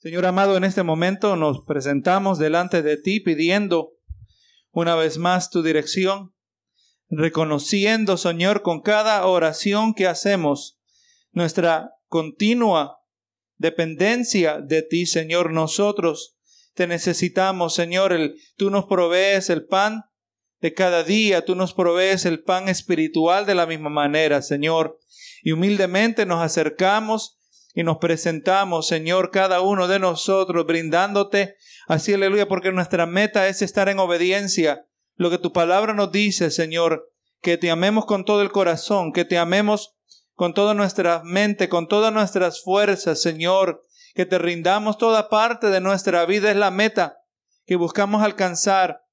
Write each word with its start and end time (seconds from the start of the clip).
Señor 0.00 0.26
amado, 0.26 0.56
en 0.56 0.62
este 0.62 0.84
momento 0.84 1.34
nos 1.34 1.64
presentamos 1.64 2.38
delante 2.38 2.82
de 2.82 2.96
ti 2.98 3.18
pidiendo 3.18 3.94
una 4.70 4.94
vez 4.94 5.18
más 5.18 5.50
tu 5.50 5.64
dirección, 5.64 6.32
reconociendo, 7.10 8.16
Señor, 8.16 8.62
con 8.62 8.80
cada 8.80 9.26
oración 9.26 9.94
que 9.94 10.06
hacemos 10.06 10.78
nuestra 11.32 11.90
continua 12.06 13.00
dependencia 13.56 14.60
de 14.60 14.82
ti, 14.82 15.04
Señor. 15.04 15.52
Nosotros 15.52 16.38
te 16.74 16.86
necesitamos, 16.86 17.74
Señor. 17.74 18.12
El, 18.12 18.36
tú 18.56 18.70
nos 18.70 18.84
provees 18.84 19.50
el 19.50 19.66
pan 19.66 20.04
de 20.60 20.74
cada 20.74 21.02
día, 21.02 21.44
tú 21.44 21.56
nos 21.56 21.74
provees 21.74 22.24
el 22.24 22.44
pan 22.44 22.68
espiritual 22.68 23.46
de 23.46 23.56
la 23.56 23.66
misma 23.66 23.90
manera, 23.90 24.42
Señor. 24.42 24.96
Y 25.42 25.50
humildemente 25.50 26.24
nos 26.24 26.40
acercamos 26.40 27.37
y 27.78 27.84
nos 27.84 27.98
presentamos, 27.98 28.88
Señor, 28.88 29.30
cada 29.30 29.60
uno 29.60 29.86
de 29.86 30.00
nosotros, 30.00 30.66
brindándote 30.66 31.54
así, 31.86 32.12
aleluya, 32.12 32.48
porque 32.48 32.72
nuestra 32.72 33.06
meta 33.06 33.46
es 33.46 33.62
estar 33.62 33.88
en 33.88 34.00
obediencia. 34.00 34.88
Lo 35.14 35.30
que 35.30 35.38
tu 35.38 35.52
palabra 35.52 35.94
nos 35.94 36.10
dice, 36.10 36.50
Señor, 36.50 37.12
que 37.40 37.56
te 37.56 37.70
amemos 37.70 38.04
con 38.04 38.24
todo 38.24 38.42
el 38.42 38.50
corazón, 38.50 39.12
que 39.12 39.24
te 39.24 39.38
amemos 39.38 39.94
con 40.34 40.54
toda 40.54 40.74
nuestra 40.74 41.22
mente, 41.22 41.68
con 41.68 41.86
todas 41.86 42.12
nuestras 42.12 42.64
fuerzas, 42.64 43.22
Señor, 43.22 43.86
que 44.16 44.26
te 44.26 44.38
rindamos 44.38 44.98
toda 44.98 45.28
parte 45.28 45.68
de 45.68 45.80
nuestra 45.80 46.26
vida, 46.26 46.50
es 46.50 46.56
la 46.56 46.72
meta 46.72 47.20
que 47.64 47.76
buscamos 47.76 48.24
alcanzar 48.24 49.04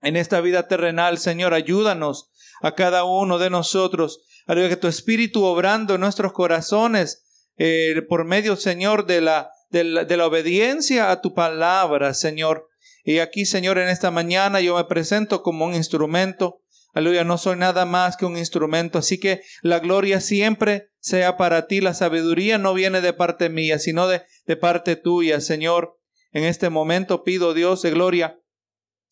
en 0.00 0.16
esta 0.16 0.40
vida 0.40 0.66
terrenal. 0.66 1.18
Señor, 1.18 1.54
ayúdanos 1.54 2.32
a 2.62 2.74
cada 2.74 3.04
uno 3.04 3.38
de 3.38 3.48
nosotros, 3.48 4.24
aleluya, 4.48 4.70
que 4.70 4.80
tu 4.80 4.88
Espíritu 4.88 5.44
obrando 5.44 5.94
en 5.94 6.00
nuestros 6.00 6.32
corazones, 6.32 7.21
eh, 7.56 8.02
por 8.08 8.24
medio, 8.24 8.56
Señor, 8.56 9.06
de 9.06 9.20
la, 9.20 9.50
de 9.70 9.84
la, 9.84 10.04
de 10.04 10.16
la 10.16 10.26
obediencia 10.26 11.10
a 11.10 11.20
tu 11.20 11.34
palabra, 11.34 12.14
Señor. 12.14 12.68
Y 13.04 13.18
aquí, 13.18 13.46
Señor, 13.46 13.78
en 13.78 13.88
esta 13.88 14.10
mañana 14.10 14.60
yo 14.60 14.76
me 14.76 14.84
presento 14.84 15.42
como 15.42 15.64
un 15.64 15.74
instrumento. 15.74 16.60
Aleluya, 16.94 17.24
no 17.24 17.38
soy 17.38 17.56
nada 17.56 17.84
más 17.84 18.16
que 18.16 18.26
un 18.26 18.36
instrumento. 18.36 18.98
Así 18.98 19.18
que 19.18 19.42
la 19.62 19.80
gloria 19.80 20.20
siempre 20.20 20.90
sea 21.00 21.36
para 21.36 21.66
ti. 21.66 21.80
La 21.80 21.94
sabiduría 21.94 22.58
no 22.58 22.74
viene 22.74 23.00
de 23.00 23.12
parte 23.12 23.48
mía, 23.48 23.78
sino 23.78 24.06
de, 24.06 24.22
de 24.46 24.56
parte 24.56 24.96
tuya, 24.96 25.40
Señor. 25.40 25.98
En 26.32 26.44
este 26.44 26.70
momento 26.70 27.24
pido, 27.24 27.54
Dios 27.54 27.82
de 27.82 27.90
gloria, 27.90 28.40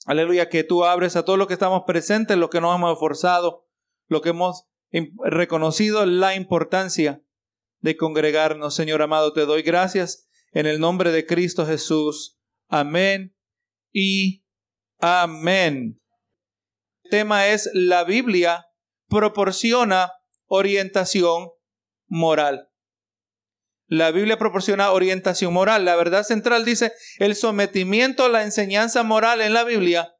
aleluya, 0.06 0.48
que 0.48 0.64
tú 0.64 0.84
abres 0.84 1.16
a 1.16 1.24
todo 1.24 1.36
lo 1.36 1.46
que 1.46 1.54
estamos 1.54 1.82
presentes, 1.86 2.38
lo 2.38 2.48
que 2.48 2.60
nos 2.60 2.74
hemos 2.74 2.92
esforzado, 2.94 3.66
lo 4.06 4.22
que 4.22 4.30
hemos 4.30 4.68
reconocido 5.24 6.06
la 6.06 6.34
importancia 6.34 7.22
de 7.80 7.96
congregarnos. 7.96 8.74
Señor 8.74 9.02
amado, 9.02 9.32
te 9.32 9.46
doy 9.46 9.62
gracias 9.62 10.28
en 10.52 10.66
el 10.66 10.80
nombre 10.80 11.10
de 11.12 11.26
Cristo 11.26 11.66
Jesús. 11.66 12.38
Amén 12.68 13.36
y 13.92 14.44
amén. 14.98 16.00
El 17.04 17.10
tema 17.10 17.48
es 17.48 17.70
la 17.72 18.04
Biblia 18.04 18.66
proporciona 19.08 20.12
orientación 20.46 21.50
moral. 22.06 22.68
La 23.86 24.12
Biblia 24.12 24.38
proporciona 24.38 24.92
orientación 24.92 25.52
moral. 25.52 25.84
La 25.84 25.96
verdad 25.96 26.22
central 26.22 26.64
dice, 26.64 26.92
el 27.18 27.34
sometimiento 27.34 28.24
a 28.24 28.28
la 28.28 28.44
enseñanza 28.44 29.02
moral 29.02 29.40
en 29.40 29.52
la 29.52 29.64
Biblia 29.64 30.14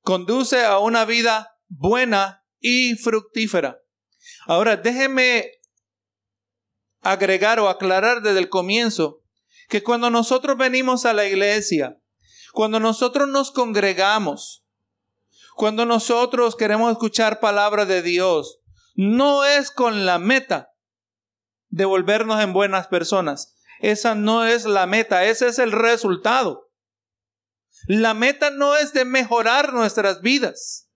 conduce 0.00 0.64
a 0.64 0.78
una 0.80 1.04
vida 1.04 1.56
buena 1.68 2.44
y 2.58 2.96
fructífera. 2.96 3.78
Ahora, 4.46 4.76
déjeme 4.76 5.50
agregar 7.02 7.60
o 7.60 7.68
aclarar 7.68 8.22
desde 8.22 8.38
el 8.38 8.48
comienzo 8.48 9.20
que 9.68 9.82
cuando 9.82 10.10
nosotros 10.10 10.56
venimos 10.56 11.04
a 11.04 11.12
la 11.12 11.26
iglesia, 11.26 11.98
cuando 12.52 12.80
nosotros 12.80 13.28
nos 13.28 13.50
congregamos, 13.50 14.64
cuando 15.56 15.84
nosotros 15.84 16.56
queremos 16.56 16.92
escuchar 16.92 17.40
palabra 17.40 17.84
de 17.84 18.02
Dios, 18.02 18.60
no 18.94 19.44
es 19.44 19.70
con 19.70 20.06
la 20.06 20.18
meta 20.18 20.70
de 21.68 21.84
volvernos 21.84 22.40
en 22.42 22.52
buenas 22.52 22.88
personas. 22.88 23.54
Esa 23.80 24.14
no 24.14 24.44
es 24.44 24.64
la 24.64 24.86
meta, 24.86 25.24
ese 25.24 25.48
es 25.48 25.58
el 25.58 25.72
resultado. 25.72 26.70
La 27.86 28.14
meta 28.14 28.50
no 28.50 28.76
es 28.76 28.92
de 28.92 29.04
mejorar 29.04 29.72
nuestras 29.72 30.20
vidas. 30.20 30.90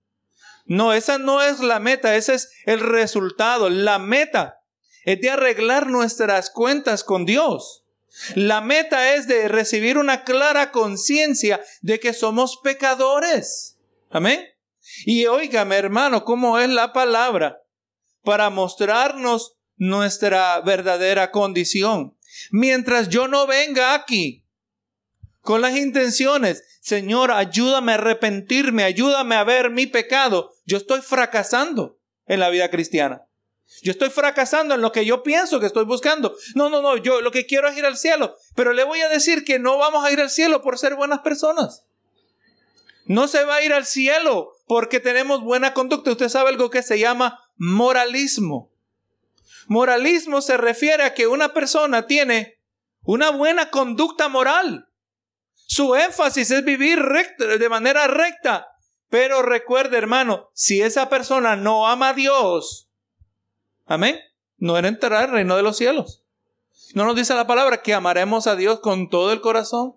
No, 0.67 0.93
esa 0.93 1.19
no 1.19 1.43
es 1.43 1.61
la 1.61 1.81
meta, 1.81 2.17
ese 2.17 2.35
es 2.35 2.51
el 2.65 2.81
resultado. 2.81 3.71
La 3.71 3.99
meta 3.99 4.56
es 5.07 5.21
de 5.21 5.31
arreglar 5.31 5.87
nuestras 5.87 6.51
cuentas 6.51 7.05
con 7.05 7.25
Dios. 7.25 7.85
La 8.35 8.61
meta 8.61 9.15
es 9.15 9.29
de 9.29 9.47
recibir 9.49 9.99
una 9.99 10.25
clara 10.25 10.73
conciencia 10.73 11.63
de 11.81 12.01
que 12.01 12.13
somos 12.13 12.59
pecadores. 12.63 13.79
Amén. 14.11 14.45
Y 15.05 15.27
oígame, 15.27 15.77
hermano, 15.77 16.25
cómo 16.25 16.59
es 16.59 16.69
la 16.69 16.93
palabra 16.93 17.63
para 18.25 18.51
mostrarnos 18.51 19.57
nuestra 19.77 20.61
verdadera 20.61 21.31
condición. 21.31 22.17
Mientras 22.51 23.09
yo 23.09 23.29
no 23.29 23.47
venga 23.47 23.95
aquí 23.95 24.45
con 25.41 25.61
las 25.61 25.77
intenciones, 25.77 26.65
Señor, 26.81 27.31
ayúdame 27.31 27.93
a 27.93 27.97
arrepentirme, 27.97 28.83
ayúdame 28.83 29.37
a 29.37 29.45
ver 29.45 29.71
mi 29.71 29.87
pecado, 29.87 30.53
yo 30.65 30.79
estoy 30.79 31.01
fracasando 31.01 32.01
en 32.27 32.41
la 32.41 32.51
vida 32.51 32.71
cristiana. 32.71 33.26
Yo 33.83 33.93
estoy 33.93 34.11
fracasando 34.11 34.75
en 34.75 34.81
lo 34.81 34.93
que 34.93 35.05
yo 35.05 35.23
pienso 35.23 35.61
que 35.61 35.67
estoy 35.67 35.85
buscando. 35.85 36.37
No, 36.55 36.71
no, 36.71 36.83
no, 36.83 36.97
yo 36.97 37.21
lo 37.21 37.31
que 37.31 37.47
quiero 37.47 37.69
es 37.69 37.77
ir 37.77 37.85
al 37.85 37.97
cielo. 37.97 38.37
Pero 38.55 38.73
le 38.73 38.85
voy 38.85 39.01
a 39.01 39.09
decir 39.09 39.45
que 39.45 39.59
no 39.59 39.79
vamos 39.79 40.05
a 40.05 40.13
ir 40.13 40.21
al 40.21 40.31
cielo 40.31 40.63
por 40.63 40.79
ser 40.79 40.95
buenas 40.95 41.21
personas. 41.21 41.85
No 43.05 43.29
se 43.29 43.45
va 43.45 43.57
a 43.57 43.63
ir 43.63 43.73
al 43.73 43.87
cielo 43.87 44.53
porque 44.67 44.99
tenemos 45.01 45.43
buena 45.43 45.75
conducta. 45.75 46.11
Usted 46.11 46.29
sabe 46.29 46.51
algo 46.51 46.71
que 46.71 46.83
se 46.83 46.99
llama 46.99 47.41
moralismo. 47.57 48.73
Moralismo 49.69 50.41
se 50.41 50.57
refiere 50.57 51.03
a 51.03 51.15
que 51.15 51.27
una 51.27 51.53
persona 51.53 52.07
tiene 52.07 52.59
una 53.03 53.31
buena 53.31 53.71
conducta 53.71 54.29
moral. 54.29 54.89
Su 55.55 55.95
énfasis 55.97 56.51
es 56.51 56.65
vivir 56.65 57.01
de 57.39 57.69
manera 57.69 58.07
recta. 58.07 58.69
Pero 59.09 59.43
recuerde, 59.43 59.97
hermano, 59.97 60.51
si 60.53 60.83
esa 60.83 61.09
persona 61.09 61.57
no 61.57 61.87
ama 61.87 62.11
a 62.11 62.15
Dios, 62.15 62.86
Amén. 63.87 64.21
No 64.59 64.77
era 64.77 64.89
entrar 64.89 65.25
al 65.25 65.31
reino 65.31 65.57
de 65.57 65.63
los 65.63 65.77
cielos. 65.77 66.23
No 66.95 67.05
nos 67.05 67.17
dice 67.17 67.35
la 67.35 67.47
palabra 67.47 67.83
que 67.83 67.95
amaremos 67.95 68.47
a 68.47 68.57
Dios 68.57 68.81
con 68.81 69.09
todo 69.09 69.33
el 69.33 69.41
corazón, 69.41 69.95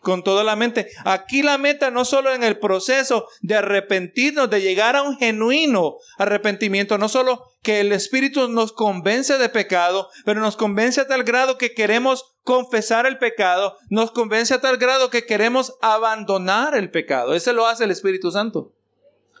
con 0.00 0.22
toda 0.22 0.44
la 0.44 0.56
mente. 0.56 0.90
Aquí 1.04 1.42
la 1.42 1.58
meta 1.58 1.90
no 1.90 2.04
solo 2.04 2.32
en 2.32 2.44
el 2.44 2.58
proceso 2.58 3.26
de 3.40 3.56
arrepentirnos, 3.56 4.48
de 4.48 4.60
llegar 4.60 4.96
a 4.96 5.02
un 5.02 5.18
genuino 5.18 5.96
arrepentimiento, 6.18 6.98
no 6.98 7.08
solo 7.08 7.44
que 7.62 7.80
el 7.80 7.92
Espíritu 7.92 8.48
nos 8.48 8.72
convence 8.72 9.38
de 9.38 9.48
pecado, 9.48 10.08
pero 10.24 10.40
nos 10.40 10.56
convence 10.56 11.00
a 11.00 11.08
tal 11.08 11.24
grado 11.24 11.58
que 11.58 11.74
queremos 11.74 12.36
confesar 12.44 13.06
el 13.06 13.18
pecado, 13.18 13.76
nos 13.90 14.12
convence 14.12 14.54
a 14.54 14.60
tal 14.60 14.76
grado 14.76 15.10
que 15.10 15.26
queremos 15.26 15.74
abandonar 15.82 16.76
el 16.76 16.90
pecado. 16.90 17.34
Ese 17.34 17.52
lo 17.52 17.66
hace 17.66 17.84
el 17.84 17.90
Espíritu 17.90 18.30
Santo. 18.30 18.72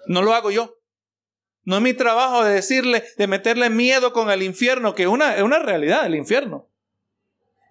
No 0.06 0.22
lo 0.22 0.34
hago 0.34 0.50
yo. 0.50 0.75
No 1.66 1.76
es 1.76 1.82
mi 1.82 1.94
trabajo 1.94 2.44
de 2.44 2.54
decirle, 2.54 3.04
de 3.18 3.26
meterle 3.26 3.70
miedo 3.70 4.12
con 4.12 4.30
el 4.30 4.44
infierno, 4.44 4.94
que 4.94 5.08
una, 5.08 5.36
es 5.36 5.42
una 5.42 5.58
realidad 5.58 6.06
el 6.06 6.14
infierno. 6.14 6.68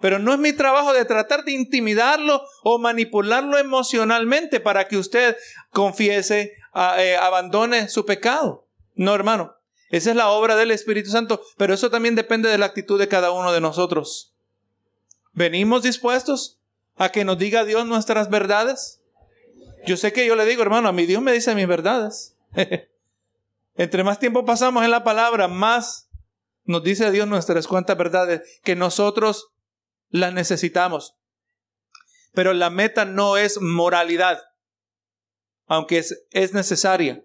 Pero 0.01 0.19
no 0.19 0.33
es 0.33 0.37
mi 0.37 0.51
trabajo 0.51 0.91
de 0.91 1.05
tratar 1.05 1.45
de 1.45 1.53
intimidarlo 1.53 2.43
o 2.63 2.77
manipularlo 2.77 3.57
emocionalmente 3.57 4.59
para 4.59 4.89
que 4.89 4.97
usted 4.97 5.37
confiese, 5.71 6.51
eh, 6.97 7.15
abandone 7.15 7.87
su 7.87 8.05
pecado. 8.05 8.67
No, 8.95 9.15
hermano. 9.15 9.55
Esa 9.89 10.09
es 10.09 10.17
la 10.17 10.27
obra 10.27 10.57
del 10.57 10.71
Espíritu 10.71 11.09
Santo, 11.09 11.41
pero 11.57 11.73
eso 11.73 11.89
también 11.89 12.15
depende 12.15 12.49
de 12.49 12.57
la 12.57 12.65
actitud 12.65 12.99
de 12.99 13.07
cada 13.07 13.31
uno 13.31 13.53
de 13.53 13.61
nosotros. 13.61 14.35
¿Venimos 15.31 15.83
dispuestos 15.83 16.59
a 16.97 17.09
que 17.13 17.23
nos 17.23 17.37
diga 17.37 17.63
Dios 17.63 17.85
nuestras 17.85 18.29
verdades? 18.29 19.01
Yo 19.85 19.95
sé 19.95 20.11
que 20.11 20.25
yo 20.25 20.35
le 20.35 20.45
digo, 20.45 20.63
hermano, 20.63 20.89
a 20.89 20.91
mi 20.91 21.05
Dios 21.05 21.21
me 21.21 21.31
dice 21.31 21.55
mis 21.55 21.67
verdades. 21.67 22.35
Entre 23.75 24.03
más 24.03 24.19
tiempo 24.19 24.45
pasamos 24.45 24.83
en 24.83 24.91
la 24.91 25.03
palabra, 25.03 25.47
más 25.47 26.09
nos 26.63 26.83
dice 26.83 27.11
Dios 27.11 27.27
nuestras 27.27 27.67
cuantas 27.67 27.97
verdades 27.97 28.41
que 28.63 28.75
nosotros 28.75 29.53
las 30.09 30.33
necesitamos. 30.33 31.15
Pero 32.33 32.53
la 32.53 32.69
meta 32.69 33.05
no 33.05 33.37
es 33.37 33.61
moralidad, 33.61 34.41
aunque 35.67 35.99
es, 35.99 36.25
es 36.31 36.53
necesaria. 36.53 37.23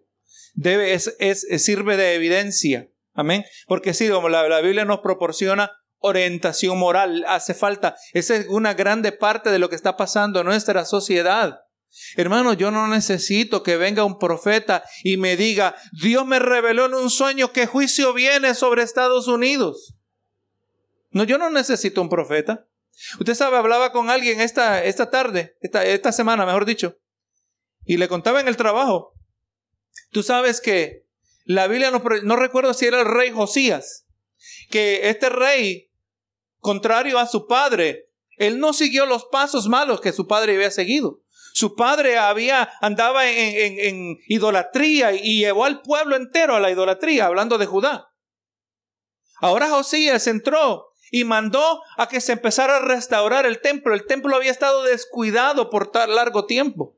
Debe, 0.55 0.95
es, 0.95 1.17
es, 1.19 1.47
sirve 1.65 1.97
de 1.97 2.15
evidencia. 2.15 2.91
Amén. 3.13 3.45
Porque 3.67 3.95
sí, 3.95 4.09
como 4.09 4.29
la, 4.29 4.49
la 4.49 4.61
Biblia 4.61 4.85
nos 4.85 5.01
proporciona 5.01 5.73
orientación 5.99 6.79
moral, 6.79 7.25
hace 7.29 7.55
falta. 7.55 7.97
Esa 8.13 8.37
es 8.37 8.47
una 8.49 8.75
grande 8.75 9.13
parte 9.13 9.51
de 9.51 9.59
lo 9.59 9.69
que 9.69 9.77
está 9.77 9.97
pasando 9.97 10.41
en 10.41 10.47
nuestra 10.47 10.85
sociedad. 10.85 11.61
Hermano, 12.17 12.53
yo 12.53 12.71
no 12.71 12.87
necesito 12.89 13.63
que 13.63 13.77
venga 13.77 14.05
un 14.05 14.19
profeta 14.19 14.85
y 15.03 15.17
me 15.17 15.37
diga, 15.37 15.77
Dios 15.93 16.27
me 16.27 16.39
reveló 16.39 16.87
en 16.87 16.95
un 16.95 17.11
sueño 17.11 17.53
que 17.53 17.67
juicio 17.67 18.13
viene 18.13 18.55
sobre 18.55 18.83
Estados 18.83 19.29
Unidos. 19.29 19.95
No, 21.11 21.25
yo 21.25 21.39
no 21.39 21.51
necesito 21.51 22.01
un 22.01 22.09
profeta. 22.09 22.67
Usted 23.19 23.35
sabe, 23.35 23.57
hablaba 23.57 23.93
con 23.93 24.11
alguien 24.11 24.41
esta, 24.41 24.85
esta 24.85 25.11
tarde, 25.11 25.57
esta, 25.61 25.85
esta 25.85 26.13
semana, 26.13 26.47
mejor 26.47 26.65
dicho, 26.65 26.97
y 27.85 27.97
le 27.97 28.09
contaba 28.09 28.41
en 28.41 28.49
el 28.49 28.57
trabajo. 28.57 29.15
Tú 30.11 30.23
sabes 30.23 30.61
que 30.61 31.07
la 31.45 31.67
Biblia 31.67 31.91
no, 31.91 32.03
no 32.23 32.37
recuerdo 32.37 32.75
si 32.75 32.87
era 32.87 33.01
el 33.01 33.07
rey 33.07 33.31
Josías, 33.31 34.07
que 34.71 35.09
este 35.09 35.29
rey, 35.29 35.91
contrario 36.59 37.19
a 37.19 37.27
su 37.27 37.47
padre, 37.47 38.11
él 38.37 38.59
no 38.59 38.73
siguió 38.73 39.07
los 39.07 39.25
pasos 39.27 39.69
malos 39.69 40.01
que 40.01 40.13
su 40.13 40.27
padre 40.27 40.55
había 40.55 40.71
seguido. 40.71 41.23
Su 41.61 41.75
padre 41.75 42.17
había, 42.17 42.73
andaba 42.81 43.29
en, 43.29 44.19
idolatría 44.29 45.13
y 45.13 45.41
llevó 45.41 45.67
al 45.67 45.83
pueblo 45.83 46.17
entero 46.17 46.57
a 46.57 46.61
la 46.61 46.71
idolatría, 46.71 47.27
hablando 47.27 47.59
de 47.59 47.67
Judá. 47.67 48.15
Ahora 49.43 49.69
Josías 49.69 50.27
entró 50.27 50.95
y 51.11 51.25
mandó 51.25 51.83
a 51.99 52.09
que 52.09 52.23
se 52.23 52.33
empezara 52.33 52.79
a 52.79 52.81
restaurar 52.81 53.45
el 53.45 53.61
templo. 53.61 53.93
El 53.93 54.07
templo 54.07 54.35
había 54.37 54.51
estado 54.51 54.85
descuidado 54.85 55.69
por 55.69 55.93
tan 55.93 56.15
largo 56.15 56.47
tiempo. 56.47 56.97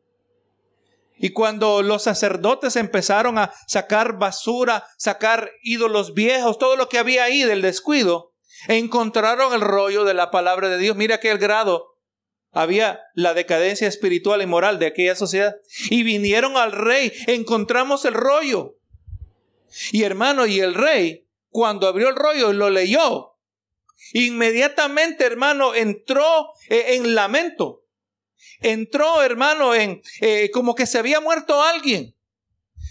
Y 1.18 1.30
cuando 1.30 1.82
los 1.82 2.04
sacerdotes 2.04 2.76
empezaron 2.76 3.38
a 3.38 3.52
sacar 3.66 4.16
basura, 4.16 4.86
sacar 4.96 5.50
ídolos 5.64 6.14
viejos, 6.14 6.56
todo 6.58 6.76
lo 6.76 6.88
que 6.88 7.00
había 7.00 7.24
ahí 7.24 7.42
del 7.42 7.62
descuido, 7.62 8.32
encontraron 8.68 9.54
el 9.54 9.60
rollo 9.60 10.04
de 10.04 10.14
la 10.14 10.30
palabra 10.30 10.68
de 10.68 10.78
Dios. 10.78 10.94
Mira 10.94 11.16
el 11.20 11.38
grado 11.38 11.91
había 12.52 13.00
la 13.14 13.34
decadencia 13.34 13.88
espiritual 13.88 14.42
y 14.42 14.46
moral 14.46 14.78
de 14.78 14.86
aquella 14.86 15.16
sociedad. 15.16 15.56
Y 15.90 16.02
vinieron 16.02 16.56
al 16.56 16.72
rey, 16.72 17.12
encontramos 17.26 18.04
el 18.04 18.14
rollo. 18.14 18.76
Y 19.90 20.02
hermano, 20.02 20.46
y 20.46 20.60
el 20.60 20.74
rey, 20.74 21.26
cuando 21.48 21.88
abrió 21.88 22.10
el 22.10 22.16
rollo 22.16 22.50
y 22.50 22.56
lo 22.56 22.68
leyó, 22.68 23.36
inmediatamente, 24.12 25.24
hermano, 25.24 25.74
entró 25.74 26.52
eh, 26.68 26.96
en 26.96 27.14
lamento. 27.14 27.84
Entró, 28.60 29.22
hermano, 29.22 29.74
en 29.74 30.02
eh, 30.20 30.50
como 30.52 30.74
que 30.74 30.86
se 30.86 30.98
había 30.98 31.20
muerto 31.20 31.62
alguien. 31.62 32.14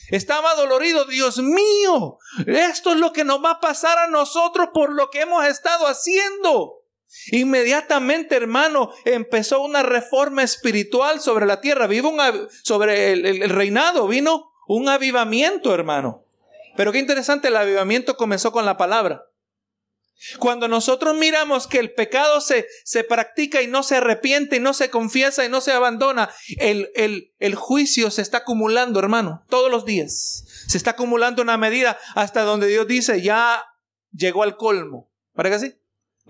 Estaba 0.09 0.55
dolorido, 0.55 1.05
Dios 1.05 1.37
mío, 1.37 2.17
esto 2.45 2.91
es 2.91 2.97
lo 2.97 3.13
que 3.13 3.23
nos 3.23 3.43
va 3.43 3.51
a 3.51 3.59
pasar 3.61 3.97
a 3.97 4.07
nosotros 4.07 4.69
por 4.73 4.91
lo 4.91 5.09
que 5.09 5.21
hemos 5.21 5.45
estado 5.45 5.87
haciendo. 5.87 6.80
Inmediatamente, 7.31 8.35
hermano, 8.35 8.91
empezó 9.05 9.61
una 9.61 9.83
reforma 9.83 10.43
espiritual 10.43 11.19
sobre 11.21 11.45
la 11.45 11.61
tierra. 11.61 11.87
Vivo 11.87 12.09
un, 12.09 12.19
sobre 12.63 13.11
el, 13.11 13.49
reinado, 13.49 14.07
vino 14.07 14.51
un 14.67 14.89
avivamiento, 14.89 15.73
hermano. 15.73 16.25
Pero 16.77 16.91
qué 16.91 16.99
interesante, 16.99 17.49
el 17.49 17.57
avivamiento 17.57 18.15
comenzó 18.15 18.51
con 18.51 18.65
la 18.65 18.77
palabra. 18.77 19.25
Cuando 20.37 20.67
nosotros 20.67 21.15
miramos 21.15 21.65
que 21.65 21.79
el 21.79 21.93
pecado 21.93 22.41
se, 22.41 22.67
se 22.83 23.03
practica 23.03 23.61
y 23.61 23.67
no 23.67 23.81
se 23.81 23.97
arrepiente 23.97 24.57
y 24.57 24.59
no 24.59 24.73
se 24.73 24.91
confiesa 24.91 25.43
y 25.43 25.49
no 25.49 25.61
se 25.61 25.71
abandona, 25.71 26.29
el, 26.59 26.91
el, 26.95 27.33
el 27.39 27.55
juicio 27.55 28.11
se 28.11 28.21
está 28.21 28.39
acumulando, 28.39 28.99
hermano, 28.99 29.43
todos 29.49 29.71
los 29.71 29.83
días. 29.83 30.45
Se 30.67 30.77
está 30.77 30.91
acumulando 30.91 31.41
una 31.41 31.57
medida 31.57 31.97
hasta 32.15 32.43
donde 32.43 32.67
Dios 32.67 32.87
dice, 32.87 33.21
ya 33.21 33.65
llegó 34.13 34.43
al 34.43 34.57
colmo. 34.57 35.11
¿Para 35.33 35.49
que 35.49 35.55
así? 35.55 35.80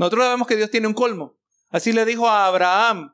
Nosotros 0.02 0.26
sabemos 0.26 0.48
que 0.48 0.56
Dios 0.56 0.72
tiene 0.72 0.88
un 0.88 0.96
colmo. 0.96 1.38
Así 1.70 1.94
le 1.94 2.06
dijo 2.06 2.28
a 2.28 2.48
Abraham, 2.48 3.14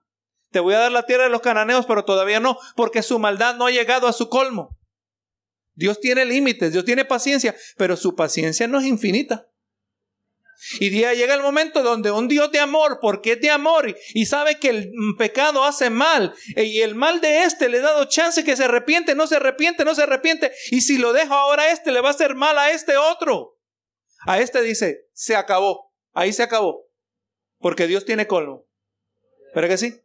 te 0.52 0.62
voy 0.62 0.74
a 0.74 0.80
dar 0.80 0.92
la 0.94 1.06
tierra 1.06 1.26
de 1.26 1.30
los 1.30 1.42
cananeos, 1.42 1.86
pero 1.86 2.06
todavía 2.06 2.40
no, 2.40 2.58
porque 2.78 3.04
su 3.04 3.20
maldad 3.20 3.58
no 3.58 3.66
ha 3.66 3.72
llegado 3.72 4.08
a 4.08 4.14
su 4.14 4.30
colmo. 4.30 4.80
Dios 5.74 6.00
tiene 6.00 6.24
límites, 6.24 6.72
Dios 6.72 6.86
tiene 6.86 7.04
paciencia, 7.04 7.54
pero 7.76 7.98
su 7.98 8.16
paciencia 8.16 8.70
no 8.70 8.80
es 8.80 8.86
infinita. 8.86 9.50
Y 10.80 10.88
día 10.88 11.14
llega 11.14 11.34
el 11.34 11.42
momento 11.42 11.84
donde 11.84 12.10
un 12.10 12.30
Dios 12.30 12.54
de 12.54 12.62
amor, 12.62 13.00
porque 13.02 13.34
es 13.34 13.42
de 13.42 13.50
amor 13.50 13.94
y, 14.14 14.26
sabe 14.26 14.58
que 14.58 14.70
el 14.70 14.94
pecado 15.18 15.66
hace 15.66 15.90
mal 15.90 16.34
e, 16.56 16.64
y 16.64 16.80
el 16.84 16.96
mal 16.96 17.20
de 17.20 17.44
este 17.44 17.68
le 17.68 17.80
ha 17.80 17.82
dado 17.82 18.06
chance 18.06 18.46
que 18.46 18.56
se 18.56 18.64
arrepiente, 18.64 19.14
no 19.14 19.28
se 19.28 19.36
arrepiente, 19.36 19.84
no 19.84 19.94
se 19.94 20.04
arrepiente 20.04 20.54
y 20.72 20.80
si 20.80 20.98
lo 20.98 21.12
dejo 21.12 21.34
ahora 21.34 21.64
a 21.64 21.72
este 21.72 21.92
le 21.92 22.00
va 22.00 22.08
a 22.08 22.12
hacer 22.12 22.34
mal 22.36 22.58
a 22.58 22.72
este 22.72 22.96
otro. 22.96 23.58
A 24.26 24.40
este 24.40 24.62
dice, 24.62 25.10
se 25.12 25.36
acabó. 25.36 25.87
Ahí 26.18 26.34
se 26.34 26.42
acabó. 26.42 26.90
Porque 27.60 27.86
Dios 27.86 28.04
tiene 28.04 28.26
colmo. 28.26 28.66
¿Pero 29.54 29.68
que 29.68 29.78
sí? 29.78 30.02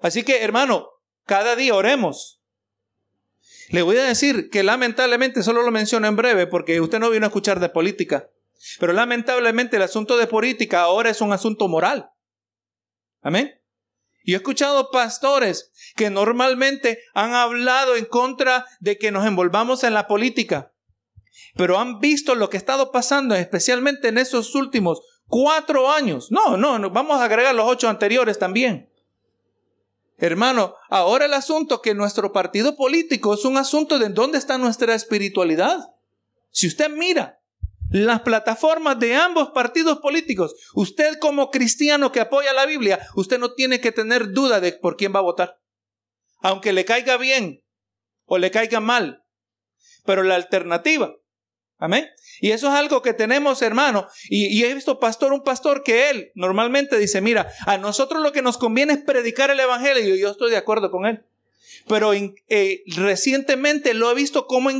Así 0.00 0.22
que, 0.22 0.44
hermano, 0.44 0.90
cada 1.26 1.56
día 1.56 1.74
oremos. 1.74 2.40
Le 3.70 3.82
voy 3.82 3.96
a 3.96 4.04
decir 4.04 4.48
que 4.48 4.62
lamentablemente, 4.62 5.42
solo 5.42 5.62
lo 5.62 5.72
menciono 5.72 6.06
en 6.06 6.14
breve, 6.14 6.46
porque 6.46 6.80
usted 6.80 7.00
no 7.00 7.10
vino 7.10 7.26
a 7.26 7.30
escuchar 7.30 7.58
de 7.58 7.68
política. 7.68 8.30
Pero 8.78 8.92
lamentablemente 8.92 9.74
el 9.74 9.82
asunto 9.82 10.16
de 10.16 10.28
política 10.28 10.82
ahora 10.82 11.10
es 11.10 11.20
un 11.20 11.32
asunto 11.32 11.66
moral. 11.66 12.12
Amén. 13.20 13.60
Y 14.22 14.34
he 14.34 14.36
escuchado 14.36 14.92
pastores 14.92 15.72
que 15.96 16.10
normalmente 16.10 17.00
han 17.12 17.34
hablado 17.34 17.96
en 17.96 18.04
contra 18.04 18.66
de 18.78 18.98
que 18.98 19.10
nos 19.10 19.26
envolvamos 19.26 19.82
en 19.82 19.94
la 19.94 20.06
política 20.06 20.72
pero 21.54 21.78
han 21.78 21.98
visto 22.00 22.34
lo 22.34 22.50
que 22.50 22.56
ha 22.56 22.60
estado 22.60 22.92
pasando, 22.92 23.34
especialmente 23.34 24.08
en 24.08 24.18
esos 24.18 24.54
últimos 24.54 25.02
cuatro 25.26 25.90
años. 25.90 26.30
No, 26.30 26.56
no, 26.56 26.78
no 26.78 26.90
vamos 26.90 27.20
a 27.20 27.24
agregar 27.24 27.54
los 27.54 27.66
ocho 27.66 27.88
anteriores 27.88 28.38
también. 28.38 28.90
Hermano, 30.16 30.74
ahora 30.88 31.26
el 31.26 31.34
asunto 31.34 31.80
que 31.80 31.94
nuestro 31.94 32.32
partido 32.32 32.76
político 32.76 33.34
es 33.34 33.44
un 33.44 33.56
asunto 33.56 34.00
de 34.00 34.08
dónde 34.08 34.38
está 34.38 34.58
nuestra 34.58 34.94
espiritualidad. 34.94 35.78
Si 36.50 36.66
usted 36.66 36.90
mira 36.90 37.40
las 37.90 38.22
plataformas 38.22 38.98
de 38.98 39.14
ambos 39.14 39.50
partidos 39.50 39.98
políticos, 39.98 40.56
usted 40.74 41.18
como 41.20 41.50
cristiano 41.50 42.10
que 42.10 42.20
apoya 42.20 42.52
la 42.52 42.66
Biblia, 42.66 43.06
usted 43.14 43.38
no 43.38 43.54
tiene 43.54 43.80
que 43.80 43.92
tener 43.92 44.32
duda 44.32 44.60
de 44.60 44.72
por 44.72 44.96
quién 44.96 45.14
va 45.14 45.20
a 45.20 45.22
votar. 45.22 45.60
Aunque 46.40 46.72
le 46.72 46.84
caiga 46.84 47.16
bien 47.16 47.64
o 48.24 48.38
le 48.38 48.50
caiga 48.50 48.80
mal. 48.80 49.24
Pero 50.04 50.24
la 50.24 50.34
alternativa 50.34 51.14
Amén. 51.78 52.08
Y 52.40 52.50
eso 52.50 52.68
es 52.68 52.74
algo 52.74 53.02
que 53.02 53.14
tenemos, 53.14 53.62
hermano. 53.62 54.08
Y, 54.28 54.62
he 54.64 54.74
visto 54.74 54.98
pastor, 54.98 55.32
un 55.32 55.44
pastor 55.44 55.82
que 55.84 56.10
él 56.10 56.32
normalmente 56.34 56.98
dice, 56.98 57.20
mira, 57.20 57.52
a 57.66 57.78
nosotros 57.78 58.22
lo 58.22 58.32
que 58.32 58.42
nos 58.42 58.58
conviene 58.58 58.94
es 58.94 58.98
predicar 58.98 59.50
el 59.50 59.60
Evangelio. 59.60 60.14
Y 60.14 60.20
yo 60.20 60.30
estoy 60.30 60.50
de 60.50 60.56
acuerdo 60.56 60.90
con 60.90 61.06
él. 61.06 61.24
Pero 61.86 62.12
eh, 62.12 62.82
recientemente 62.96 63.94
lo 63.94 64.10
he 64.10 64.14
visto 64.14 64.46
como 64.46 64.70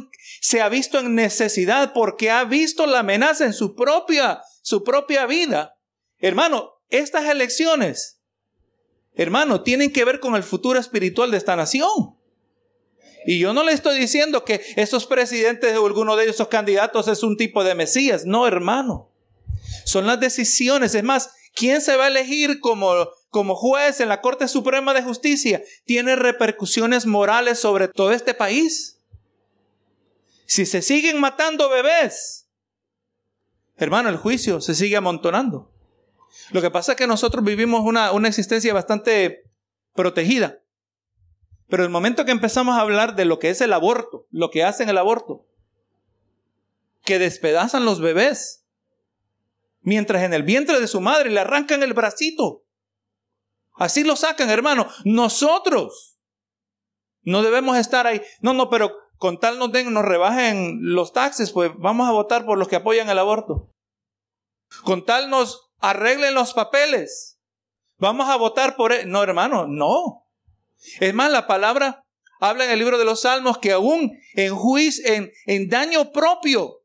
se 0.40 0.60
ha 0.60 0.68
visto 0.68 0.98
en 0.98 1.14
necesidad 1.14 1.92
porque 1.94 2.30
ha 2.30 2.44
visto 2.44 2.86
la 2.86 2.98
amenaza 2.98 3.44
en 3.46 3.52
su 3.52 3.74
propia, 3.74 4.42
su 4.62 4.84
propia 4.84 5.24
vida. 5.26 5.78
Hermano, 6.18 6.82
estas 6.90 7.26
elecciones, 7.26 8.20
hermano, 9.14 9.62
tienen 9.62 9.92
que 9.92 10.04
ver 10.04 10.20
con 10.20 10.34
el 10.34 10.42
futuro 10.42 10.78
espiritual 10.78 11.30
de 11.30 11.38
esta 11.38 11.56
nación. 11.56 12.17
Y 13.28 13.38
yo 13.38 13.52
no 13.52 13.62
le 13.62 13.72
estoy 13.72 13.98
diciendo 13.98 14.42
que 14.42 14.64
esos 14.76 15.04
presidentes 15.04 15.76
o 15.76 15.84
alguno 15.84 16.16
de 16.16 16.30
esos 16.30 16.48
candidatos 16.48 17.08
es 17.08 17.22
un 17.22 17.36
tipo 17.36 17.62
de 17.62 17.74
Mesías. 17.74 18.24
No, 18.24 18.46
hermano. 18.46 19.10
Son 19.84 20.06
las 20.06 20.18
decisiones. 20.18 20.94
Es 20.94 21.02
más, 21.02 21.34
¿quién 21.54 21.82
se 21.82 21.94
va 21.96 22.06
a 22.06 22.08
elegir 22.08 22.58
como, 22.60 22.90
como 23.28 23.54
juez 23.54 24.00
en 24.00 24.08
la 24.08 24.22
Corte 24.22 24.48
Suprema 24.48 24.94
de 24.94 25.02
Justicia? 25.02 25.62
Tiene 25.84 26.16
repercusiones 26.16 27.04
morales 27.04 27.58
sobre 27.58 27.88
todo 27.88 28.12
este 28.12 28.32
país. 28.32 28.98
Si 30.46 30.64
se 30.64 30.80
siguen 30.80 31.20
matando 31.20 31.68
bebés, 31.68 32.48
hermano, 33.76 34.08
el 34.08 34.16
juicio 34.16 34.62
se 34.62 34.74
sigue 34.74 34.96
amontonando. 34.96 35.70
Lo 36.50 36.62
que 36.62 36.70
pasa 36.70 36.92
es 36.92 36.96
que 36.96 37.06
nosotros 37.06 37.44
vivimos 37.44 37.82
una, 37.84 38.10
una 38.12 38.28
existencia 38.28 38.72
bastante 38.72 39.42
protegida. 39.94 40.62
Pero 41.68 41.84
el 41.84 41.90
momento 41.90 42.24
que 42.24 42.30
empezamos 42.32 42.76
a 42.76 42.80
hablar 42.80 43.14
de 43.14 43.24
lo 43.24 43.38
que 43.38 43.50
es 43.50 43.60
el 43.60 43.72
aborto, 43.72 44.26
lo 44.30 44.50
que 44.50 44.64
hacen 44.64 44.88
el 44.88 44.98
aborto, 44.98 45.46
que 47.04 47.18
despedazan 47.18 47.84
los 47.84 48.00
bebés, 48.00 48.66
mientras 49.80 50.22
en 50.22 50.32
el 50.32 50.42
vientre 50.42 50.80
de 50.80 50.88
su 50.88 51.00
madre 51.00 51.30
le 51.30 51.40
arrancan 51.40 51.82
el 51.82 51.94
bracito. 51.94 52.64
Así 53.76 54.02
lo 54.02 54.16
sacan, 54.16 54.50
hermano. 54.50 54.88
Nosotros 55.04 56.18
no 57.22 57.42
debemos 57.42 57.76
estar 57.76 58.06
ahí. 58.06 58.22
No, 58.40 58.54
no, 58.54 58.70
pero 58.70 58.92
con 59.18 59.38
tal 59.38 59.58
nos, 59.58 59.70
den, 59.70 59.92
nos 59.92 60.04
rebajen 60.04 60.78
los 60.80 61.12
taxes, 61.12 61.52
pues 61.52 61.70
vamos 61.76 62.08
a 62.08 62.12
votar 62.12 62.46
por 62.46 62.58
los 62.58 62.68
que 62.68 62.76
apoyan 62.76 63.10
el 63.10 63.18
aborto. 63.18 63.70
Con 64.84 65.04
tal 65.04 65.28
nos 65.28 65.70
arreglen 65.80 66.34
los 66.34 66.54
papeles. 66.54 67.38
Vamos 67.98 68.28
a 68.28 68.36
votar 68.36 68.76
por... 68.76 68.92
él. 68.92 69.00
E-, 69.00 69.06
no, 69.06 69.22
hermano, 69.22 69.66
no. 69.66 70.27
Es 71.00 71.14
más, 71.14 71.30
la 71.30 71.46
palabra 71.46 72.04
habla 72.40 72.64
en 72.64 72.70
el 72.70 72.78
libro 72.78 72.98
de 72.98 73.04
los 73.04 73.22
Salmos 73.22 73.58
que 73.58 73.72
aún 73.72 74.18
en 74.34 74.54
juicio, 74.54 75.04
en, 75.12 75.32
en 75.46 75.68
daño 75.68 76.12
propio, 76.12 76.82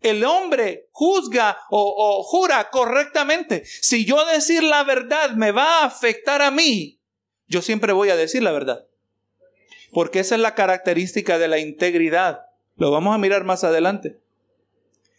el 0.00 0.22
hombre 0.24 0.88
juzga 0.92 1.56
o, 1.70 1.94
o, 1.96 2.22
jura 2.22 2.70
correctamente. 2.70 3.64
Si 3.64 4.04
yo 4.04 4.24
decir 4.26 4.62
la 4.62 4.84
verdad 4.84 5.30
me 5.30 5.50
va 5.50 5.80
a 5.80 5.86
afectar 5.86 6.42
a 6.42 6.50
mí, 6.50 7.00
yo 7.46 7.62
siempre 7.62 7.92
voy 7.92 8.10
a 8.10 8.16
decir 8.16 8.42
la 8.42 8.52
verdad. 8.52 8.86
Porque 9.92 10.20
esa 10.20 10.34
es 10.34 10.40
la 10.40 10.54
característica 10.54 11.38
de 11.38 11.48
la 11.48 11.58
integridad. 11.58 12.42
Lo 12.76 12.90
vamos 12.90 13.14
a 13.14 13.18
mirar 13.18 13.44
más 13.44 13.64
adelante. 13.64 14.18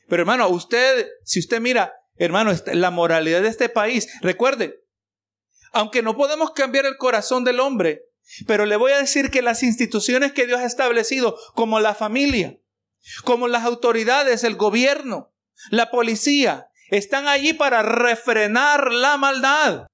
Pero 0.08 0.22
hermano, 0.22 0.50
usted, 0.50 1.08
si 1.24 1.40
usted 1.40 1.62
mira, 1.62 1.94
hermano, 2.18 2.52
la 2.74 2.92
moralidad 2.92 3.42
de 3.42 3.48
este 3.48 3.70
país. 3.70 4.10
Recuerde, 4.22 4.85
aunque 5.76 6.02
no 6.02 6.16
podemos 6.16 6.52
cambiar 6.52 6.86
el 6.86 6.96
corazón 6.96 7.44
del 7.44 7.60
hombre, 7.60 8.06
pero 8.48 8.66
le 8.66 8.78
voy 8.78 8.94
a 8.94 8.98
decir 8.98 9.30
que 9.30 9.42
las 9.42 9.62
instituciones 9.62 10.32
que 10.32 10.48
Dios 10.48 10.62
ha 10.62 10.66
establecido, 10.66 11.38
como 11.54 11.82
la 11.82 11.94
familia, 11.94 12.58
como 13.26 13.50
las 13.50 13.66
autoridades, 13.66 14.46
el 14.46 14.56
gobierno, 14.56 15.34
la 15.72 15.92
policía, 15.92 16.70
están 16.92 17.28
allí 17.28 17.52
para 17.52 17.82
refrenar 17.82 18.94
la 18.94 19.18
maldad. 19.18 19.88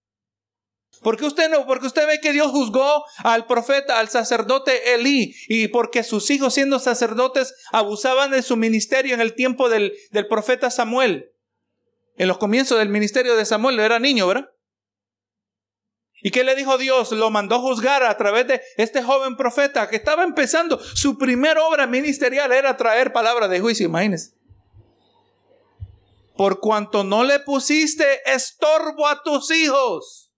Porque 1.02 1.26
usted 1.26 1.50
no, 1.50 1.66
porque 1.66 1.88
usted 1.88 2.06
ve 2.06 2.20
que 2.22 2.32
Dios 2.32 2.52
juzgó 2.52 3.04
al 3.24 3.48
profeta, 3.48 4.00
al 4.00 4.10
sacerdote 4.10 4.94
Elí, 4.94 5.34
y 5.48 5.68
porque 5.70 6.04
sus 6.04 6.30
hijos 6.30 6.54
siendo 6.54 6.78
sacerdotes 6.78 7.56
abusaban 7.72 8.30
de 8.30 8.44
su 8.44 8.56
ministerio 8.56 9.16
en 9.16 9.22
el 9.22 9.34
tiempo 9.34 9.68
del, 9.68 9.94
del 10.12 10.28
profeta 10.28 10.70
Samuel. 10.70 11.32
En 12.18 12.28
los 12.28 12.38
comienzos 12.38 12.78
del 12.78 12.90
ministerio 12.90 13.36
de 13.36 13.46
Samuel, 13.46 13.80
era 13.80 13.98
niño, 13.98 14.28
¿verdad? 14.28 14.48
¿Y 16.22 16.32
qué 16.32 16.44
le 16.44 16.56
dijo 16.56 16.78
Dios? 16.78 17.12
Lo 17.12 17.32
mandó 17.32 17.60
juzgar 17.60 18.04
a 18.04 18.16
través 18.16 18.48
de 18.48 18.62
este 18.78 19.02
joven 19.02 19.36
profeta 19.36 19.90
que 19.90 19.96
estaba 19.96 20.24
empezando. 20.24 20.80
Su 20.80 21.18
primera 21.18 21.64
obra 21.64 21.88
ministerial 21.88 22.52
era 22.52 22.78
traer 22.78 23.12
palabra 23.12 23.48
de 23.48 23.60
juicio, 23.60 23.88
imagínense. 23.88 24.34
Por 26.38 26.60
cuanto 26.60 27.04
no 27.04 27.24
le 27.24 27.40
pusiste 27.40 28.22
estorbo 28.32 29.08
a 29.08 29.24
tus 29.24 29.52
hijos. 29.52 30.32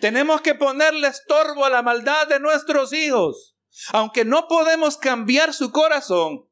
Tenemos 0.00 0.40
que 0.40 0.54
ponerle 0.54 1.08
estorbo 1.08 1.64
a 1.64 1.70
la 1.70 1.82
maldad 1.82 2.26
de 2.26 2.40
nuestros 2.40 2.92
hijos. 2.92 3.56
Aunque 3.92 4.24
no 4.24 4.48
podemos 4.48 4.96
cambiar 4.96 5.54
su 5.54 5.70
corazón, 5.70 6.48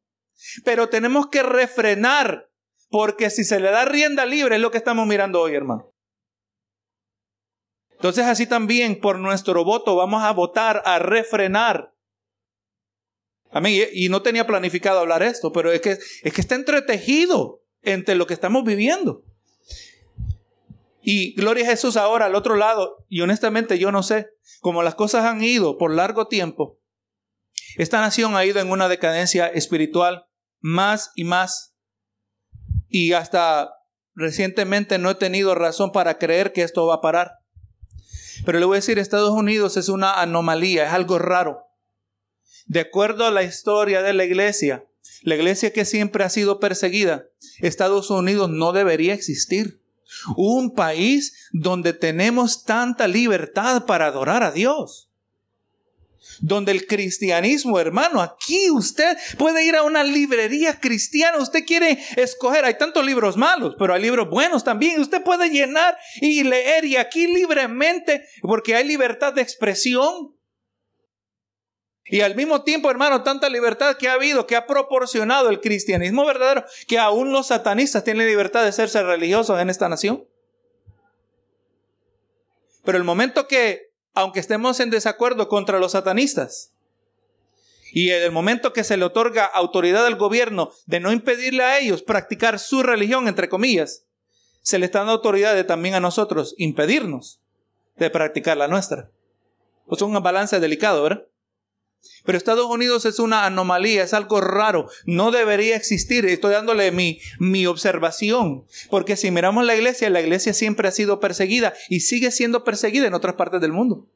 pero 0.65 0.89
tenemos 0.89 1.29
que 1.29 1.43
refrenar, 1.43 2.51
porque 2.91 3.31
si 3.31 3.45
se 3.45 3.61
le 3.61 3.71
da 3.71 3.85
rienda 3.85 4.27
libre 4.27 4.57
es 4.57 4.61
lo 4.61 4.71
que 4.71 4.79
estamos 4.79 5.07
mirando 5.07 5.41
hoy, 5.41 5.55
hermano. 5.55 5.94
Entonces 7.95 8.27
así 8.27 8.47
también 8.47 9.01
por 9.01 9.19
nuestro 9.19 9.65
voto 9.65 9.97
vamos 9.97 10.23
a 10.23 10.33
votar 10.33 10.83
a 10.85 10.99
refrenar. 10.99 11.95
Amén. 13.51 13.89
Y 13.93 14.09
no 14.09 14.23
tenía 14.23 14.47
planificado 14.47 14.99
hablar 14.99 15.23
esto, 15.23 15.53
pero 15.53 15.71
es 15.73 15.81
que, 15.81 15.93
es 16.23 16.33
que 16.33 16.41
está 16.41 16.57
entretejido 16.57 17.63
entre 17.83 18.15
lo 18.15 18.27
que 18.27 18.35
estamos 18.35 18.65
viviendo. 18.65 19.23
Y 21.07 21.35
gloria 21.35 21.65
a 21.65 21.71
Jesús 21.71 21.97
ahora 21.97 22.27
al 22.27 22.35
otro 22.35 22.57
lado, 22.57 23.05
y 23.09 23.21
honestamente 23.21 23.79
yo 23.79 23.93
no 23.93 24.03
sé, 24.03 24.31
como 24.61 24.83
las 24.83 24.95
cosas 24.95 25.27
han 25.27 25.43
ido 25.45 25.77
por 25.77 25.95
largo 25.95 26.29
tiempo, 26.29 26.81
esta 27.77 28.01
nación 28.01 28.37
ha 28.37 28.45
ido 28.47 28.61
en 28.61 28.71
una 28.71 28.89
decadencia 28.89 29.47
espiritual 29.47 30.27
más 30.61 31.13
y 31.15 31.25
más, 31.25 31.77
y 32.89 33.13
hasta 33.13 33.75
recientemente 34.15 34.99
no 34.99 35.11
he 35.11 35.15
tenido 35.15 35.55
razón 35.55 35.93
para 35.93 36.19
creer 36.19 36.53
que 36.53 36.63
esto 36.63 36.87
va 36.87 36.95
a 36.95 37.01
parar. 37.03 37.44
Pero 38.45 38.59
le 38.59 38.65
voy 38.67 38.77
a 38.77 38.79
decir, 38.79 38.99
Estados 38.99 39.31
Unidos 39.31 39.77
es 39.77 39.89
una 39.89 40.21
anomalía, 40.21 40.87
es 40.87 40.93
algo 40.93 41.19
raro. 41.19 41.67
De 42.67 42.81
acuerdo 42.81 43.27
a 43.27 43.31
la 43.31 43.43
historia 43.43 44.03
de 44.03 44.13
la 44.13 44.25
iglesia, 44.25 44.85
la 45.23 45.37
iglesia 45.37 45.73
que 45.73 45.85
siempre 45.85 46.25
ha 46.25 46.31
sido 46.31 46.61
perseguida, 46.61 47.27
Estados 47.61 48.11
Unidos 48.11 48.51
no 48.51 48.73
debería 48.73 49.15
existir. 49.15 49.81
Un 50.37 50.75
país 50.75 51.49
donde 51.53 51.93
tenemos 51.93 52.65
tanta 52.65 53.09
libertad 53.09 53.85
para 53.87 54.07
adorar 54.07 54.43
a 54.43 54.53
Dios 54.53 55.11
donde 56.41 56.73
el 56.73 56.87
cristianismo, 56.87 57.79
hermano, 57.79 58.21
aquí 58.21 58.71
usted 58.71 59.17
puede 59.39 59.65
ir 59.65 59.77
a 59.77 59.83
una 59.83 60.05
librería 60.05 60.79
cristiana, 60.79 61.39
usted 61.39 61.65
quiere 61.65 61.99
escoger, 62.17 62.65
hay 62.65 62.77
tantos 62.79 63.05
libros 63.05 63.37
malos, 63.37 63.75
pero 63.79 63.95
hay 63.95 64.03
libros 64.03 64.29
buenos 64.29 64.65
también, 64.65 65.01
usted 65.01 65.23
puede 65.23 65.51
llenar 65.51 65.97
y 66.21 66.43
leer 66.43 66.85
y 66.85 66.97
aquí 66.97 67.27
libremente, 67.27 68.27
porque 68.43 68.75
hay 68.75 68.87
libertad 68.87 69.33
de 69.33 69.43
expresión. 69.43 70.35
Y 72.07 72.21
al 72.21 72.37
mismo 72.37 72.63
tiempo, 72.63 72.91
hermano, 72.91 73.23
tanta 73.23 73.49
libertad 73.49 73.97
que 73.97 74.09
ha 74.09 74.13
habido, 74.13 74.47
que 74.47 74.57
ha 74.57 74.67
proporcionado 74.67 75.49
el 75.49 75.61
cristianismo 75.61 76.27
verdadero, 76.27 76.65
que 76.87 76.99
aún 76.99 77.33
los 77.33 77.47
satanistas 77.47 78.05
tienen 78.05 78.27
libertad 78.27 78.63
de 78.65 78.73
serse 78.73 79.03
religiosos 79.03 79.59
en 79.59 79.71
esta 79.71 79.89
nación. 79.89 80.27
Pero 82.85 82.99
el 82.99 83.05
momento 83.05 83.49
que 83.49 83.94
aunque 84.15 84.41
estemos 84.41 84.81
en 84.81 84.91
desacuerdo 84.91 85.49
contra 85.49 85.79
los 85.79 85.93
satanistas. 85.93 86.73
Y 87.93 88.11
en 88.11 88.23
el 88.23 88.33
momento 88.33 88.73
que 88.73 88.83
se 88.85 88.97
le 88.97 89.05
otorga 89.05 89.45
autoridad 89.45 90.07
al 90.07 90.17
gobierno 90.17 90.73
de 90.87 91.01
no 91.01 91.13
impedirle 91.13 91.63
a 91.63 91.79
ellos 91.79 92.03
practicar 92.03 92.59
su 92.59 92.83
religión, 92.83 93.29
entre 93.29 93.49
comillas, 93.49 94.05
se 94.63 94.79
le 94.79 94.87
está 94.87 95.01
dando 95.01 95.13
autoridad 95.13 95.55
de 95.55 95.63
también 95.63 95.95
a 95.95 96.01
nosotros 96.01 96.55
impedirnos 96.59 97.41
de 97.97 98.11
practicar 98.11 98.57
la 98.57 98.67
nuestra. 98.67 99.11
Es 99.91 100.03
un 100.03 100.15
balance 100.23 100.59
delicado, 100.59 101.03
¿verdad? 101.03 101.27
Pero 102.25 102.39
Estados 102.39 102.67
Unidos 102.67 103.05
es 103.05 103.19
una 103.19 103.45
anomalía, 103.45 104.03
es 104.03 104.15
algo 104.15 104.41
raro, 104.41 104.89
no 105.05 105.31
debería 105.31 105.77
existir. 105.77 106.25
Estoy 106.27 106.53
dándole 106.53 106.91
mi, 106.91 107.21
mi 107.39 107.67
observación, 107.67 108.65
porque 108.91 109.17
si 109.17 109.31
miramos 109.31 109.65
la 109.65 109.75
iglesia, 109.75 110.09
la 110.11 110.23
iglesia 110.23 110.55
siempre 110.55 110.89
ha 110.89 110.93
sido 110.93 111.21
perseguida 111.21 111.75
y 111.89 112.01
sigue 112.01 112.31
siendo 112.31 112.65
perseguida 112.65 113.07
en 113.07 113.15
otras 113.15 113.35
partes 113.35 113.61
del 113.61 113.73
mundo. 113.73 114.09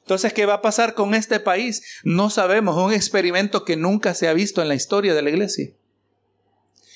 Entonces, 0.00 0.32
¿qué 0.32 0.44
va 0.44 0.54
a 0.54 0.62
pasar 0.62 0.94
con 0.94 1.14
este 1.14 1.38
país? 1.38 2.00
No 2.02 2.30
sabemos, 2.30 2.76
un 2.76 2.92
experimento 2.92 3.64
que 3.64 3.76
nunca 3.76 4.12
se 4.14 4.26
ha 4.26 4.32
visto 4.32 4.60
en 4.60 4.66
la 4.66 4.74
historia 4.74 5.14
de 5.14 5.22
la 5.22 5.30
iglesia. 5.30 5.72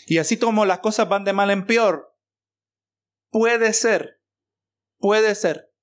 Y 0.07 0.19
así 0.19 0.37
como 0.37 0.67
las 0.67 0.81
cosas 0.81 1.09
van 1.09 1.23
de 1.23 1.33
mal 1.33 1.51
en 1.51 1.65
peor, 1.65 2.13
puede 3.31 3.73
ser, 3.73 4.21
puede 4.99 5.37
ser 5.37 5.74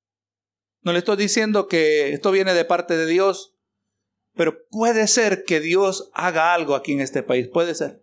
no 0.84 0.94
le 0.94 1.00
estoy 1.00 1.18
diciendo 1.18 1.68
que 1.68 2.14
esto 2.14 2.32
viene 2.32 2.54
de 2.54 2.66
parte 2.66 2.98
de 2.98 3.06
Dios, 3.06 3.54
pero 4.36 4.66
puede 4.70 5.08
ser 5.08 5.44
que 5.46 5.60
Dios 5.60 6.10
haga 6.14 6.54
algo 6.54 6.76
aquí 6.76 6.94
en 6.94 7.02
este 7.02 7.24
país, 7.24 7.48
puede 7.48 7.76
ser. 7.76 8.02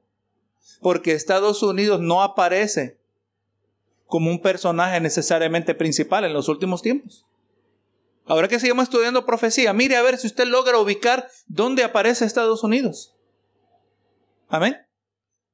Porque 0.81 1.13
Estados 1.13 1.63
Unidos 1.63 2.01
no 2.01 2.23
aparece 2.23 2.99
como 4.07 4.31
un 4.31 4.41
personaje 4.41 5.01
necesariamente 5.01 5.75
principal 5.75 6.25
en 6.25 6.33
los 6.33 6.49
últimos 6.49 6.83
tiempos. 6.83 7.27
Ahora 8.27 8.47
que 8.47 8.61
sigamos 8.61 8.85
estudiando 8.85 9.27
profecía, 9.27 9.73
mire 9.73 9.97
a 9.97 10.03
ver 10.03 10.19
si 10.19 10.27
usted 10.27 10.47
logra 10.47 10.79
ubicar 10.79 11.29
dónde 11.47 11.83
aparece 11.83 12.25
Estados 12.25 12.63
Unidos. 12.63 13.17
Amén. 14.49 14.77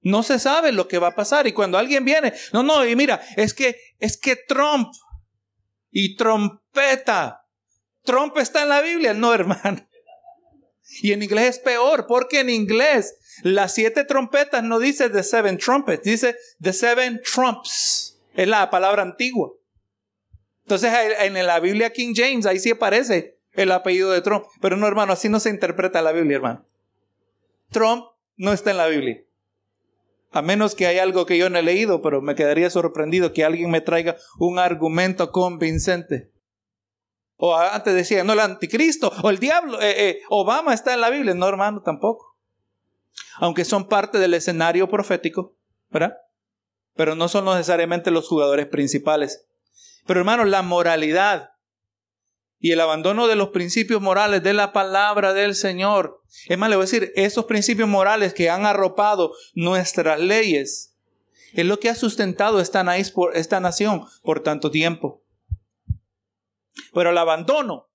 No 0.03 0.23
se 0.23 0.39
sabe 0.39 0.73
lo 0.73 0.87
que 0.87 0.99
va 0.99 1.09
a 1.09 1.15
pasar 1.15 1.47
y 1.47 1.53
cuando 1.53 1.79
alguien 1.79 2.05
viene, 2.05 2.35
no, 2.53 2.63
no, 2.63 2.85
y 2.85 2.95
mira, 2.95 3.23
es 3.37 3.55
que 3.55 3.77
es 4.01 4.17
que 4.19 4.37
Trump 4.37 4.93
y 5.95 6.17
trompeta. 6.17 7.47
Trump 8.03 8.37
está 8.37 8.65
en 8.65 8.69
la 8.69 8.83
Biblia, 8.83 9.15
no 9.15 9.33
hermano. 9.35 9.89
Y 11.01 11.13
en 11.13 11.23
inglés 11.23 11.57
es 11.57 11.59
peor, 11.61 12.07
porque 12.07 12.41
en 12.41 12.51
inglés 12.51 13.17
las 13.43 13.73
siete 13.73 14.05
trompetas 14.05 14.63
no 14.63 14.79
dice 14.79 15.09
the 15.09 15.23
seven 15.23 15.57
trumpets, 15.57 16.03
dice 16.03 16.37
the 16.61 16.73
seven 16.75 17.23
trumps. 17.23 18.21
Es 18.35 18.49
la 18.49 18.69
palabra 18.69 19.03
antigua. 19.03 19.53
Entonces 20.65 20.93
en 21.21 21.47
la 21.47 21.61
Biblia 21.61 21.91
King 21.91 22.13
James 22.15 22.45
ahí 22.45 22.59
sí 22.59 22.71
aparece 22.71 23.39
el 23.53 23.71
apellido 23.71 24.11
de 24.11 24.21
Trump. 24.21 24.45
Pero 24.61 24.77
no, 24.77 24.87
hermano, 24.87 25.13
así 25.13 25.29
no 25.29 25.41
se 25.41 25.51
interpreta 25.51 26.03
la 26.03 26.13
Biblia, 26.13 26.37
hermano. 26.37 26.67
Trump 27.71 28.07
no 28.37 28.53
está 28.53 28.73
en 28.73 28.79
la 28.79 28.89
Biblia. 28.89 29.23
A 30.35 30.43
menos 30.43 30.75
que 30.75 30.89
haya 30.89 31.05
algo 31.05 31.27
que 31.27 31.39
yo 31.39 31.49
no 31.49 31.59
he 31.59 31.63
leído, 31.63 32.03
pero 32.03 32.21
me 32.21 32.35
quedaría 32.35 32.69
sorprendido 32.69 33.33
que 33.33 33.45
alguien 33.45 33.71
me 33.71 33.81
traiga 33.81 34.17
un 34.41 34.59
argumento 34.59 35.31
convincente. 35.31 36.33
O 37.37 37.57
antes 37.57 37.95
decía, 37.95 38.25
no, 38.25 38.33
el 38.33 38.41
anticristo 38.41 39.13
o 39.23 39.31
el 39.31 39.39
diablo, 39.39 39.81
eh, 39.81 40.09
eh, 40.09 40.23
Obama 40.29 40.75
está 40.75 40.93
en 40.93 41.03
la 41.03 41.11
Biblia. 41.11 41.35
No, 41.35 41.47
hermano, 41.47 41.83
tampoco. 41.83 42.37
Aunque 43.37 43.65
son 43.65 43.87
parte 43.87 44.19
del 44.19 44.35
escenario 44.35 44.89
profético, 44.89 45.57
¿verdad? 45.91 46.17
Pero 46.95 47.15
no 47.15 47.29
son 47.29 47.45
necesariamente 47.45 48.11
los 48.11 48.27
jugadores 48.27 48.67
principales. 48.67 49.47
Pero 50.05 50.19
hermano, 50.19 50.45
la 50.45 50.63
moralidad 50.63 51.51
y 52.65 52.73
el 52.73 52.81
abandono 52.81 53.27
de 53.27 53.37
los 53.37 53.51
principios 53.51 54.01
morales 54.01 54.43
de 54.43 54.55
la 54.55 54.73
palabra 54.73 55.35
del 55.35 55.55
Señor. 55.55 56.23
Es 56.47 56.57
más, 56.57 56.71
le 56.71 56.77
voy 56.77 56.85
a 56.85 56.87
decir, 56.87 57.13
esos 57.15 57.45
principios 57.45 57.91
morales 57.91 58.33
que 58.33 58.49
han 58.49 58.65
arropado 58.65 59.35
nuestras 59.53 60.19
leyes, 60.19 60.97
es 61.53 61.67
lo 61.67 61.79
que 61.79 61.91
ha 61.91 61.95
sustentado 61.95 62.63
esta, 62.63 62.83
nación 62.83 64.07
por 64.23 64.43
tanto 64.43 64.71
tiempo. 64.71 65.23
Pero 66.95 67.11
el 67.11 67.19
abandono, 67.19 67.91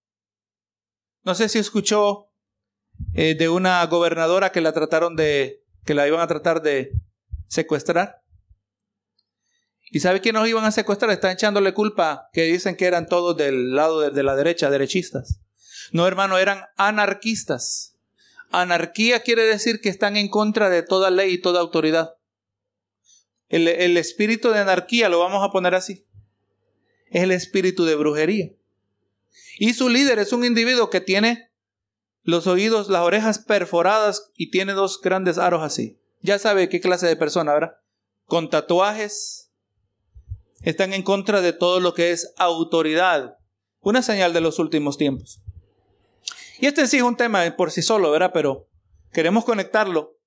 no 1.23 1.33
sé 1.33 1.49
si 1.49 1.57
escuchó 1.57 2.29
eh, 3.15 3.33
de 3.33 3.49
una 3.49 3.83
gobernadora 3.87 4.51
que 4.51 4.61
la 4.61 4.71
trataron 4.71 5.15
de, 5.15 5.63
que 5.83 5.95
la 5.95 6.07
iban 6.07 6.21
a 6.21 6.27
tratar 6.27 6.61
de 6.61 6.91
secuestrar. 7.47 8.18
¿Y 9.91 9.99
sabe 10.01 10.21
quién 10.21 10.35
nos 10.35 10.47
iban 10.47 10.65
a 10.65 10.71
secuestrar? 10.71 11.11
Están 11.11 11.31
echándole 11.31 11.73
culpa 11.73 12.29
que 12.33 12.43
dicen 12.43 12.75
que 12.75 12.85
eran 12.85 13.07
todos 13.07 13.35
del 13.35 13.75
lado 13.75 14.09
de, 14.09 14.23
la 14.23 14.35
derecha, 14.35 14.69
derechistas. 14.69 15.41
No, 15.91 16.05
hermano, 16.07 16.37
eran 16.37 16.65
anarquistas. 16.77 17.97
Anarquía 18.51 19.21
quiere 19.21 19.43
decir 19.43 19.81
que 19.81 19.89
están 19.89 20.17
en 20.17 20.29
contra 20.29 20.69
de 20.69 20.83
toda 20.83 21.09
ley 21.09 21.33
y 21.33 21.41
toda 21.41 21.59
autoridad. 21.59 22.15
el, 23.47 23.67
el 23.67 23.97
espíritu 23.97 24.49
de 24.49 24.59
anarquía, 24.59 25.09
lo 25.09 25.19
vamos 25.19 25.43
a 25.43 25.51
poner 25.51 25.73
así. 25.73 26.05
Es 27.09 27.23
el 27.23 27.31
espíritu 27.31 27.85
de 27.85 27.95
brujería. 27.95 28.51
Y 29.57 29.73
su 29.73 29.89
líder 29.89 30.19
es 30.19 30.31
un 30.33 30.45
individuo 30.45 30.89
que 30.89 31.01
tiene 31.01 31.49
los 32.23 32.47
oídos, 32.47 32.89
las 32.89 33.01
orejas 33.01 33.39
perforadas 33.39 34.31
y 34.35 34.51
tiene 34.51 34.73
dos 34.73 35.01
grandes 35.01 35.37
aros 35.37 35.63
así. 35.63 35.99
Ya 36.21 36.37
sabe 36.37 36.69
qué 36.69 36.79
clase 36.79 37.07
de 37.07 37.15
persona, 37.15 37.53
¿verdad? 37.53 37.77
Con 38.25 38.49
tatuajes. 38.49 39.48
Están 40.63 40.93
en 40.93 41.03
contra 41.03 41.41
de 41.41 41.53
todo 41.53 41.79
lo 41.79 41.93
que 41.93 42.11
es 42.11 42.33
autoridad. 42.37 43.35
Una 43.81 44.01
señal 44.01 44.33
de 44.33 44.41
los 44.41 44.59
últimos 44.59 44.97
tiempos. 44.97 45.41
Y 46.59 46.65
este 46.65 46.87
sí 46.87 46.97
es 46.97 47.03
un 47.03 47.15
tema 47.15 47.55
por 47.55 47.71
sí 47.71 47.81
solo, 47.81 48.11
¿verdad? 48.11 48.31
Pero 48.33 48.67
queremos 49.13 49.45
conectarlo 49.45 50.19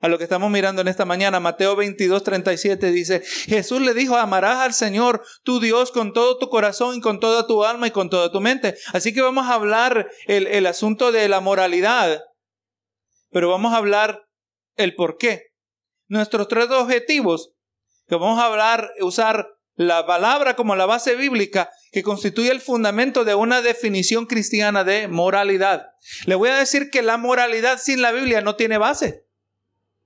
a 0.00 0.08
lo 0.08 0.18
que 0.18 0.24
estamos 0.24 0.50
mirando 0.50 0.82
en 0.82 0.88
esta 0.88 1.04
mañana. 1.04 1.40
Mateo 1.40 1.76
22, 1.76 2.22
37 2.22 2.92
dice, 2.92 3.20
Jesús 3.20 3.80
le 3.80 3.94
dijo, 3.94 4.16
amarás 4.16 4.58
al 4.58 4.74
Señor 4.74 5.24
tu 5.42 5.60
Dios 5.60 5.92
con 5.92 6.12
todo 6.12 6.38
tu 6.38 6.48
corazón 6.50 6.96
y 6.96 7.00
con 7.00 7.20
toda 7.20 7.46
tu 7.46 7.64
alma 7.64 7.86
y 7.86 7.90
con 7.90 8.10
toda 8.10 8.30
tu 8.30 8.40
mente. 8.40 8.76
Así 8.92 9.14
que 9.14 9.22
vamos 9.22 9.46
a 9.46 9.54
hablar 9.54 10.10
el, 10.26 10.46
el 10.46 10.66
asunto 10.66 11.10
de 11.10 11.28
la 11.28 11.40
moralidad, 11.40 12.22
pero 13.30 13.48
vamos 13.48 13.72
a 13.72 13.78
hablar 13.78 14.26
el 14.76 14.94
por 14.94 15.16
qué. 15.16 15.54
Nuestros 16.08 16.48
tres 16.48 16.70
objetivos, 16.70 17.53
que 18.08 18.16
vamos 18.16 18.38
a 18.38 18.46
hablar, 18.46 18.92
usar 19.00 19.54
la 19.76 20.06
palabra 20.06 20.54
como 20.56 20.76
la 20.76 20.86
base 20.86 21.16
bíblica 21.16 21.70
que 21.90 22.02
constituye 22.02 22.50
el 22.50 22.60
fundamento 22.60 23.24
de 23.24 23.34
una 23.34 23.60
definición 23.60 24.26
cristiana 24.26 24.84
de 24.84 25.08
moralidad. 25.08 25.92
Le 26.26 26.34
voy 26.34 26.50
a 26.50 26.56
decir 26.56 26.90
que 26.90 27.02
la 27.02 27.16
moralidad 27.16 27.80
sin 27.80 28.02
la 28.02 28.12
Biblia 28.12 28.40
no 28.40 28.56
tiene 28.56 28.78
base. 28.78 29.26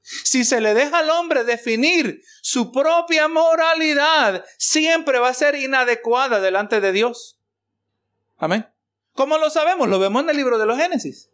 Si 0.01 0.45
se 0.45 0.61
le 0.63 0.73
deja 0.73 1.01
al 1.01 1.11
hombre 1.11 1.45
definir 1.45 2.23
su 2.41 2.73
propia 2.73 3.29
moralidad, 3.29 4.45
siempre 4.57 5.19
va 5.19 5.29
a 5.29 5.35
ser 5.35 5.55
inadecuada 5.55 6.41
delante 6.41 6.81
de 6.81 6.93
Dios. 6.93 7.39
Amén. 8.39 8.67
¿Cómo 9.13 9.37
lo 9.37 9.51
sabemos? 9.51 9.89
Lo 9.89 9.99
vemos 9.99 10.23
en 10.23 10.31
el 10.31 10.37
libro 10.37 10.59
de 10.59 10.65
los 10.65 10.79
Génesis. 10.79 11.29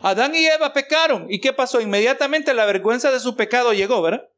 Adán 0.00 0.34
y 0.34 0.46
Eva 0.46 0.72
pecaron. 0.72 1.26
¿Y 1.28 1.40
qué 1.40 1.52
pasó? 1.52 1.80
Inmediatamente 1.80 2.54
la 2.54 2.64
vergüenza 2.64 3.10
de 3.10 3.20
su 3.20 3.36
pecado 3.36 3.74
llegó, 3.74 4.00
¿verdad? 4.00 4.29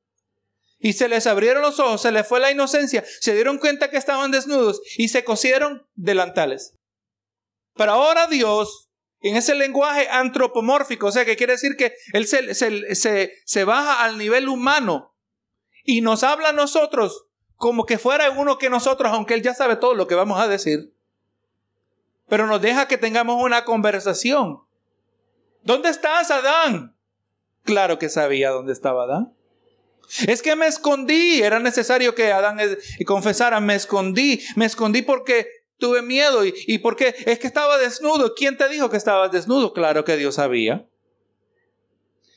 Y 0.82 0.92
se 0.94 1.08
les 1.08 1.26
abrieron 1.26 1.62
los 1.62 1.78
ojos, 1.78 2.02
se 2.02 2.12
les 2.12 2.26
fue 2.26 2.40
la 2.40 2.50
inocencia, 2.50 3.04
se 3.20 3.34
dieron 3.34 3.58
cuenta 3.58 3.88
que 3.88 3.96
estaban 3.96 4.32
desnudos 4.32 4.82
y 4.98 5.08
se 5.08 5.24
cosieron 5.24 5.86
delantales. 5.94 6.74
Pero 7.74 7.92
ahora 7.92 8.26
Dios 8.26 8.90
en 9.20 9.36
ese 9.36 9.54
lenguaje 9.54 10.08
antropomórfico, 10.10 11.06
o 11.06 11.12
sea, 11.12 11.24
que 11.24 11.36
quiere 11.36 11.52
decir 11.52 11.76
que 11.76 11.94
Él 12.12 12.26
se, 12.26 12.54
se, 12.54 13.32
se, 13.44 13.64
baja 13.64 14.02
al 14.02 14.18
nivel 14.18 14.48
humano 14.48 15.14
y 15.84 16.00
nos 16.00 16.24
habla 16.24 16.48
a 16.48 16.52
nosotros 16.52 17.26
como 17.54 17.86
que 17.86 17.98
fuera 17.98 18.30
uno 18.30 18.58
que 18.58 18.68
nosotros, 18.68 19.12
aunque 19.12 19.34
Él 19.34 19.42
ya 19.42 19.54
sabe 19.54 19.76
todo 19.76 19.94
lo 19.94 20.08
que 20.08 20.16
vamos 20.16 20.40
a 20.40 20.48
decir. 20.48 20.92
Pero 22.28 22.48
nos 22.48 22.60
deja 22.60 22.88
que 22.88 22.98
tengamos 22.98 23.40
una 23.40 23.64
conversación. 23.64 24.64
¿Dónde 25.62 25.90
estás, 25.90 26.32
Adán? 26.32 26.96
Claro 27.62 28.00
que 28.00 28.08
sabía 28.08 28.50
dónde 28.50 28.72
estaba 28.72 29.04
Adán. 29.04 29.36
Es 30.26 30.42
que 30.42 30.56
me 30.56 30.66
escondí. 30.66 31.42
Era 31.42 31.58
necesario 31.58 32.14
que 32.14 32.32
Adán 32.32 32.58
confesara, 33.06 33.60
me 33.60 33.74
escondí. 33.74 34.40
Me 34.56 34.66
escondí 34.66 35.02
porque 35.02 35.46
tuve 35.78 36.02
miedo. 36.02 36.44
¿Y, 36.44 36.54
y 36.66 36.78
por 36.78 36.96
qué? 36.96 37.14
Es 37.26 37.38
que 37.38 37.46
estaba 37.46 37.78
desnudo. 37.78 38.34
¿Quién 38.34 38.56
te 38.56 38.68
dijo 38.68 38.90
que 38.90 38.96
estabas 38.96 39.32
desnudo? 39.32 39.72
Claro 39.72 40.04
que 40.04 40.16
Dios 40.16 40.36
sabía. 40.36 40.86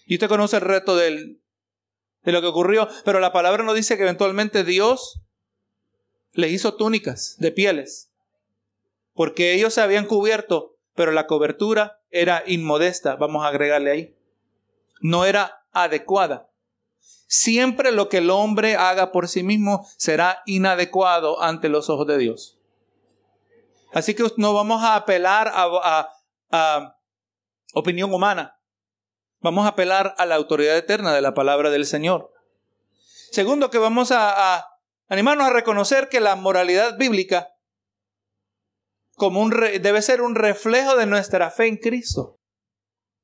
Y 0.05 0.15
usted 0.15 0.27
conoce 0.27 0.57
el 0.57 0.61
reto 0.61 0.95
del, 0.95 1.41
de 2.25 2.31
lo 2.31 2.41
que 2.41 2.47
ocurrió, 2.47 2.87
pero 3.05 3.19
la 3.19 3.31
palabra 3.31 3.63
nos 3.63 3.75
dice 3.75 3.97
que 3.97 4.03
eventualmente 4.03 4.63
Dios 4.63 5.21
le 6.33 6.49
hizo 6.49 6.75
túnicas 6.75 7.37
de 7.39 7.51
pieles, 7.51 8.11
porque 9.13 9.53
ellos 9.53 9.73
se 9.73 9.81
habían 9.81 10.05
cubierto, 10.05 10.75
pero 10.95 11.11
la 11.11 11.27
cobertura 11.27 12.01
era 12.09 12.43
inmodesta, 12.45 13.15
vamos 13.15 13.45
a 13.45 13.49
agregarle 13.49 13.91
ahí. 13.91 14.15
No 15.01 15.25
era 15.25 15.65
adecuada. 15.71 16.49
Siempre 17.27 17.91
lo 17.91 18.07
que 18.07 18.17
el 18.17 18.29
hombre 18.29 18.75
haga 18.75 19.11
por 19.11 19.27
sí 19.27 19.43
mismo 19.43 19.87
será 19.97 20.41
inadecuado 20.45 21.41
ante 21.41 21.69
los 21.69 21.89
ojos 21.89 22.07
de 22.07 22.17
Dios. 22.17 22.59
Así 23.93 24.13
que 24.13 24.23
no 24.37 24.53
vamos 24.53 24.83
a 24.83 24.95
apelar 24.95 25.51
a, 25.53 26.11
opinión 27.73 28.13
humana. 28.13 28.59
Vamos 29.39 29.65
a 29.65 29.69
apelar 29.69 30.15
a 30.17 30.25
la 30.25 30.35
autoridad 30.35 30.77
eterna 30.77 31.13
de 31.13 31.21
la 31.21 31.33
palabra 31.33 31.69
del 31.69 31.85
Señor. 31.85 32.31
Segundo, 33.31 33.69
que 33.69 33.77
vamos 33.77 34.11
a, 34.11 34.67
animarnos 35.07 35.47
a 35.47 35.53
reconocer 35.53 36.09
que 36.09 36.19
la 36.19 36.35
moralidad 36.35 36.97
bíblica 36.97 37.51
como 39.15 39.41
un 39.41 39.51
debe 39.51 40.01
ser 40.01 40.21
un 40.21 40.35
reflejo 40.35 40.97
de 40.97 41.05
nuestra 41.05 41.49
fe 41.49 41.67
en 41.67 41.77
Cristo. 41.77 42.37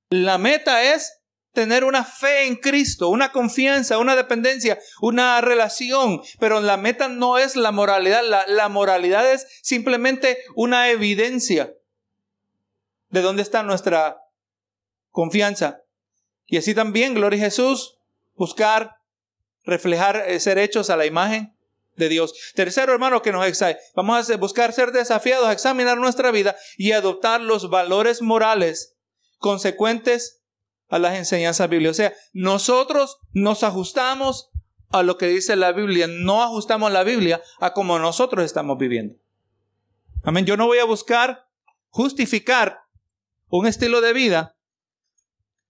La 0.10 0.38
meta 0.38 0.84
es 0.84 1.21
tener 1.54 1.84
una 1.84 2.04
fe 2.04 2.48
en 2.48 2.56
Cristo, 2.56 3.10
una 3.10 3.32
confianza, 3.32 3.98
una 3.98 4.16
dependencia, 4.16 4.80
una 5.02 5.42
relación, 5.42 6.22
pero 6.40 6.62
la 6.62 6.78
meta 6.78 7.08
no 7.08 7.38
es 7.38 7.56
la 7.56 7.72
moralidad, 7.72 8.24
la, 8.48 8.70
moralidad 8.70 9.30
es 9.32 9.48
simplemente 9.62 10.38
una 10.56 10.90
evidencia 10.90 11.74
de 13.10 13.22
dónde 13.22 13.42
está 13.42 13.64
nuestra 13.64 14.22
confianza. 15.10 15.82
Y 16.46 16.58
así 16.58 16.74
también, 16.74 17.14
gloria 17.14 17.40
a 17.40 17.46
Jesús, 17.46 17.98
buscar, 18.36 18.98
reflejar, 19.64 20.24
eh, 20.28 20.40
ser 20.40 20.58
hechos 20.58 20.90
a 20.90 20.98
la 20.98 21.06
imagen 21.06 21.56
de 21.96 22.10
Dios. 22.10 22.34
Tercero, 22.56 22.94
hermano, 22.94 23.22
que 23.22 23.32
nos. 23.32 23.46
Vamos 23.96 24.30
a 24.30 24.38
buscar 24.38 24.72
ser 24.74 24.92
desafiados 24.92 25.48
a 25.48 25.52
examinar 25.52 25.98
nuestra 25.98 26.32
vida 26.32 26.56
y 26.78 26.94
adoptar 26.94 27.42
los 27.42 27.70
valores 27.70 28.22
morales 28.22 28.96
consecuentes 29.38 30.40
a 30.91 30.99
las 30.99 31.15
enseñanzas 31.15 31.69
bíblicas. 31.69 31.91
O 31.91 31.95
sea, 31.95 32.13
nosotros 32.34 33.17
nos 33.32 33.63
ajustamos 33.63 34.51
a 34.89 35.04
lo 35.04 35.17
que 35.17 35.27
dice 35.27 35.56
la 35.56 35.71
Biblia, 35.71 36.08
no 36.08 36.43
ajustamos 36.43 36.91
la 36.91 37.04
Biblia 37.04 37.41
a 37.60 37.73
como 37.73 37.97
nosotros 37.97 38.43
estamos 38.43 38.77
viviendo. 38.77 39.15
Amén. 40.23 40.45
Yo 40.45 40.58
no 40.58 40.67
voy 40.67 40.80
a 40.80 40.86
buscar 40.86 41.47
justificar 41.89 42.82
un 43.47 43.65
estilo 43.67 44.01
de 44.01 44.12
vida. 44.12 44.58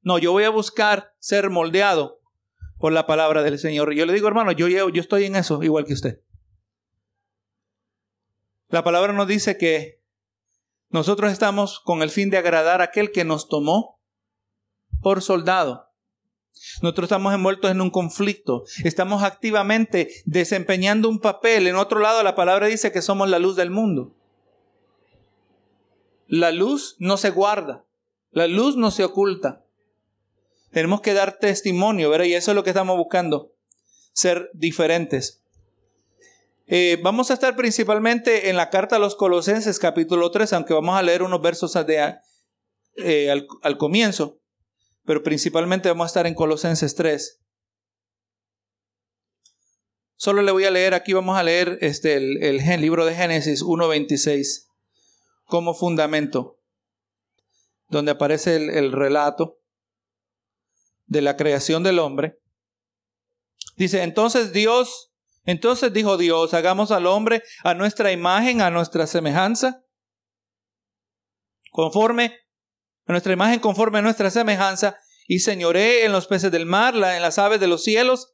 No, 0.01 0.17
yo 0.17 0.31
voy 0.31 0.43
a 0.43 0.49
buscar 0.49 1.13
ser 1.19 1.51
moldeado 1.51 2.19
por 2.79 2.91
la 2.91 3.05
palabra 3.05 3.43
del 3.43 3.59
Señor. 3.59 3.93
Yo 3.93 4.07
le 4.07 4.13
digo, 4.13 4.27
hermano, 4.27 4.51
yo, 4.51 4.67
yo 4.67 5.01
estoy 5.01 5.25
en 5.25 5.35
eso 5.35 5.61
igual 5.61 5.85
que 5.85 5.93
usted. 5.93 6.23
La 8.69 8.83
palabra 8.83 9.13
nos 9.13 9.27
dice 9.27 9.55
que 9.57 10.01
nosotros 10.89 11.31
estamos 11.31 11.79
con 11.79 12.01
el 12.01 12.09
fin 12.09 12.31
de 12.31 12.39
agradar 12.39 12.81
a 12.81 12.85
aquel 12.85 13.11
que 13.11 13.23
nos 13.23 13.47
tomó 13.47 14.00
por 15.01 15.21
soldado. 15.21 15.91
Nosotros 16.81 17.05
estamos 17.05 17.33
envueltos 17.33 17.71
en 17.71 17.81
un 17.81 17.89
conflicto, 17.89 18.63
estamos 18.83 19.23
activamente 19.23 20.09
desempeñando 20.25 21.09
un 21.09 21.19
papel. 21.19 21.67
En 21.67 21.75
otro 21.75 21.99
lado, 21.99 22.21
la 22.23 22.35
palabra 22.35 22.67
dice 22.67 22.91
que 22.91 23.01
somos 23.01 23.29
la 23.29 23.39
luz 23.39 23.55
del 23.55 23.71
mundo. 23.71 24.15
La 26.27 26.51
luz 26.51 26.95
no 26.99 27.17
se 27.17 27.31
guarda, 27.31 27.83
la 28.31 28.47
luz 28.47 28.77
no 28.77 28.91
se 28.91 29.03
oculta. 29.03 29.65
Tenemos 30.71 31.01
que 31.01 31.13
dar 31.13 31.39
testimonio, 31.39 32.09
¿verdad? 32.09 32.25
Y 32.25 32.35
eso 32.35 32.51
es 32.51 32.55
lo 32.55 32.63
que 32.63 32.69
estamos 32.69 32.95
buscando, 32.95 33.53
ser 34.13 34.49
diferentes. 34.53 35.43
Eh, 36.67 36.99
vamos 37.03 37.31
a 37.31 37.33
estar 37.33 37.55
principalmente 37.57 38.49
en 38.49 38.55
la 38.55 38.69
carta 38.69 38.95
a 38.95 38.99
los 38.99 39.15
Colosenses, 39.15 39.77
capítulo 39.77 40.31
3, 40.31 40.53
aunque 40.53 40.73
vamos 40.73 40.95
a 40.95 41.03
leer 41.03 41.21
unos 41.23 41.41
versos 41.41 41.75
eh, 42.95 43.29
al 43.29 43.77
comienzo 43.77 44.40
pero 45.05 45.23
principalmente 45.23 45.89
vamos 45.89 46.05
a 46.05 46.07
estar 46.07 46.27
en 46.27 46.35
Colosenses 46.35 46.95
3. 46.95 47.39
Solo 50.15 50.43
le 50.43 50.51
voy 50.51 50.65
a 50.65 50.71
leer, 50.71 50.93
aquí 50.93 51.13
vamos 51.13 51.37
a 51.37 51.43
leer 51.43 51.79
este, 51.81 52.15
el, 52.15 52.81
libro 52.81 53.05
de 53.05 53.15
Génesis 53.15 53.63
1.26 53.63 54.67
como 55.45 55.73
fundamento, 55.73 56.59
donde 57.87 58.11
aparece 58.11 58.55
el, 58.55 58.69
el 58.69 58.91
relato 58.91 59.59
de 61.07 61.21
la 61.21 61.37
creación 61.37 61.81
del 61.81 61.97
hombre. 61.97 62.39
Dice, 63.77 64.03
entonces 64.03 64.53
Dios, 64.53 65.11
entonces 65.45 65.91
dijo 65.91 66.17
Dios, 66.17 66.53
hagamos 66.53 66.91
al 66.91 67.07
hombre 67.07 67.41
a 67.63 67.73
nuestra 67.73 68.11
imagen, 68.11 68.61
a 68.61 68.69
nuestra 68.69 69.07
semejanza, 69.07 69.83
conforme 71.71 72.37
a 73.05 73.11
nuestra 73.11 73.33
imagen 73.33 73.59
conforme 73.59 73.99
a 73.99 74.01
nuestra 74.01 74.29
semejanza, 74.29 74.97
y 75.27 75.39
señoré 75.39 76.05
en 76.05 76.11
los 76.11 76.27
peces 76.27 76.51
del 76.51 76.65
mar, 76.65 76.95
en 76.95 77.21
las 77.21 77.39
aves 77.39 77.59
de 77.59 77.67
los 77.67 77.83
cielos, 77.83 78.33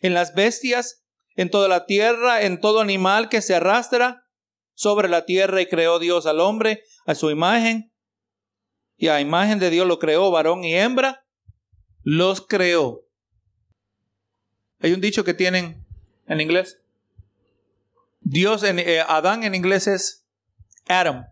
en 0.00 0.14
las 0.14 0.34
bestias, 0.34 1.04
en 1.36 1.50
toda 1.50 1.68
la 1.68 1.86
tierra, 1.86 2.42
en 2.42 2.60
todo 2.60 2.80
animal 2.80 3.28
que 3.28 3.42
se 3.42 3.54
arrastra 3.54 4.26
sobre 4.74 5.08
la 5.08 5.24
tierra, 5.24 5.60
y 5.60 5.66
creó 5.66 5.98
Dios 5.98 6.26
al 6.26 6.40
hombre 6.40 6.82
a 7.06 7.14
su 7.14 7.30
imagen, 7.30 7.92
y 8.96 9.08
a 9.08 9.20
imagen 9.20 9.58
de 9.58 9.70
Dios 9.70 9.86
lo 9.86 9.98
creó, 9.98 10.30
varón 10.30 10.64
y 10.64 10.74
hembra, 10.74 11.26
los 12.02 12.46
creó. 12.46 13.06
Hay 14.80 14.92
un 14.92 15.00
dicho 15.00 15.24
que 15.24 15.34
tienen 15.34 15.86
en 16.26 16.40
inglés. 16.40 16.80
Dios, 18.20 18.62
en, 18.62 18.78
eh, 18.78 19.00
Adán 19.00 19.44
en 19.44 19.54
inglés 19.54 19.86
es 19.86 20.26
Adam. 20.86 21.26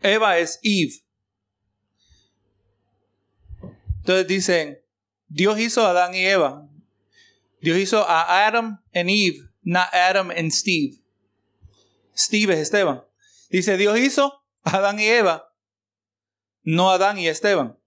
Eva 0.00 0.38
es 0.38 0.60
Eve. 0.62 1.04
Entonces 4.08 4.26
dicen, 4.26 4.82
Dios 5.26 5.58
hizo 5.60 5.84
a 5.86 5.90
Adán 5.90 6.14
y 6.14 6.24
Eva. 6.24 6.66
Dios 7.60 7.76
hizo 7.76 8.08
a 8.08 8.46
Adam 8.46 8.82
and 8.94 9.10
Eve, 9.10 9.50
no 9.60 9.80
Adam 9.80 10.30
and 10.30 10.50
Steve. 10.50 11.02
Steve 12.16 12.54
es 12.54 12.60
Esteban. 12.60 13.04
Dice, 13.50 13.76
Dios 13.76 13.98
hizo 13.98 14.42
a 14.62 14.78
Adán 14.78 14.98
y 14.98 15.04
Eva, 15.04 15.52
no 16.62 16.90
Adán 16.90 17.18
y 17.18 17.28
Esteban. 17.28 17.78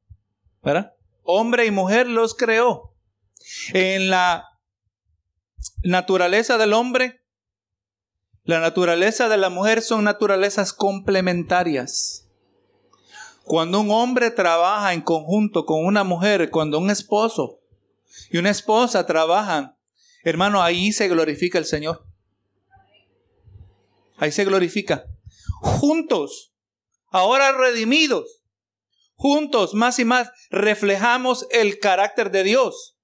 ¿Verdad? 0.62 0.94
Hombre 1.24 1.66
y 1.66 1.72
mujer 1.72 2.06
los 2.06 2.36
creó. 2.36 2.96
En 3.74 4.12
la 4.12 4.46
naturaleza 5.82 6.60
del 6.60 6.74
hombre, 6.74 7.24
la 8.44 8.60
naturaleza 8.60 9.28
de 9.28 9.38
la 9.38 9.50
mujer 9.50 9.82
son 9.82 10.04
naturalezas 10.04 10.72
complementarias. 10.72 12.31
Cuando 13.44 13.80
un 13.80 13.92
hombre 13.92 14.32
trabaja 14.32 14.94
en 14.94 15.02
conjunto 15.02 15.66
con 15.66 15.86
una 15.86 16.04
mujer, 16.04 16.50
cuando 16.50 16.78
un 16.78 16.90
esposo 16.90 17.60
y 18.30 18.38
una 18.38 18.50
esposa 18.50 19.06
trabajan, 19.06 19.76
hermano, 20.24 20.62
ahí 20.62 20.92
se 20.92 21.08
glorifica 21.08 21.58
el 21.58 21.66
Señor. 21.66 22.06
Ahí 24.18 24.32
se 24.32 24.46
glorifica. 24.46 25.06
Juntos, 25.62 26.54
ahora 27.10 27.52
redimidos, 27.52 28.44
juntos 29.16 29.74
más 29.74 29.98
y 30.00 30.06
más 30.06 30.30
reflejamos 30.50 31.48
el 31.52 31.80
carácter 31.80 32.32
de 32.32 32.44
Dios. 32.44 32.98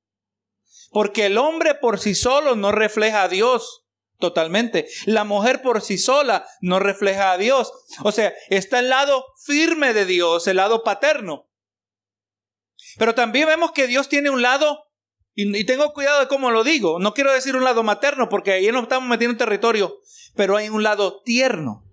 Porque 0.92 1.26
el 1.26 1.38
hombre 1.38 1.76
por 1.76 2.00
sí 2.00 2.16
solo 2.16 2.56
no 2.56 2.72
refleja 2.72 3.24
a 3.24 3.28
Dios 3.28 3.87
totalmente. 4.20 4.88
La 5.06 5.24
mujer 5.24 5.62
por 5.62 5.82
sí 5.82 5.98
sola 5.98 6.48
no 6.62 6.80
refleja 6.80 7.32
a 7.32 7.38
Dios. 7.38 7.72
O 8.04 8.12
sea, 8.12 8.34
está 8.50 8.80
el 8.80 8.90
lado 8.90 9.26
firme 9.44 9.94
de 9.94 10.06
Dios, 10.06 10.48
el 10.48 10.58
lado 10.58 10.84
paterno. 10.84 11.48
Pero 12.98 13.16
también 13.16 13.48
vemos 13.48 13.72
que 13.72 13.88
Dios 13.88 14.10
tiene 14.10 14.30
un 14.30 14.42
lado, 14.42 14.88
y, 15.34 15.66
tengo 15.66 15.94
cuidado 15.94 16.20
de 16.20 16.28
cómo 16.28 16.50
lo 16.52 16.64
digo, 16.64 17.00
no 17.00 17.14
quiero 17.14 17.32
decir 17.32 17.56
un 17.56 17.64
lado 17.64 17.84
materno 17.84 18.28
porque 18.28 18.54
ahí 18.54 18.72
nos 18.72 18.84
estamos 18.84 19.08
metiendo 19.08 19.34
en 19.34 19.38
territorio, 19.38 20.00
pero 20.36 20.58
hay 20.58 20.70
un 20.70 20.84
lado 20.84 21.22
tierno. 21.22 21.84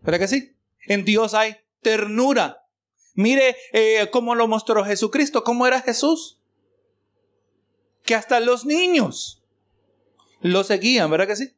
¿Verdad 0.00 0.20
que 0.20 0.28
sí? 0.28 0.56
En 0.86 1.04
Dios 1.04 1.34
hay 1.34 1.56
ternura. 1.82 2.66
Mire 3.14 3.56
eh, 3.72 4.08
cómo 4.10 4.34
lo 4.34 4.48
mostró 4.48 4.84
Jesucristo, 4.84 5.44
cómo 5.44 5.66
era 5.66 5.82
Jesús. 5.82 6.40
Que 8.04 8.14
hasta 8.14 8.40
los 8.40 8.64
niños 8.64 9.44
lo 10.40 10.64
seguían, 10.64 11.10
¿verdad 11.10 11.26
que 11.26 11.36
sí? 11.36 11.57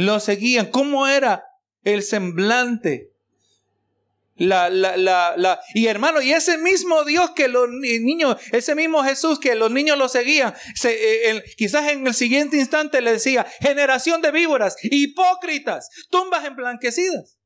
Lo 0.00 0.18
seguían. 0.18 0.66
¿Cómo 0.70 1.06
era 1.06 1.44
el 1.84 2.02
semblante? 2.02 3.12
La, 4.36 4.70
la, 4.70 4.96
la, 4.96 5.34
la, 5.36 5.60
y 5.74 5.88
hermano, 5.88 6.22
y 6.22 6.32
ese 6.32 6.56
mismo 6.56 7.04
Dios 7.04 7.32
que 7.32 7.46
los 7.46 7.68
niños, 7.68 8.38
ese 8.52 8.74
mismo 8.74 9.04
Jesús 9.04 9.38
que 9.38 9.54
los 9.54 9.70
niños 9.70 9.98
lo 9.98 10.08
seguían, 10.08 10.54
eh, 10.84 11.44
quizás 11.58 11.90
en 11.90 12.06
el 12.06 12.14
siguiente 12.14 12.56
instante 12.56 13.02
le 13.02 13.12
decía, 13.12 13.46
generación 13.60 14.22
de 14.22 14.30
víboras, 14.30 14.76
hipócritas, 14.82 15.90
tumbas 16.08 16.46
emblanquecidas. 16.46 17.38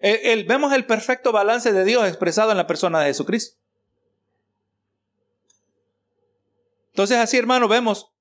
El, 0.00 0.42
vemos 0.46 0.72
el 0.72 0.84
perfecto 0.84 1.30
balance 1.30 1.72
de 1.72 1.84
Dios 1.84 2.08
expresado 2.08 2.50
en 2.50 2.56
la 2.56 2.66
persona 2.66 2.98
de 2.98 3.06
Jesucristo. 3.06 3.56
Entonces 6.88 7.18
así, 7.18 7.36
hermano, 7.36 7.68
vemos 7.68 8.12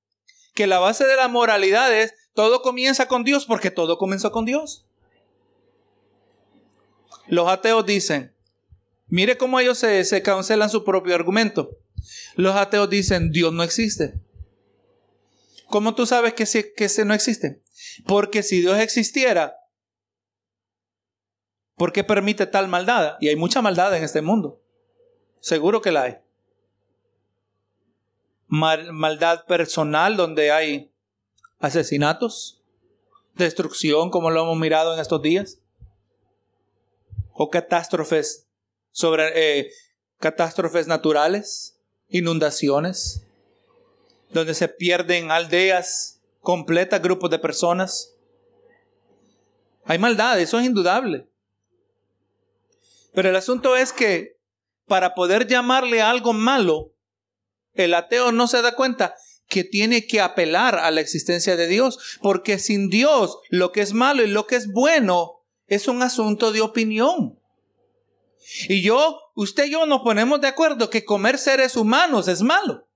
que 0.53 0.67
la 0.67 0.77
base 0.77 1.05
de 1.05 1.15
la 1.15 1.27
moralidad 1.27 1.91
es 1.91 2.13
todo 2.33 2.61
comienza 2.61 3.07
con 3.07 3.23
Dios 3.23 3.45
porque 3.45 3.71
todo 3.71 3.97
comenzó 3.97 4.31
con 4.31 4.45
Dios. 4.45 4.85
Los 7.27 7.47
ateos 7.47 7.85
dicen, 7.85 8.33
mire 9.07 9.37
cómo 9.37 9.59
ellos 9.59 9.77
se, 9.77 10.21
cancelan 10.23 10.69
su 10.69 10.83
propio 10.83 11.15
argumento. 11.15 11.77
Los 12.35 12.55
ateos 12.55 12.89
dicen, 12.89 13.31
Dios 13.31 13.53
no 13.53 13.63
existe. 13.63 14.15
¿Cómo 15.67 15.95
tú 15.95 16.05
sabes 16.05 16.33
que, 16.33 16.73
que 16.75 16.85
ese 16.85 17.05
no 17.05 17.13
existe? 17.13 17.61
Porque 18.05 18.43
si 18.43 18.59
Dios 18.61 18.79
existiera, 18.79 19.55
¿por 21.75 21.93
qué 21.93 22.03
permite 22.03 22.45
tal 22.45 22.67
maldad? 22.67 23.15
Y 23.21 23.29
hay 23.29 23.35
mucha 23.35 23.61
maldad 23.61 23.95
en 23.95 24.03
este 24.03 24.21
mundo. 24.21 24.61
Seguro 25.39 25.81
que 25.81 25.91
la 25.91 26.03
hay. 26.03 26.17
maldad 28.47 29.45
personal 29.45 30.17
donde 30.17 30.51
hay 30.51 30.90
asesinatos, 31.61 32.61
destrucción 33.35 34.09
como 34.09 34.29
lo 34.29 34.43
hemos 34.43 34.57
mirado 34.57 34.93
en 34.93 34.99
estos 34.99 35.21
días, 35.21 35.59
o 37.33 37.49
catástrofes 37.49 38.47
sobre 38.91 39.59
eh, 39.59 39.71
catástrofes 40.19 40.87
naturales, 40.87 41.79
inundaciones, 42.09 43.25
donde 44.31 44.53
se 44.53 44.67
pierden 44.67 45.31
aldeas 45.31 46.21
completas, 46.41 47.01
grupos 47.01 47.29
de 47.29 47.39
personas. 47.39 48.15
Hay 49.85 49.97
maldad, 49.97 50.39
eso 50.39 50.59
es 50.59 50.65
indudable. 50.65 51.27
Pero 53.13 53.29
el 53.29 53.35
asunto 53.35 53.75
es 53.75 53.93
que 53.93 54.37
para 54.87 55.15
poder 55.15 55.47
llamarle 55.47 56.01
algo 56.01 56.33
malo, 56.33 56.93
el 57.73 57.93
ateo 57.93 58.31
no 58.31 58.47
se 58.47 58.61
da 58.61 58.75
cuenta 58.75 59.15
que 59.51 59.65
tiene 59.65 60.07
que 60.07 60.21
apelar 60.21 60.79
a 60.79 60.89
la 60.91 61.01
existencia 61.01 61.57
de 61.57 61.67
Dios, 61.67 61.99
porque 62.21 62.57
sin 62.57 62.89
Dios 62.89 63.37
lo 63.49 63.73
que 63.73 63.81
es 63.81 63.91
malo 63.91 64.23
y 64.23 64.27
lo 64.27 64.47
que 64.47 64.55
es 64.55 64.71
bueno 64.71 65.43
es 65.67 65.89
un 65.89 66.01
asunto 66.01 66.53
de 66.53 66.61
opinión. 66.61 67.37
Y 68.69 68.81
yo, 68.81 69.19
usted 69.35 69.65
y 69.65 69.71
yo 69.71 69.85
nos 69.85 70.03
ponemos 70.03 70.39
de 70.39 70.47
acuerdo 70.47 70.89
que 70.89 71.03
comer 71.03 71.37
seres 71.37 71.75
humanos 71.75 72.29
es 72.29 72.41
malo. 72.41 72.87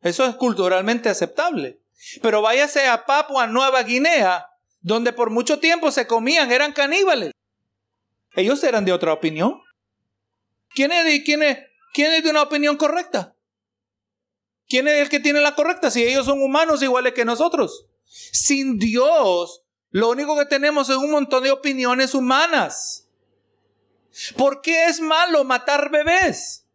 Eso 0.00 0.24
es 0.24 0.36
culturalmente 0.36 1.10
aceptable. 1.10 1.80
Pero 2.22 2.40
váyase 2.40 2.88
a 2.88 3.04
Papua 3.04 3.46
Nueva 3.46 3.82
Guinea, 3.82 4.46
donde 4.80 5.12
por 5.12 5.28
mucho 5.28 5.58
tiempo 5.58 5.90
se 5.90 6.06
comían, 6.06 6.50
eran 6.50 6.72
caníbales. 6.72 7.32
Ellos 8.36 8.64
eran 8.64 8.86
de 8.86 8.92
otra 8.92 9.12
opinión. 9.12 9.60
¿Quién 10.70 10.92
es 10.92 11.04
de, 11.04 11.22
quién 11.22 11.42
es, 11.42 11.58
quién 11.92 12.10
es 12.12 12.24
de 12.24 12.30
una 12.30 12.42
opinión 12.42 12.78
correcta? 12.78 13.33
¿Quién 14.68 14.88
es 14.88 14.94
el 14.94 15.08
que 15.08 15.20
tiene 15.20 15.40
la 15.40 15.54
correcta 15.54 15.90
si 15.90 16.04
ellos 16.04 16.26
son 16.26 16.42
humanos 16.42 16.82
iguales 16.82 17.14
que 17.14 17.24
nosotros? 17.24 17.86
Sin 18.04 18.78
Dios, 18.78 19.62
lo 19.90 20.10
único 20.10 20.36
que 20.36 20.46
tenemos 20.46 20.88
es 20.88 20.96
un 20.96 21.10
montón 21.10 21.42
de 21.42 21.50
opiniones 21.50 22.14
humanas. 22.14 23.08
¿Por 24.36 24.60
qué 24.62 24.86
es 24.86 25.00
malo 25.00 25.44
matar 25.44 25.90
bebés? 25.90 26.66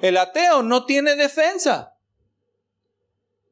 El 0.00 0.16
ateo 0.16 0.62
no 0.62 0.86
tiene 0.86 1.16
defensa. 1.16 1.94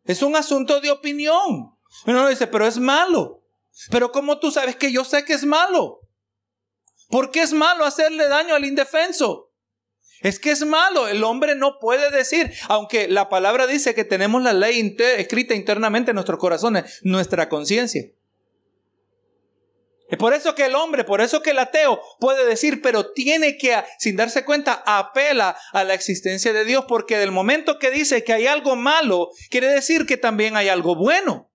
Es 0.04 0.22
un 0.22 0.36
asunto 0.36 0.80
de 0.80 0.90
opinión. 0.90 1.76
Uno 2.06 2.28
dice, 2.28 2.46
pero 2.46 2.66
es 2.66 2.78
malo. 2.78 3.42
Pero 3.90 4.10
¿cómo 4.10 4.38
tú 4.38 4.50
sabes 4.50 4.76
que 4.76 4.90
yo 4.90 5.04
sé 5.04 5.24
que 5.24 5.34
es 5.34 5.44
malo? 5.44 6.00
¿Por 7.10 7.30
qué 7.30 7.42
es 7.42 7.52
malo 7.52 7.84
hacerle 7.84 8.28
daño 8.28 8.54
al 8.54 8.64
indefenso? 8.64 9.47
Es 10.20 10.40
que 10.40 10.50
es 10.50 10.64
malo, 10.64 11.06
el 11.08 11.22
hombre 11.22 11.54
no 11.54 11.78
puede 11.78 12.10
decir, 12.10 12.52
aunque 12.68 13.08
la 13.08 13.28
palabra 13.28 13.66
dice 13.66 13.94
que 13.94 14.04
tenemos 14.04 14.42
la 14.42 14.52
ley 14.52 14.96
escrita 15.16 15.54
internamente 15.54 16.10
en 16.10 16.16
nuestros 16.16 16.38
corazones, 16.38 17.00
nuestra 17.02 17.48
conciencia. 17.48 18.04
Es 20.08 20.16
por 20.16 20.32
eso 20.32 20.54
que 20.54 20.64
el 20.64 20.74
hombre, 20.74 21.04
por 21.04 21.20
eso 21.20 21.42
que 21.42 21.50
el 21.50 21.58
ateo 21.58 22.00
puede 22.18 22.46
decir, 22.46 22.80
pero 22.80 23.12
tiene 23.12 23.58
que, 23.58 23.76
sin 23.98 24.16
darse 24.16 24.44
cuenta, 24.44 24.82
apela 24.86 25.56
a 25.72 25.84
la 25.84 25.92
existencia 25.92 26.52
de 26.54 26.64
Dios, 26.64 26.86
porque 26.88 27.18
del 27.18 27.30
momento 27.30 27.78
que 27.78 27.90
dice 27.90 28.24
que 28.24 28.32
hay 28.32 28.46
algo 28.46 28.74
malo, 28.74 29.30
quiere 29.50 29.68
decir 29.68 30.06
que 30.06 30.16
también 30.16 30.56
hay 30.56 30.68
algo 30.68 30.96
bueno 30.96 31.47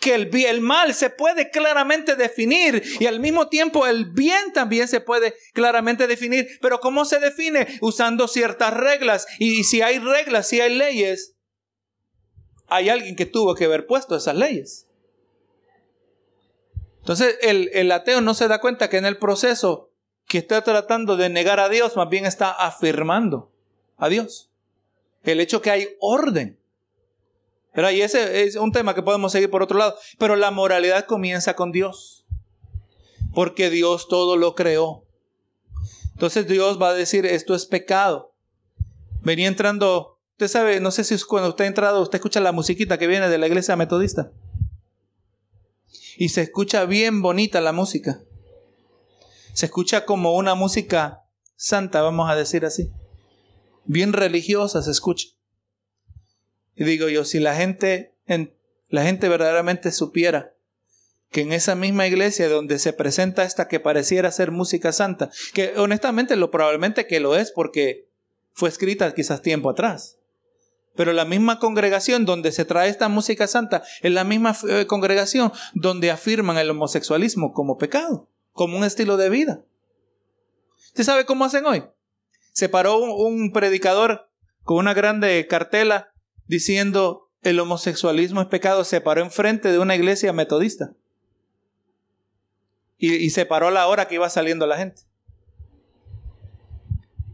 que 0.00 0.14
el, 0.14 0.34
el 0.34 0.60
mal 0.60 0.94
se 0.94 1.10
puede 1.10 1.50
claramente 1.50 2.16
definir 2.16 2.82
y 3.00 3.06
al 3.06 3.20
mismo 3.20 3.48
tiempo 3.48 3.86
el 3.86 4.06
bien 4.06 4.52
también 4.52 4.88
se 4.88 5.00
puede 5.00 5.34
claramente 5.52 6.06
definir. 6.06 6.48
Pero 6.60 6.80
¿cómo 6.80 7.04
se 7.04 7.18
define? 7.18 7.66
Usando 7.80 8.28
ciertas 8.28 8.74
reglas. 8.74 9.26
Y 9.38 9.64
si 9.64 9.82
hay 9.82 9.98
reglas, 9.98 10.48
si 10.48 10.60
hay 10.60 10.74
leyes, 10.74 11.34
hay 12.68 12.88
alguien 12.88 13.16
que 13.16 13.26
tuvo 13.26 13.54
que 13.54 13.64
haber 13.66 13.86
puesto 13.86 14.16
esas 14.16 14.36
leyes. 14.36 14.86
Entonces 17.00 17.36
el, 17.42 17.70
el 17.74 17.92
ateo 17.92 18.20
no 18.20 18.32
se 18.34 18.48
da 18.48 18.60
cuenta 18.60 18.88
que 18.88 18.96
en 18.96 19.04
el 19.04 19.18
proceso 19.18 19.90
que 20.26 20.38
está 20.38 20.62
tratando 20.62 21.16
de 21.16 21.28
negar 21.28 21.60
a 21.60 21.68
Dios, 21.68 21.96
más 21.96 22.08
bien 22.08 22.24
está 22.24 22.50
afirmando 22.50 23.52
a 23.96 24.08
Dios. 24.08 24.50
El 25.22 25.40
hecho 25.40 25.60
que 25.60 25.70
hay 25.70 25.88
orden. 26.00 26.58
Y 27.76 28.00
ese 28.00 28.44
es 28.44 28.54
un 28.56 28.70
tema 28.70 28.94
que 28.94 29.02
podemos 29.02 29.32
seguir 29.32 29.50
por 29.50 29.62
otro 29.62 29.78
lado. 29.78 29.96
Pero 30.18 30.36
la 30.36 30.50
moralidad 30.50 31.06
comienza 31.06 31.54
con 31.54 31.72
Dios. 31.72 32.24
Porque 33.34 33.68
Dios 33.70 34.06
todo 34.08 34.36
lo 34.36 34.54
creó. 34.54 35.04
Entonces 36.12 36.46
Dios 36.46 36.80
va 36.80 36.90
a 36.90 36.94
decir, 36.94 37.26
esto 37.26 37.54
es 37.54 37.66
pecado. 37.66 38.32
venía 39.22 39.48
entrando, 39.48 40.20
usted 40.32 40.48
sabe, 40.48 40.80
no 40.80 40.92
sé 40.92 41.02
si 41.02 41.18
cuando 41.24 41.48
usted 41.48 41.64
ha 41.64 41.68
entrado, 41.68 42.02
usted 42.02 42.16
escucha 42.16 42.40
la 42.40 42.52
musiquita 42.52 42.98
que 42.98 43.08
viene 43.08 43.28
de 43.28 43.38
la 43.38 43.48
iglesia 43.48 43.74
metodista. 43.74 44.30
Y 46.16 46.28
se 46.28 46.42
escucha 46.42 46.84
bien 46.84 47.22
bonita 47.22 47.60
la 47.60 47.72
música. 47.72 48.20
Se 49.52 49.66
escucha 49.66 50.04
como 50.04 50.36
una 50.36 50.54
música 50.54 51.24
santa, 51.56 52.02
vamos 52.02 52.30
a 52.30 52.36
decir 52.36 52.64
así. 52.64 52.92
Bien 53.84 54.12
religiosa 54.12 54.82
se 54.82 54.92
escucha. 54.92 55.33
Y 56.76 56.84
digo 56.84 57.08
yo, 57.08 57.24
si 57.24 57.40
la 57.40 57.54
gente, 57.54 58.14
la 58.88 59.02
gente 59.02 59.28
verdaderamente 59.28 59.92
supiera 59.92 60.54
que 61.30 61.40
en 61.40 61.52
esa 61.52 61.74
misma 61.74 62.06
iglesia 62.06 62.48
donde 62.48 62.78
se 62.78 62.92
presenta 62.92 63.42
esta 63.42 63.66
que 63.66 63.80
pareciera 63.80 64.30
ser 64.30 64.52
música 64.52 64.92
santa, 64.92 65.30
que 65.52 65.74
honestamente 65.76 66.36
lo 66.36 66.52
probablemente 66.52 67.08
que 67.08 67.18
lo 67.18 67.34
es 67.34 67.50
porque 67.50 68.08
fue 68.52 68.68
escrita 68.68 69.12
quizás 69.12 69.42
tiempo 69.42 69.70
atrás. 69.70 70.18
Pero 70.94 71.12
la 71.12 71.24
misma 71.24 71.58
congregación 71.58 72.24
donde 72.24 72.52
se 72.52 72.64
trae 72.64 72.88
esta 72.88 73.08
música 73.08 73.48
santa 73.48 73.82
es 74.00 74.12
la 74.12 74.22
misma 74.22 74.56
eh, 74.68 74.86
congregación 74.86 75.52
donde 75.74 76.12
afirman 76.12 76.56
el 76.56 76.70
homosexualismo 76.70 77.52
como 77.52 77.78
pecado, 77.78 78.28
como 78.52 78.78
un 78.78 78.84
estilo 78.84 79.16
de 79.16 79.28
vida. 79.28 79.64
¿Usted 80.86 81.02
sabe 81.02 81.26
cómo 81.26 81.44
hacen 81.44 81.66
hoy? 81.66 81.82
Se 82.52 82.68
paró 82.68 82.98
un, 82.98 83.10
un 83.10 83.52
predicador 83.52 84.30
con 84.62 84.76
una 84.76 84.94
grande 84.94 85.44
cartela 85.48 86.13
diciendo 86.46 87.30
el 87.42 87.60
homosexualismo 87.60 88.40
es 88.40 88.48
pecado, 88.48 88.84
se 88.84 89.00
paró 89.00 89.22
enfrente 89.22 89.70
de 89.70 89.78
una 89.78 89.94
iglesia 89.94 90.32
metodista 90.32 90.94
y, 92.98 93.30
se 93.30 93.44
paró 93.44 93.70
la 93.70 93.86
hora 93.86 94.08
que 94.08 94.14
iba 94.14 94.30
saliendo 94.30 94.66
la 94.66 94.78
gente. 94.78 95.02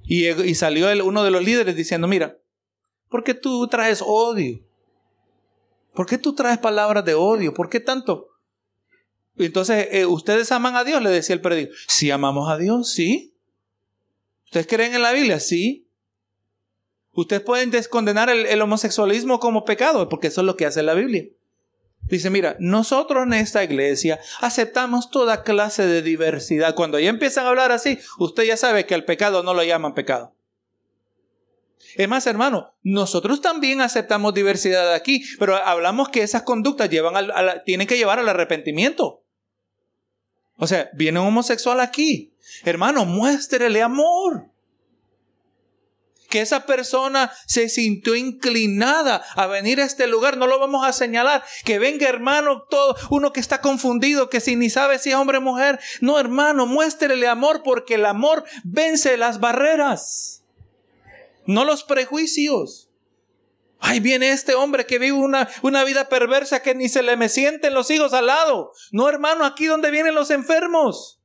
Y, 0.05 0.55
salió 0.55 0.89
uno 1.05 1.23
de 1.23 1.31
los 1.31 1.45
líderes 1.45 1.77
diciendo, 1.77 2.09
mira, 2.09 2.39
¿por 3.09 3.23
qué 3.23 3.35
tú 3.35 3.69
traes 3.69 4.03
odio? 4.05 4.61
¿Por 5.95 6.07
qué 6.07 6.19
tú 6.19 6.35
traes 6.35 6.59
palabras 6.59 7.05
de 7.05 7.15
odio? 7.15 7.55
¿Por 7.55 7.69
qué 7.69 7.79
tanto? 7.79 8.29
Entonces, 9.37 9.89
eh, 9.93 10.07
¿ustedes 10.07 10.51
aman 10.51 10.75
a 10.75 10.85
Dios? 10.85 11.03
Le 11.03 11.11
decía 11.11 11.35
el 11.35 11.41
predicador. 11.41 11.79
Sí, 11.87 12.11
amamos 12.11 12.51
a 12.51 12.57
Dios, 12.57 12.91
sí. 12.91 13.35
¿Ustedes 14.47 14.67
creen 14.67 14.95
en 14.95 15.03
la 15.03 15.13
Biblia? 15.13 15.39
Sí. 15.39 15.89
Ustedes 17.13 17.43
pueden 17.43 17.71
descondenar 17.71 18.31
el 18.31 18.63
homosexualismo 18.63 19.41
como 19.41 19.65
pecado, 19.65 20.09
porque 20.09 20.29
eso 20.29 20.43
es 20.43 20.47
lo 20.47 20.57
que 20.57 20.67
hace 20.67 20.83
la 20.83 20.95
Biblia. 20.95 21.25
Dice, 22.11 22.31
mira, 22.31 22.57
nosotros 22.59 23.25
en 23.25 23.35
esta 23.35 23.63
iglesia 23.63 24.19
aceptamos 24.41 25.11
toda 25.11 25.43
clase 25.43 25.87
de 25.87 26.03
diversidad. 26.03 26.75
Cuando 26.75 26.99
ya 26.99 27.09
empiezan 27.09 27.47
a 27.47 27.51
hablar 27.51 27.73
así, 27.73 27.99
usted 28.19 28.45
ya 28.45 28.57
sabe 28.57 28.87
que 28.87 28.95
el 28.95 29.05
pecado 29.05 29.43
no 29.43 29.55
lo 29.55 29.63
llaman 29.63 29.95
pecado. 29.95 30.35
Es 31.97 32.09
más, 32.09 32.27
hermano, 32.27 32.75
nosotros 32.83 33.41
también 33.41 33.81
aceptamos 33.81 34.35
diversidad 34.35 34.93
aquí, 34.95 35.25
pero 35.39 35.57
hablamos 35.57 36.09
que 36.09 36.23
esas 36.23 36.43
conductas 36.43 36.91
llevan 36.91 37.15
tienen 37.65 37.87
que 37.87 37.97
llevar 37.97 38.19
al 38.19 38.29
arrepentimiento. 38.29 39.23
O 40.57 40.67
sea, 40.67 40.91
viene 40.93 41.21
un 41.21 41.29
homosexual 41.29 41.81
aquí. 41.81 42.33
Hermano, 42.65 43.05
muéstrele 43.05 43.83
amor 43.83 44.51
que 46.31 46.41
esa 46.41 46.65
persona 46.65 47.33
se 47.47 47.69
sintió 47.69 48.15
inclinada 48.15 49.23
a 49.35 49.47
venir 49.47 49.81
a 49.81 49.85
este 49.85 50.07
lugar, 50.07 50.37
no 50.37 50.47
lo 50.47 50.59
vamos 50.59 50.87
a 50.87 50.93
señalar. 50.93 51.45
Que 51.65 51.79
venga 51.79 52.09
hermano, 52.09 52.63
todo, 52.63 52.97
uno 53.11 53.33
que 53.33 53.41
está 53.41 53.61
confundido, 53.61 54.31
que 54.31 54.41
si 54.41 54.57
ni 54.57 54.71
sabe 54.71 54.99
si 54.99 55.11
es 55.11 55.17
hombre 55.17 55.39
o 55.39 55.43
mujer. 55.43 55.79
No, 56.01 56.19
hermano, 56.19 56.67
muéstrele 56.67 57.27
amor 57.27 57.63
porque 57.63 57.97
el 57.97 58.07
amor 58.07 58.45
vence 58.65 59.17
las 59.17 59.41
barreras, 59.41 60.45
no 61.45 61.65
los 61.65 61.85
prejuicios. 61.85 62.87
Ay, 63.83 63.99
viene 63.99 64.31
este 64.31 64.55
hombre 64.55 64.87
que 64.87 64.99
vive 64.99 65.17
una, 65.17 65.49
una 65.63 65.85
vida 65.85 66.09
perversa 66.09 66.63
que 66.63 66.75
ni 66.75 66.89
se 66.89 67.03
le 67.03 67.17
me 67.17 67.31
sienten 67.31 67.75
los 67.75 67.91
hijos 67.91 68.13
al 68.13 68.27
lado. 68.27 68.73
No, 68.93 69.09
hermano, 69.09 69.45
aquí 69.45 69.67
donde 69.67 69.91
vienen 69.91 70.15
los 70.15 70.31
enfermos. 70.31 71.20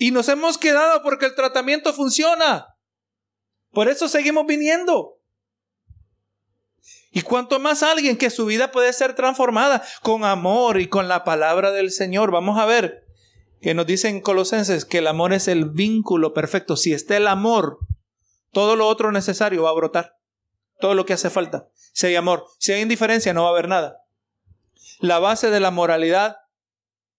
Y 0.00 0.12
nos 0.12 0.30
hemos 0.30 0.56
quedado 0.56 1.02
porque 1.02 1.26
el 1.26 1.34
tratamiento 1.34 1.92
funciona. 1.92 2.74
Por 3.70 3.86
eso 3.86 4.08
seguimos 4.08 4.46
viniendo. 4.46 5.20
Y 7.10 7.20
cuanto 7.20 7.60
más 7.60 7.82
alguien 7.82 8.16
que 8.16 8.30
su 8.30 8.46
vida 8.46 8.72
puede 8.72 8.94
ser 8.94 9.14
transformada 9.14 9.84
con 10.00 10.24
amor 10.24 10.80
y 10.80 10.88
con 10.88 11.06
la 11.06 11.22
palabra 11.22 11.70
del 11.70 11.90
Señor. 11.90 12.30
Vamos 12.30 12.58
a 12.58 12.64
ver 12.64 13.04
que 13.60 13.74
nos 13.74 13.84
dicen 13.86 14.22
Colosenses 14.22 14.86
que 14.86 14.98
el 14.98 15.06
amor 15.06 15.34
es 15.34 15.48
el 15.48 15.66
vínculo 15.66 16.32
perfecto. 16.32 16.78
Si 16.78 16.94
está 16.94 17.18
el 17.18 17.26
amor, 17.26 17.78
todo 18.52 18.76
lo 18.76 18.88
otro 18.88 19.12
necesario 19.12 19.64
va 19.64 19.68
a 19.68 19.74
brotar. 19.74 20.16
Todo 20.80 20.94
lo 20.94 21.04
que 21.04 21.12
hace 21.12 21.28
falta. 21.28 21.68
Si 21.92 22.06
hay 22.06 22.16
amor, 22.16 22.46
si 22.58 22.72
hay 22.72 22.80
indiferencia, 22.80 23.34
no 23.34 23.42
va 23.42 23.48
a 23.48 23.52
haber 23.52 23.68
nada. 23.68 23.98
La 25.00 25.18
base 25.18 25.50
de 25.50 25.60
la 25.60 25.70
moralidad 25.70 26.38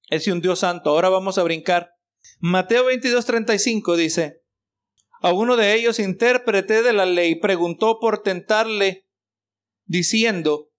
es 0.09 0.25
un 0.25 0.41
Dios 0.41 0.57
santo. 0.57 0.89
Ahora 0.89 1.09
vamos 1.09 1.37
a 1.37 1.43
brincar 1.43 2.00
Mateo 2.39 2.85
22:35 2.89 3.95
dice, 3.95 4.41
a 5.21 5.33
uno 5.33 5.55
de 5.55 5.75
ellos, 5.75 5.99
intérprete 5.99 6.81
de 6.81 6.93
la 6.93 7.05
ley, 7.05 7.35
preguntó 7.35 7.99
por 7.99 8.23
tentarle, 8.23 9.07
diciendo, 9.85 10.71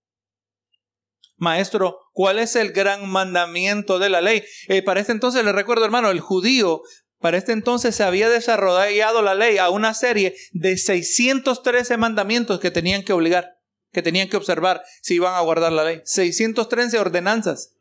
Maestro, 1.37 1.99
¿cuál 2.13 2.39
es 2.39 2.57
el 2.57 2.73
gran 2.73 3.09
mandamiento 3.09 3.99
de 3.99 4.11
la 4.11 4.21
ley? 4.21 4.43
Eh, 4.69 4.83
para 4.83 5.01
este 5.01 5.13
entonces 5.13 5.45
le 5.45 5.53
recuerdo, 5.53 5.85
hermano, 5.85 6.11
el 6.11 6.21
judío, 6.21 6.83
para 7.21 7.37
este 7.37 7.53
entonces 7.53 7.95
se 7.95 8.03
había 8.03 8.29
desarrollado 8.29 9.23
la 9.23 9.35
ley 9.35 9.59
a 9.59 9.71
una 9.71 9.95
serie 9.95 10.35
de 10.53 10.77
613 10.77 11.97
mandamientos 11.97 12.59
que 12.59 12.73
tenían 12.73 13.05
que 13.05 13.13
obligar, 13.13 13.59
que 13.93 14.03
tenían 14.03 14.29
que 14.29 14.37
observar 14.37 14.83
si 15.03 15.15
iban 15.15 15.35
a 15.35 15.41
guardar 15.41 15.73
la 15.73 15.85
ley. 15.85 16.01
613 16.05 16.99
ordenanzas 16.99 17.77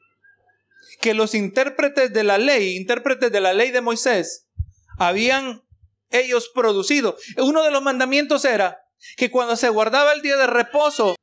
que 1.01 1.13
los 1.13 1.33
intérpretes 1.35 2.13
de 2.13 2.23
la 2.23 2.37
ley, 2.37 2.77
intérpretes 2.77 3.31
de 3.31 3.41
la 3.41 3.53
ley 3.53 3.71
de 3.71 3.81
Moisés, 3.81 4.47
habían 4.97 5.63
ellos 6.11 6.49
producido. 6.53 7.17
Uno 7.37 7.63
de 7.63 7.71
los 7.71 7.81
mandamientos 7.81 8.45
era 8.45 8.85
que 9.17 9.31
cuando 9.31 9.55
se 9.55 9.69
guardaba 9.69 10.13
el 10.13 10.21
día 10.21 10.37
de 10.37 10.47
reposo, 10.47 11.15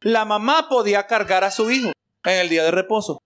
la 0.00 0.24
mamá 0.24 0.68
podía 0.68 1.06
cargar 1.06 1.44
a 1.44 1.50
su 1.50 1.70
hijo 1.70 1.92
en 2.24 2.38
el 2.38 2.48
día 2.48 2.64
de 2.64 2.70
reposo. 2.70 3.18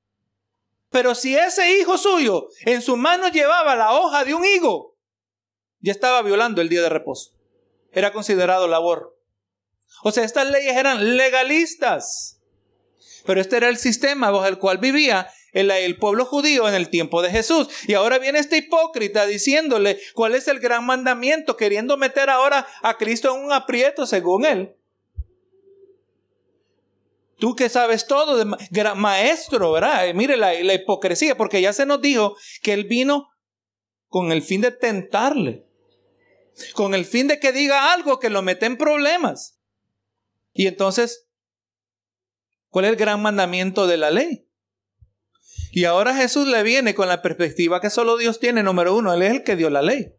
Pero 0.90 1.14
si 1.14 1.36
ese 1.36 1.78
hijo 1.78 1.98
suyo 1.98 2.48
en 2.64 2.82
su 2.82 2.96
mano 2.96 3.28
llevaba 3.28 3.76
la 3.76 3.92
hoja 3.92 4.24
de 4.24 4.34
un 4.34 4.44
higo, 4.44 4.96
ya 5.80 5.92
estaba 5.92 6.22
violando 6.22 6.60
el 6.60 6.68
día 6.68 6.82
de 6.82 6.88
reposo. 6.88 7.32
Era 7.92 8.12
considerado 8.12 8.68
labor. 8.68 9.18
O 10.02 10.12
sea, 10.12 10.24
estas 10.24 10.50
leyes 10.50 10.76
eran 10.76 11.16
legalistas. 11.16 12.40
Pero 13.24 13.40
este 13.40 13.56
era 13.56 13.68
el 13.68 13.76
sistema 13.76 14.30
bajo 14.30 14.46
el 14.46 14.58
cual 14.58 14.78
vivía 14.78 15.30
el, 15.52 15.96
pueblo 15.98 16.24
judío 16.24 16.68
en 16.68 16.74
el 16.74 16.88
tiempo 16.90 17.22
de 17.22 17.30
Jesús. 17.30 17.68
Y 17.86 17.94
ahora 17.94 18.18
viene 18.18 18.38
este 18.38 18.58
hipócrita 18.58 19.26
diciéndole 19.26 20.00
cuál 20.14 20.34
es 20.34 20.48
el 20.48 20.60
gran 20.60 20.84
mandamiento, 20.84 21.56
queriendo 21.56 21.96
meter 21.96 22.30
ahora 22.30 22.66
a 22.82 22.96
Cristo 22.96 23.34
en 23.34 23.44
un 23.44 23.52
aprieto 23.52 24.06
según 24.06 24.44
él. 24.44 24.74
Tú 27.38 27.54
que 27.54 27.68
sabes 27.68 28.06
todo, 28.06 28.36
de 28.36 28.94
maestro, 28.96 29.70
¿verdad? 29.70 30.08
Eh, 30.08 30.14
mire 30.14 30.36
la, 30.36 30.52
la 30.54 30.74
hipocresía, 30.74 31.36
porque 31.36 31.60
ya 31.60 31.72
se 31.72 31.86
nos 31.86 32.00
dijo 32.00 32.36
que 32.62 32.72
él 32.72 32.84
vino 32.84 33.28
con 34.08 34.32
el 34.32 34.42
fin 34.42 34.60
de 34.60 34.72
tentarle, 34.72 35.64
con 36.74 36.94
el 36.94 37.04
fin 37.04 37.28
de 37.28 37.38
que 37.38 37.52
diga 37.52 37.92
algo 37.92 38.18
que 38.18 38.30
lo 38.30 38.42
mete 38.42 38.66
en 38.66 38.76
problemas. 38.76 39.60
Y 40.52 40.66
entonces, 40.66 41.28
¿cuál 42.70 42.86
es 42.86 42.90
el 42.90 42.96
gran 42.96 43.22
mandamiento 43.22 43.86
de 43.86 43.98
la 43.98 44.10
ley? 44.10 44.47
Y 45.78 45.84
ahora 45.84 46.12
Jesús 46.12 46.48
le 46.48 46.64
viene 46.64 46.96
con 46.96 47.06
la 47.06 47.22
perspectiva 47.22 47.80
que 47.80 47.88
solo 47.88 48.16
Dios 48.16 48.40
tiene, 48.40 48.64
número 48.64 48.96
uno, 48.96 49.14
Él 49.14 49.22
es 49.22 49.30
el 49.30 49.44
que 49.44 49.54
dio 49.54 49.70
la 49.70 49.80
ley. 49.80 50.12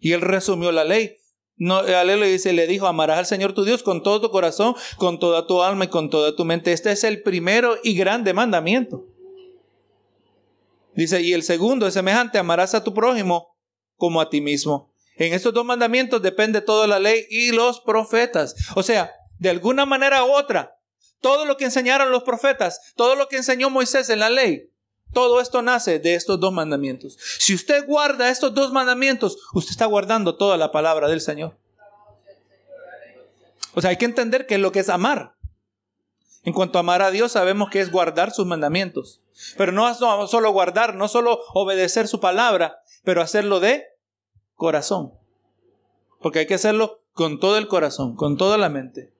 Y 0.00 0.12
Él 0.12 0.22
resumió 0.22 0.72
la 0.72 0.84
ley. 0.84 1.18
No, 1.58 1.82
le 1.82 2.26
dice, 2.26 2.54
le 2.54 2.66
dijo, 2.66 2.86
amarás 2.86 3.18
al 3.18 3.26
Señor 3.26 3.52
tu 3.52 3.62
Dios 3.62 3.82
con 3.82 4.02
todo 4.02 4.22
tu 4.22 4.30
corazón, 4.30 4.74
con 4.96 5.18
toda 5.18 5.46
tu 5.46 5.62
alma 5.62 5.84
y 5.84 5.88
con 5.88 6.08
toda 6.08 6.34
tu 6.34 6.46
mente. 6.46 6.72
Este 6.72 6.90
es 6.92 7.04
el 7.04 7.22
primero 7.22 7.76
y 7.84 7.94
grande 7.94 8.32
mandamiento. 8.32 9.04
Dice, 10.94 11.20
y 11.20 11.34
el 11.34 11.42
segundo 11.42 11.86
es 11.86 11.92
semejante, 11.92 12.38
amarás 12.38 12.74
a 12.74 12.82
tu 12.82 12.94
prójimo 12.94 13.54
como 13.98 14.18
a 14.18 14.30
ti 14.30 14.40
mismo. 14.40 14.94
En 15.16 15.34
estos 15.34 15.52
dos 15.52 15.66
mandamientos 15.66 16.22
depende 16.22 16.62
toda 16.62 16.86
la 16.86 16.98
ley 16.98 17.26
y 17.28 17.52
los 17.52 17.80
profetas. 17.80 18.56
O 18.76 18.82
sea, 18.82 19.12
de 19.38 19.50
alguna 19.50 19.84
manera 19.84 20.24
u 20.24 20.32
otra, 20.32 20.78
todo 21.22 21.46
lo 21.46 21.56
que 21.56 21.64
enseñaron 21.64 22.10
los 22.10 22.24
profetas, 22.24 22.92
todo 22.94 23.14
lo 23.14 23.28
que 23.28 23.36
enseñó 23.36 23.70
Moisés 23.70 24.10
en 24.10 24.18
la 24.18 24.28
ley, 24.28 24.68
todo 25.12 25.40
esto 25.40 25.62
nace 25.62 25.98
de 25.98 26.14
estos 26.14 26.40
dos 26.40 26.52
mandamientos. 26.52 27.18
Si 27.38 27.54
usted 27.54 27.86
guarda 27.86 28.28
estos 28.28 28.52
dos 28.52 28.72
mandamientos, 28.72 29.38
usted 29.54 29.70
está 29.70 29.86
guardando 29.86 30.36
toda 30.36 30.56
la 30.56 30.72
palabra 30.72 31.08
del 31.08 31.20
Señor. 31.20 31.56
O 33.74 33.80
sea, 33.80 33.90
hay 33.90 33.96
que 33.96 34.04
entender 34.04 34.46
qué 34.46 34.56
es 34.56 34.60
lo 34.60 34.72
que 34.72 34.80
es 34.80 34.88
amar. 34.88 35.34
En 36.44 36.52
cuanto 36.52 36.78
a 36.78 36.80
amar 36.80 37.02
a 37.02 37.10
Dios, 37.10 37.32
sabemos 37.32 37.70
que 37.70 37.80
es 37.80 37.92
guardar 37.92 38.32
sus 38.32 38.46
mandamientos. 38.46 39.20
Pero 39.56 39.72
no 39.72 39.94
solo 39.94 40.50
guardar, 40.50 40.94
no 40.94 41.08
solo 41.08 41.40
obedecer 41.54 42.08
su 42.08 42.20
palabra, 42.20 42.82
pero 43.04 43.22
hacerlo 43.22 43.60
de 43.60 43.86
corazón. 44.56 45.12
porque 46.20 46.40
hay 46.40 46.46
que 46.46 46.54
hacerlo 46.54 47.00
con 47.14 47.40
todo 47.40 47.58
el 47.58 47.66
corazón, 47.66 48.14
con 48.14 48.36
toda 48.36 48.56
la 48.56 48.68
mente. 48.68 49.12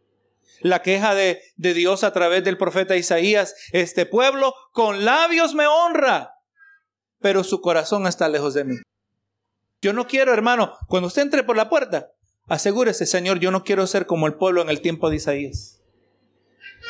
La 0.62 0.82
queja 0.82 1.14
de, 1.14 1.40
de 1.56 1.74
Dios 1.74 2.04
a 2.04 2.12
través 2.12 2.44
del 2.44 2.56
profeta 2.56 2.96
Isaías, 2.96 3.54
este 3.72 4.06
pueblo 4.06 4.54
con 4.72 5.04
labios 5.04 5.54
me 5.54 5.66
honra, 5.66 6.34
pero 7.20 7.44
su 7.44 7.60
corazón 7.60 8.06
está 8.06 8.28
lejos 8.28 8.54
de 8.54 8.64
mí. 8.64 8.76
Yo 9.80 9.92
no 9.92 10.06
quiero, 10.06 10.32
hermano, 10.32 10.74
cuando 10.88 11.08
usted 11.08 11.22
entre 11.22 11.42
por 11.42 11.56
la 11.56 11.68
puerta, 11.68 12.12
asegúrese, 12.46 13.04
Señor, 13.04 13.40
yo 13.40 13.50
no 13.50 13.64
quiero 13.64 13.86
ser 13.86 14.06
como 14.06 14.26
el 14.26 14.34
pueblo 14.34 14.62
en 14.62 14.68
el 14.68 14.80
tiempo 14.80 15.10
de 15.10 15.16
Isaías. 15.16 15.80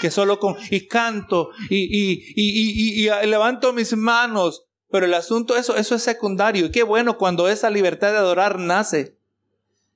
Que 0.01 0.11
solo 0.11 0.39
con, 0.39 0.57
y 0.71 0.89
canto, 0.89 1.51
y, 1.71 1.77
y, 1.77 2.23
y, 2.37 3.09
y, 3.09 3.27
levanto 3.27 3.73
mis 3.73 3.97
manos, 3.97 4.67
pero 4.91 5.07
el 5.07 5.15
asunto, 5.15 5.57
eso, 5.57 5.77
eso 5.77 5.95
es 5.95 6.03
secundario. 6.03 6.67
Y 6.67 6.71
qué 6.71 6.83
bueno 6.83 7.17
cuando 7.17 7.49
esa 7.49 7.71
libertad 7.71 8.13
de 8.13 8.19
adorar 8.19 8.59
nace 8.59 9.19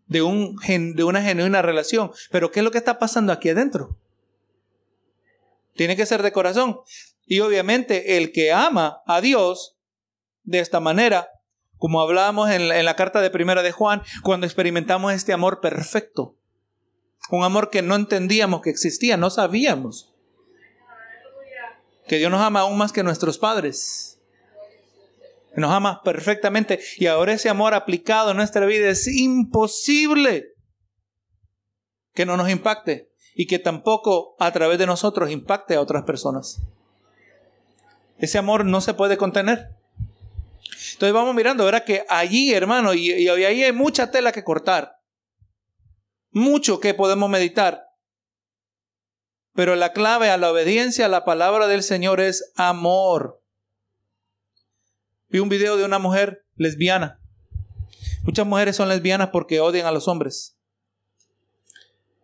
de, 0.07 0.23
un, 0.23 0.57
de 0.57 1.05
una 1.05 1.23
genuina 1.23 1.63
relación. 1.63 2.13
Pero 2.31 2.51
¿qué 2.51 2.61
es 2.61 2.65
lo 2.65 2.71
que 2.71 2.79
está 2.79 2.99
pasando 2.99 3.33
aquí 3.33 3.49
adentro? 3.49 3.97
Tiene 5.75 5.97
que 5.97 6.07
ser 6.07 6.23
de 6.23 6.33
corazón. 6.33 6.81
Y 7.27 7.41
obviamente 7.41 8.17
el 8.17 8.33
que 8.33 8.53
ama 8.53 9.03
a 9.07 9.21
Dios 9.21 9.77
de 10.45 10.61
esta 10.61 10.81
manera, 10.81 11.29
como 11.77 12.01
hablábamos 12.01 12.51
en 12.51 12.69
la, 12.69 12.79
en 12.79 12.85
la 12.85 12.97
carta 12.97 13.21
de 13.21 13.31
primera 13.31 13.63
de 13.63 13.73
Juan, 13.73 14.03
cuando 14.23 14.47
experimentamos 14.47 15.13
este 15.13 15.33
amor 15.33 15.61
perfecto, 15.61 16.37
un 17.31 17.43
amor 17.43 17.71
que 17.71 17.83
no 17.83 17.97
entendíamos 17.97 18.63
que 18.63 18.71
existía, 18.71 19.17
no 19.17 19.31
sabíamos. 19.31 20.13
Que 22.07 22.19
Dios 22.19 22.31
nos 22.31 22.41
ama 22.41 22.61
aún 22.61 22.79
más 22.79 22.93
que 22.93 23.03
nuestros 23.03 23.37
padres 23.37 24.16
nos 25.61 25.73
ama 25.73 26.03
perfectamente 26.03 26.81
y 26.99 27.07
ahora 27.07 27.33
ese 27.33 27.49
amor 27.49 27.75
aplicado 27.75 28.31
en 28.31 28.37
nuestra 28.37 28.67
vida 28.67 28.89
es 28.89 29.07
imposible 29.07 30.55
que 32.15 32.27
no 32.27 32.37
nos 32.37 32.51
impacte 32.51 33.11
y 33.35 33.47
que 33.47 33.59
tampoco 33.59 34.37
a 34.39 34.51
través 34.53 34.79
de 34.79 34.87
nosotros 34.87 35.31
impacte 35.31 35.75
a 35.75 35.81
otras 35.81 36.05
personas. 36.05 36.63
Ese 38.19 38.39
amor 38.39 38.65
no 38.65 38.81
se 38.81 38.95
puede 38.95 39.17
contener. 39.19 39.77
Entonces 40.93 41.13
vamos 41.13 41.35
mirando, 41.35 41.65
verá 41.65 41.85
que 41.85 42.05
allí, 42.09 42.53
hermano, 42.53 42.95
y, 42.95 43.13
y 43.13 43.29
ahí 43.29 43.63
hay 43.63 43.73
mucha 43.73 44.11
tela 44.11 44.33
que 44.33 44.45
cortar, 44.45 44.97
mucho 46.31 46.81
que 46.81 46.95
podemos 46.95 47.29
meditar. 47.29 47.83
Pero 49.53 49.77
la 49.77 49.93
clave 49.93 50.31
a 50.31 50.39
la 50.39 50.51
obediencia 50.51 51.07
a 51.07 51.11
la 51.11 51.25
palabra 51.25 51.67
del 51.67 51.83
Señor 51.83 52.21
es 52.21 52.53
amor. 52.57 53.43
Vi 55.29 55.41
un 55.41 55.49
video 55.49 55.77
de 55.77 55.85
una 55.85 55.99
mujer 55.99 56.45
lesbiana. 56.55 57.21
Muchas 58.23 58.47
mujeres 58.47 58.77
son 58.77 58.89
lesbianas 58.89 59.31
porque 59.31 59.61
odian 59.61 59.87
a 59.87 59.91
los 59.91 60.07
hombres. 60.07 60.57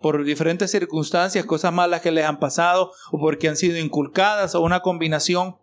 Por 0.01 0.25
diferentes 0.25 0.71
circunstancias, 0.71 1.45
cosas 1.45 1.73
malas 1.73 2.01
que 2.01 2.12
les 2.12 2.25
han 2.25 2.38
pasado 2.38 2.93
o 3.11 3.19
porque 3.19 3.49
han 3.49 3.57
sido 3.57 3.77
inculcadas 3.77 4.55
o 4.55 4.61
una 4.61 4.81
combinación, 4.81 5.59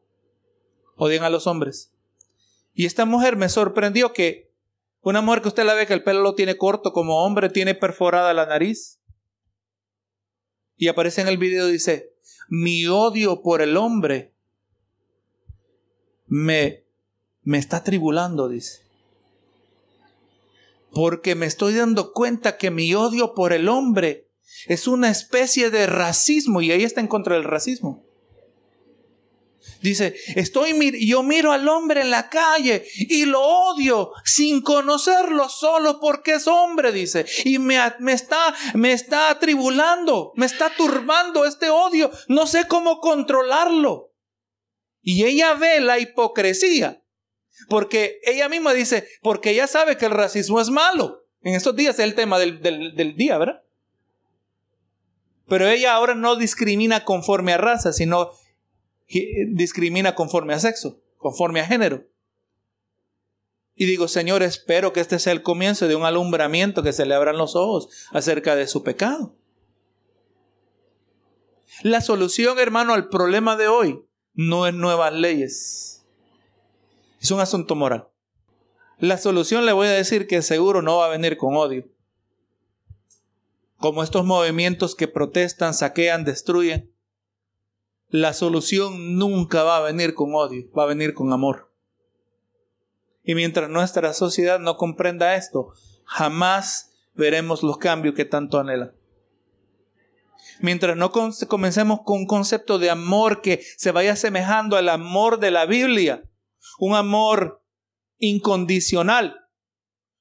odian 0.96 1.24
a 1.24 1.30
los 1.30 1.48
hombres. 1.48 1.94
Y 2.74 2.86
esta 2.86 3.06
mujer 3.06 3.38
me 3.38 3.50
sorprendió 3.50 4.14
que 4.14 4.52
una 5.02 5.22
mujer 5.22 5.42
que 5.42 5.48
usted 5.48 5.66
la 5.66 5.74
ve 5.74 5.88
que 5.88 5.94
el 5.94 6.04
pelo 6.04 6.22
lo 6.22 6.36
tiene 6.36 6.58
corto 6.58 6.92
como 6.92 7.24
hombre, 7.24 7.50
tiene 7.50 7.74
perforada 7.74 8.34
la 8.34 8.46
nariz. 8.46 9.00
Y 10.76 10.88
aparece 10.88 11.22
en 11.22 11.30
el 11.30 11.38
video 11.38 11.68
dice, 11.68 12.14
mi 12.50 12.86
odio 12.88 13.42
por 13.42 13.62
el 13.62 13.78
hombre 13.78 14.34
me 16.28 16.89
me 17.50 17.58
está 17.58 17.84
tribulando, 17.84 18.48
dice. 18.48 18.84
Porque 20.92 21.34
me 21.34 21.48
estoy 21.48 21.74
dando 21.74 22.14
cuenta 22.14 22.58
que 22.58 22.70
mi 22.70 22.94
odio 22.94 23.34
por 23.34 23.54
el 23.54 23.70
hombre 23.70 24.28
es 24.68 24.88
una 24.88 25.10
especie 25.10 25.72
de 25.72 25.88
racismo 25.88 26.62
y 26.62 26.72
ahí 26.72 26.84
está 26.84 27.02
en 27.02 27.08
contra 27.08 27.34
del 27.34 27.46
racismo. 27.46 28.06
Dice, 29.82 30.16
estoy 30.36 31.08
yo 31.08 31.24
miro 31.24 31.52
al 31.52 31.68
hombre 31.68 32.02
en 32.02 32.12
la 32.12 32.30
calle 32.30 32.86
y 32.96 33.26
lo 33.26 33.42
odio 33.42 34.12
sin 34.26 34.62
conocerlo 34.62 35.50
solo 35.50 36.00
porque 36.00 36.34
es 36.34 36.46
hombre, 36.46 36.92
dice, 36.92 37.26
y 37.46 37.58
me, 37.58 37.80
me 37.98 38.14
está 38.14 38.54
me 38.76 38.94
está 38.94 39.32
atribulando, 39.32 40.34
me 40.36 40.46
está 40.46 40.70
turbando 40.70 41.46
este 41.46 41.72
odio, 41.72 42.12
no 42.28 42.46
sé 42.46 42.68
cómo 42.68 43.00
controlarlo. 43.00 44.14
Y 45.02 45.24
ella 45.24 45.56
ve 45.56 45.80
la 45.80 45.98
hipocresía 45.98 47.02
porque 47.68 48.20
ella 48.24 48.50
misma 48.50 48.74
dice, 48.74 49.08
porque 49.22 49.52
ella 49.52 49.68
sabe 49.68 49.98
que 49.98 50.06
el 50.06 50.12
racismo 50.12 50.62
es 50.62 50.70
malo. 50.70 51.26
En 51.42 51.56
estos 51.56 51.76
días 51.76 52.00
es 52.00 52.06
el 52.06 52.16
tema 52.16 52.40
del, 52.40 52.62
del, 52.62 53.16
día, 53.16 53.38
¿verdad? 53.38 53.64
Pero 55.48 55.68
ella 55.68 55.94
ahora 55.94 56.16
no 56.16 56.36
discrimina 56.36 57.06
conforme 57.06 57.54
a 57.54 57.58
raza, 57.58 57.94
sino 57.94 58.32
discrimina 59.50 60.16
conforme 60.16 60.54
a 60.54 60.60
sexo, 60.60 61.02
conforme 61.18 61.62
a 61.62 61.66
género. 61.66 62.06
Y 63.76 63.86
digo, 63.86 64.10
Señor, 64.10 64.44
espero 64.44 64.92
que 64.92 65.00
este 65.00 65.20
sea 65.20 65.32
el 65.32 65.42
comienzo 65.42 65.88
de 65.88 65.96
un 65.96 66.04
alumbramiento 66.04 66.84
que 66.84 66.92
se 66.92 67.06
le 67.06 67.16
abran 67.16 67.38
los 67.38 67.56
ojos 67.56 67.90
acerca 68.12 68.56
de 68.56 68.68
su 68.68 68.84
pecado. 68.84 69.36
La 71.82 72.02
solución, 72.02 72.60
hermano, 72.60 72.94
al 72.94 73.08
problema 73.08 73.56
de 73.56 73.70
hoy 73.70 74.06
no 74.34 74.68
es 74.68 74.74
nuevas 74.74 75.14
leyes 75.14 75.99
es 77.20 77.32
un 77.32 77.40
asunto 77.40 77.76
moral. 77.76 78.08
La 78.98 79.18
solución 79.18 79.66
le 79.66 79.72
voy 79.72 79.88
a 79.88 79.92
decir 79.92 80.28
que 80.28 80.42
seguro 80.42 80.82
no 80.82 80.98
va 80.98 81.06
a 81.06 81.10
venir 81.10 81.38
con 81.38 81.56
odio. 81.56 81.88
Como 83.78 84.04
estos 84.04 84.26
movimientos 84.26 84.94
que 84.94 85.08
protestan, 85.08 85.74
saquean, 85.74 86.26
destruyen. 86.26 86.94
La 88.10 88.34
solución 88.34 89.18
nunca 89.18 89.64
va 89.64 89.78
a 89.78 89.82
venir 89.82 90.16
con 90.16 90.34
odio, 90.36 90.70
va 90.78 90.84
a 90.84 90.88
venir 90.88 91.14
con 91.14 91.32
amor. 91.32 91.72
Y 93.24 93.36
mientras 93.36 93.70
nuestra 93.70 94.14
sociedad 94.14 94.60
no 94.60 94.76
comprenda 94.76 95.36
esto, 95.36 95.72
jamás 96.04 96.92
veremos 97.14 97.64
los 97.64 97.78
cambios 97.78 98.16
que 98.16 98.26
tanto 98.26 98.60
anhela. 98.60 98.94
Mientras 100.60 100.98
no 100.98 101.12
comencemos 101.12 102.02
con 102.04 102.20
un 102.20 102.26
concepto 102.26 102.80
de 102.80 102.90
amor 102.90 103.42
que 103.42 103.62
se 103.78 103.92
vaya 103.92 104.14
asemejando 104.14 104.76
al 104.76 104.90
amor 104.90 105.40
de 105.40 105.52
la 105.52 105.66
Biblia, 105.66 106.29
un 106.78 106.96
amor 106.96 107.64
incondicional, 108.18 109.48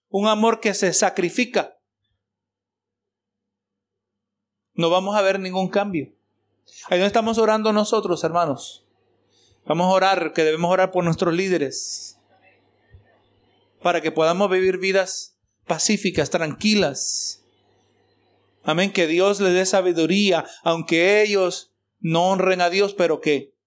un 0.09 0.27
amor 0.27 0.61
que 0.61 0.74
se 0.74 0.92
sacrifica. 0.92 1.79
No 4.74 4.90
vamos 4.90 5.16
a 5.16 5.22
ver 5.22 5.40
ningún 5.40 5.68
cambio. 5.68 6.14
Ahí 6.88 6.98
no 6.98 7.07
estamos 7.07 7.38
orando 7.38 7.72
nosotros, 7.72 8.22
hermanos. 8.24 8.87
Vamos 9.66 9.87
a 9.87 9.90
orar, 9.90 10.33
que 10.33 10.44
debemos 10.44 10.70
orar 10.70 10.90
por 10.90 11.05
nuestros 11.05 11.35
líderes, 11.35 12.18
para 13.83 14.01
que 14.01 14.12
podamos 14.12 14.51
vivir 14.51 14.79
vidas 14.79 15.38
pacíficas, 15.66 16.31
tranquilas. 16.31 17.44
Amén, 18.62 18.92
que 18.92 19.07
Dios 19.07 19.40
les 19.40 19.55
dé 19.55 19.66
sabiduría, 19.66 20.46
aunque 20.62 21.22
ellos 21.22 21.74
no 22.01 22.31
honren 22.31 22.61
a 22.61 22.70
Dios, 22.70 22.94
pero 22.94 23.20
que 23.20 23.58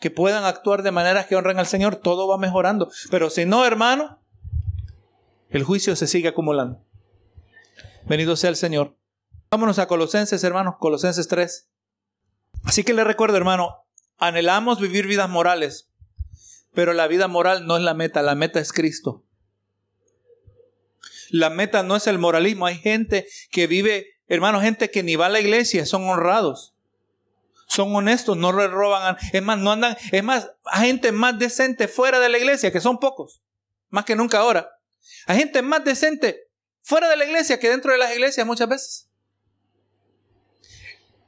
que 0.00 0.10
puedan 0.10 0.44
actuar 0.44 0.82
de 0.82 0.90
maneras 0.90 1.26
que 1.26 1.36
honren 1.36 1.58
al 1.58 1.66
Señor, 1.66 1.96
todo 1.96 2.28
va 2.28 2.38
mejorando. 2.38 2.90
Pero 3.10 3.30
si 3.30 3.46
no, 3.46 3.64
hermano, 3.64 4.20
el 5.50 5.62
juicio 5.62 5.96
se 5.96 6.06
sigue 6.06 6.28
acumulando. 6.28 6.84
Bendito 8.06 8.36
sea 8.36 8.50
el 8.50 8.56
Señor. 8.56 8.96
Vámonos 9.50 9.78
a 9.78 9.86
Colosenses, 9.86 10.42
hermanos, 10.44 10.74
Colosenses 10.78 11.28
3. 11.28 11.70
Así 12.64 12.84
que 12.84 12.92
le 12.92 13.04
recuerdo, 13.04 13.36
hermano, 13.36 13.84
anhelamos 14.18 14.80
vivir 14.80 15.06
vidas 15.06 15.30
morales, 15.30 15.90
pero 16.72 16.92
la 16.92 17.06
vida 17.06 17.28
moral 17.28 17.66
no 17.66 17.76
es 17.76 17.82
la 17.82 17.94
meta, 17.94 18.22
la 18.22 18.34
meta 18.34 18.60
es 18.60 18.72
Cristo. 18.72 19.24
La 21.30 21.50
meta 21.50 21.82
no 21.82 21.96
es 21.96 22.06
el 22.06 22.18
moralismo. 22.18 22.66
Hay 22.66 22.76
gente 22.76 23.26
que 23.50 23.66
vive, 23.66 24.18
hermano, 24.28 24.60
gente 24.60 24.90
que 24.90 25.02
ni 25.02 25.16
va 25.16 25.26
a 25.26 25.30
la 25.30 25.40
iglesia, 25.40 25.86
son 25.86 26.08
honrados 26.08 26.73
son 27.74 27.94
honestos, 27.94 28.36
no 28.36 28.52
le 28.52 28.68
roban. 28.68 29.16
Es 29.32 29.42
más, 29.42 29.58
no 29.58 29.72
andan, 29.72 29.96
es 30.12 30.22
más, 30.22 30.50
hay 30.64 30.88
gente 30.88 31.12
más 31.12 31.38
decente 31.38 31.88
fuera 31.88 32.20
de 32.20 32.28
la 32.28 32.38
iglesia, 32.38 32.72
que 32.72 32.80
son 32.80 32.98
pocos, 32.98 33.42
más 33.90 34.04
que 34.04 34.16
nunca 34.16 34.38
ahora. 34.38 34.70
Hay 35.26 35.38
gente 35.38 35.62
más 35.62 35.84
decente 35.84 36.48
fuera 36.82 37.08
de 37.08 37.16
la 37.16 37.24
iglesia 37.24 37.58
que 37.58 37.70
dentro 37.70 37.92
de 37.92 37.98
las 37.98 38.12
iglesias 38.12 38.46
muchas 38.46 38.68
veces. 38.68 39.08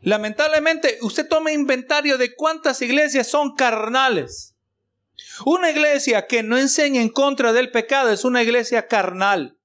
Lamentablemente, 0.03 0.99
usted 1.03 1.26
toma 1.28 1.51
inventario 1.51 2.16
de 2.16 2.34
cuántas 2.34 2.80
iglesias 2.80 3.26
son 3.26 3.57
carnales. 3.57 4.55
Una 5.44 5.70
iglesia 5.70 6.26
que 6.26 6.42
no 6.42 6.57
enseña 6.59 7.01
en 7.01 7.09
contra 7.09 7.53
del 7.53 7.72
pecado 7.72 8.11
es 8.11 8.24
una 8.24 8.42
iglesia 8.42 8.86
carnal. 8.86 9.59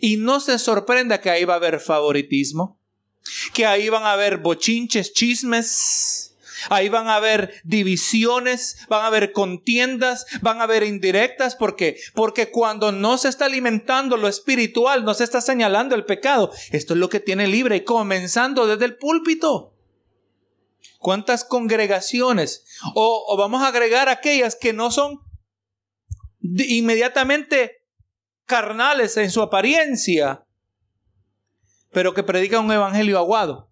Y 0.00 0.16
no 0.16 0.40
se 0.40 0.58
sorprenda 0.58 1.20
que 1.20 1.30
ahí 1.30 1.44
va 1.44 1.54
a 1.54 1.58
haber 1.58 1.78
favoritismo 1.80 2.77
que 3.52 3.66
ahí 3.66 3.88
van 3.88 4.04
a 4.04 4.12
haber 4.12 4.38
bochinches, 4.38 5.12
chismes, 5.12 6.28
Ahí 6.70 6.88
van 6.88 7.08
a 7.08 7.16
haber 7.16 7.60
divisiones, 7.64 8.78
van 8.88 9.02
a 9.02 9.06
haber 9.06 9.32
contiendas, 9.32 10.26
van 10.40 10.60
a 10.60 10.64
haber 10.64 10.82
indirectas. 10.82 11.56
¿Por 11.56 11.76
qué? 11.76 11.98
Porque 12.14 12.50
cuando 12.50 12.92
no 12.92 13.18
se 13.18 13.28
está 13.28 13.46
alimentando 13.46 14.16
lo 14.16 14.28
espiritual, 14.28 15.04
no 15.04 15.14
se 15.14 15.24
está 15.24 15.40
señalando 15.40 15.94
el 15.94 16.04
pecado. 16.04 16.50
Esto 16.70 16.94
es 16.94 17.00
lo 17.00 17.08
que 17.08 17.20
tiene 17.20 17.46
libre, 17.46 17.84
comenzando 17.84 18.66
desde 18.66 18.86
el 18.86 18.96
púlpito. 18.96 19.74
¿Cuántas 20.98 21.44
congregaciones? 21.44 22.64
O, 22.94 23.24
o 23.28 23.36
vamos 23.36 23.62
a 23.62 23.68
agregar 23.68 24.08
aquellas 24.08 24.56
que 24.56 24.72
no 24.72 24.90
son 24.90 25.20
inmediatamente 26.40 27.84
carnales 28.46 29.16
en 29.16 29.30
su 29.30 29.42
apariencia, 29.42 30.44
pero 31.92 32.14
que 32.14 32.22
predican 32.22 32.64
un 32.64 32.72
evangelio 32.72 33.18
aguado, 33.18 33.70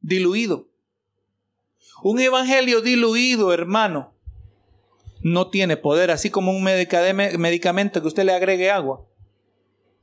diluido. 0.00 0.68
Un 2.02 2.20
evangelio 2.20 2.80
diluido, 2.80 3.52
hermano, 3.52 4.14
no 5.22 5.50
tiene 5.50 5.76
poder, 5.76 6.10
así 6.10 6.30
como 6.30 6.52
un 6.52 6.62
medicamento 6.62 8.00
que 8.00 8.08
usted 8.08 8.24
le 8.24 8.32
agregue 8.32 8.70
agua, 8.70 9.04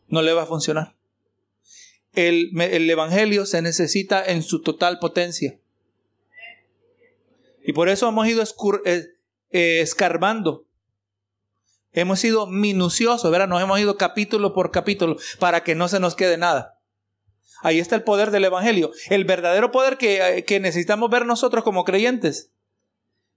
no 0.07 0.21
le 0.21 0.33
va 0.33 0.43
a 0.43 0.47
funcionar. 0.47 0.95
El, 2.13 2.51
el 2.59 2.89
evangelio 2.89 3.45
se 3.45 3.61
necesita 3.61 4.23
en 4.23 4.43
su 4.43 4.61
total 4.61 4.99
potencia. 4.99 5.59
Y 7.63 7.73
por 7.73 7.89
eso 7.89 8.07
hemos 8.07 8.27
ido 8.27 8.43
eh, 8.85 9.07
eh, 9.51 9.81
escarbando. 9.81 10.65
Hemos 11.93 12.19
sido 12.19 12.45
minuciosos, 12.47 13.31
¿verdad? 13.31 13.47
Nos 13.47 13.61
hemos 13.61 13.79
ido 13.79 13.97
capítulo 13.97 14.53
por 14.53 14.71
capítulo 14.71 15.15
para 15.39 15.63
que 15.63 15.75
no 15.75 15.87
se 15.87 15.99
nos 15.99 16.15
quede 16.15 16.37
nada. 16.37 16.72
Ahí 17.63 17.79
está 17.79 17.95
el 17.95 18.03
poder 18.03 18.29
del 18.29 18.45
Evangelio. 18.45 18.91
El 19.09 19.25
verdadero 19.25 19.71
poder 19.71 19.97
que, 19.97 20.43
que 20.45 20.59
necesitamos 20.59 21.09
ver 21.09 21.25
nosotros 21.25 21.63
como 21.63 21.83
creyentes. 21.83 22.51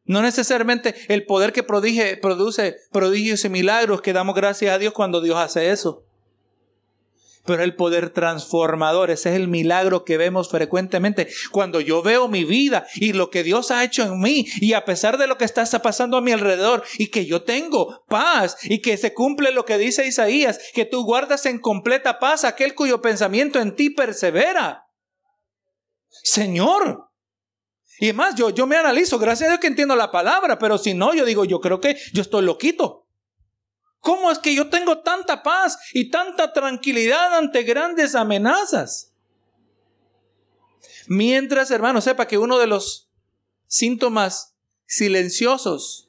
No 0.05 0.21
necesariamente 0.21 0.95
el 1.09 1.25
poder 1.25 1.53
que 1.53 1.63
produce 1.63 2.77
prodigios 2.93 3.45
y 3.45 3.49
milagros 3.49 4.03
que 4.03 4.13
damos 4.13 4.35
gracias 4.37 4.75
a 4.75 4.79
Dios 4.79 4.93
cuando 4.93 5.21
Dios 5.21 5.39
hace 5.39 5.71
eso 5.71 6.06
pero 7.47 7.63
el 7.63 7.75
poder 7.75 8.11
transformador. 8.11 9.11
Ese 9.11 9.31
es 9.31 9.37
el 9.37 9.49
milagro 9.49 10.05
que 10.05 10.17
vemos 10.17 10.49
frecuentemente. 10.49 11.29
Cuando 11.51 11.81
yo 11.81 12.03
veo 12.03 12.29
mi 12.29 12.45
vida 12.45 12.87
y 12.95 13.13
lo 13.13 13.31
que 13.31 13.43
Dios 13.43 13.71
ha 13.71 13.85
hecho 13.85 14.03
en 14.03 14.21
mí, 14.21 14.47
y 14.61 14.73
a 14.73 14.85
pesar 14.85 15.19
de 15.19 15.27
lo 15.27 15.39
que 15.39 15.45
está 15.45 15.65
pasando 15.83 16.17
a 16.17 16.21
mi 16.21 16.33
alrededor, 16.33 16.83
y 16.99 17.09
que 17.09 17.27
yo 17.27 17.43
tengo 17.43 18.05
paz, 18.09 18.57
y 18.63 18.81
que 18.81 18.97
se 18.97 19.15
cumple 19.15 19.53
lo 19.53 19.65
que 19.65 19.79
dice 19.79 20.07
Isaías, 20.07 20.59
que 20.75 20.85
tú 20.85 21.05
guardas 21.05 21.47
en 21.47 21.59
completa 21.59 22.19
paz 22.19 22.45
aquel 22.45 22.75
cuyo 22.75 23.01
pensamiento 23.01 23.61
en 23.61 23.75
ti 23.75 23.91
persevera. 23.91 24.87
Señor. 26.23 27.11
Y 27.99 28.07
además, 28.07 28.35
yo, 28.35 28.51
yo 28.51 28.67
me 28.67 28.77
analizo, 28.77 29.19
gracias 29.19 29.49
a 29.49 29.53
Dios 29.53 29.61
que 29.61 29.69
entiendo 29.69 29.97
la 29.97 30.11
palabra, 30.11 30.59
pero 30.59 30.77
si 30.77 30.93
no, 30.93 31.15
yo 31.15 31.25
digo, 31.25 31.45
yo 31.45 31.61
creo 31.61 31.81
que 31.81 31.97
yo 32.13 32.23
estoy 32.23 32.45
loquito. 32.45 33.06
¿Cómo 34.07 34.31
es 34.31 34.39
que 34.39 34.55
yo 34.55 34.71
tengo 34.71 34.99
tanta 34.99 35.43
paz 35.43 35.81
y 35.93 36.11
tanta 36.13 36.53
tranquilidad 36.53 37.35
ante 37.37 37.65
grandes 37.65 38.15
amenazas? 38.15 39.13
Mientras, 41.09 41.73
hermano, 41.73 42.01
sepa 42.01 42.29
que 42.29 42.39
uno 42.39 42.57
de 42.61 42.69
los 42.69 43.11
síntomas 43.67 44.55
silenciosos 44.87 46.09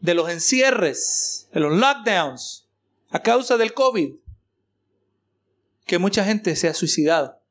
de 0.00 0.14
los 0.14 0.30
encierres, 0.30 1.50
de 1.52 1.60
los 1.60 1.76
lockdowns, 1.76 2.66
a 3.10 3.20
causa 3.20 3.58
del 3.58 3.74
COVID, 3.74 4.14
que 5.84 5.98
mucha 5.98 6.24
gente 6.24 6.56
se 6.56 6.68
ha 6.68 6.72
suicidado. 6.72 7.42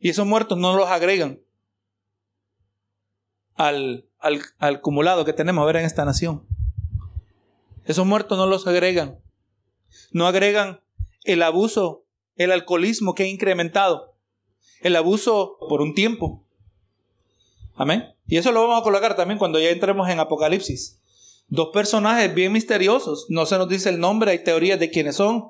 Y 0.00 0.10
esos 0.10 0.26
muertos 0.26 0.58
no 0.58 0.74
los 0.74 0.88
agregan 0.88 1.40
al, 3.54 4.08
al, 4.18 4.42
acumulado 4.58 5.24
que 5.24 5.32
tenemos 5.32 5.62
a 5.62 5.66
ver 5.66 5.76
en 5.76 5.84
esta 5.84 6.04
nación. 6.04 6.49
Esos 7.90 8.06
muertos 8.06 8.38
no 8.38 8.46
los 8.46 8.68
agregan. 8.68 9.18
No 10.12 10.28
agregan 10.28 10.80
el 11.24 11.42
abuso, 11.42 12.04
el 12.36 12.52
alcoholismo 12.52 13.16
que 13.16 13.24
ha 13.24 13.26
incrementado. 13.26 14.14
El 14.80 14.94
abuso 14.94 15.56
por 15.68 15.82
un 15.82 15.92
tiempo. 15.92 16.46
Amén. 17.74 18.14
Y 18.28 18.36
eso 18.36 18.52
lo 18.52 18.62
vamos 18.62 18.80
a 18.80 18.84
colocar 18.84 19.16
también 19.16 19.40
cuando 19.40 19.58
ya 19.58 19.70
entremos 19.70 20.08
en 20.08 20.20
Apocalipsis. 20.20 21.00
Dos 21.48 21.70
personajes 21.72 22.32
bien 22.32 22.52
misteriosos. 22.52 23.26
No 23.28 23.44
se 23.44 23.58
nos 23.58 23.68
dice 23.68 23.88
el 23.88 23.98
nombre, 23.98 24.30
hay 24.30 24.44
teorías 24.44 24.78
de 24.78 24.90
quiénes 24.90 25.16
son, 25.16 25.46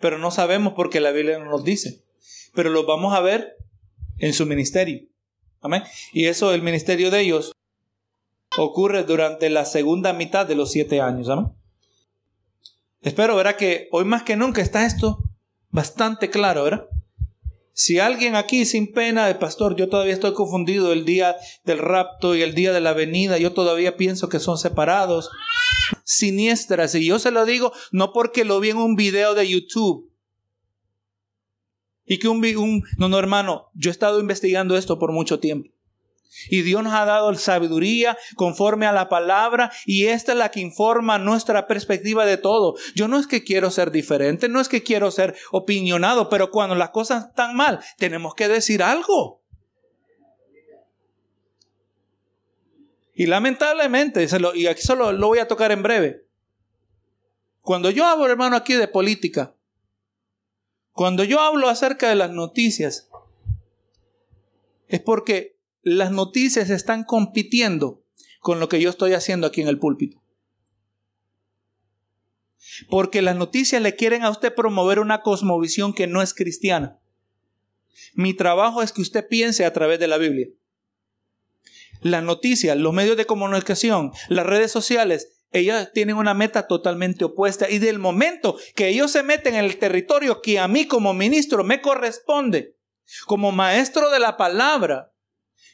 pero 0.00 0.18
no 0.18 0.32
sabemos 0.32 0.72
porque 0.74 0.98
la 0.98 1.12
Biblia 1.12 1.38
no 1.38 1.48
nos 1.48 1.62
dice. 1.62 2.02
Pero 2.54 2.70
los 2.70 2.86
vamos 2.86 3.14
a 3.14 3.20
ver 3.20 3.56
en 4.18 4.32
su 4.32 4.46
ministerio. 4.46 5.06
Amén. 5.60 5.84
Y 6.12 6.26
eso, 6.26 6.52
el 6.52 6.62
ministerio 6.62 7.12
de 7.12 7.20
ellos, 7.20 7.52
ocurre 8.58 9.04
durante 9.04 9.48
la 9.48 9.64
segunda 9.64 10.12
mitad 10.12 10.44
de 10.44 10.56
los 10.56 10.72
siete 10.72 11.00
años. 11.00 11.28
Amén. 11.28 11.52
Espero, 13.04 13.36
¿verdad? 13.36 13.56
Que 13.56 13.88
hoy 13.92 14.06
más 14.06 14.22
que 14.22 14.34
nunca 14.34 14.62
está 14.62 14.86
esto 14.86 15.18
bastante 15.70 16.30
claro, 16.30 16.64
¿verdad? 16.64 16.86
Si 17.74 17.98
alguien 17.98 18.34
aquí 18.34 18.64
sin 18.64 18.92
pena 18.92 19.26
de 19.26 19.34
pastor, 19.34 19.76
yo 19.76 19.90
todavía 19.90 20.14
estoy 20.14 20.32
confundido 20.32 20.90
el 20.90 21.04
día 21.04 21.36
del 21.64 21.78
rapto 21.78 22.34
y 22.34 22.40
el 22.40 22.54
día 22.54 22.72
de 22.72 22.80
la 22.80 22.94
venida, 22.94 23.36
yo 23.36 23.52
todavía 23.52 23.98
pienso 23.98 24.30
que 24.30 24.38
son 24.38 24.56
separados, 24.56 25.28
siniestras, 26.04 26.94
y 26.94 27.04
yo 27.04 27.18
se 27.18 27.30
lo 27.30 27.44
digo 27.44 27.72
no 27.92 28.12
porque 28.12 28.44
lo 28.44 28.58
vi 28.58 28.70
en 28.70 28.78
un 28.78 28.96
video 28.96 29.34
de 29.34 29.50
YouTube. 29.50 30.10
Y 32.06 32.18
que 32.18 32.28
un, 32.28 32.42
un 32.56 32.84
no, 32.96 33.08
no, 33.08 33.18
hermano, 33.18 33.70
yo 33.74 33.90
he 33.90 33.92
estado 33.92 34.18
investigando 34.18 34.78
esto 34.78 34.98
por 34.98 35.12
mucho 35.12 35.40
tiempo. 35.40 35.73
Y 36.48 36.62
Dios 36.62 36.82
nos 36.82 36.94
ha 36.94 37.04
dado 37.04 37.34
sabiduría 37.34 38.16
conforme 38.36 38.86
a 38.86 38.92
la 38.92 39.08
palabra 39.08 39.70
y 39.86 40.06
esta 40.06 40.32
es 40.32 40.38
la 40.38 40.50
que 40.50 40.60
informa 40.60 41.18
nuestra 41.18 41.66
perspectiva 41.66 42.26
de 42.26 42.36
todo. 42.36 42.74
Yo 42.94 43.08
no 43.08 43.18
es 43.18 43.26
que 43.26 43.44
quiero 43.44 43.70
ser 43.70 43.90
diferente, 43.90 44.48
no 44.48 44.60
es 44.60 44.68
que 44.68 44.82
quiero 44.82 45.10
ser 45.10 45.36
opinionado, 45.52 46.28
pero 46.28 46.50
cuando 46.50 46.74
las 46.74 46.90
cosas 46.90 47.26
están 47.26 47.56
mal, 47.56 47.80
tenemos 47.98 48.34
que 48.34 48.48
decir 48.48 48.82
algo. 48.82 49.42
Y 53.14 53.26
lamentablemente, 53.26 54.26
y 54.54 54.66
aquí 54.66 54.82
solo 54.82 55.12
lo 55.12 55.28
voy 55.28 55.38
a 55.38 55.46
tocar 55.46 55.70
en 55.70 55.82
breve. 55.82 56.26
Cuando 57.60 57.90
yo 57.90 58.04
hablo, 58.04 58.26
hermano, 58.26 58.56
aquí 58.56 58.74
de 58.74 58.88
política, 58.88 59.54
cuando 60.92 61.24
yo 61.24 61.40
hablo 61.40 61.68
acerca 61.68 62.08
de 62.08 62.16
las 62.16 62.30
noticias, 62.30 63.08
es 64.88 65.00
porque 65.00 65.53
las 65.84 66.10
noticias 66.10 66.70
están 66.70 67.04
compitiendo 67.04 68.02
con 68.40 68.58
lo 68.58 68.68
que 68.68 68.80
yo 68.80 68.90
estoy 68.90 69.12
haciendo 69.12 69.46
aquí 69.46 69.60
en 69.60 69.68
el 69.68 69.78
púlpito. 69.78 70.22
Porque 72.88 73.22
las 73.22 73.36
noticias 73.36 73.80
le 73.80 73.94
quieren 73.94 74.24
a 74.24 74.30
usted 74.30 74.54
promover 74.54 74.98
una 74.98 75.20
cosmovisión 75.22 75.94
que 75.94 76.06
no 76.06 76.22
es 76.22 76.34
cristiana. 76.34 76.98
Mi 78.14 78.34
trabajo 78.34 78.82
es 78.82 78.92
que 78.92 79.02
usted 79.02 79.28
piense 79.28 79.64
a 79.64 79.72
través 79.72 80.00
de 80.00 80.08
la 80.08 80.18
Biblia. 80.18 80.48
Las 82.00 82.22
noticias, 82.22 82.76
los 82.76 82.92
medios 82.92 83.16
de 83.16 83.26
comunicación, 83.26 84.12
las 84.28 84.46
redes 84.46 84.72
sociales, 84.72 85.34
ellas 85.52 85.92
tienen 85.92 86.16
una 86.16 86.34
meta 86.34 86.66
totalmente 86.66 87.24
opuesta. 87.24 87.70
Y 87.70 87.78
del 87.78 87.98
momento 87.98 88.58
que 88.74 88.88
ellos 88.88 89.12
se 89.12 89.22
meten 89.22 89.54
en 89.54 89.64
el 89.64 89.78
territorio 89.78 90.42
que 90.42 90.58
a 90.58 90.66
mí 90.66 90.86
como 90.86 91.14
ministro 91.14 91.62
me 91.62 91.80
corresponde, 91.80 92.76
como 93.26 93.52
maestro 93.52 94.10
de 94.10 94.18
la 94.18 94.36
palabra, 94.36 95.13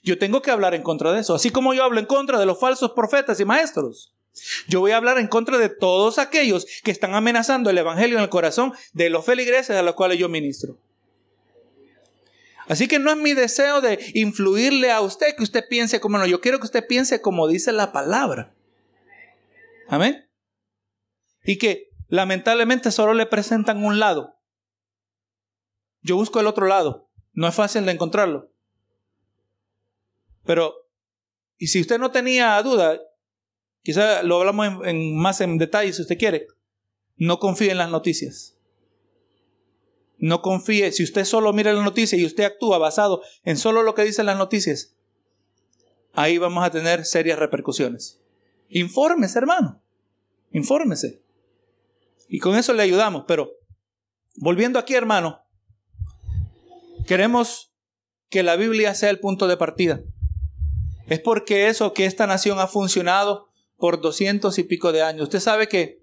yo 0.03 0.19
tengo 0.19 0.43
que 0.43 0.51
hablar 0.51 0.75
en 0.75 0.83
contra 0.83 1.13
de 1.13 1.21
eso, 1.21 1.35
así 1.35 1.51
como 1.51 1.75
yo 1.75 1.85
hablo 1.85 2.01
en 2.01 2.07
contra 2.07 2.39
de 2.39 2.47
los 2.47 2.59
falsos 2.59 2.93
profetas 2.93 3.39
y 3.41 3.45
maestros. 3.45 4.15
Yo 4.69 4.81
voy 4.81 4.93
a 4.93 4.97
hablar 4.97 5.19
en 5.19 5.27
contra 5.27 5.59
de 5.59 5.69
todos 5.69 6.19
aquellos 6.19 6.67
que 6.83 6.91
están 6.91 7.15
amenazando 7.15 7.69
el 7.69 7.79
Evangelio 7.79 8.17
en 8.17 8.23
el 8.23 8.31
corazón 8.31 8.73
de 8.93 9.11
los 9.11 9.25
feligreses 9.25 9.77
a 9.77 9.83
los 9.83 9.95
cuales 9.95 10.19
yo 10.19 10.29
ministro. 10.29 10.79
Así 12.69 12.87
que 12.87 13.01
no 13.01 13.11
es 13.11 13.17
mi 13.17 13.35
deseo 13.35 13.81
de 13.81 13.99
influirle 14.15 14.93
a 14.93 15.01
usted 15.01 15.35
que 15.37 15.43
usted 15.43 15.65
piense 15.69 16.01
como 16.01 16.19
no, 16.19 16.27
yo 16.27 16.41
quiero 16.41 16.61
que 16.61 16.67
usted 16.67 16.87
piense 16.87 17.21
como 17.21 17.49
dice 17.49 17.73
la 17.73 17.91
palabra. 17.91 18.55
Amén. 19.89 20.29
Y 21.45 21.59
que 21.59 21.91
lamentablemente 22.07 22.93
solo 22.93 23.13
le 23.13 23.27
presentan 23.27 23.85
un 23.85 23.99
lado. 23.99 24.37
Yo 26.03 26.15
busco 26.15 26.39
el 26.39 26.47
otro 26.47 26.67
lado. 26.67 27.11
No 27.33 27.49
es 27.49 27.55
fácil 27.55 27.85
de 27.87 27.93
encontrarlo. 27.93 28.53
Pero, 30.45 30.75
y 31.59 31.69
si 31.69 31.81
usted 31.81 31.99
no 31.99 32.11
tenía 32.11 32.61
duda, 32.63 33.01
quizá 33.83 34.23
lo 34.23 34.39
hablamos 34.39 34.87
en, 34.87 35.17
más 35.17 35.41
en 35.41 35.59
detalle 35.59 35.93
si 35.93 36.03
usted 36.03 36.19
quiere, 36.19 36.47
no 37.17 37.39
confíe 37.39 37.71
en 37.71 37.79
las 37.79 37.91
noticias. 37.91 38.57
No 40.19 40.43
confíe, 40.43 40.93
si 40.93 41.03
usted 41.03 41.25
solo 41.25 41.53
mira 41.53 41.73
las 41.73 41.85
noticias 41.85 42.21
y 42.21 42.27
usted 42.27 42.45
actúa 42.45 42.79
basado 42.79 43.23
en 43.45 43.57
solo 43.57 43.83
lo 43.83 43.95
que 43.95 44.05
dicen 44.05 44.27
las 44.27 44.37
noticias, 44.37 44.95
ahí 46.13 46.39
vamos 46.39 46.65
a 46.65 46.71
tener 46.71 47.05
serias 47.05 47.39
repercusiones. 47.39 48.21
Infórmese, 48.69 49.39
hermano. 49.39 49.83
Infórmese. 50.53 51.23
Y 52.29 52.39
con 52.39 52.57
eso 52.57 52.73
le 52.75 52.83
ayudamos. 52.83 53.25
Pero, 53.27 53.53
volviendo 54.37 54.79
aquí, 54.79 54.95
hermano, 54.95 55.43
queremos 57.07 57.73
que 58.29 58.43
la 58.43 58.57
Biblia 58.57 58.95
sea 58.95 59.11
el 59.11 59.19
punto 59.19 59.49
de 59.49 59.57
partida. 59.57 60.03
Es 61.11 61.19
porque 61.19 61.67
eso, 61.67 61.93
que 61.93 62.07
esta 62.07 62.29
nación 62.29 62.61
ha 62.61 62.69
funcionado 62.69 63.49
por 63.77 64.01
doscientos 64.01 64.61
y 64.61 64.63
pico 64.63 64.93
de 64.93 65.03
años. 65.03 65.25
Usted 65.25 65.41
sabe 65.41 65.69
que 65.69 66.01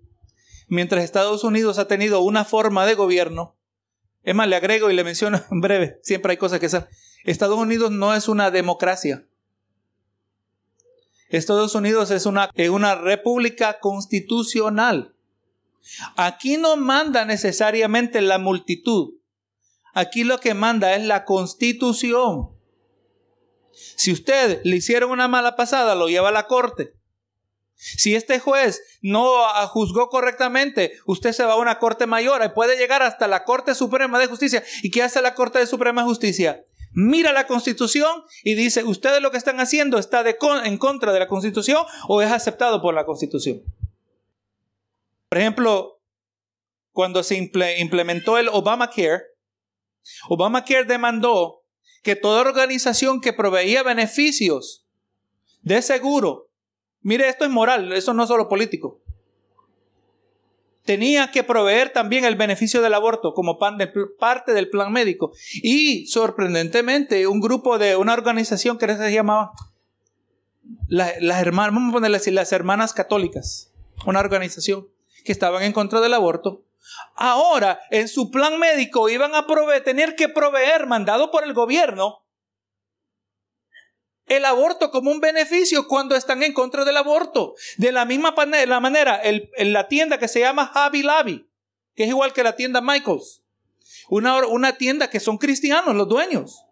mientras 0.67 1.01
Estados 1.01 1.45
Unidos 1.45 1.79
ha 1.79 1.87
tenido 1.87 2.19
una 2.19 2.43
forma 2.43 2.85
de 2.85 2.93
gobierno, 2.95 3.55
es 4.23 4.35
más, 4.35 4.49
le 4.49 4.57
agrego 4.57 4.91
y 4.91 4.95
le 4.95 5.05
menciono 5.05 5.41
en 5.51 5.61
breve, 5.61 6.01
siempre 6.03 6.31
hay 6.31 6.37
cosas 6.37 6.59
que 6.59 6.65
hacer. 6.65 6.89
Estados 7.23 7.57
Unidos 7.57 7.89
no 7.89 8.13
es 8.13 8.27
una 8.27 8.51
democracia. 8.51 9.25
Estados 11.29 11.73
Unidos 11.73 12.11
es 12.11 12.25
una, 12.25 12.49
una 12.69 12.95
república 12.95 13.79
constitucional. 13.79 15.15
Aquí 16.17 16.57
no 16.57 16.75
manda 16.75 17.23
necesariamente 17.23 18.19
la 18.19 18.39
multitud. 18.39 19.13
Aquí 19.93 20.25
lo 20.25 20.41
que 20.41 20.53
manda 20.53 20.95
es 20.95 21.05
la 21.05 21.23
constitución. 21.23 22.56
Si 23.97 24.11
usted 24.11 24.61
le 24.63 24.75
hicieron 24.75 25.09
una 25.09 25.27
mala 25.27 25.55
pasada, 25.55 25.95
lo 25.95 26.07
lleva 26.07 26.29
a 26.29 26.31
la 26.31 26.45
corte. 26.45 26.93
Si 27.73 28.13
este 28.15 28.39
juez 28.39 28.99
no 29.01 29.27
juzgó 29.69 30.09
correctamente, 30.09 30.93
usted 31.05 31.31
se 31.33 31.43
va 31.43 31.53
a 31.53 31.57
una 31.57 31.79
corte 31.79 32.05
mayor 32.05 32.43
y 32.45 32.49
puede 32.49 32.77
llegar 32.77 33.01
hasta 33.01 33.27
la 33.27 33.43
Corte 33.43 33.73
Suprema 33.73 34.19
de 34.19 34.27
Justicia. 34.27 34.63
¿Y 34.83 34.91
qué 34.91 35.01
hace 35.01 35.19
la 35.21 35.33
Corte 35.33 35.65
Suprema 35.65 36.01
de 36.01 36.07
Justicia? 36.07 36.63
Mira 36.93 37.31
la 37.33 37.47
Constitución 37.47 38.23
y 38.43 38.53
dice, 38.53 38.83
¿ustedes 38.83 39.19
lo 39.19 39.31
que 39.31 39.37
están 39.37 39.59
haciendo 39.59 39.97
está 39.97 40.23
en 40.63 40.77
contra 40.77 41.11
de 41.11 41.19
la 41.19 41.27
Constitución 41.27 41.83
o 42.07 42.21
es 42.21 42.31
aceptado 42.31 42.81
por 42.83 42.93
la 42.93 43.05
Constitución? 43.05 43.63
Por 45.29 45.39
ejemplo, 45.39 45.99
cuando 46.91 47.23
se 47.23 47.35
implementó 47.35 48.37
el 48.37 48.47
Obamacare, 48.49 49.23
Obamacare 50.29 50.85
demandó 50.85 51.56
que 52.07 52.15
toda 52.15 52.39
organización 52.39 53.19
que 53.19 53.33
proveía 53.33 53.83
beneficios 53.83 54.85
de 55.61 55.81
seguro 55.81 56.47
Mire, 57.07 57.29
esto 57.29 57.45
es 57.45 57.51
moral, 57.51 57.93
eso 57.93 58.13
no 58.13 58.23
es 58.23 58.27
solo 58.27 58.49
político. 58.49 58.99
Tenía 60.83 61.31
que 61.31 61.41
proveer 61.41 61.93
también 61.93 62.25
el 62.25 62.35
beneficio 62.35 62.81
del 62.81 62.93
aborto 62.93 63.33
como 63.33 63.57
parte 63.57 64.51
del 64.51 64.69
plan 64.69 64.91
médico. 64.91 65.31
Y 65.63 66.07
sorprendentemente, 66.07 67.25
un 67.27 67.39
grupo 67.39 67.77
de 67.77 67.95
una 67.95 68.11
organización 68.11 68.77
que 68.77 68.93
se 68.93 69.13
llamaba 69.13 69.51
las 70.89 71.41
hermanas, 71.41 71.73
vamos 71.73 72.03
a 72.03 72.09
las 72.09 72.51
hermanas 72.51 72.91
católicas, 72.91 73.71
una 74.05 74.19
organización 74.19 74.89
que 75.23 75.31
estaban 75.31 75.63
en 75.63 75.71
contra 75.71 76.01
del 76.01 76.13
aborto. 76.13 76.65
Ahora, 77.15 77.79
en 77.89 78.07
su 78.07 78.31
plan 78.31 78.59
médico 78.59 79.09
iban 79.09 79.33
a 79.35 79.45
tener 79.83 80.15
que 80.15 80.29
proveer, 80.29 80.87
mandado 80.87 81.31
por 81.31 81.43
el 81.43 81.53
gobierno, 81.53 82.23
el 84.27 84.45
aborto 84.45 84.91
como 84.91 85.09
un 85.09 85.19
beneficio 85.19 85.87
cuando 85.87 86.15
están 86.15 86.43
en 86.43 86.53
contra 86.53 86.85
del 86.85 86.97
aborto. 86.97 87.55
De 87.77 87.91
la 87.91 88.05
misma 88.05 88.33
manera, 88.79 89.19
en 89.23 89.73
la 89.73 89.87
tienda 89.87 90.19
que 90.19 90.27
se 90.27 90.41
llama 90.41 90.67
Javi 90.67 91.01
Lavi, 91.03 91.49
que 91.95 92.03
es 92.03 92.09
igual 92.09 92.33
que 92.33 92.43
la 92.43 92.55
tienda 92.55 92.81
Michaels, 92.81 93.43
una, 94.09 94.45
una 94.47 94.77
tienda 94.77 95.09
que 95.09 95.19
son 95.19 95.37
cristianos 95.37 95.95
los 95.95 96.07
dueños. 96.07 96.63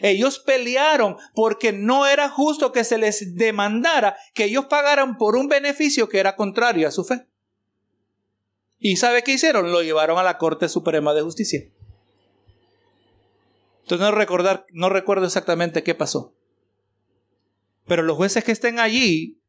Ellos 0.00 0.38
pelearon 0.38 1.16
porque 1.34 1.72
no 1.72 2.06
era 2.06 2.28
justo 2.28 2.72
que 2.72 2.84
se 2.84 2.98
les 2.98 3.34
demandara 3.34 4.16
que 4.32 4.44
ellos 4.44 4.66
pagaran 4.66 5.16
por 5.16 5.34
un 5.34 5.48
beneficio 5.48 6.08
que 6.08 6.20
era 6.20 6.36
contrario 6.36 6.86
a 6.86 6.92
su 6.92 7.04
fe. 7.04 7.26
¿Y 8.78 8.96
sabe 8.96 9.22
qué 9.22 9.32
hicieron? 9.32 9.72
Lo 9.72 9.82
llevaron 9.82 10.18
a 10.18 10.22
la 10.22 10.38
Corte 10.38 10.68
Suprema 10.68 11.14
de 11.14 11.22
Justicia. 11.22 11.68
Entonces 13.82 14.06
no, 14.06 14.10
recordar, 14.12 14.66
no 14.72 14.88
recuerdo 14.88 15.26
exactamente 15.26 15.82
qué 15.82 15.94
pasó. 15.94 16.34
Pero 17.86 18.02
los 18.02 18.16
jueces 18.16 18.44
que 18.44 18.52
estén 18.52 18.78
allí, 18.78 19.40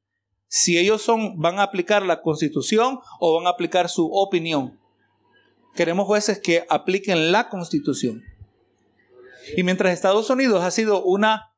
si 0.47 0.77
ellos 0.77 1.01
son, 1.01 1.39
van 1.39 1.59
a 1.59 1.63
aplicar 1.63 2.03
la 2.03 2.21
constitución 2.21 2.99
o 3.19 3.35
van 3.35 3.47
a 3.47 3.51
aplicar 3.51 3.89
su 3.89 4.09
opinión. 4.11 4.79
Queremos 5.75 6.07
jueces 6.07 6.39
que 6.39 6.65
apliquen 6.69 7.31
la 7.31 7.49
constitución. 7.49 8.23
Y 9.55 9.63
mientras 9.63 9.93
Estados 9.93 10.29
Unidos 10.29 10.63
ha 10.63 10.71
sido 10.71 11.03
una, 11.03 11.53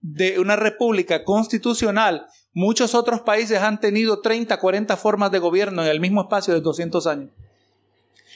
de 0.00 0.38
una 0.38 0.56
república 0.56 1.24
constitucional, 1.24 2.26
muchos 2.58 2.96
otros 2.96 3.20
países 3.20 3.60
han 3.60 3.78
tenido 3.78 4.20
30, 4.20 4.58
40 4.58 4.96
formas 4.96 5.30
de 5.30 5.38
gobierno 5.38 5.82
en 5.84 5.88
el 5.88 6.00
mismo 6.00 6.22
espacio 6.22 6.52
de 6.54 6.60
200 6.60 7.06
años. 7.06 7.30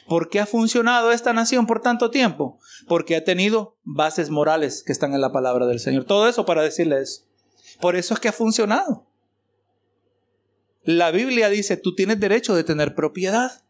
¿Por 0.06 0.28
qué 0.28 0.38
ha 0.38 0.46
funcionado 0.46 1.10
esta 1.10 1.32
nación 1.32 1.66
por 1.66 1.80
tanto 1.80 2.08
tiempo? 2.08 2.60
Porque 2.86 3.16
ha 3.16 3.24
tenido 3.24 3.76
bases 3.82 4.30
morales 4.30 4.84
que 4.84 4.92
están 4.92 5.14
en 5.14 5.20
la 5.20 5.32
palabra 5.32 5.66
del 5.66 5.80
Señor. 5.80 6.04
Todo 6.04 6.28
eso 6.28 6.46
para 6.46 6.62
decirles 6.62 7.26
por 7.80 7.96
eso 7.96 8.14
es 8.14 8.20
que 8.20 8.28
ha 8.28 8.32
funcionado. 8.32 9.08
La 10.84 11.10
Biblia 11.10 11.48
dice, 11.48 11.76
tú 11.76 11.96
tienes 11.96 12.20
derecho 12.20 12.54
de 12.54 12.62
tener 12.62 12.94
propiedad. 12.94 13.64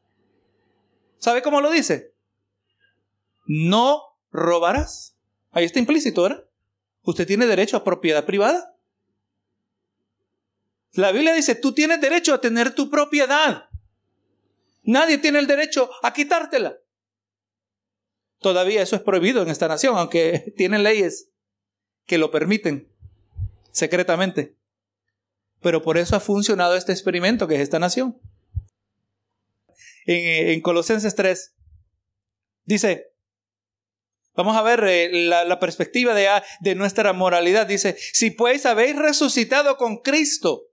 ¿Sabe 1.18 1.40
cómo 1.40 1.62
lo 1.62 1.70
dice? 1.70 2.12
No 3.46 4.02
robarás. 4.30 5.16
Ahí 5.50 5.64
está 5.64 5.78
implícito, 5.78 6.24
¿verdad? 6.24 6.44
Usted 7.04 7.26
tiene 7.26 7.46
derecho 7.46 7.78
a 7.78 7.84
propiedad 7.84 8.26
privada. 8.26 8.71
La 10.92 11.10
Biblia 11.10 11.32
dice, 11.32 11.54
tú 11.54 11.72
tienes 11.72 12.00
derecho 12.00 12.34
a 12.34 12.40
tener 12.40 12.74
tu 12.74 12.90
propiedad. 12.90 13.68
Nadie 14.82 15.18
tiene 15.18 15.38
el 15.38 15.46
derecho 15.46 15.90
a 16.02 16.12
quitártela. 16.12 16.76
Todavía 18.40 18.82
eso 18.82 18.96
es 18.96 19.02
prohibido 19.02 19.42
en 19.42 19.48
esta 19.48 19.68
nación, 19.68 19.96
aunque 19.96 20.52
tienen 20.56 20.82
leyes 20.82 21.30
que 22.06 22.18
lo 22.18 22.30
permiten 22.30 22.88
secretamente. 23.70 24.56
Pero 25.60 25.82
por 25.82 25.96
eso 25.96 26.16
ha 26.16 26.20
funcionado 26.20 26.76
este 26.76 26.92
experimento 26.92 27.46
que 27.46 27.54
es 27.54 27.60
esta 27.60 27.78
nación. 27.78 28.20
En, 30.04 30.60
Colosenses 30.60 31.14
3 31.14 31.54
dice, 32.64 33.12
vamos 34.34 34.56
a 34.56 34.62
ver 34.62 34.82
eh, 34.84 35.10
la, 35.28 35.60
perspectiva 35.60 36.12
de 36.60 36.74
nuestra 36.74 37.12
moralidad. 37.12 37.68
Dice, 37.68 37.96
si 38.12 38.32
pues 38.32 38.66
habéis 38.66 38.96
resucitado 38.96 39.76
con 39.76 39.98
Cristo, 39.98 40.71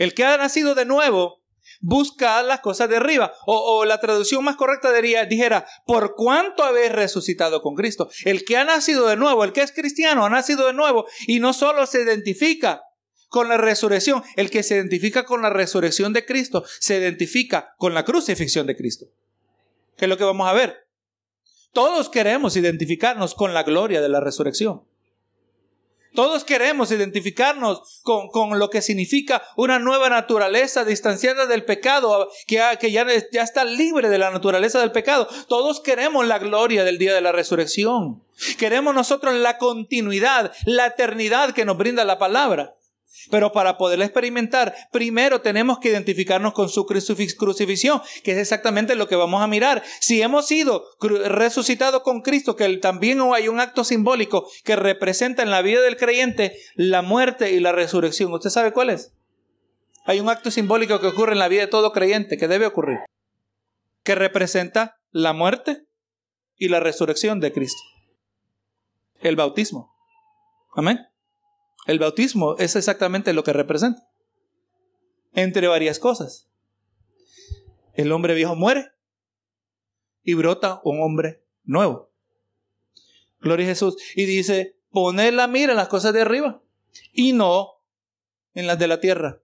el 0.00 0.14
que 0.14 0.24
ha 0.24 0.38
nacido 0.38 0.74
de 0.74 0.86
nuevo, 0.86 1.42
busca 1.80 2.42
las 2.42 2.60
cosas 2.60 2.88
de 2.88 2.96
arriba. 2.96 3.34
O, 3.44 3.84
la 3.84 4.00
traducción 4.00 4.42
más 4.42 4.56
correcta 4.56 4.90
diría, 4.92 5.26
dijera, 5.26 5.66
por 5.86 6.14
cuánto 6.16 6.64
habéis 6.64 6.90
resucitado 6.90 7.60
con 7.60 7.74
Cristo. 7.74 8.08
El 8.24 8.46
que 8.46 8.56
ha 8.56 8.64
nacido 8.64 9.06
de 9.06 9.16
nuevo, 9.16 9.44
el 9.44 9.52
que 9.52 9.60
es 9.60 9.72
cristiano, 9.72 10.24
ha 10.24 10.30
nacido 10.30 10.66
de 10.66 10.72
nuevo 10.72 11.04
y 11.26 11.38
no 11.38 11.52
solo 11.52 11.84
se 11.84 12.00
identifica 12.00 12.82
con 13.28 13.50
la 13.50 13.58
resurrección, 13.58 14.24
el 14.36 14.50
que 14.50 14.62
se 14.62 14.76
identifica 14.76 15.26
con 15.26 15.42
la 15.42 15.50
resurrección 15.50 16.14
de 16.14 16.24
Cristo, 16.24 16.64
se 16.80 16.96
identifica 16.96 17.74
con 17.76 17.92
la 17.92 18.06
crucifixión 18.06 18.66
de 18.66 18.76
Cristo. 18.76 19.04
¿Qué 19.98 20.06
es 20.06 20.08
lo 20.08 20.16
que 20.16 20.24
vamos 20.24 20.48
a 20.48 20.54
ver? 20.54 20.88
Todos 21.74 22.08
queremos 22.08 22.56
identificarnos 22.56 23.34
con 23.34 23.52
la 23.52 23.64
gloria 23.64 24.00
de 24.00 24.08
la 24.08 24.20
resurrección. 24.20 24.82
Todos 26.14 26.44
queremos 26.44 26.90
identificarnos 26.90 28.00
con, 28.02 28.58
lo 28.58 28.70
que 28.70 28.82
significa 28.82 29.42
una 29.56 29.78
nueva 29.78 30.08
naturaleza 30.08 30.84
distanciada 30.84 31.46
del 31.46 31.64
pecado, 31.64 32.30
que, 32.46 32.62
que 32.80 32.90
ya, 32.90 33.06
ya 33.32 33.42
está 33.42 33.64
libre 33.64 34.08
de 34.08 34.18
la 34.18 34.30
naturaleza 34.30 34.80
del 34.80 34.92
pecado. 34.92 35.28
Todos 35.48 35.80
queremos 35.80 36.26
la 36.26 36.38
gloria 36.38 36.84
del 36.84 36.98
día 36.98 37.14
de 37.14 37.20
la 37.20 37.32
resurrección. 37.32 38.22
Queremos 38.58 38.94
nosotros 38.94 39.34
la 39.34 39.58
continuidad, 39.58 40.52
la 40.64 40.86
eternidad 40.86 41.52
que 41.52 41.64
nos 41.64 41.76
brinda 41.76 42.04
la 42.04 42.18
palabra. 42.18 42.74
Pero 43.30 43.52
para 43.52 43.76
poder 43.76 44.00
experimentar, 44.00 44.74
primero 44.92 45.40
tenemos 45.40 45.78
que 45.78 45.90
identificarnos 45.90 46.52
con 46.52 46.68
su 46.68 46.86
crucifixión, 46.86 48.00
que 48.22 48.32
es 48.32 48.38
exactamente 48.38 48.94
lo 48.94 49.08
que 49.08 49.16
vamos 49.16 49.42
a 49.42 49.46
mirar. 49.46 49.82
Si 50.00 50.22
hemos 50.22 50.46
sido 50.46 50.84
resucitados 51.00 52.02
con 52.02 52.22
Cristo, 52.22 52.56
que 52.56 52.68
también 52.78 53.20
hay 53.34 53.48
un 53.48 53.60
acto 53.60 53.84
simbólico 53.84 54.48
que 54.64 54.76
representa 54.76 55.42
en 55.42 55.50
la 55.50 55.62
vida 55.62 55.80
del 55.80 55.96
creyente 55.96 56.56
la 56.74 57.02
muerte 57.02 57.52
y 57.52 57.60
la 57.60 57.72
resurrección. 57.72 58.32
¿Usted 58.32 58.50
sabe 58.50 58.72
cuál 58.72 58.90
es? 58.90 59.12
Hay 60.04 60.20
un 60.20 60.28
acto 60.28 60.50
simbólico 60.50 61.00
que 61.00 61.08
ocurre 61.08 61.32
en 61.32 61.38
la 61.38 61.48
vida 61.48 61.62
de 61.62 61.66
todo 61.66 61.92
creyente, 61.92 62.38
que 62.38 62.48
debe 62.48 62.66
ocurrir, 62.66 62.98
que 64.02 64.14
representa 64.14 64.98
la 65.10 65.32
muerte 65.32 65.84
y 66.56 66.68
la 66.68 66.80
resurrección 66.80 67.40
de 67.40 67.52
Cristo. 67.52 67.82
El 69.20 69.36
bautismo. 69.36 69.94
Amén. 70.74 71.09
El 71.86 71.98
bautismo 71.98 72.56
es 72.58 72.76
exactamente 72.76 73.32
lo 73.32 73.44
que 73.44 73.52
representa. 73.52 74.08
Entre 75.32 75.66
varias 75.68 75.98
cosas. 75.98 76.48
El 77.94 78.12
hombre 78.12 78.34
viejo 78.34 78.54
muere 78.54 78.92
y 80.22 80.34
brota 80.34 80.80
un 80.84 81.02
hombre 81.02 81.42
nuevo. 81.64 82.10
Gloria 83.40 83.66
a 83.66 83.70
Jesús. 83.70 83.96
Y 84.14 84.26
dice, 84.26 84.76
poned 84.90 85.32
la 85.32 85.46
mira 85.46 85.72
en 85.72 85.78
las 85.78 85.88
cosas 85.88 86.12
de 86.12 86.20
arriba 86.20 86.62
y 87.12 87.32
no 87.32 87.80
en 88.54 88.66
las 88.66 88.78
de 88.78 88.88
la 88.88 89.00
tierra. 89.00 89.40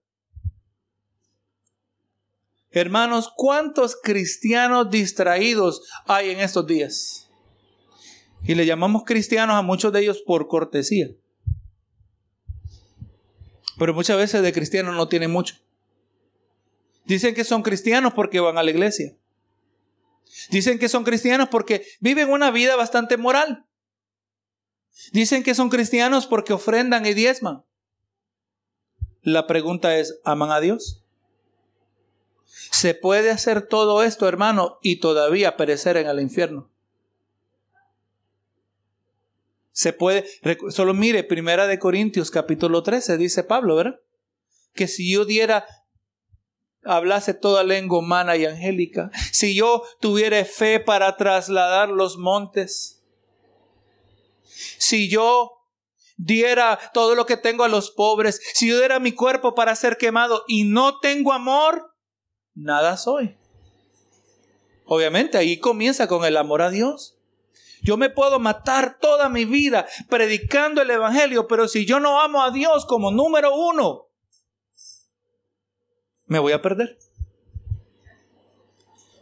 Hermanos, 2.70 3.32
¿cuántos 3.34 3.96
cristianos 3.96 4.90
distraídos 4.90 5.82
hay 6.06 6.30
en 6.30 6.40
estos 6.40 6.66
días? 6.66 7.30
Y 8.44 8.54
le 8.54 8.66
llamamos 8.66 9.04
cristianos 9.04 9.56
a 9.56 9.62
muchos 9.62 9.92
de 9.92 10.00
ellos 10.02 10.22
por 10.26 10.46
cortesía. 10.46 11.08
Pero 13.78 13.94
muchas 13.94 14.16
veces 14.16 14.42
de 14.42 14.52
cristianos 14.52 14.94
no 14.94 15.08
tienen 15.08 15.30
mucho. 15.30 15.56
Dicen 17.04 17.34
que 17.34 17.44
son 17.44 17.62
cristianos 17.62 18.14
porque 18.14 18.40
van 18.40 18.58
a 18.58 18.62
la 18.62 18.70
iglesia. 18.70 19.16
Dicen 20.50 20.78
que 20.78 20.88
son 20.88 21.04
cristianos 21.04 21.48
porque 21.48 21.86
viven 22.00 22.30
una 22.30 22.50
vida 22.50 22.76
bastante 22.76 23.16
moral. 23.16 23.66
Dicen 25.12 25.42
que 25.42 25.54
son 25.54 25.68
cristianos 25.68 26.26
porque 26.26 26.52
ofrendan 26.52 27.06
y 27.06 27.14
diezman. 27.14 27.64
La 29.22 29.46
pregunta 29.46 29.96
es, 29.96 30.20
¿aman 30.24 30.50
a 30.50 30.60
Dios? 30.60 31.04
Se 32.44 32.94
puede 32.94 33.30
hacer 33.30 33.62
todo 33.62 34.02
esto, 34.02 34.28
hermano, 34.28 34.78
y 34.82 34.96
todavía 35.00 35.56
perecer 35.56 35.96
en 35.96 36.06
el 36.06 36.20
infierno. 36.20 36.70
Se 39.76 39.92
puede, 39.92 40.24
solo 40.70 40.94
mire, 40.94 41.22
Primera 41.22 41.66
de 41.66 41.78
Corintios 41.78 42.30
capítulo 42.30 42.82
13, 42.82 43.18
dice 43.18 43.44
Pablo, 43.44 43.76
¿verdad? 43.76 44.00
Que 44.72 44.88
si 44.88 45.12
yo 45.12 45.26
diera, 45.26 45.66
hablase 46.82 47.34
toda 47.34 47.62
lengua 47.62 47.98
humana 47.98 48.38
y 48.38 48.46
angélica, 48.46 49.10
si 49.32 49.54
yo 49.54 49.82
tuviera 50.00 50.42
fe 50.46 50.80
para 50.80 51.14
trasladar 51.18 51.90
los 51.90 52.16
montes, 52.16 53.04
si 54.78 55.10
yo 55.10 55.52
diera 56.16 56.78
todo 56.94 57.14
lo 57.14 57.26
que 57.26 57.36
tengo 57.36 57.62
a 57.62 57.68
los 57.68 57.90
pobres, 57.90 58.40
si 58.54 58.70
yo 58.70 58.78
diera 58.78 58.98
mi 58.98 59.12
cuerpo 59.12 59.54
para 59.54 59.76
ser 59.76 59.98
quemado 59.98 60.42
y 60.48 60.64
no 60.64 61.00
tengo 61.00 61.34
amor, 61.34 61.94
nada 62.54 62.96
soy. 62.96 63.36
Obviamente 64.86 65.36
ahí 65.36 65.58
comienza 65.58 66.08
con 66.08 66.24
el 66.24 66.38
amor 66.38 66.62
a 66.62 66.70
Dios. 66.70 67.15
Yo 67.82 67.96
me 67.96 68.10
puedo 68.10 68.38
matar 68.38 68.98
toda 69.00 69.28
mi 69.28 69.44
vida 69.44 69.86
predicando 70.08 70.82
el 70.82 70.90
Evangelio, 70.90 71.46
pero 71.46 71.68
si 71.68 71.86
yo 71.86 72.00
no 72.00 72.20
amo 72.20 72.42
a 72.42 72.50
Dios 72.50 72.86
como 72.86 73.10
número 73.10 73.54
uno, 73.54 74.08
me 76.26 76.38
voy 76.38 76.52
a 76.52 76.62
perder. 76.62 76.98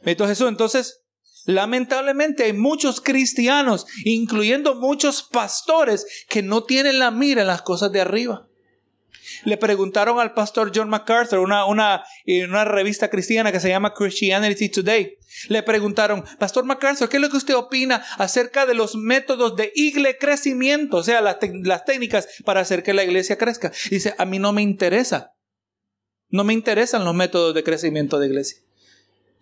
Entonces, 0.03 0.41
entonces, 0.41 1.03
lamentablemente 1.47 2.45
hay 2.45 2.53
muchos 2.53 3.01
cristianos, 3.01 3.87
incluyendo 4.05 4.75
muchos 4.75 5.23
pastores, 5.23 6.07
que 6.29 6.43
no 6.43 6.65
tienen 6.65 6.99
la 6.99 7.11
mira 7.11 7.43
en 7.43 7.49
las 7.49 7.63
cosas 7.63 7.91
de 7.93 8.01
arriba 8.01 8.49
le 9.45 9.57
preguntaron 9.57 10.20
al 10.20 10.34
pastor 10.34 10.72
John 10.74 10.88
MacArthur, 10.88 11.38
una, 11.38 11.66
una, 11.66 12.05
una 12.49 12.64
revista 12.64 13.09
cristiana 13.09 13.53
que 13.53 13.61
se 13.61 13.68
llama 13.68 13.95
Christianity 13.95 14.68
Today, 14.68 15.18
le 15.49 15.62
preguntaron, 15.62 16.24
Pastor 16.38 16.64
MacArthur, 16.64 17.09
¿qué 17.09 17.16
es 17.16 17.22
lo 17.22 17.28
que 17.28 17.36
usted 17.36 17.55
opina 17.55 18.05
acerca 18.18 18.66
de 18.66 18.74
los 18.74 18.97
métodos 18.97 19.57
de 19.57 19.72
igle 19.74 20.16
crecimiento? 20.16 20.99
O 20.99 21.03
sea, 21.03 21.20
las, 21.20 21.38
las 21.62 21.84
técnicas 21.84 22.28
para 22.45 22.61
hacer 22.61 22.82
que 22.82 22.95
la 22.95 23.05
iglesia 23.05 23.36
crezca. 23.36 23.72
Dice, 23.90 24.14
a 24.16 24.24
mí 24.24 24.38
no 24.38 24.53
me 24.53 24.62
interesa. 24.62 25.32
No 26.28 26.45
me 26.45 26.53
interesan 26.53 27.05
los 27.05 27.14
métodos 27.14 27.55
de 27.55 27.64
crecimiento 27.64 28.18
de 28.18 28.26
iglesia. 28.26 28.59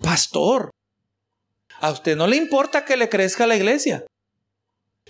Pastor, 0.00 0.70
a 1.80 1.90
usted 1.90 2.16
no 2.16 2.26
le 2.26 2.36
importa 2.36 2.84
que 2.84 2.96
le 2.96 3.08
crezca 3.08 3.46
la 3.46 3.56
iglesia. 3.56 4.04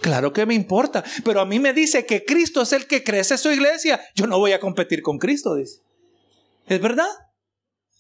Claro 0.03 0.33
que 0.33 0.45
me 0.47 0.55
importa, 0.55 1.05
pero 1.25 1.41
a 1.41 1.47
mí 1.47 1.61
me 1.61 1.73
dice 1.73 2.05
que 2.05 2.25
Cristo 2.25 2.63
es 2.63 2.73
el 2.73 2.89
que 2.89 3.05
crece 3.05 3.39
su 3.39 3.53
iglesia. 3.53 4.01
Yo 4.17 4.27
no 4.27 4.39
voy 4.39 4.53
a 4.53 4.59
competir 4.59 5.01
con 5.01 5.19
Cristo, 5.19 5.55
dice. 5.55 5.81
¿Es 6.67 6.81
verdad? 6.81 7.09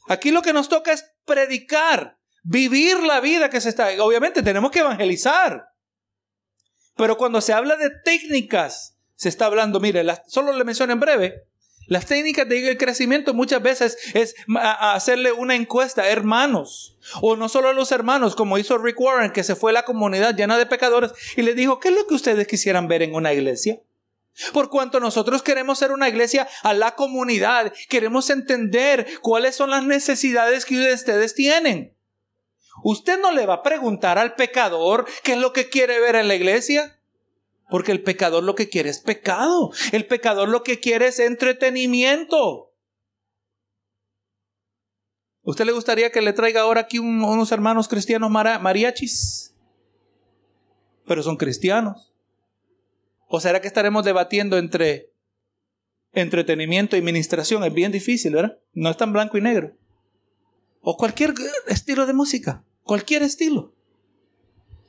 Aquí 0.09 0.33
lo 0.33 0.43
que 0.43 0.53
nos 0.53 0.69
toca 0.69 0.93
es 0.93 1.05
predicar, 1.25 2.19
vivir 2.43 2.99
la 2.99 3.21
vida 3.21 3.51
que 3.51 3.61
se 3.61 3.69
está. 3.69 3.89
Obviamente 4.03 4.43
tenemos 4.43 4.73
que 4.73 4.81
evangelizar. 4.81 5.69
Pero 6.97 7.17
cuando 7.17 7.41
se 7.41 7.53
habla 7.53 7.77
de 7.77 7.91
técnicas, 8.05 8.99
se 9.15 9.29
está 9.29 9.47
hablando, 9.47 9.79
mire, 9.79 10.05
solo 10.27 10.53
le 10.53 10.65
menciono 10.65 10.93
en 10.93 11.01
breve, 11.01 11.45
las 11.87 12.07
técnicas 12.07 12.49
de 12.49 12.77
crecimiento 12.77 13.35
muchas 13.35 13.63
veces 13.63 13.99
es 14.15 14.35
hacerle 14.55 15.33
una 15.33 15.55
encuesta, 15.55 16.09
hermanos, 16.09 16.97
o 17.21 17.37
no 17.37 17.49
solo 17.49 17.69
a 17.69 17.73
los 17.73 17.93
hermanos, 17.93 18.37
como 18.37 18.59
hizo 18.59 18.79
Rick 18.79 19.01
Warren, 19.01 19.33
que 19.33 19.45
se 19.45 19.57
fue 19.57 19.73
a 19.73 19.75
la 19.75 19.85
comunidad 19.85 20.37
llena 20.37 20.59
de 20.59 20.67
pecadores 20.67 21.13
y 21.37 21.43
le 21.43 21.55
dijo, 21.55 21.81
¿qué 21.81 21.89
es 21.89 21.95
lo 21.95 22.07
que 22.07 22.15
ustedes 22.15 22.47
quisieran 22.47 22.89
ver 22.89 23.03
en 23.03 23.15
una 23.15 23.33
iglesia? 23.33 23.81
Por 24.53 24.71
cuanto 24.71 24.99
nosotros 24.99 25.43
queremos 25.43 25.79
ser 25.79 25.93
una 25.93 26.09
iglesia 26.09 26.49
a 26.63 26.73
la 26.73 26.95
comunidad, 26.95 27.73
queremos 27.89 28.31
entender 28.31 29.07
cuáles 29.21 29.55
son 29.57 29.71
las 29.71 29.85
necesidades 29.85 30.65
que 30.65 30.95
ustedes 30.95 31.35
tienen. 31.35 31.95
Usted 32.83 33.21
no 33.21 33.33
le 33.33 33.45
va 33.45 33.55
a 33.55 33.63
preguntar 33.63 34.19
al 34.19 34.35
pecador 34.35 35.07
qué 35.23 35.33
es 35.33 35.39
lo 35.39 35.53
que 35.53 35.69
quiere 35.69 36.01
ver 36.01 36.17
en 36.17 36.29
la 36.29 36.35
iglesia. 36.35 36.99
Porque 37.73 37.91
el 37.91 38.03
pecador 38.03 38.45
lo 38.45 38.55
que 38.55 38.69
quiere 38.69 38.91
es 38.91 38.99
pecado. 38.99 39.73
El 39.93 40.05
pecador 40.07 40.51
lo 40.51 40.63
que 40.63 40.79
quiere 40.79 41.07
es 41.07 41.19
entretenimiento. 41.19 42.71
¿Usted 45.41 45.65
le 45.65 45.73
gustaría 45.73 46.13
que 46.13 46.21
le 46.21 46.35
traiga 46.35 46.61
ahora 46.61 46.83
aquí 46.83 46.99
unos 46.99 47.51
hermanos 47.51 47.89
cristianos 47.89 48.31
mariachis? 48.31 49.55
Pero 51.07 51.23
son 51.23 51.39
cristianos. 51.39 52.13
¿O 53.27 53.41
será 53.41 53.63
que 53.63 53.69
estaremos 53.69 54.05
debatiendo 54.05 54.59
entre 54.59 55.11
entretenimiento 56.13 56.95
y 56.95 56.99
administración? 56.99 57.65
Es 57.65 57.73
bien 57.73 57.91
difícil, 57.91 58.35
¿verdad? 58.35 58.59
No 58.75 58.91
es 58.91 58.99
tan 58.99 59.15
blanco 59.15 59.39
y 59.39 59.41
negro. 59.41 59.75
O 60.83 60.99
cualquier 60.99 61.33
estilo 61.69 62.05
de 62.05 62.13
música, 62.13 62.67
cualquier 62.83 63.23
estilo. 63.23 63.73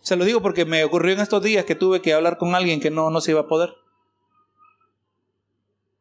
Se 0.03 0.17
lo 0.17 0.25
digo 0.25 0.41
porque 0.41 0.65
me 0.65 0.83
ocurrió 0.83 1.13
en 1.13 1.21
estos 1.21 1.41
días 1.41 1.63
que 1.63 1.75
tuve 1.75 2.01
que 2.01 2.13
hablar 2.13 2.37
con 2.37 2.55
alguien 2.55 2.81
que 2.81 2.91
no, 2.91 3.09
no 3.09 3.21
se 3.21 3.31
iba 3.31 3.39
a 3.39 3.47
poder. 3.47 3.73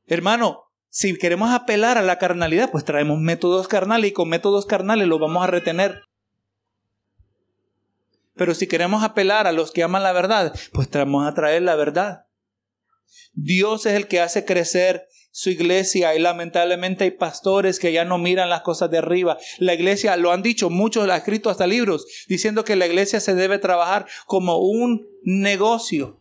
Hermano, 0.07 0.65
si 0.89 1.17
queremos 1.17 1.53
apelar 1.53 1.97
a 1.97 2.03
la 2.03 2.19
carnalidad, 2.19 2.73
pues 2.73 2.85
traemos 2.85 3.21
métodos 3.21 3.69
carnales 3.69 4.11
y 4.11 4.13
con 4.13 4.29
métodos 4.29 4.67
carnales 4.67 5.07
los 5.07 5.21
vamos 5.21 5.45
a 5.45 5.47
retener. 5.47 6.03
Pero 8.35 8.55
si 8.55 8.67
queremos 8.67 9.05
apelar 9.05 9.47
a 9.47 9.53
los 9.53 9.71
que 9.71 9.85
aman 9.85 10.03
la 10.03 10.13
verdad, 10.13 10.53
pues 10.73 10.91
vamos 10.91 11.25
a 11.25 11.35
traer 11.35 11.63
la 11.63 11.77
verdad. 11.77 12.27
Dios 13.35 13.87
es 13.87 13.95
el 13.95 14.09
que 14.09 14.21
hace 14.21 14.45
crecer 14.45 15.07
su 15.33 15.49
iglesia 15.49 16.15
y 16.15 16.19
lamentablemente 16.19 17.05
hay 17.05 17.11
pastores 17.11 17.81
que 17.81 17.91
ya 17.91 18.05
no 18.05 18.19
miran 18.19 18.51
las 18.51 18.61
cosas 18.61 18.91
de 18.91 18.99
arriba. 18.99 19.39
La 19.59 19.75
iglesia, 19.75 20.17
lo 20.17 20.31
han 20.31 20.43
dicho 20.43 20.69
muchos, 20.71 21.09
ha 21.09 21.17
escrito 21.17 21.49
hasta 21.49 21.67
libros, 21.67 22.07
diciendo 22.29 22.65
que 22.65 22.77
la 22.77 22.87
iglesia 22.87 23.19
se 23.19 23.35
debe 23.35 23.59
trabajar 23.59 24.07
como 24.27 24.59
un 24.59 25.09
negocio. 25.25 26.21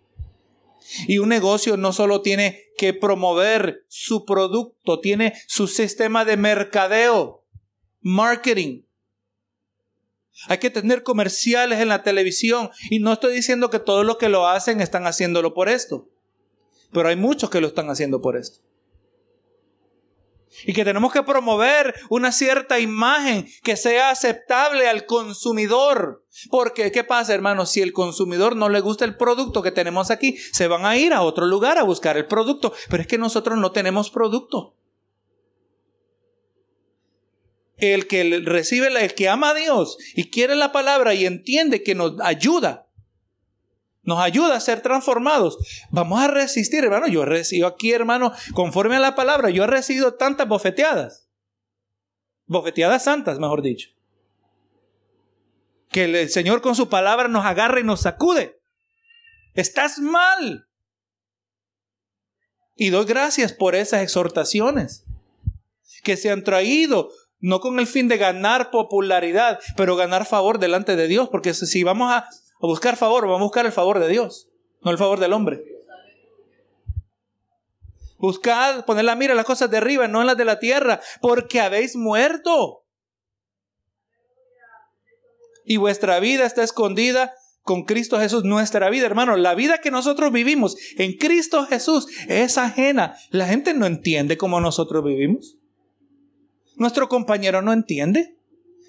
Y 1.08 1.20
un 1.20 1.30
negocio 1.30 1.78
no 1.78 1.94
solo 1.94 2.22
tiene 2.22 2.64
que 2.78 2.94
promover 2.94 3.86
su 3.88 4.26
producto, 4.26 5.00
tiene 5.00 5.34
su 5.46 5.68
sistema 5.68 6.26
de 6.26 6.38
mercadeo, 6.38 7.46
marketing. 8.00 8.84
Hay 10.48 10.58
que 10.58 10.70
tener 10.70 11.04
comerciales 11.04 11.80
en 11.80 11.90
la 11.90 12.02
televisión. 12.02 12.72
Y 12.90 13.00
no 13.00 13.14
estoy 13.14 13.36
diciendo 13.36 13.70
que 13.70 13.80
todos 13.80 14.06
los 14.06 14.18
que 14.18 14.30
lo 14.30 14.48
hacen 14.48 14.82
están 14.82 15.06
haciéndolo 15.06 15.54
por 15.54 15.70
esto. 15.70 16.10
Pero 16.92 17.10
hay 17.10 17.16
muchos 17.16 17.50
que 17.50 17.62
lo 17.62 17.68
están 17.68 17.90
haciendo 17.90 18.22
por 18.22 18.38
esto. 18.38 18.60
Y 20.66 20.74
que 20.74 20.86
tenemos 20.86 21.12
que 21.14 21.24
promover 21.24 21.96
una 22.10 22.32
cierta 22.32 22.80
imagen 22.80 23.48
que 23.64 23.78
sea 23.78 24.10
aceptable 24.10 24.88
al 24.88 25.06
consumidor. 25.06 26.26
Porque, 26.50 26.92
¿qué 26.92 27.04
pasa, 27.04 27.34
hermanos? 27.34 27.72
Si 27.72 27.82
el 27.82 27.94
consumidor 27.94 28.56
no 28.56 28.70
le 28.70 28.82
gusta 28.82 29.06
el 29.06 29.18
producto 29.18 29.62
que 29.62 29.72
tenemos 29.72 30.12
aquí, 30.12 30.38
se 30.38 30.68
van 30.68 30.86
a 30.86 30.98
ir 30.98 31.14
a 31.14 31.22
otro 31.22 31.46
lugar 31.46 31.78
a 31.78 31.84
buscar 31.84 32.18
el 32.18 32.28
producto. 32.28 32.74
Pero 32.90 33.02
es 33.02 33.08
que 33.08 33.18
nosotros 33.18 33.58
no 33.58 33.72
tenemos 33.72 34.10
producto. 34.10 34.76
El 37.78 38.08
que 38.08 38.42
recibe, 38.46 38.88
el 38.88 39.14
que 39.16 39.28
ama 39.28 39.50
a 39.50 39.54
Dios 39.56 39.98
y 40.16 40.30
quiere 40.30 40.56
la 40.56 40.72
palabra 40.72 41.16
y 41.16 41.26
entiende 41.26 41.82
que 41.82 41.96
nos 41.96 42.14
ayuda 42.22 42.91
nos 44.04 44.20
ayuda 44.20 44.56
a 44.56 44.60
ser 44.60 44.82
transformados. 44.82 45.58
Vamos 45.90 46.20
a 46.22 46.28
resistir, 46.28 46.84
hermano. 46.84 47.08
Yo 47.08 47.26
recibo 47.26 47.68
aquí, 47.68 47.92
hermano, 47.92 48.34
conforme 48.54 48.96
a 48.96 49.00
la 49.00 49.16
palabra, 49.16 49.50
yo 49.50 49.64
he 49.64 49.68
recibido 49.68 50.16
tantas 50.16 50.48
bofeteadas. 50.48 51.30
Bofeteadas 52.48 53.04
santas, 53.04 53.40
mejor 53.40 53.62
dicho. 53.62 53.90
Que 55.90 56.06
el 56.06 56.30
Señor 56.30 56.62
con 56.62 56.76
su 56.76 56.90
palabra 56.90 57.28
nos 57.28 57.46
agarra 57.46 57.80
y 57.80 57.84
nos 57.84 58.02
sacude. 58.02 58.62
Estás 59.54 60.00
mal. 60.00 60.68
Y 62.76 62.90
doy 62.90 63.06
gracias 63.06 63.54
por 63.54 63.76
esas 63.76 64.02
exhortaciones 64.02 65.06
que 66.04 66.18
se 66.18 66.32
han 66.32 66.44
traído, 66.44 67.12
no 67.40 67.60
con 67.60 67.80
el 67.80 67.86
fin 67.86 68.08
de 68.08 68.18
ganar 68.18 68.72
popularidad, 68.72 69.60
pero 69.78 69.96
ganar 69.96 70.26
favor 70.26 70.58
delante 70.58 70.96
de 70.96 71.08
Dios, 71.08 71.30
porque 71.30 71.54
si 71.54 71.84
vamos 71.84 72.12
a 72.12 72.28
a 72.62 72.68
buscar 72.68 72.98
favor, 72.98 73.24
vamos 73.24 73.42
a 73.42 73.44
buscar 73.44 73.66
el 73.66 73.72
favor 73.72 74.00
de 74.00 74.08
Dios, 74.08 74.50
no 74.82 74.92
el 74.92 74.98
favor 74.98 75.20
del 75.20 75.34
hombre. 75.34 75.64
Buscad, 78.18 78.86
poner 78.86 79.06
la 79.06 79.16
mira 79.16 79.34
en 79.34 79.38
las 79.38 79.48
cosas 79.48 79.72
de 79.72 79.78
arriba, 79.78 80.08
no 80.08 80.22
en 80.22 80.28
las 80.28 80.38
de 80.38 80.46
la 80.46 80.60
tierra, 80.60 81.02
porque 81.22 81.60
habéis 81.60 81.96
muerto. 81.96 82.86
Y 85.66 85.78
vuestra 85.78 86.20
vida 86.20 86.46
está 86.46 86.64
escondida 86.64 87.34
con 87.64 87.84
Cristo 87.84 88.20
Jesús. 88.20 88.44
Nuestra 88.44 88.92
vida, 88.92 89.08
hermano, 89.08 89.38
la 89.38 89.56
vida 89.56 89.80
que 89.80 89.90
nosotros 89.90 90.32
vivimos 90.32 90.78
en 90.98 91.18
Cristo 91.18 91.66
Jesús 91.66 92.08
es 92.28 92.60
ajena. 92.60 93.16
La 93.32 93.48
gente 93.48 93.74
no 93.74 93.88
entiende 93.88 94.38
cómo 94.38 94.62
nosotros 94.62 95.04
vivimos. 95.04 95.58
Nuestro 96.76 97.10
compañero 97.10 97.64
no 97.64 97.74
entiende. 97.74 98.38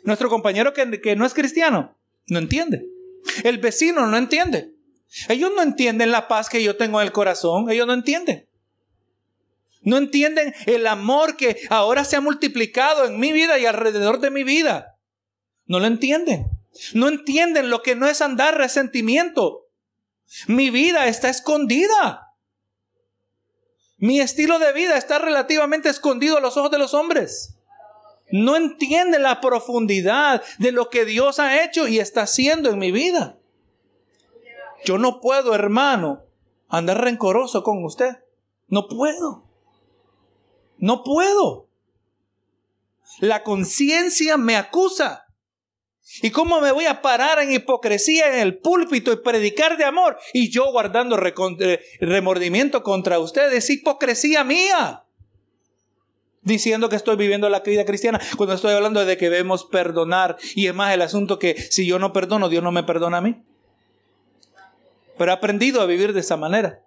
Nuestro 0.05 0.29
compañero 0.29 0.75
que, 0.75 1.01
que 1.01 1.17
no 1.17 1.25
es 1.25 1.33
cristiano 1.33 1.97
no 2.27 2.39
entiende. 2.39 2.92
El 3.45 3.59
vecino 3.59 4.07
no 4.07 4.17
entiende. 4.17 4.73
Ellos 5.29 5.53
no 5.55 5.63
entienden 5.63 6.11
la 6.11 6.29
paz 6.29 6.49
que 6.49 6.63
yo 6.63 6.77
tengo 6.77 7.01
en 7.01 7.07
el 7.07 7.13
corazón. 7.13 7.71
Ellos 7.71 7.87
no 7.87 7.93
entienden. 7.93 8.49
No 9.83 9.99
entienden 9.99 10.55
el 10.67 10.87
amor 10.87 11.37
que 11.37 11.61
ahora 11.69 12.05
se 12.05 12.17
ha 12.17 12.21
multiplicado 12.21 13.05
en 13.05 13.19
mi 13.19 13.33
vida 13.33 13.59
y 13.59 13.67
alrededor 13.67 14.21
de 14.21 14.31
mi 14.31 14.45
vida. 14.45 14.97
No 15.67 15.81
lo 15.81 15.87
entienden. 15.87 16.47
No 16.95 17.09
entienden 17.09 17.69
lo 17.69 17.83
que 17.83 17.95
no 17.95 18.07
es 18.07 18.23
andar 18.23 18.57
resentimiento. 18.57 19.67
Mi 20.47 20.71
vida 20.71 21.09
está 21.09 21.29
escondida. 21.29 22.29
Mi 23.99 24.21
estilo 24.21 24.59
de 24.59 24.73
vida 24.73 24.97
está 24.97 25.19
relativamente 25.19 25.89
escondido 25.89 26.39
a 26.39 26.41
los 26.41 26.57
ojos 26.57 26.71
de 26.71 26.79
los 26.79 26.95
hombres. 26.95 27.52
No 28.33 28.57
entienden 28.57 29.23
la 29.23 29.41
profundidad 29.41 30.43
de 30.59 30.73
lo 30.73 30.89
que 30.89 31.05
Dios 31.05 31.39
ha 31.39 31.63
hecho 31.63 31.87
y 31.87 32.01
está 32.01 32.23
haciendo 32.23 32.71
en 32.71 32.79
mi 32.79 32.91
vida. 32.91 33.39
Yo 34.85 34.99
no 34.99 35.21
puedo, 35.21 35.55
hermano, 35.55 36.25
andar 36.69 37.05
rencoroso 37.05 37.63
con 37.63 37.85
usted. 37.85 38.25
No 38.69 38.89
puedo. 38.89 39.45
No 40.79 41.05
puedo. 41.05 41.69
La 43.21 43.43
conciencia 43.43 44.39
me 44.39 44.57
acusa. 44.57 45.27
¿Y 46.23 46.31
cómo 46.31 46.61
me 46.61 46.73
voy 46.73 46.87
a 46.87 47.03
parar 47.03 47.39
en 47.39 47.53
hipocresía 47.53 48.33
en 48.33 48.41
el 48.41 48.59
púlpito 48.59 49.13
y 49.13 49.17
predicar 49.17 49.77
de 49.77 49.85
amor? 49.85 50.19
Y 50.33 50.51
yo 50.51 50.73
guardando 50.73 51.17
eh, 51.19 51.81
remordimiento 52.01 52.83
contra 52.83 53.19
ustedes, 53.19 53.69
hipocresía 53.71 54.43
mía. 54.43 55.05
Diciendo 56.43 56.89
que 56.89 56.97
estoy 56.97 57.17
viviendo 57.17 57.49
la 57.49 57.61
vida 57.61 57.85
cristiana 57.85 58.21
cuando 58.37 58.55
estoy 58.55 58.73
hablando 58.73 59.05
de 59.05 59.17
que 59.17 59.31
debemos 59.31 59.65
perdonar. 59.65 60.37
Y 60.55 60.67
es 60.67 60.75
más 60.75 60.93
el 60.93 61.03
asunto 61.03 61.39
que 61.39 61.55
si 61.71 61.87
yo 61.87 61.99
no 61.99 62.13
perdono, 62.13 62.49
Dios 62.49 62.63
no 62.63 62.73
me 62.73 62.83
perdona 62.83 63.19
a 63.19 63.21
mí. 63.21 63.43
Pero 65.19 65.31
he 65.31 65.35
aprendido 65.35 65.81
a 65.81 65.87
vivir 65.87 66.13
de 66.13 66.21
esa 66.21 66.37
manera. 66.37 66.81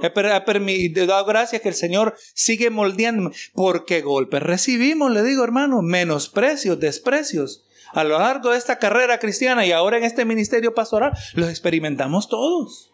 He, 0.00 1.06
dado 1.06 1.24
gracias 1.24 1.60
que 1.62 1.68
el 1.68 1.74
Señor 1.74 2.16
sigue 2.34 2.70
moldeándome. 2.70 3.34
Porque 3.54 4.00
golpes 4.00 4.42
recibimos, 4.42 5.10
le 5.10 5.22
digo 5.22 5.44
hermano, 5.44 5.82
menosprecios, 5.82 6.78
desprecios. 6.78 7.64
A 7.92 8.04
lo 8.04 8.18
largo 8.18 8.50
de 8.50 8.58
esta 8.58 8.78
carrera 8.78 9.18
cristiana 9.18 9.64
y 9.64 9.72
ahora 9.72 9.96
en 9.96 10.04
este 10.04 10.24
ministerio 10.24 10.74
pastoral, 10.74 11.12
los 11.34 11.48
experimentamos 11.48 12.28
todos. 12.28 12.87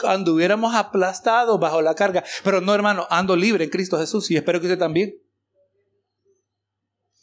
Cuando 0.00 0.34
hubiéramos 0.34 0.74
aplastado 0.74 1.58
bajo 1.58 1.82
la 1.82 1.94
carga. 1.94 2.24
Pero 2.42 2.60
no, 2.60 2.74
hermano, 2.74 3.06
ando 3.10 3.36
libre 3.36 3.64
en 3.64 3.70
Cristo 3.70 3.98
Jesús 3.98 4.30
y 4.30 4.36
espero 4.36 4.60
que 4.60 4.66
usted 4.66 4.78
también. 4.78 5.16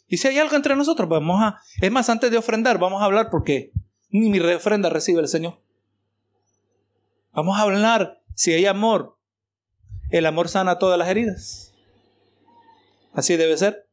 Y 0.06 0.18
si 0.18 0.28
hay 0.28 0.38
algo 0.38 0.56
entre 0.56 0.76
nosotros, 0.76 1.08
vamos 1.08 1.42
a... 1.42 1.60
Es 1.80 1.90
más, 1.90 2.10
antes 2.10 2.30
de 2.30 2.36
ofrendar, 2.36 2.78
vamos 2.78 3.00
a 3.00 3.06
hablar 3.06 3.30
porque 3.30 3.72
ni 4.10 4.28
mi 4.28 4.40
ofrenda 4.40 4.90
recibe 4.90 5.20
el 5.20 5.28
Señor. 5.28 5.58
Vamos 7.32 7.58
a 7.58 7.62
hablar 7.62 8.20
si 8.34 8.52
hay 8.52 8.66
amor. 8.66 9.16
El 10.10 10.26
amor 10.26 10.48
sana 10.50 10.78
todas 10.78 10.98
las 10.98 11.08
heridas. 11.08 11.72
Así 13.14 13.36
debe 13.36 13.56
ser. 13.56 13.88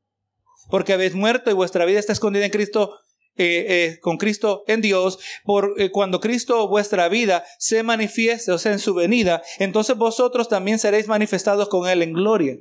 Porque 0.70 0.94
habéis 0.94 1.16
muerto 1.16 1.50
y 1.50 1.54
vuestra 1.54 1.86
vida 1.86 2.00
está 2.00 2.14
escondida 2.14 2.46
en 2.46 2.52
Cristo, 2.52 3.00
eh, 3.42 3.66
eh, 3.70 4.00
con 4.02 4.18
Cristo 4.18 4.66
en 4.68 4.82
Dios. 4.82 5.18
Por 5.46 5.76
eh, 5.78 5.92
cuando 5.92 6.20
Cristo 6.20 6.68
vuestra 6.68 7.08
vida 7.08 7.46
se 7.58 7.84
manifieste, 7.84 8.52
o 8.52 8.58
sea, 8.58 8.74
en 8.74 8.80
su 8.80 8.94
venida, 8.94 9.42
entonces 9.60 9.96
vosotros 9.96 10.50
también 10.50 10.78
seréis 10.78 11.08
manifestados 11.08 11.70
con 11.70 11.88
Él 11.88 12.02
en 12.02 12.12
gloria. 12.12 12.58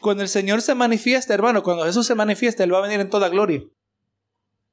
Cuando 0.00 0.24
el 0.24 0.28
Señor 0.28 0.60
se 0.60 0.74
manifiesta, 0.74 1.34
hermano, 1.34 1.62
cuando 1.62 1.84
Jesús 1.84 2.04
se 2.04 2.16
manifiesta, 2.16 2.64
Él 2.64 2.74
va 2.74 2.78
a 2.78 2.82
venir 2.82 2.98
en 2.98 3.10
toda 3.10 3.28
gloria. 3.28 3.62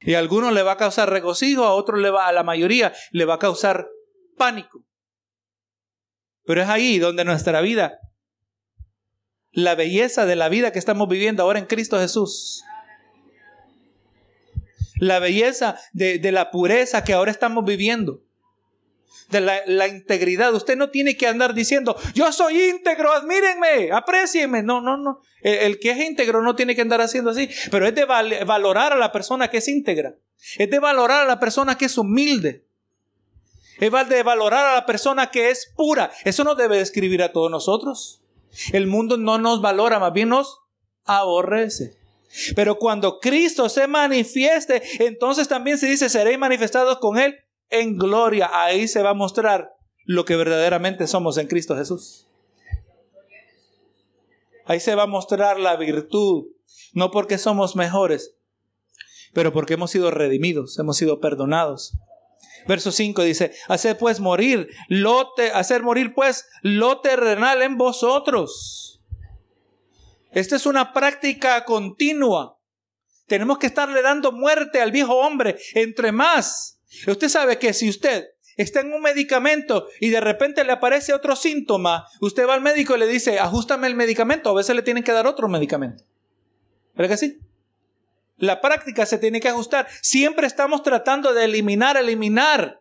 Y 0.00 0.14
a 0.14 0.18
algunos 0.18 0.52
le 0.52 0.64
va 0.64 0.72
a 0.72 0.76
causar 0.76 1.08
regocijo, 1.10 1.62
a 1.62 1.74
otros 1.74 2.00
le 2.00 2.10
va, 2.10 2.26
a 2.26 2.32
la 2.32 2.42
mayoría 2.42 2.92
le 3.12 3.24
va 3.24 3.34
a 3.34 3.38
causar 3.38 3.88
pánico. 4.36 4.82
Pero 6.44 6.62
es 6.62 6.68
ahí 6.68 6.98
donde 6.98 7.24
nuestra 7.24 7.60
vida, 7.60 8.00
la 9.52 9.76
belleza 9.76 10.26
de 10.26 10.34
la 10.34 10.48
vida 10.48 10.72
que 10.72 10.80
estamos 10.80 11.08
viviendo 11.08 11.44
ahora 11.44 11.60
en 11.60 11.66
Cristo 11.66 12.00
Jesús, 12.00 12.64
la 15.00 15.18
belleza 15.18 15.76
de, 15.92 16.20
la 16.30 16.50
pureza 16.50 17.02
que 17.02 17.14
ahora 17.14 17.32
estamos 17.32 17.64
viviendo, 17.64 18.22
de 19.30 19.40
la, 19.40 19.88
integridad. 19.88 20.54
Usted 20.54 20.76
no 20.76 20.90
tiene 20.90 21.16
que 21.16 21.26
andar 21.26 21.54
diciendo, 21.54 21.96
yo 22.14 22.30
soy 22.32 22.60
íntegro, 22.62 23.12
admírenme, 23.12 23.90
aprecienme. 23.92 24.62
No, 24.62 24.80
no, 24.80 24.96
no. 24.96 25.20
El, 25.42 25.78
que 25.80 25.90
es 25.92 25.98
íntegro 25.98 26.42
no 26.42 26.54
tiene 26.54 26.74
que 26.74 26.82
andar 26.82 27.00
haciendo 27.00 27.30
así, 27.30 27.48
pero 27.70 27.86
es 27.86 27.94
de 27.94 28.04
valorar 28.04 28.92
a 28.92 28.96
la 28.96 29.10
persona 29.10 29.48
que 29.48 29.58
es 29.58 29.68
íntegra. 29.68 30.14
Es 30.58 30.70
de 30.70 30.78
valorar 30.78 31.24
a 31.24 31.28
la 31.28 31.40
persona 31.40 31.76
que 31.78 31.86
es 31.86 31.96
humilde. 31.98 32.66
Es 33.78 33.90
de 34.08 34.22
valorar 34.22 34.66
a 34.66 34.74
la 34.74 34.86
persona 34.86 35.30
que 35.30 35.50
es 35.50 35.72
pura. 35.74 36.10
Eso 36.24 36.44
no 36.44 36.54
debe 36.54 36.76
describir 36.76 37.22
a 37.22 37.32
todos 37.32 37.50
nosotros. 37.50 38.20
El 38.72 38.86
mundo 38.86 39.16
no 39.16 39.38
nos 39.38 39.62
valora, 39.62 39.98
más 39.98 40.12
bien 40.12 40.28
nos 40.28 40.60
aborrece. 41.04 41.99
Pero 42.54 42.78
cuando 42.78 43.18
Cristo 43.18 43.68
se 43.68 43.86
manifieste, 43.86 44.82
entonces 45.04 45.48
también 45.48 45.78
se 45.78 45.86
dice, 45.86 46.08
seréis 46.08 46.38
manifestados 46.38 46.98
con 46.98 47.18
Él 47.18 47.36
en 47.70 47.96
gloria. 47.96 48.50
Ahí 48.52 48.88
se 48.88 49.02
va 49.02 49.10
a 49.10 49.14
mostrar 49.14 49.72
lo 50.04 50.24
que 50.24 50.36
verdaderamente 50.36 51.06
somos 51.06 51.38
en 51.38 51.46
Cristo 51.46 51.76
Jesús. 51.76 52.26
Ahí 54.66 54.78
se 54.80 54.94
va 54.94 55.04
a 55.04 55.08
mostrar 55.08 55.58
la 55.58 55.76
virtud, 55.76 56.46
no 56.92 57.10
porque 57.10 57.38
somos 57.38 57.74
mejores, 57.74 58.36
pero 59.32 59.52
porque 59.52 59.74
hemos 59.74 59.90
sido 59.90 60.10
redimidos, 60.10 60.78
hemos 60.78 60.96
sido 60.96 61.18
perdonados. 61.18 61.92
Verso 62.68 62.92
5 62.92 63.22
dice, 63.22 63.52
hacer 63.68 63.98
pues 63.98 64.20
morir, 64.20 64.68
lote, 64.88 65.50
hacer 65.50 65.82
morir 65.82 66.14
pues 66.14 66.46
lo 66.62 67.00
terrenal 67.00 67.62
en 67.62 67.78
vosotros. 67.78 68.89
Esta 70.32 70.56
es 70.56 70.66
una 70.66 70.92
práctica 70.92 71.64
continua. 71.64 72.58
Tenemos 73.26 73.58
que 73.58 73.66
estarle 73.66 74.02
dando 74.02 74.32
muerte 74.32 74.80
al 74.80 74.92
viejo 74.92 75.16
hombre. 75.16 75.58
Entre 75.74 76.12
más. 76.12 76.80
Usted 77.06 77.28
sabe 77.28 77.58
que 77.58 77.72
si 77.72 77.88
usted 77.88 78.26
está 78.56 78.80
en 78.80 78.92
un 78.92 79.00
medicamento 79.00 79.86
y 80.00 80.10
de 80.10 80.20
repente 80.20 80.64
le 80.64 80.72
aparece 80.72 81.14
otro 81.14 81.36
síntoma, 81.36 82.06
usted 82.20 82.46
va 82.46 82.54
al 82.54 82.60
médico 82.60 82.96
y 82.96 82.98
le 82.98 83.06
dice, 83.06 83.38
ajustame 83.38 83.86
el 83.86 83.94
medicamento. 83.94 84.50
A 84.50 84.54
veces 84.54 84.74
le 84.74 84.82
tienen 84.82 85.04
que 85.04 85.12
dar 85.12 85.26
otro 85.26 85.48
medicamento. 85.48 86.04
¿Verdad 86.94 87.10
que 87.10 87.16
sí? 87.16 87.38
La 88.36 88.60
práctica 88.60 89.06
se 89.06 89.18
tiene 89.18 89.40
que 89.40 89.48
ajustar. 89.48 89.86
Siempre 90.00 90.46
estamos 90.46 90.82
tratando 90.82 91.32
de 91.34 91.44
eliminar, 91.44 91.96
eliminar. 91.96 92.80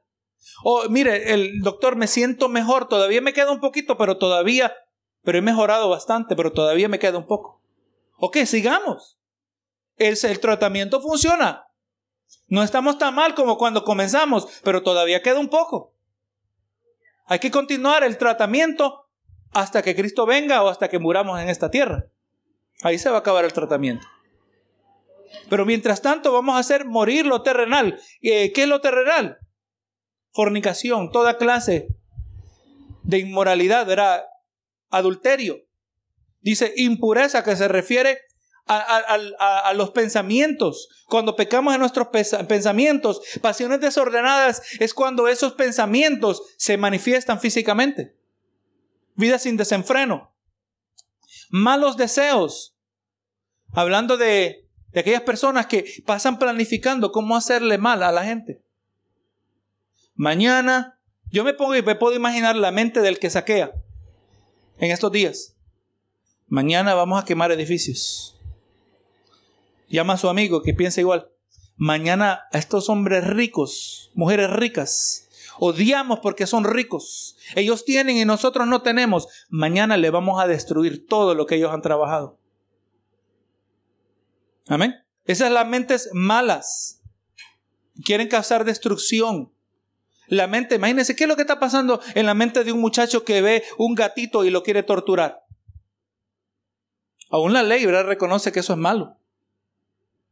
O 0.64 0.82
oh, 0.82 0.90
mire, 0.90 1.34
el 1.34 1.62
doctor, 1.62 1.96
me 1.96 2.08
siento 2.08 2.50
mejor, 2.50 2.88
todavía 2.88 3.22
me 3.22 3.34
queda 3.34 3.52
un 3.52 3.60
poquito, 3.60 3.98
pero 3.98 4.18
todavía, 4.18 4.74
pero 5.30 5.38
he 5.38 5.42
mejorado 5.44 5.90
bastante, 5.90 6.36
pero 6.36 6.54
todavía 6.54 6.90
me 6.90 6.98
queda 6.98 7.20
un 7.20 7.28
poco. 7.28 7.62
Ok, 8.18 8.38
sigamos. 8.46 9.20
El, 9.96 10.18
el 10.24 10.40
tratamiento 10.40 11.02
funciona. 11.02 11.68
No 12.48 12.64
estamos 12.64 12.98
tan 12.98 13.14
mal 13.14 13.36
como 13.36 13.60
cuando 13.60 13.84
comenzamos, 13.84 14.48
pero 14.64 14.82
todavía 14.82 15.22
queda 15.22 15.38
un 15.38 15.50
poco. 15.50 15.94
Hay 17.28 17.38
que 17.38 17.52
continuar 17.52 18.04
el 18.04 18.18
tratamiento 18.18 19.08
hasta 19.52 19.84
que 19.84 19.96
Cristo 19.96 20.26
venga 20.26 20.64
o 20.64 20.68
hasta 20.68 20.88
que 20.88 20.98
muramos 20.98 21.40
en 21.40 21.48
esta 21.48 21.70
tierra. 21.70 22.08
Ahí 22.82 22.98
se 22.98 23.12
va 23.12 23.18
a 23.18 23.20
acabar 23.20 23.46
el 23.46 23.54
tratamiento. 23.54 24.08
Pero 25.48 25.64
mientras 25.64 26.02
tanto 26.02 26.34
vamos 26.34 26.56
a 26.56 26.58
hacer 26.58 26.86
morir 26.86 27.28
lo 27.28 27.44
terrenal. 27.44 28.02
Eh, 28.24 28.52
¿Qué 28.52 28.64
es 28.64 28.68
lo 28.68 28.82
terrenal? 28.82 29.38
Fornicación, 30.32 31.12
toda 31.12 31.38
clase 31.38 31.90
de 33.04 33.20
inmoralidad, 33.20 33.92
era 33.92 34.26
adulterio. 34.90 35.60
Dice 36.42 36.74
impureza 36.78 37.44
que 37.44 37.56
se 37.56 37.68
refiere 37.68 38.20
a, 38.68 39.74
los 39.74 39.92
pensamientos. 39.92 40.90
Cuando 41.08 41.36
pecamos 41.36 41.74
en 41.74 41.80
nuestros 41.80 42.08
pensamientos, 42.48 43.22
pasiones 43.42 43.82
desordenadas 43.82 44.62
es 44.80 44.94
cuando 44.94 45.28
esos 45.28 45.54
pensamientos 45.54 46.44
se 46.58 46.78
manifiestan 46.78 47.40
físicamente. 47.40 48.16
Vida 49.16 49.40
sin 49.40 49.58
desenfreno. 49.58 50.36
Malos 51.50 51.98
deseos. 51.98 52.76
Hablando 53.74 54.18
de 54.18 54.70
de 54.92 55.02
aquellas 55.02 55.22
personas 55.22 55.68
que 55.68 55.86
pasan 56.06 56.40
planificando 56.40 57.12
cómo 57.12 57.36
hacerle 57.36 57.78
mal 57.78 58.04
a 58.04 58.12
la 58.12 58.24
gente. 58.24 58.64
Mañana, 60.16 61.00
yo 61.32 61.44
me 61.44 61.54
pongo 61.54 61.76
y 61.76 61.82
me 61.82 61.96
puedo 61.96 62.16
imaginar 62.16 62.56
la 62.56 62.72
mente 62.72 63.02
del 63.02 63.20
que 63.20 63.30
saquea 63.30 63.72
en 64.80 64.92
estos 64.92 65.12
días. 65.12 65.56
Mañana 66.48 66.96
vamos 66.96 67.22
a 67.22 67.26
quemar 67.26 67.52
edificios. 67.52 68.40
Llama 69.90 70.14
a 70.14 70.18
su 70.18 70.30
amigo 70.30 70.62
que 70.62 70.74
piensa 70.74 71.02
igual. 71.02 71.30
mañana 71.82 72.42
a 72.52 72.58
estos 72.58 72.90
hombres 72.90 73.26
ricos, 73.26 74.12
mujeres 74.14 74.50
ricas, 74.50 75.30
odiamos 75.60 76.20
porque 76.20 76.46
son 76.46 76.66
ricos. 76.66 77.38
Ellos 77.56 77.86
tienen 77.86 78.18
y 78.18 78.26
nosotros 78.26 78.68
no 78.68 78.82
tenemos. 78.82 79.28
Mañana 79.50 79.96
le 79.96 80.10
vamos 80.10 80.42
a 80.42 80.48
destruir 80.48 81.08
todo 81.08 81.36
lo 81.36 81.46
que 81.46 81.56
ellos 81.56 81.72
han 81.72 81.82
trabajado. 81.82 82.38
Amén. 84.68 84.96
Esas 85.24 85.52
las 85.52 85.68
mentes 85.68 86.10
malas. 86.12 87.02
Quieren 88.04 88.28
causar 88.28 88.66
destrucción. 88.66 89.52
La 90.30 90.46
mente, 90.46 90.76
imagínense, 90.76 91.16
¿qué 91.16 91.24
es 91.24 91.28
lo 91.28 91.36
que 91.36 91.42
está 91.42 91.60
pasando 91.60 92.00
en 92.14 92.28
la 92.28 92.36
mente 92.36 92.64
de 92.64 92.72
un 92.72 92.80
muchacho 92.80 93.26
que 93.26 93.42
ve 93.42 93.64
un 93.78 93.96
gatito 93.96 94.46
y 94.46 94.52
lo 94.52 94.62
quiere 94.62 94.84
torturar? 94.84 95.44
Aún 97.32 97.52
la 97.52 97.64
ley 97.64 97.86
¿verdad? 97.86 98.06
reconoce 98.06 98.52
que 98.52 98.60
eso 98.60 98.74
es 98.74 98.80
malo. 98.80 99.18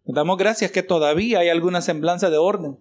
Damos 0.04 0.38
gracias 0.38 0.72
que 0.72 0.84
todavía 0.84 1.40
hay 1.40 1.50
alguna 1.50 1.82
semblanza 1.82 2.30
de 2.30 2.38
orden. 2.38 2.80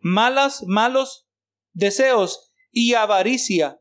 Malas, 0.00 0.64
malos 0.66 1.26
deseos 1.72 2.52
y 2.70 2.94
avaricia. 2.94 3.80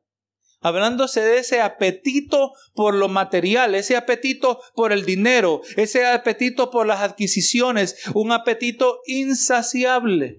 Hablándose 0.62 1.22
de 1.22 1.40
ese 1.40 1.60
apetito 1.60 2.54
por 2.76 2.94
lo 2.94 3.10
material, 3.10 3.76
ese 3.76 3.98
apetito 3.98 4.62
por 4.74 4.94
el 4.94 5.06
dinero, 5.06 5.62
ese 5.76 6.06
apetito 6.06 6.72
por 6.72 6.88
las 6.88 7.02
adquisiciones, 7.02 7.98
un 8.14 8.32
apetito 8.32 9.02
insaciable. 9.06 10.38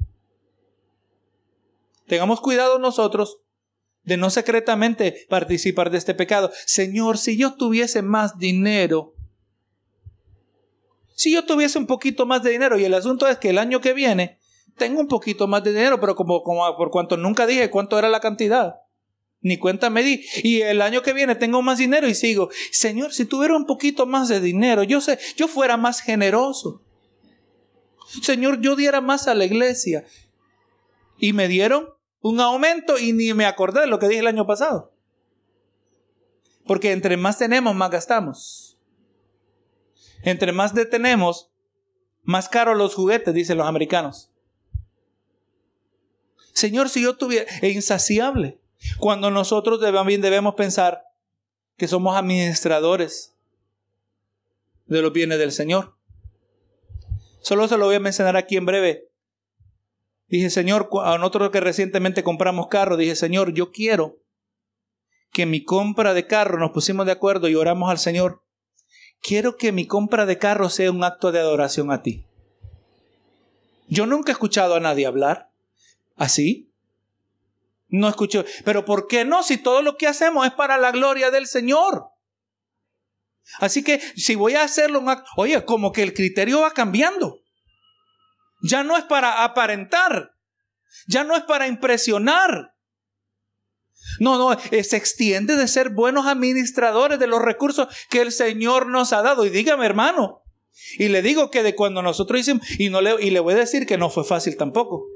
Tengamos 2.13 2.43
cuidado 2.43 2.79
nosotros 2.79 3.39
de 4.03 4.19
no 4.19 4.29
secretamente 4.29 5.25
participar 5.31 5.91
de 5.91 5.97
este 5.97 6.13
pecado. 6.13 6.53
Señor, 6.67 7.17
si 7.17 7.39
yo 7.39 7.55
tuviese 7.55 8.03
más 8.03 8.39
dinero, 8.39 9.15
si 11.15 11.33
yo 11.33 11.47
tuviese 11.47 11.79
un 11.79 11.87
poquito 11.87 12.27
más 12.27 12.43
de 12.43 12.51
dinero, 12.51 12.79
y 12.79 12.85
el 12.85 12.93
asunto 12.93 13.27
es 13.29 13.39
que 13.39 13.49
el 13.49 13.57
año 13.57 13.81
que 13.81 13.95
viene 13.95 14.39
tengo 14.77 15.01
un 15.01 15.09
poquito 15.09 15.47
más 15.47 15.65
de 15.65 15.73
dinero, 15.73 16.01
pero 16.01 16.15
como, 16.15 16.43
como 16.43 16.77
por 16.77 16.91
cuanto 16.91 17.17
nunca 17.17 17.47
dije 17.47 17.71
cuánto 17.71 17.99
era 17.99 18.11
la 18.11 18.21
cantidad, 18.21 18.75
ni 19.41 19.57
cuenta 19.57 19.89
me 19.89 20.03
di. 20.03 20.23
Y 20.43 20.61
el 20.61 20.83
año 20.83 21.01
que 21.01 21.15
viene 21.15 21.35
tengo 21.35 21.63
más 21.63 21.79
dinero 21.79 22.07
y 22.07 22.15
sigo, 22.15 22.51
Señor, 22.73 23.15
si 23.15 23.25
tuviera 23.25 23.57
un 23.57 23.65
poquito 23.65 24.05
más 24.05 24.29
de 24.29 24.39
dinero, 24.39 24.83
yo 24.83 25.01
sé, 25.01 25.19
yo 25.39 25.49
fuera 25.49 25.79
más 25.79 26.03
generoso. 26.03 26.83
Señor, 28.21 28.61
yo 28.61 28.77
diera 28.77 29.01
más 29.01 29.29
a 29.29 29.35
la 29.35 29.47
iglesia. 29.47 30.05
Y 31.17 31.33
me 31.33 31.49
dieron 31.49 31.89
un 32.23 32.41
aumento 32.41 32.99
y 32.99 33.13
ni 33.13 33.35
me 33.35 33.45
acordé 33.45 33.81
de 33.81 33.87
lo 33.87 33.99
que 33.99 34.09
dije 34.09 34.21
el 34.21 34.27
año 34.27 34.47
pasado. 34.47 34.93
Porque 36.67 36.93
entre 36.93 37.17
más 37.17 37.39
tenemos, 37.39 37.75
más 37.75 37.91
gastamos. 37.91 38.79
Entre 40.23 40.53
más 40.53 40.75
detenemos, 40.75 41.51
más 42.23 42.49
caros 42.49 42.79
los 42.79 42.95
juguetes, 42.95 43.35
dicen 43.35 43.59
los 43.59 43.67
americanos. 43.67 44.31
Señor, 46.53 46.89
si 46.89 47.03
yo 47.03 47.17
tuviera, 47.17 47.51
es 47.61 47.75
insaciable. 47.75 48.61
Cuando 48.99 49.31
nosotros 49.31 49.81
también 49.81 50.21
debemos 50.21 50.55
pensar 50.55 51.05
que 51.77 51.89
somos 51.89 52.17
administradores 52.17 53.37
de 54.87 55.03
los 55.03 55.13
bienes 55.13 55.39
del 55.39 55.51
Señor. 55.51 55.97
Solo 57.41 57.67
se 57.67 57.77
lo 57.77 57.87
voy 57.87 57.97
a 57.97 58.01
mencionar 58.01 58.37
aquí 58.37 58.57
en 58.57 58.67
breve. 58.67 59.12
Dije, 60.33 60.49
Señor, 60.49 60.89
a 61.05 61.19
nosotros 61.19 61.51
que 61.51 61.61
recientemente 61.61 62.23
compramos 62.23 62.69
carro, 62.69 62.97
dije, 62.97 63.17
Señor, 63.17 63.53
yo 63.53 63.71
quiero 63.71 64.17
que 65.31 65.45
mi 65.45 65.63
compra 65.63 66.15
de 66.15 66.27
carro, 66.27 66.59
nos 66.59 66.71
pusimos 66.71 67.05
de 67.05 67.13
acuerdo 67.13 67.49
y 67.51 67.55
oramos 67.55 67.91
al 67.91 67.99
Señor, 67.99 68.43
quiero 69.21 69.59
que 69.59 69.73
mi 69.73 69.87
compra 69.87 70.25
de 70.25 70.39
carro 70.39 70.71
sea 70.71 70.91
un 70.91 71.05
acto 71.05 71.33
de 71.33 71.39
adoración 71.39 71.93
a 71.93 72.03
ti. 72.03 72.25
Yo 73.89 74.07
nunca 74.07 74.33
he 74.33 74.33
escuchado 74.33 74.75
a 74.75 74.81
nadie 74.81 75.05
hablar 75.05 75.51
así. 76.17 76.73
No 77.89 78.09
escucho, 78.09 78.47
pero 78.65 78.87
¿por 78.87 79.09
qué 79.09 79.27
no? 79.27 79.43
Si 79.43 79.59
todo 79.59 79.83
lo 79.83 79.99
que 79.99 80.07
hacemos 80.07 80.47
es 80.47 80.55
para 80.55 80.79
la 80.79 80.93
gloria 80.93 81.31
del 81.31 81.47
Señor. 81.47 82.07
Así 83.59 83.85
que 83.85 84.01
si 84.17 84.35
voy 84.35 84.55
a 84.55 84.65
hacerlo 84.65 84.99
un 84.99 85.11
acto, 85.11 85.29
oye, 85.37 85.63
como 85.67 85.93
que 85.93 86.03
el 86.03 86.15
criterio 86.15 86.63
va 86.63 86.71
cambiando. 86.71 87.42
Ya 88.63 88.85
no 88.85 88.97
es 88.97 89.05
para 89.05 89.45
aparentar. 89.45 90.35
Ya 91.07 91.25
no 91.25 91.37
es 91.37 91.43
para 91.43 91.67
impresionar. 91.67 92.75
No, 94.19 94.39
no, 94.39 94.59
se 94.61 94.97
extiende 94.97 95.57
de 95.57 95.69
ser 95.69 95.91
buenos 95.91 96.27
administradores 96.27 97.19
de 97.19 97.27
los 97.27 97.43
recursos 97.43 97.89
que 98.11 98.21
el 98.21 98.33
Señor 98.33 98.87
nos 98.87 99.13
ha 99.13 99.23
dado. 99.23 99.45
Y 99.45 99.51
dígame, 99.51 99.87
hermano, 99.87 100.43
y 100.99 101.09
le 101.09 101.23
digo 101.23 101.51
que 101.51 101.63
de 101.63 101.75
cuando 101.75 102.03
nosotros 102.03 102.41
hicimos, 102.41 102.69
y, 102.79 102.91
no 102.91 103.01
le, 103.01 103.15
y 103.21 103.31
le 103.31 103.41
voy 103.41 103.55
a 103.55 103.59
decir 103.59 103.87
que 103.87 103.99
no 103.99 104.11
fue 104.11 104.25
fácil 104.25 104.57
tampoco. 104.57 105.07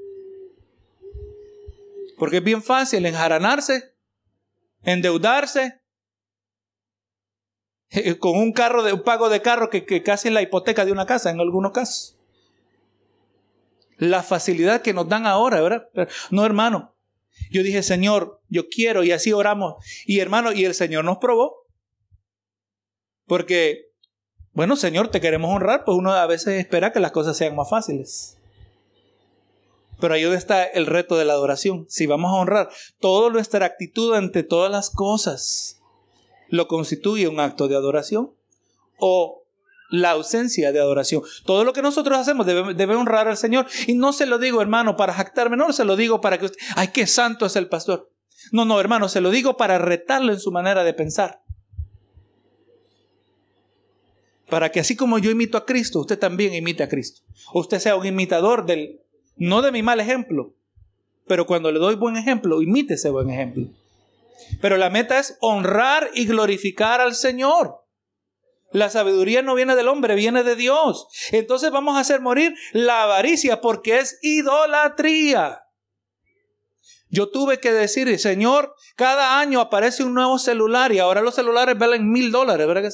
Porque 2.17 2.39
es 2.39 2.45
bien 2.45 2.63
fácil 2.63 3.05
enjaranarse, 3.07 3.95
endeudarse, 4.83 5.81
eh, 7.91 8.19
con 8.19 8.37
un 8.39 8.53
carro 8.53 8.83
de 8.83 8.93
un 8.93 9.03
pago 9.03 9.29
de 9.29 9.43
carro 9.43 9.69
que, 9.69 9.85
que 9.85 10.03
casi 10.03 10.29
es 10.29 10.35
la 10.35 10.43
hipoteca 10.43 10.85
de 10.85 10.93
una 10.93 11.07
casa 11.07 11.31
en 11.31 11.41
algunos 11.41 11.73
casos 11.73 12.16
la 13.99 14.23
facilidad 14.23 14.83
que 14.83 14.95
nos 14.95 15.09
dan 15.09 15.27
ahora, 15.27 15.61
¿verdad? 15.61 15.89
No, 16.31 16.45
hermano. 16.45 16.95
Yo 17.51 17.63
dije, 17.63 17.83
Señor, 17.83 18.41
yo 18.49 18.69
quiero 18.69 19.05
y 19.05 19.13
así 19.13 19.33
oramos. 19.33 19.75
Y 20.07 20.21
hermano, 20.21 20.53
y 20.53 20.65
el 20.65 20.75
Señor 20.75 21.05
nos 21.05 21.19
probó. 21.19 21.67
Porque, 23.27 23.91
bueno, 24.53 24.77
Señor, 24.77 25.09
te 25.09 25.21
queremos 25.21 25.51
honrar, 25.55 25.85
pues 25.85 25.97
uno 25.99 26.13
a 26.13 26.27
veces 26.27 26.59
espera 26.59 26.93
que 26.93 27.01
las 27.01 27.13
cosas 27.13 27.37
sean 27.37 27.57
más 27.57 27.69
fáciles. 27.69 28.39
Pero 30.01 30.15
ahí 30.15 30.25
está 30.25 30.65
el 30.65 30.87
reto 30.87 31.17
de 31.17 31.25
la 31.25 31.33
adoración. 31.33 31.87
Si 31.89 32.07
vamos 32.07 32.31
a 32.31 32.35
honrar, 32.35 32.69
toda 33.01 33.31
nuestra 33.31 33.65
actitud 33.65 34.15
ante 34.15 34.43
todas 34.43 34.71
las 34.71 34.91
cosas 34.91 35.81
lo 36.49 36.69
constituye 36.69 37.29
un 37.29 37.41
acto 37.41 37.67
de 37.67 37.77
adoración 37.77 38.31
o 38.99 39.43
la 39.91 40.13
ausencia 40.13 40.73
de 40.73 40.81
adoración. 40.81 41.23
Todo 41.45 41.65
lo 41.65 41.73
que 41.73 41.83
nosotros 41.83 42.19
hacemos 42.19 42.47
debe, 42.47 42.95
honrar 42.95 43.29
al 43.29 43.37
Señor. 43.37 43.67
Y 43.87 43.95
no 43.95 44.13
se 44.13 44.27
lo 44.27 44.39
digo, 44.39 44.61
hermano, 44.61 44.97
para 44.97 45.13
jactarme, 45.13 45.57
no 45.57 45.73
se 45.73 45.85
lo 45.85 45.97
digo 45.97 46.21
para 46.21 46.39
que 46.39 46.47
usted, 46.47 46.59
ay, 46.75 46.89
qué 46.89 47.07
santo 47.07 47.47
es 47.47 47.57
el 47.57 47.69
pastor. 47.69 48.11
No, 48.53 48.65
no, 48.65 48.81
hermano, 48.81 49.09
se 49.09 49.21
lo 49.21 49.31
digo 49.31 49.57
para 49.57 49.79
retarlo 49.79 50.33
en 50.33 50.41
su 50.41 50.53
manera 50.53 50.85
de 50.85 50.95
pensar. 50.95 51.43
Para 54.49 54.71
que 54.71 54.81
así 54.81 54.95
como 54.95 55.19
yo 55.19 55.31
imito 55.31 55.59
a 55.59 55.67
Cristo, 55.67 56.01
usted 56.01 56.19
también 56.19 56.55
imite 56.55 56.83
a 56.83 56.89
Cristo. 56.89 57.23
usted 57.53 57.81
sea 57.81 57.97
un 57.97 58.07
imitador 58.07 58.65
del, 58.65 59.01
no 59.37 59.61
de 59.61 59.73
mi 59.73 59.83
mal 59.83 59.99
ejemplo, 59.99 60.55
pero 61.27 61.47
cuando 61.47 61.73
le 61.73 61.81
doy 61.81 61.97
buen 61.97 62.17
ejemplo, 62.17 62.63
imite 62.63 62.95
ese 62.95 63.11
buen 63.11 63.29
ejemplo. 63.31 63.67
Pero 64.61 64.77
la 64.77 64.91
meta 64.91 65.19
es 65.19 65.37
honrar 65.41 66.11
y 66.15 66.27
glorificar 66.27 67.01
al 67.01 67.17
Señor. 67.17 67.86
La 68.73 68.91
sabiduría 68.91 69.43
no 69.43 69.55
viene 69.55 69.77
del 69.77 69.89
hombre, 69.89 70.15
viene 70.15 70.43
de 70.43 70.57
Dios. 70.57 71.09
Entonces 71.31 71.71
vamos 71.71 71.97
a 71.97 72.01
hacer 72.01 72.21
morir 72.21 72.55
la 72.73 73.05
avaricia 73.05 73.61
porque 73.61 73.99
es 73.99 74.19
idolatría. 74.23 75.63
Yo 77.09 77.31
tuve 77.31 77.61
que 77.61 77.73
decir, 77.73 78.19
Señor, 78.19 78.75
cada 78.97 79.39
año 79.39 79.61
aparece 79.61 80.03
un 80.03 80.15
nuevo 80.15 80.39
celular 80.39 80.93
y 80.93 80.99
ahora 80.99 81.21
los 81.21 81.37
celulares 81.37 81.79
valen 81.79 82.11
mil 82.11 82.33
dólares, 82.33 82.67
¿verdad? 82.67 82.93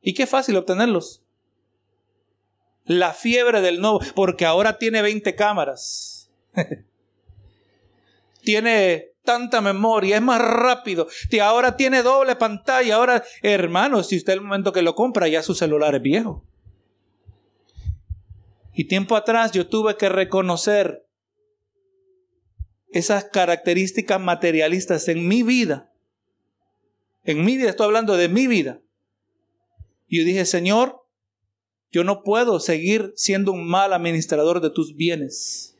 Y 0.00 0.14
qué 0.14 0.26
fácil 0.26 0.56
obtenerlos. 0.56 1.22
La 2.84 3.12
fiebre 3.12 3.60
del 3.60 3.80
nuevo, 3.80 4.00
porque 4.14 4.46
ahora 4.46 4.78
tiene 4.78 5.02
20 5.02 5.34
cámaras. 5.34 6.30
tiene 8.42 9.11
tanta 9.32 9.60
memoria, 9.62 10.16
es 10.16 10.22
más 10.22 10.40
rápido. 10.40 11.08
Ahora 11.42 11.76
tiene 11.76 12.02
doble 12.02 12.36
pantalla. 12.36 12.96
Ahora, 12.96 13.24
hermano, 13.42 14.02
si 14.02 14.16
usted 14.16 14.34
el 14.34 14.42
momento 14.42 14.72
que 14.72 14.82
lo 14.82 14.94
compra, 14.94 15.28
ya 15.28 15.42
su 15.42 15.54
celular 15.54 15.94
es 15.94 16.02
viejo. 16.02 16.44
Y 18.74 18.84
tiempo 18.88 19.16
atrás 19.16 19.52
yo 19.52 19.66
tuve 19.68 19.96
que 19.96 20.08
reconocer 20.08 21.06
esas 22.90 23.24
características 23.24 24.20
materialistas 24.20 25.08
en 25.08 25.26
mi 25.26 25.42
vida. 25.42 25.90
En 27.24 27.44
mi 27.44 27.56
vida, 27.56 27.70
estoy 27.70 27.86
hablando 27.86 28.16
de 28.16 28.28
mi 28.28 28.46
vida. 28.46 28.80
Y 30.08 30.18
yo 30.18 30.26
dije, 30.26 30.44
Señor, 30.44 31.06
yo 31.90 32.04
no 32.04 32.22
puedo 32.22 32.60
seguir 32.60 33.12
siendo 33.16 33.52
un 33.52 33.66
mal 33.66 33.94
administrador 33.94 34.60
de 34.60 34.70
tus 34.70 34.94
bienes. 34.94 35.71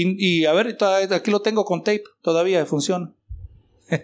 Y, 0.00 0.46
a 0.46 0.52
ver, 0.52 0.76
aquí 1.10 1.30
lo 1.30 1.42
tengo 1.42 1.64
con 1.64 1.82
tape, 1.82 2.04
todavía 2.22 2.64
funciona. 2.66 3.12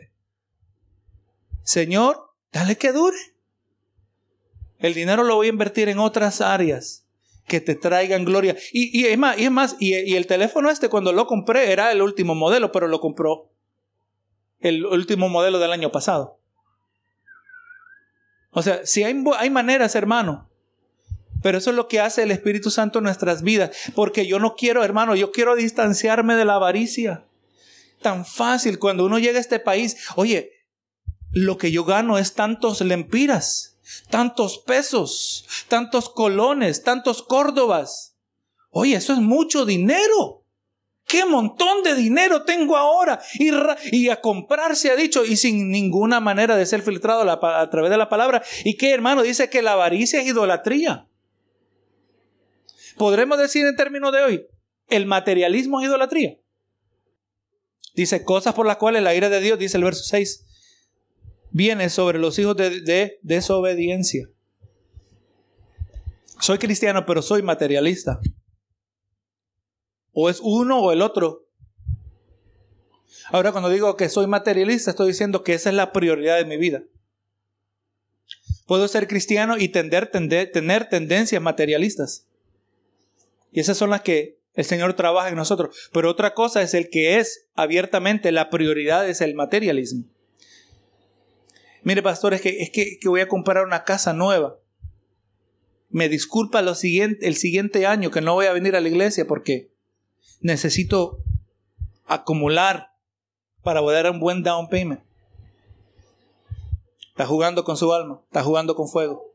Señor, 1.63 2.33
dale 2.53 2.77
que 2.77 2.93
dure. 2.93 3.17
El 4.79 4.95
dinero 4.95 5.23
lo 5.23 5.37
voy 5.37 5.47
a 5.47 5.51
invertir 5.51 5.89
en 5.89 6.01
otras 6.01 6.41
áreas 6.41 7.07
que 7.47 7.61
te 7.61 7.77
traigan 7.77 8.25
gloria. 8.25 8.57
Y, 8.73 9.05
es 9.07 9.17
más, 9.17 9.39
y 9.39 9.45
es 9.45 9.51
más, 9.53 9.77
y, 9.79 10.17
el 10.17 10.27
teléfono 10.27 10.69
este 10.69 10.89
cuando 10.89 11.13
lo 11.13 11.27
compré 11.27 11.71
era 11.71 11.93
el 11.93 12.03
último 12.03 12.35
modelo, 12.35 12.73
pero 12.73 12.89
lo 12.89 13.01
compró 13.01 13.51
el 14.59 14.85
último 14.85 15.29
modelo 15.29 15.61
del 15.61 15.71
año 15.71 15.93
pasado. 15.93 16.41
O 18.51 18.63
sea, 18.63 18.85
si 18.85 19.05
hay, 19.05 19.23
hay 19.39 19.51
maneras, 19.51 19.95
hermano, 19.95 20.49
Pero 21.45 21.59
eso 21.59 21.69
es 21.69 21.77
lo 21.77 21.89
que 21.89 22.01
hace 22.01 22.23
el 22.23 22.31
Espíritu 22.31 22.71
Santo 22.71 23.01
en 23.01 23.05
nuestras 23.05 23.43
vidas. 23.43 23.77
Porque 23.95 24.27
yo 24.27 24.39
no 24.39 24.55
quiero, 24.55 24.83
hermano, 24.83 25.15
yo 25.15 25.31
quiero 25.31 25.57
distanciarme 25.57 26.37
de 26.37 26.47
la 26.47 26.55
avaricia. 26.55 27.27
Tan 28.01 28.25
fácil 28.25 28.79
cuando 28.79 29.05
uno 29.05 29.19
llega 29.19 29.37
a 29.37 29.43
este 29.43 29.61
país. 29.61 29.99
Oye, 30.17 30.53
lo 31.33 31.59
que 31.59 31.71
yo 31.71 31.85
gano 31.85 32.17
es 32.17 32.33
tantos 32.33 32.81
lempiras, 32.81 33.77
tantos 34.09 34.57
pesos, 34.57 35.47
tantos 35.69 36.09
colones, 36.09 36.83
tantos 36.83 37.23
córdobas. 37.23 38.17
Oye, 38.71 38.97
eso 38.97 39.13
es 39.13 39.19
mucho 39.19 39.67
dinero. 39.67 40.47
¿Qué 41.07 41.27
montón 41.27 41.83
de 41.83 41.95
dinero 41.95 42.45
tengo 42.45 42.79
ahora? 42.79 43.21
Y, 43.35 44.09
a 44.09 44.23
comprar 44.23 44.77
se 44.77 44.91
ha 44.91 44.97
dicho, 44.97 45.27
y 45.27 45.37
sin 45.37 45.71
ninguna 45.71 46.21
manera 46.21 46.57
de 46.57 46.65
ser 46.65 46.81
filtrado 46.81 47.31
a 47.31 47.69
través 47.69 47.91
de 47.91 47.99
la 47.99 48.09
palabra. 48.09 48.43
¿Y 48.65 48.79
qué 48.79 48.95
hermano? 48.95 49.23
Dice 49.23 49.51
que 49.51 49.61
la 49.61 49.73
avaricia 49.73 50.23
es 50.23 50.27
idolatría. 50.27 51.07
Podremos 52.97 53.39
decir 53.39 53.67
en 53.67 53.77
términos 53.77 54.13
de 54.13 54.23
hoy, 54.23 54.47
el 54.89 55.07
materialismo 55.07 55.81
es 55.81 55.87
idolatría. 55.87 56.39
Dice 57.95 58.25
cosas 58.25 58.55
por 58.55 58.67
las 58.67 58.77
cuales 58.77 59.03
la 59.03 59.15
ira 59.15 59.29
de 59.29 59.41
Dios, 59.41 59.59
dice 59.59 59.77
el 59.77 59.85
verso 59.85 60.05
6, 60.05 60.45
viene 61.51 61.89
sobre 61.89 62.19
los 62.19 62.39
hijos 62.39 62.57
de, 62.57 62.81
de 62.81 63.19
desobediencia. 63.23 64.29
Soy 66.41 66.59
cristiano, 66.59 67.07
pero 67.07 67.23
soy 67.23 67.43
materialista. 67.43 68.21
O 70.13 70.29
es 70.29 70.41
uno 70.43 70.81
o 70.81 70.93
el 70.93 71.03
otro. 71.03 71.47
Ahora 73.31 73.53
cuando 73.53 73.71
digo 73.71 73.97
que 73.97 74.09
soy 74.09 74.27
materialista, 74.27 74.91
estoy 74.91 75.09
diciendo 75.09 75.43
que 75.43 75.55
esa 75.55 75.71
es 75.71 75.77
la 75.77 75.93
prioridad 75.93 76.37
de 76.37 76.45
mi 76.45 76.57
vida. 76.57 76.83
Puedo 78.67 78.89
ser 78.89 79.07
cristiano 79.09 79.57
y 79.59 79.69
tender, 79.69 80.11
tener 80.11 80.89
tendencias 80.89 81.41
materialistas. 81.41 82.27
Y 83.55 83.61
esas 83.61 83.79
son 83.79 83.91
las 83.91 84.03
que 84.03 84.41
el 84.55 84.65
Señor 84.65 84.95
trabaja 84.95 85.29
en 85.29 85.37
nosotros. 85.37 85.89
Pero 85.93 86.11
otra 86.11 86.35
cosa 86.35 86.61
es 86.61 86.75
el 86.75 86.91
que 86.91 87.19
es 87.19 87.47
abiertamente 87.55 88.33
la 88.33 88.51
prioridad 88.51 89.09
es 89.09 89.21
el 89.21 89.37
materialismo. 89.37 90.05
Mire, 91.85 92.03
pastor, 92.03 92.35
es 92.35 92.41
que, 92.41 92.63
es 92.63 92.71
que, 92.71 92.99
voy 93.07 93.21
a 93.21 93.29
comprar 93.29 93.65
una 93.65 93.85
casa 93.85 94.13
nueva. 94.13 94.59
Me 95.89 96.09
disculpa 96.09 96.63
lo 96.63 96.75
siguiente, 96.75 97.29
el 97.29 97.37
siguiente 97.37 97.87
año 97.87 98.11
que 98.11 98.21
no 98.21 98.35
voy 98.35 98.47
a 98.47 98.53
venir 98.53 98.75
a 98.75 98.81
la 98.81 98.89
iglesia 98.89 99.25
porque 99.25 99.71
necesito 100.41 101.23
acumular 102.07 102.93
para 103.63 103.81
poder 103.81 104.03
dar 104.03 104.13
un 104.13 104.19
buen 104.19 104.43
down 104.43 104.69
payment. 104.69 105.01
Está 107.11 107.25
jugando 107.27 107.63
con 107.63 107.77
su 107.77 107.93
alma, 107.93 108.21
está 108.25 108.43
jugando 108.43 108.75
con 108.75 108.89
fuego. 108.89 109.33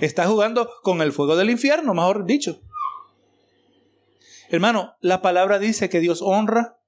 Está 0.00 0.28
jugando 0.28 0.70
con 0.82 1.02
el 1.02 1.12
fuego 1.12 1.34
del 1.34 1.50
infierno, 1.50 1.94
mejor 1.94 2.24
dicho. 2.26 2.60
Hermano, 4.50 4.96
la 5.00 5.22
palabra 5.22 5.60
dice 5.60 5.88
que 5.88 6.00
Dios 6.00 6.20
honra 6.22 6.78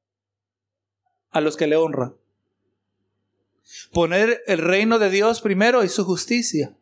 a 1.31 1.41
los 1.41 1.57
que 1.57 1.69
le 1.69 1.77
honran. 1.77 2.17
Poner 3.93 4.43
el 4.49 4.59
reino 4.59 4.99
de 4.99 5.11
Dios 5.11 5.41
primero 5.41 5.85
y 5.85 5.89
su 5.89 6.05
justicia. 6.05 6.77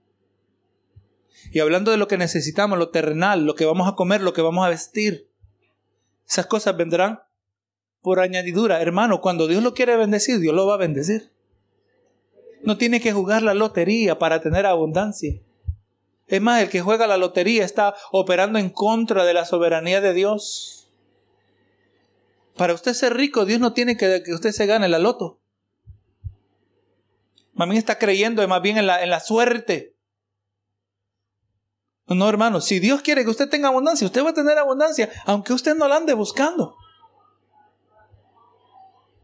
Y 1.53 1.61
hablando 1.61 1.91
de 1.91 1.99
lo 1.99 2.09
que 2.09 2.17
necesitamos, 2.17 2.79
lo 2.79 2.89
terrenal, 2.89 3.45
lo 3.45 3.55
que 3.55 3.67
vamos 3.67 3.89
a 3.89 3.95
comer, 3.95 4.23
lo 4.23 4.33
que 4.33 4.41
vamos 4.41 4.65
a 4.65 4.71
vestir. 4.71 5.29
Esas 6.27 6.47
cosas 6.47 6.77
vendrán 6.77 7.21
por 8.01 8.19
añadidura. 8.19 8.81
Hermano, 8.81 9.21
cuando 9.21 9.49
Dios 9.49 9.63
lo 9.63 9.75
quiere 9.75 9.97
bendecir, 9.97 10.39
Dios 10.39 10.55
lo 10.55 10.67
va 10.67 10.75
a 10.75 10.79
bendecir. 10.79 11.31
No 12.63 12.79
tiene 12.79 13.01
que 13.01 13.13
jugar 13.13 13.43
la 13.43 13.53
lotería 13.53 14.19
para 14.19 14.41
tener 14.41 14.65
abundancia. 14.65 15.41
Es 16.31 16.41
más, 16.41 16.63
el 16.63 16.71
que 16.71 16.81
juega 16.81 17.09
la 17.09 17.17
lotería 17.17 17.65
está 17.65 17.97
operando 18.13 18.61
en 18.61 18.71
contra 18.71 19.25
de 19.25 19.35
la 19.35 19.45
soberanía 19.45 20.01
de 20.01 20.15
Dios. 20.15 20.89
Para 22.57 22.73
usted 22.73 22.95
ser 22.95 23.15
rico, 23.15 23.45
Dios 23.45 23.59
no 23.59 23.73
tiene 23.73 23.97
que 23.97 24.23
que 24.23 24.33
usted 24.33 24.53
se 24.53 24.67
gane 24.67 24.89
la 24.89 25.01
loto. 25.01 25.41
Más 27.53 27.69
bien 27.69 27.79
está 27.79 27.99
creyendo 27.99 28.47
más 28.47 28.63
bien 28.63 28.79
en 28.79 28.87
la, 28.87 29.03
en 29.03 29.11
la 29.11 29.19
suerte. 29.19 29.97
No, 32.07 32.29
hermano, 32.29 32.61
si 32.61 32.79
Dios 32.79 33.03
quiere 33.03 33.25
que 33.25 33.31
usted 33.31 33.49
tenga 33.49 33.69
abundancia, 33.69 34.07
usted 34.07 34.25
va 34.25 34.31
a 34.31 34.35
tener 34.35 34.57
abundancia, 34.57 35.11
aunque 35.27 35.53
usted 35.53 35.75
no 35.75 35.89
la 35.89 35.97
ande 35.97 36.15
buscando. 36.15 36.77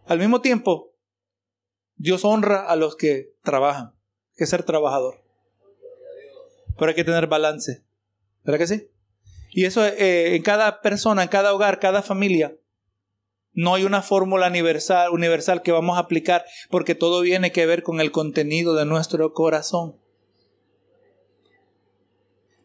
Al 0.07 0.19
mismo 0.19 0.41
tiempo, 0.41 0.93
Dios 1.95 2.25
honra 2.25 2.67
a 2.67 2.75
los 2.75 2.97
que 2.97 3.33
trabajan, 3.43 3.95
que 4.35 4.47
ser 4.47 4.65
trabajador. 4.65 5.26
Pero 6.79 6.89
hay 6.91 6.95
que 6.95 7.05
tener 7.05 7.27
balance. 7.27 7.85
¿Verdad 8.45 8.59
que 8.59 8.67
sí? 8.67 8.89
Y 9.51 9.65
eso 9.65 9.85
eh, 9.85 10.37
en 10.37 10.43
cada 10.43 10.81
persona, 10.81 11.23
en 11.23 11.29
cada 11.29 11.55
hogar, 11.55 11.81
cada 11.81 12.03
familia. 12.03 12.55
No 13.53 13.75
hay 13.75 13.85
una 13.85 14.03
fórmula 14.03 14.49
universal, 14.49 15.11
universal 15.11 15.63
que 15.63 15.73
vamos 15.73 15.97
a 15.97 16.01
aplicar 16.01 16.45
porque 16.71 16.95
todo 16.95 17.23
viene 17.23 17.53
que 17.53 17.65
ver 17.65 17.83
con 17.83 18.01
el 18.01 18.13
contenido 18.13 18.75
de 18.75 18.85
nuestro 18.85 19.33
corazón 19.33 19.97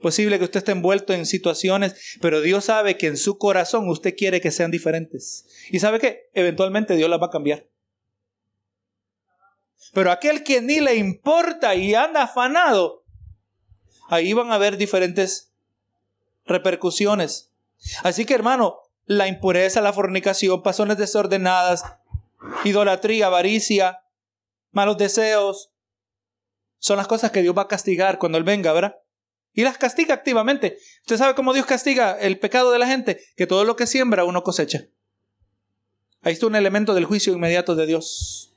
posible 0.01 0.37
que 0.37 0.45
usted 0.45 0.57
esté 0.57 0.71
envuelto 0.73 1.13
en 1.13 1.25
situaciones, 1.25 2.17
pero 2.19 2.41
Dios 2.41 2.65
sabe 2.65 2.97
que 2.97 3.07
en 3.07 3.17
su 3.17 3.37
corazón 3.37 3.87
usted 3.87 4.15
quiere 4.17 4.41
que 4.41 4.51
sean 4.51 4.71
diferentes. 4.71 5.45
Y 5.69 5.79
sabe 5.79 5.99
que 5.99 6.29
eventualmente 6.33 6.95
Dios 6.95 7.09
las 7.09 7.21
va 7.21 7.27
a 7.27 7.31
cambiar. 7.31 7.67
Pero 9.93 10.11
aquel 10.11 10.43
que 10.43 10.61
ni 10.61 10.79
le 10.79 10.95
importa 10.95 11.75
y 11.75 11.93
anda 11.93 12.23
afanado, 12.23 13.00
ahí 14.11 14.33
van 14.33 14.51
a 14.51 14.55
haber 14.55 14.77
diferentes 14.77 15.51
repercusiones. 16.45 17.49
Así 18.03 18.25
que 18.25 18.35
hermano, 18.35 18.77
la 19.05 19.27
impureza, 19.27 19.81
la 19.81 19.93
fornicación, 19.93 20.61
pasiones 20.61 20.97
desordenadas, 20.97 21.85
idolatría, 22.65 23.27
avaricia, 23.27 24.03
malos 24.71 24.97
deseos, 24.97 25.71
son 26.77 26.97
las 26.97 27.07
cosas 27.07 27.31
que 27.31 27.41
Dios 27.41 27.57
va 27.57 27.63
a 27.63 27.67
castigar 27.67 28.19
cuando 28.19 28.37
Él 28.37 28.43
venga, 28.43 28.73
¿verdad? 28.73 28.97
Y 29.53 29.63
las 29.63 29.77
castiga 29.77 30.13
activamente. 30.13 30.77
¿Usted 31.01 31.17
sabe 31.17 31.35
cómo 31.35 31.53
Dios 31.53 31.65
castiga 31.65 32.19
el 32.19 32.37
pecado 32.37 32.71
de 32.71 32.79
la 32.79 32.87
gente? 32.87 33.21
Que 33.37 33.47
todo 33.47 33.63
lo 33.63 33.75
que 33.75 33.87
siembra 33.87 34.25
uno 34.25 34.43
cosecha. 34.43 34.87
Ahí 36.21 36.33
está 36.33 36.47
un 36.47 36.55
elemento 36.55 36.93
del 36.93 37.05
juicio 37.05 37.33
inmediato 37.33 37.75
de 37.75 37.85
Dios. 37.85 38.50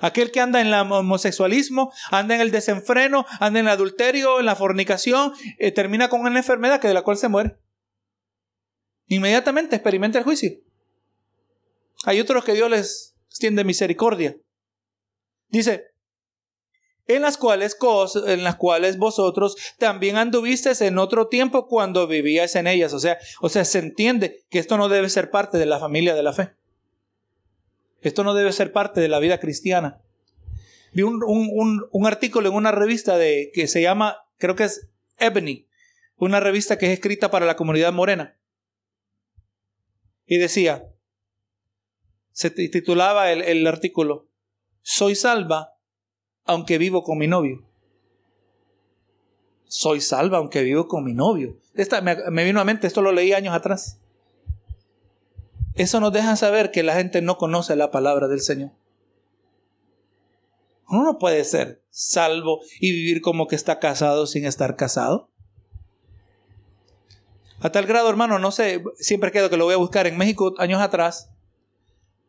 Aquel 0.00 0.30
que 0.30 0.40
anda 0.40 0.60
en 0.60 0.68
el 0.68 0.74
homosexualismo, 0.74 1.92
anda 2.10 2.34
en 2.34 2.40
el 2.40 2.50
desenfreno, 2.50 3.26
anda 3.40 3.60
en 3.60 3.66
el 3.66 3.72
adulterio, 3.72 4.40
en 4.40 4.46
la 4.46 4.56
fornicación, 4.56 5.32
eh, 5.58 5.72
termina 5.72 6.08
con 6.08 6.20
una 6.20 6.38
enfermedad 6.38 6.80
que 6.80 6.88
de 6.88 6.94
la 6.94 7.02
cual 7.02 7.16
se 7.16 7.28
muere. 7.28 7.56
Inmediatamente 9.06 9.76
experimenta 9.76 10.18
el 10.18 10.24
juicio. 10.24 10.50
Hay 12.04 12.20
otros 12.20 12.44
que 12.44 12.54
Dios 12.54 12.70
les 12.70 13.14
extiende 13.28 13.64
misericordia. 13.64 14.36
Dice, 15.48 15.94
en 17.06 17.22
las 17.22 17.36
cuales 17.36 17.76
en 18.26 18.44
las 18.44 18.56
cuales 18.56 18.98
vosotros 18.98 19.56
también 19.78 20.16
anduvisteis 20.16 20.80
en 20.80 20.98
otro 20.98 21.28
tiempo 21.28 21.66
cuando 21.66 22.06
vivíais 22.06 22.56
en 22.56 22.66
ellas. 22.66 22.92
O 22.94 22.98
sea, 22.98 23.18
o 23.40 23.48
sea, 23.48 23.64
se 23.64 23.78
entiende 23.78 24.44
que 24.50 24.58
esto 24.58 24.76
no 24.76 24.88
debe 24.88 25.08
ser 25.08 25.30
parte 25.30 25.58
de 25.58 25.66
la 25.66 25.78
familia 25.78 26.14
de 26.14 26.22
la 26.22 26.32
fe. 26.32 26.56
Esto 28.04 28.22
no 28.22 28.34
debe 28.34 28.52
ser 28.52 28.70
parte 28.70 29.00
de 29.00 29.08
la 29.08 29.18
vida 29.18 29.40
cristiana. 29.40 30.00
Vi 30.92 31.02
un, 31.02 31.24
un, 31.24 31.84
un, 31.90 32.06
artículo 32.06 32.48
en 32.48 32.54
una 32.54 32.70
revista 32.70 33.16
de, 33.18 33.50
que 33.52 33.66
se 33.66 33.82
llama, 33.82 34.18
creo 34.36 34.54
que 34.54 34.64
es 34.64 34.88
Ebony, 35.18 35.66
una 36.16 36.38
revista 36.38 36.78
que 36.78 36.86
es 36.86 36.92
escrita 36.92 37.30
para 37.30 37.46
la 37.46 37.56
comunidad 37.56 37.92
morena. 37.92 38.38
Y 40.26 40.38
decía, 40.38 40.86
se 42.30 42.50
titulaba 42.50 43.32
el, 43.32 43.42
el 43.42 43.66
artículo, 43.66 44.28
Soy 44.82 45.14
salva 45.14 45.78
aunque 46.44 46.76
vivo 46.76 47.02
con 47.02 47.16
mi 47.16 47.26
novio. 47.26 47.64
Soy 49.64 50.02
salva 50.02 50.38
aunque 50.38 50.62
vivo 50.62 50.86
con 50.86 51.04
mi 51.04 51.14
novio. 51.14 51.58
Esta, 51.72 52.02
me, 52.02 52.44
vino 52.44 52.60
a 52.60 52.64
mente, 52.64 52.86
esto 52.86 53.00
lo 53.00 53.12
leí 53.12 53.32
años 53.32 53.54
atrás. 53.54 53.98
Eso 55.74 56.00
nos 56.00 56.12
deja 56.12 56.36
saber 56.36 56.70
que 56.70 56.82
la 56.82 56.94
gente 56.94 57.20
no 57.20 57.36
conoce 57.36 57.74
la 57.76 57.90
palabra 57.90 58.28
del 58.28 58.40
Señor. 58.40 58.70
Uno 60.88 61.04
no 61.04 61.18
puede 61.18 61.44
ser 61.44 61.82
salvo 61.90 62.60
y 62.78 62.92
vivir 62.92 63.20
como 63.20 63.48
que 63.48 63.56
está 63.56 63.78
casado 63.78 64.26
sin 64.26 64.44
estar 64.44 64.76
casado. 64.76 65.30
A 67.60 67.70
tal 67.72 67.86
grado, 67.86 68.10
hermano, 68.10 68.38
no 68.38 68.50
sé, 68.50 68.84
siempre 68.98 69.32
quedo 69.32 69.48
que 69.48 69.56
lo 69.56 69.64
voy 69.64 69.74
a 69.74 69.78
buscar. 69.78 70.06
En 70.06 70.18
México, 70.18 70.54
años 70.58 70.82
atrás, 70.82 71.30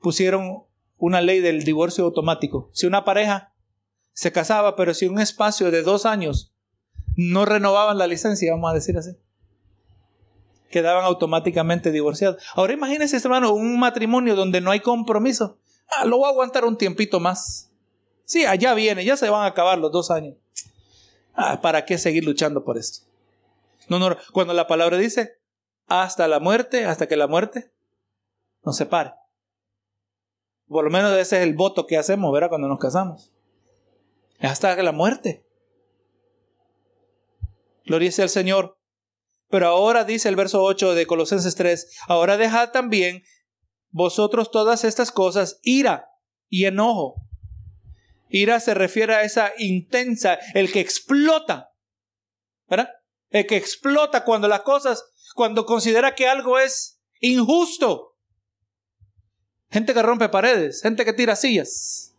pusieron 0.02 0.64
una 0.98 1.22
ley 1.22 1.42
del 1.42 1.64
divorcio 1.64 2.06
automático. 2.06 2.70
Si 2.74 2.88
una 2.88 3.04
pareja 3.04 3.54
se 4.14 4.32
casaba, 4.32 4.76
pero 4.76 4.94
si 4.94 5.08
un 5.08 5.20
espacio 5.20 5.72
de 5.72 5.84
dos 5.84 6.06
años 6.06 6.56
no 7.18 7.46
renovaban 7.46 7.98
la 7.98 8.08
licencia, 8.08 8.54
vamos 8.54 8.72
a 8.72 8.76
decir 8.76 8.98
así, 8.98 9.12
quedaban 10.76 11.06
automáticamente 11.06 11.90
divorciados. 11.90 12.44
Ahora 12.54 12.74
imagínense, 12.74 13.16
hermano, 13.16 13.54
un 13.54 13.80
matrimonio 13.80 14.36
donde 14.36 14.60
no 14.60 14.72
hay 14.72 14.82
compromiso. 14.82 15.58
Ah, 15.88 16.04
lo 16.04 16.18
voy 16.18 16.26
a 16.26 16.32
aguantar 16.32 16.66
un 16.66 16.78
tiempito 16.78 17.22
más. 17.22 17.72
Sí, 18.26 18.44
allá 18.44 18.74
viene, 18.74 19.06
ya 19.06 19.16
se 19.16 19.30
van 19.30 19.44
a 19.44 19.46
acabar 19.46 19.78
los 19.78 19.94
dos 19.94 20.12
años. 20.12 20.36
Ah, 21.34 21.62
¿para 21.62 21.86
qué 21.86 21.98
seguir 21.98 22.26
luchando 22.26 22.66
por 22.66 22.78
esto? 22.78 23.08
No, 23.88 24.00
no, 24.00 24.18
cuando 24.34 24.54
la 24.54 24.68
palabra 24.68 24.98
dice 24.98 25.40
hasta 25.88 26.28
la 26.28 26.42
muerte, 26.42 26.84
hasta 26.84 27.08
que 27.08 27.16
la 27.16 27.28
muerte 27.28 27.72
nos 28.66 28.76
separe. 28.76 29.14
Por 30.68 30.84
lo 30.84 30.92
menos 30.92 31.14
ese 31.14 31.38
es 31.38 31.44
el 31.44 31.54
voto 31.54 31.88
que 31.88 31.98
hacemos, 31.98 32.34
¿verdad? 32.34 32.50
Cuando 32.50 32.68
nos 32.68 32.80
casamos. 32.80 33.32
Hasta 34.42 34.76
la 34.84 34.92
muerte. 34.92 35.46
Gloria 37.86 38.12
al 38.18 38.30
Señor. 38.30 38.75
Pero 39.56 39.68
ahora 39.68 40.04
dice 40.04 40.28
el 40.28 40.36
verso 40.36 40.62
8 40.64 40.96
de 40.96 41.08
Colosenses 41.08 41.56
3, 41.56 42.00
ahora 42.10 42.36
dejad 42.36 42.72
también 42.72 43.24
vosotros 43.90 44.52
todas 44.52 44.84
estas 44.84 45.14
cosas, 45.14 45.62
ira 45.64 46.10
y 46.50 46.66
enojo. 46.66 47.26
Ira 48.28 48.60
se 48.60 48.74
refiere 48.74 49.16
a 49.16 49.24
esa 49.24 49.54
intensa, 49.58 50.40
el 50.56 50.74
que 50.74 50.82
explota, 50.82 51.70
¿verdad? 52.68 52.90
El 53.30 53.48
que 53.48 53.56
explota 53.56 54.26
cuando 54.26 54.50
las 54.50 54.64
cosas, 54.64 55.06
cuando 55.36 55.66
considera 55.66 56.16
que 56.16 56.28
algo 56.28 56.60
es 56.60 57.00
injusto. 57.22 58.18
Gente 59.72 59.94
que 59.94 60.02
rompe 60.02 60.28
paredes, 60.28 60.82
gente 60.82 61.06
que 61.06 61.14
tira 61.14 61.38
sillas. 61.38 62.14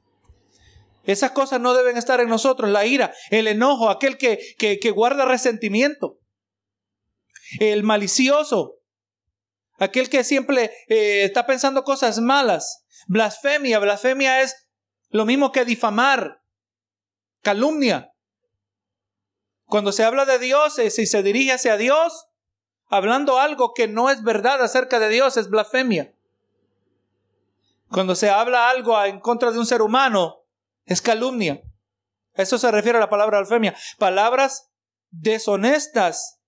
Esas 1.04 1.32
cosas 1.32 1.60
no 1.60 1.74
deben 1.74 1.98
estar 1.98 2.18
en 2.20 2.30
nosotros, 2.30 2.70
la 2.70 2.86
ira, 2.86 3.12
el 3.28 3.46
enojo, 3.46 3.90
aquel 3.90 4.16
que, 4.16 4.38
que, 4.56 4.90
guarda 4.90 5.26
resentimiento, 5.26 6.18
el 7.60 7.82
malicioso, 7.82 8.76
aquel 9.78 10.08
que 10.08 10.24
siempre 10.24 10.72
eh, 10.88 11.24
está 11.24 11.46
pensando 11.46 11.84
cosas 11.84 12.18
malas, 12.20 12.84
blasfemia, 13.06 13.78
blasfemia 13.78 14.42
es 14.42 14.68
lo 15.10 15.24
mismo 15.24 15.52
que 15.52 15.64
difamar, 15.64 16.42
calumnia. 17.42 18.12
Cuando 19.64 19.92
se 19.92 20.04
habla 20.04 20.24
de 20.24 20.38
Dios 20.38 20.78
y 20.78 20.90
se 20.90 21.22
dirige 21.22 21.52
hacia 21.52 21.76
Dios, 21.76 22.26
hablando 22.88 23.38
algo 23.38 23.72
que 23.74 23.88
no 23.88 24.10
es 24.10 24.22
verdad 24.22 24.62
acerca 24.62 24.98
de 24.98 25.08
Dios, 25.08 25.36
es 25.36 25.48
blasfemia. 25.48 26.14
Cuando 27.90 28.14
se 28.14 28.30
habla 28.30 28.68
algo 28.68 29.02
en 29.04 29.20
contra 29.20 29.50
de 29.50 29.58
un 29.58 29.66
ser 29.66 29.82
humano, 29.82 30.42
es 30.84 31.00
calumnia. 31.00 31.62
Eso 32.34 32.58
se 32.58 32.70
refiere 32.70 32.98
a 32.98 33.00
la 33.00 33.08
palabra 33.08 33.38
blasfemia. 33.38 33.74
Palabras 33.98 34.70
deshonestas 35.10 36.40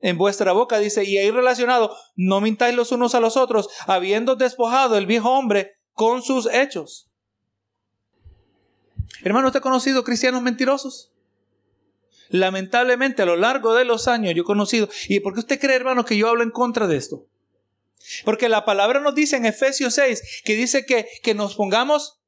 en 0.00 0.18
vuestra 0.18 0.52
boca, 0.52 0.78
dice, 0.78 1.04
y 1.04 1.18
ahí 1.18 1.30
relacionado, 1.30 1.96
no 2.16 2.40
mintáis 2.40 2.74
los 2.74 2.92
unos 2.92 3.14
a 3.14 3.20
los 3.20 3.36
otros, 3.36 3.68
habiendo 3.86 4.36
despojado 4.36 4.96
el 4.96 5.06
viejo 5.06 5.30
hombre 5.30 5.76
con 5.92 6.22
sus 6.22 6.46
hechos. 6.46 7.10
Hermano, 9.22 9.48
¿usted 9.48 9.58
ha 9.58 9.62
conocido 9.62 10.04
cristianos 10.04 10.42
mentirosos? 10.42 11.12
Lamentablemente, 12.30 13.22
a 13.22 13.26
lo 13.26 13.36
largo 13.36 13.74
de 13.74 13.84
los 13.84 14.08
años 14.08 14.34
yo 14.34 14.42
he 14.42 14.46
conocido. 14.46 14.88
¿Y 15.08 15.20
por 15.20 15.34
qué 15.34 15.40
usted 15.40 15.60
cree, 15.60 15.76
hermano, 15.76 16.04
que 16.04 16.16
yo 16.16 16.28
hablo 16.28 16.42
en 16.42 16.50
contra 16.50 16.86
de 16.86 16.96
esto? 16.96 17.26
Porque 18.24 18.48
la 18.48 18.64
palabra 18.64 19.00
nos 19.00 19.14
dice 19.14 19.36
en 19.36 19.46
Efesios 19.46 19.94
6 19.94 20.42
que 20.44 20.54
dice 20.54 20.86
que, 20.86 21.06
que 21.22 21.34
nos 21.34 21.56
pongamos, 21.56 22.20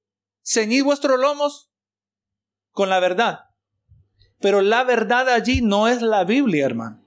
ceñid 0.44 0.84
vuestros 0.84 1.18
lomos 1.18 1.70
con 2.72 2.90
la 2.90 3.00
verdad. 3.00 3.40
Pero 4.40 4.60
la 4.60 4.84
verdad 4.84 5.28
allí 5.28 5.62
no 5.62 5.88
es 5.88 6.02
la 6.02 6.24
Biblia, 6.24 6.66
hermano. 6.66 7.01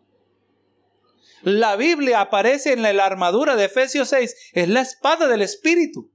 La 1.46 1.76
Biblia 1.76 2.22
aparece 2.22 2.74
en 2.74 2.82
la 2.82 3.06
armadura 3.06 3.56
de 3.56 3.66
Efesios 3.66 4.10
6, 4.10 4.36
es 4.54 4.68
la 4.68 4.82
espada 4.82 5.28
del 5.28 5.44
Espíritu. 5.44 6.12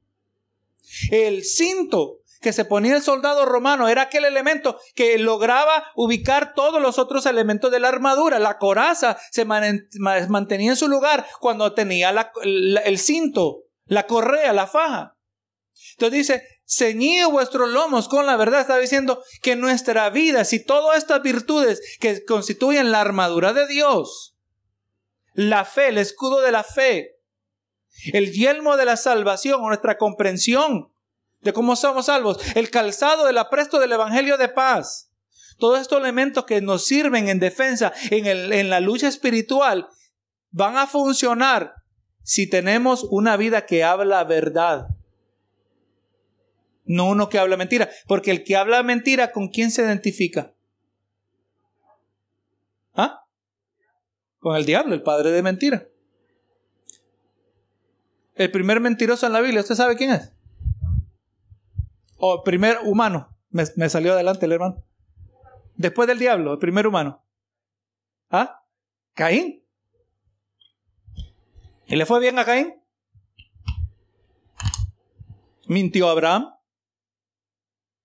El 1.13 1.45
cinto 1.45 2.19
que 2.41 2.53
se 2.53 2.65
ponía 2.65 2.97
el 2.97 3.03
soldado 3.03 3.47
romano 3.47 3.87
era 3.87 4.03
aquel 4.03 4.25
elemento 4.25 4.81
que 4.97 5.17
lograba 5.19 5.85
ubicar 5.95 6.53
todos 6.55 6.83
los 6.83 6.99
otros 6.99 7.27
elementos 7.27 7.71
de 7.71 7.79
la 7.79 7.87
armadura. 7.87 8.41
La 8.41 8.59
coraza 8.59 9.19
se 9.31 9.45
mantenía 9.45 10.71
en 10.71 10.77
su 10.77 10.89
lugar 10.89 11.25
cuando 11.39 11.75
tenía 11.75 12.33
el 12.43 12.99
cinto, 12.99 13.67
la 13.85 14.09
correa, 14.09 14.53
la 14.53 14.67
faja. 14.67 15.17
Entonces 15.93 16.19
dice, 16.19 16.43
ceñid 16.67 17.27
vuestros 17.27 17.69
lomos 17.69 18.09
con 18.09 18.27
la 18.27 18.37
verdad. 18.37 18.63
Está 18.63 18.79
diciendo 18.79 19.23
que 19.43 19.55
nuestra 19.55 20.11
vida, 20.11 20.45
si 20.45 20.65
todas 20.65 20.99
estas 20.99 21.23
virtudes 21.23 21.81
que 22.01 22.25
constituyen 22.25 22.91
la 22.91 23.01
armadura 23.01 23.53
de 23.53 23.69
Dios, 23.69 24.30
la 25.35 25.65
fe, 25.65 25.89
el 25.89 25.99
escudo 25.99 26.41
de 26.41 26.53
la 26.53 26.65
fe, 26.65 27.17
el 28.13 28.33
yelmo 28.33 28.77
de 28.77 28.85
la 28.85 28.97
salvación 28.97 29.61
nuestra 29.63 29.99
comprensión 29.99 30.93
de 31.41 31.53
cómo 31.53 31.77
somos 31.77 32.07
salvos, 32.07 32.39
el 32.55 32.71
calzado 32.71 33.25
del 33.27 33.39
apresto 33.39 33.79
del 33.79 33.93
Evangelio 33.93 34.37
de 34.37 34.49
paz. 34.49 35.11
Todos 35.59 35.81
estos 35.81 35.99
elementos 35.99 36.45
que 36.45 36.61
nos 36.61 36.87
sirven 36.87 37.29
en 37.29 37.39
defensa, 37.39 37.93
en, 38.11 38.27
el, 38.27 38.53
en 38.53 38.71
la 38.71 38.81
lucha 38.81 39.09
espiritual, 39.09 39.89
van 40.51 40.77
a 40.77 40.87
funcionar 40.87 41.75
si 42.23 42.49
tenemos 42.49 43.05
una 43.11 43.37
vida 43.37 43.67
que 43.67 43.85
habla 43.85 44.25
verdad. 44.25 44.89
No 46.85 47.07
uno 47.07 47.29
que 47.29 47.39
habla 47.39 47.57
mentira. 47.57 47.91
Porque 48.07 48.31
el 48.31 48.45
que 48.45 48.57
habla 48.57 48.83
mentira, 48.83 49.33
¿con 49.33 49.49
quién 49.49 49.71
se 49.71 49.83
identifica? 49.83 50.53
¿Ah? 52.95 53.25
Con 54.41 54.57
el 54.57 54.65
diablo, 54.65 54.95
el 54.95 55.03
padre 55.03 55.31
de 55.31 55.43
mentira. 55.43 55.87
El 58.35 58.51
primer 58.51 58.81
mentiroso 58.81 59.27
en 59.27 59.35
la 59.35 59.41
Biblia, 59.43 59.61
¿usted 59.61 59.75
sabe 59.75 59.97
quién 59.97 60.13
es? 60.13 60.33
O 62.17 62.43
primer 62.43 62.79
humano. 62.85 63.37
Me, 63.51 63.89
salió 63.89 64.15
adelante 64.15 64.47
el 64.47 64.53
hermano. 64.53 64.83
Después 65.77 66.09
del 66.09 66.19
diablo, 66.19 66.55
el 66.55 66.59
primer 66.59 66.87
humano. 66.87 67.23
¿Ah? 68.31 68.65
Caín. 69.15 69.63
¿Y 71.87 71.97
le 71.97 72.07
fue 72.07 72.21
bien 72.21 72.39
a 72.39 72.45
Caín? 72.47 72.75
¿Mintió 75.67 76.09
Abraham? 76.09 76.55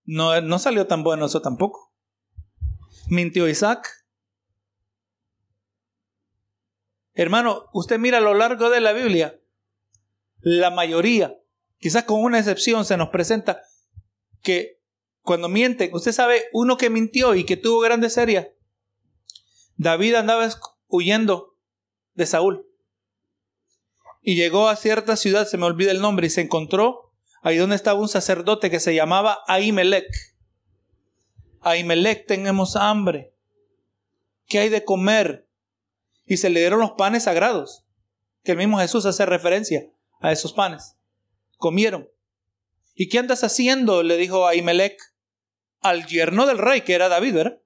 No, 0.03 0.41
no 0.41 0.59
salió 0.59 0.85
tan 0.85 1.03
bueno 1.03 1.27
eso 1.27 1.41
tampoco. 1.41 1.93
¿Mintió 3.07 3.47
Isaac? 3.47 4.04
Hermano, 7.15 7.69
usted 7.73 7.97
mira 7.97 8.17
a 8.17 8.21
lo 8.21 8.33
largo 8.33 8.69
de 8.69 8.81
la 8.81 8.91
Biblia, 8.91 9.39
la 10.41 10.69
mayoría, 10.69 11.35
quizás 11.79 12.03
con 12.03 12.21
una 12.21 12.39
excepción, 12.39 12.85
se 12.85 12.97
nos 12.97 13.09
presenta 13.09 13.61
que 14.41 14.81
cuando 15.21 15.49
mienten, 15.49 15.89
usted 15.93 16.11
sabe, 16.11 16.43
uno 16.53 16.77
que 16.77 16.89
mintió 16.89 17.33
y 17.33 17.45
que 17.45 17.57
tuvo 17.57 17.79
grandes 17.79 18.17
heridas. 18.17 18.47
David 19.77 20.15
andaba 20.15 20.47
huyendo 20.87 21.57
de 22.13 22.25
Saúl. 22.25 22.67
Y 24.21 24.35
llegó 24.35 24.69
a 24.69 24.75
cierta 24.75 25.15
ciudad, 25.15 25.47
se 25.47 25.57
me 25.57 25.65
olvida 25.65 25.91
el 25.91 26.01
nombre, 26.01 26.27
y 26.27 26.29
se 26.29 26.41
encontró 26.41 27.13
ahí 27.41 27.57
donde 27.57 27.75
estaba 27.75 27.99
un 27.99 28.09
sacerdote 28.09 28.69
que 28.69 28.79
se 28.79 28.93
llamaba 28.93 29.39
Ahimelech. 29.47 30.05
Ahimelech, 31.61 32.27
tenemos 32.27 32.75
hambre. 32.75 33.33
¿Qué 34.47 34.59
hay 34.59 34.69
de 34.69 34.83
comer? 34.83 35.44
Y 36.25 36.37
se 36.37 36.49
le 36.49 36.59
dieron 36.59 36.79
los 36.79 36.91
panes 36.91 37.23
sagrados, 37.23 37.85
que 38.43 38.51
el 38.51 38.57
mismo 38.57 38.79
Jesús 38.79 39.05
hace 39.05 39.25
referencia 39.25 39.89
a 40.19 40.31
esos 40.31 40.53
panes. 40.53 40.95
Comieron. 41.57 42.09
¿Y 42.95 43.09
qué 43.09 43.19
andas 43.19 43.43
haciendo? 43.43 44.03
le 44.03 44.17
dijo 44.17 44.47
Ahimelech 44.47 44.97
al 45.81 46.07
yerno 46.07 46.45
del 46.47 46.57
rey, 46.57 46.81
que 46.81 46.93
era 46.93 47.09
David, 47.09 47.33
¿verdad? 47.35 47.61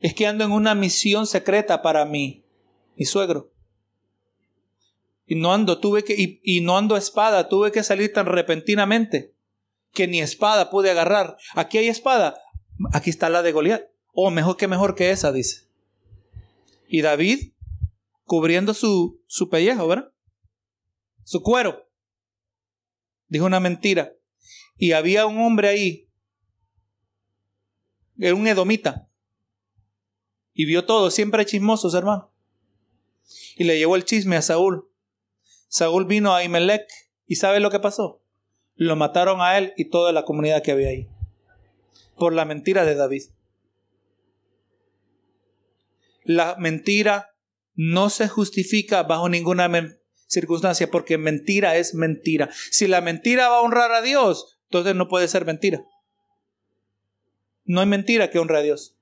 Es 0.00 0.14
que 0.14 0.26
ando 0.26 0.44
en 0.44 0.52
una 0.52 0.74
misión 0.74 1.26
secreta 1.26 1.80
para 1.80 2.04
mí, 2.04 2.44
mi 2.96 3.06
suegro. 3.06 3.52
Y 5.26 5.34
no 5.36 5.52
ando, 5.52 5.80
tuve 5.80 6.04
que, 6.04 6.14
y, 6.14 6.40
y 6.44 6.60
no 6.60 6.76
ando 6.76 6.96
espada, 6.96 7.48
tuve 7.48 7.72
que 7.72 7.82
salir 7.82 8.12
tan 8.12 8.26
repentinamente 8.26 9.34
que 9.92 10.06
ni 10.06 10.20
espada 10.20 10.70
pude 10.70 10.90
agarrar. 10.90 11.38
Aquí 11.54 11.78
hay 11.78 11.88
espada, 11.88 12.40
aquí 12.92 13.10
está 13.10 13.28
la 13.28 13.42
de 13.42 13.52
Goliat. 13.52 13.82
O 14.12 14.28
oh, 14.28 14.30
mejor 14.30 14.56
que 14.56 14.68
mejor 14.68 14.94
que 14.94 15.10
esa, 15.10 15.32
dice. 15.32 15.65
Y 16.88 17.02
David, 17.02 17.52
cubriendo 18.24 18.74
su, 18.74 19.22
su 19.26 19.48
pellejo, 19.48 19.86
¿verdad? 19.88 20.12
Su 21.24 21.42
cuero 21.42 21.86
dijo 23.28 23.44
una 23.44 23.60
mentira. 23.60 24.12
Y 24.76 24.92
había 24.92 25.26
un 25.26 25.40
hombre 25.40 25.68
ahí, 25.68 26.08
era 28.18 28.34
un 28.34 28.46
edomita, 28.46 29.08
y 30.52 30.66
vio 30.66 30.84
todo, 30.84 31.10
siempre 31.10 31.46
chismosos, 31.46 31.94
hermano. 31.94 32.32
Y 33.56 33.64
le 33.64 33.78
llevó 33.78 33.96
el 33.96 34.04
chisme 34.04 34.36
a 34.36 34.42
Saúl. 34.42 34.88
Saúl 35.68 36.06
vino 36.06 36.34
a 36.34 36.44
Imelec 36.44 36.86
y 37.26 37.36
¿sabe 37.36 37.60
lo 37.60 37.70
que 37.70 37.80
pasó? 37.80 38.22
Lo 38.74 38.96
mataron 38.96 39.40
a 39.40 39.58
él 39.58 39.72
y 39.76 39.86
toda 39.86 40.12
la 40.12 40.24
comunidad 40.24 40.62
que 40.62 40.72
había 40.72 40.88
ahí. 40.88 41.08
Por 42.16 42.32
la 42.32 42.44
mentira 42.44 42.84
de 42.84 42.94
David. 42.94 43.22
La 46.26 46.56
mentira 46.58 47.34
no 47.74 48.10
se 48.10 48.28
justifica 48.28 49.02
bajo 49.02 49.28
ninguna 49.28 49.68
circunstancia, 50.26 50.90
porque 50.90 51.18
mentira 51.18 51.76
es 51.76 51.94
mentira. 51.94 52.50
Si 52.70 52.86
la 52.86 53.00
mentira 53.00 53.48
va 53.48 53.58
a 53.58 53.62
honrar 53.62 53.92
a 53.92 54.02
Dios, 54.02 54.58
entonces 54.64 54.94
no 54.94 55.08
puede 55.08 55.28
ser 55.28 55.44
mentira. 55.44 55.84
No 57.64 57.80
hay 57.80 57.86
mentira 57.86 58.30
que 58.30 58.38
honre 58.38 58.58
a 58.58 58.62
Dios. 58.62 58.96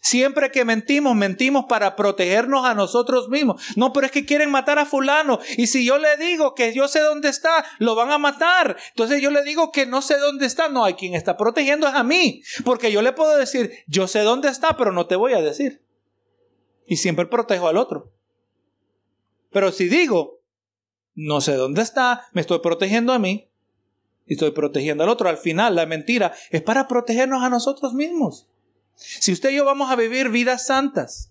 Siempre 0.00 0.50
que 0.50 0.64
mentimos, 0.64 1.16
mentimos 1.16 1.66
para 1.68 1.96
protegernos 1.96 2.64
a 2.64 2.74
nosotros 2.74 3.28
mismos. 3.28 3.60
No, 3.76 3.92
pero 3.92 4.06
es 4.06 4.12
que 4.12 4.24
quieren 4.24 4.50
matar 4.50 4.78
a 4.78 4.86
fulano. 4.86 5.38
Y 5.56 5.66
si 5.66 5.84
yo 5.84 5.98
le 5.98 6.16
digo 6.16 6.54
que 6.54 6.72
yo 6.72 6.88
sé 6.88 7.00
dónde 7.00 7.28
está, 7.28 7.64
lo 7.78 7.94
van 7.94 8.10
a 8.10 8.18
matar. 8.18 8.76
Entonces 8.90 9.20
yo 9.20 9.30
le 9.30 9.42
digo 9.42 9.72
que 9.72 9.86
no 9.86 10.00
sé 10.00 10.18
dónde 10.18 10.46
está. 10.46 10.68
No, 10.68 10.84
hay 10.84 10.94
quien 10.94 11.14
está 11.14 11.36
protegiendo 11.36 11.88
es 11.88 11.94
a 11.94 12.04
mí. 12.04 12.42
Porque 12.64 12.92
yo 12.92 13.02
le 13.02 13.12
puedo 13.12 13.36
decir, 13.36 13.72
yo 13.86 14.06
sé 14.06 14.20
dónde 14.20 14.48
está, 14.48 14.76
pero 14.76 14.92
no 14.92 15.06
te 15.06 15.16
voy 15.16 15.32
a 15.32 15.42
decir. 15.42 15.82
Y 16.88 16.96
siempre 16.96 17.26
protejo 17.26 17.68
al 17.68 17.76
otro. 17.76 18.10
Pero 19.52 19.70
si 19.70 19.88
digo, 19.88 20.40
no 21.14 21.40
sé 21.40 21.54
dónde 21.54 21.82
está, 21.82 22.26
me 22.32 22.40
estoy 22.40 22.58
protegiendo 22.60 23.12
a 23.12 23.18
mí 23.18 23.48
y 24.26 24.34
estoy 24.34 24.50
protegiendo 24.50 25.04
al 25.04 25.10
otro. 25.10 25.28
Al 25.28 25.38
final, 25.38 25.76
la 25.76 25.86
mentira 25.86 26.32
es 26.50 26.62
para 26.62 26.88
protegernos 26.88 27.42
a 27.42 27.50
nosotros 27.50 27.94
mismos. 27.94 28.48
Si 28.94 29.32
usted 29.32 29.50
y 29.50 29.56
yo 29.56 29.64
vamos 29.64 29.90
a 29.90 29.96
vivir 29.96 30.28
vidas 30.28 30.66
santas, 30.66 31.30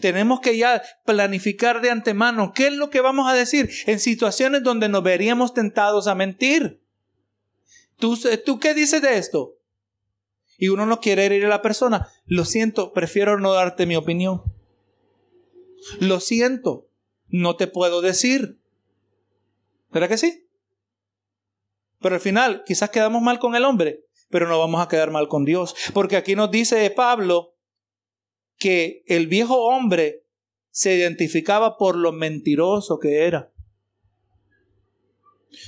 tenemos 0.00 0.40
que 0.40 0.56
ya 0.56 0.82
planificar 1.04 1.80
de 1.80 1.90
antemano 1.90 2.52
qué 2.54 2.68
es 2.68 2.72
lo 2.72 2.90
que 2.90 3.00
vamos 3.00 3.30
a 3.30 3.34
decir 3.34 3.70
en 3.86 4.00
situaciones 4.00 4.62
donde 4.62 4.88
nos 4.88 5.02
veríamos 5.02 5.52
tentados 5.52 6.06
a 6.06 6.14
mentir. 6.14 6.80
¿Tú, 7.98 8.18
¿Tú 8.44 8.58
qué 8.58 8.74
dices 8.74 9.02
de 9.02 9.18
esto? 9.18 9.56
Y 10.58 10.68
uno 10.68 10.86
no 10.86 11.00
quiere 11.00 11.26
herir 11.26 11.44
a 11.44 11.48
la 11.48 11.62
persona. 11.62 12.08
Lo 12.24 12.44
siento, 12.44 12.92
prefiero 12.92 13.38
no 13.38 13.52
darte 13.52 13.84
mi 13.84 13.96
opinión. 13.96 14.42
Lo 16.00 16.20
siento, 16.20 16.88
no 17.28 17.56
te 17.56 17.66
puedo 17.66 18.00
decir. 18.00 18.60
¿Verdad 19.90 20.08
que 20.08 20.18
sí? 20.18 20.48
Pero 22.00 22.14
al 22.16 22.20
final 22.20 22.62
quizás 22.66 22.90
quedamos 22.90 23.22
mal 23.22 23.38
con 23.38 23.54
el 23.54 23.64
hombre, 23.64 24.04
pero 24.30 24.48
no 24.48 24.58
vamos 24.58 24.80
a 24.80 24.88
quedar 24.88 25.10
mal 25.10 25.28
con 25.28 25.44
Dios. 25.44 25.74
Porque 25.92 26.16
aquí 26.16 26.34
nos 26.34 26.50
dice 26.50 26.90
Pablo 26.90 27.54
que 28.58 29.02
el 29.06 29.26
viejo 29.26 29.64
hombre 29.64 30.24
se 30.70 30.94
identificaba 30.94 31.78
por 31.78 31.96
lo 31.96 32.12
mentiroso 32.12 32.98
que 32.98 33.26
era. 33.26 33.50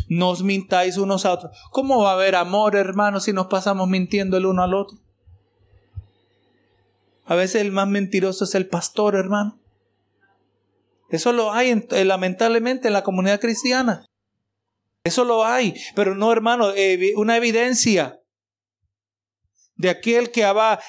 No 0.08 0.30
os 0.30 0.42
mintáis 0.42 0.98
unos 0.98 1.24
a 1.24 1.32
otros. 1.32 1.56
¿Cómo 1.70 2.02
va 2.02 2.10
a 2.10 2.14
haber 2.14 2.34
amor, 2.34 2.76
hermanos, 2.76 3.24
si 3.24 3.32
nos 3.32 3.46
pasamos 3.46 3.88
mintiendo 3.88 4.36
el 4.36 4.46
uno 4.46 4.62
al 4.62 4.74
otro? 4.74 4.98
A 7.24 7.34
veces 7.34 7.62
el 7.62 7.72
más 7.72 7.88
mentiroso 7.88 8.44
es 8.44 8.54
el 8.54 8.68
pastor, 8.68 9.14
hermano. 9.14 9.58
Eso 11.08 11.32
lo 11.32 11.52
hay 11.52 11.86
lamentablemente 11.90 12.88
en 12.88 12.94
la 12.94 13.02
comunidad 13.02 13.40
cristiana. 13.40 14.04
Eso 15.04 15.24
lo 15.24 15.44
hay, 15.44 15.74
pero 15.94 16.14
no, 16.14 16.30
hermano, 16.32 16.72
una 17.16 17.36
evidencia 17.36 18.20
de 19.76 19.90
aquel 19.90 20.30
que, 20.30 20.46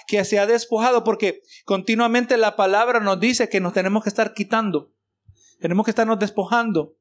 que 0.08 0.26
se 0.26 0.40
ha 0.40 0.48
despojado, 0.48 1.04
porque 1.04 1.42
continuamente 1.64 2.38
la 2.38 2.56
palabra 2.56 3.00
nos 3.00 3.20
dice 3.20 3.48
que 3.48 3.62
nos 3.62 3.74
tenemos 3.74 4.04
que 4.04 4.10
estar 4.10 4.34
quitando, 4.34 4.92
tenemos 5.60 5.86
que 5.86 5.92
estarnos 5.92 6.20
despojando. 6.20 6.96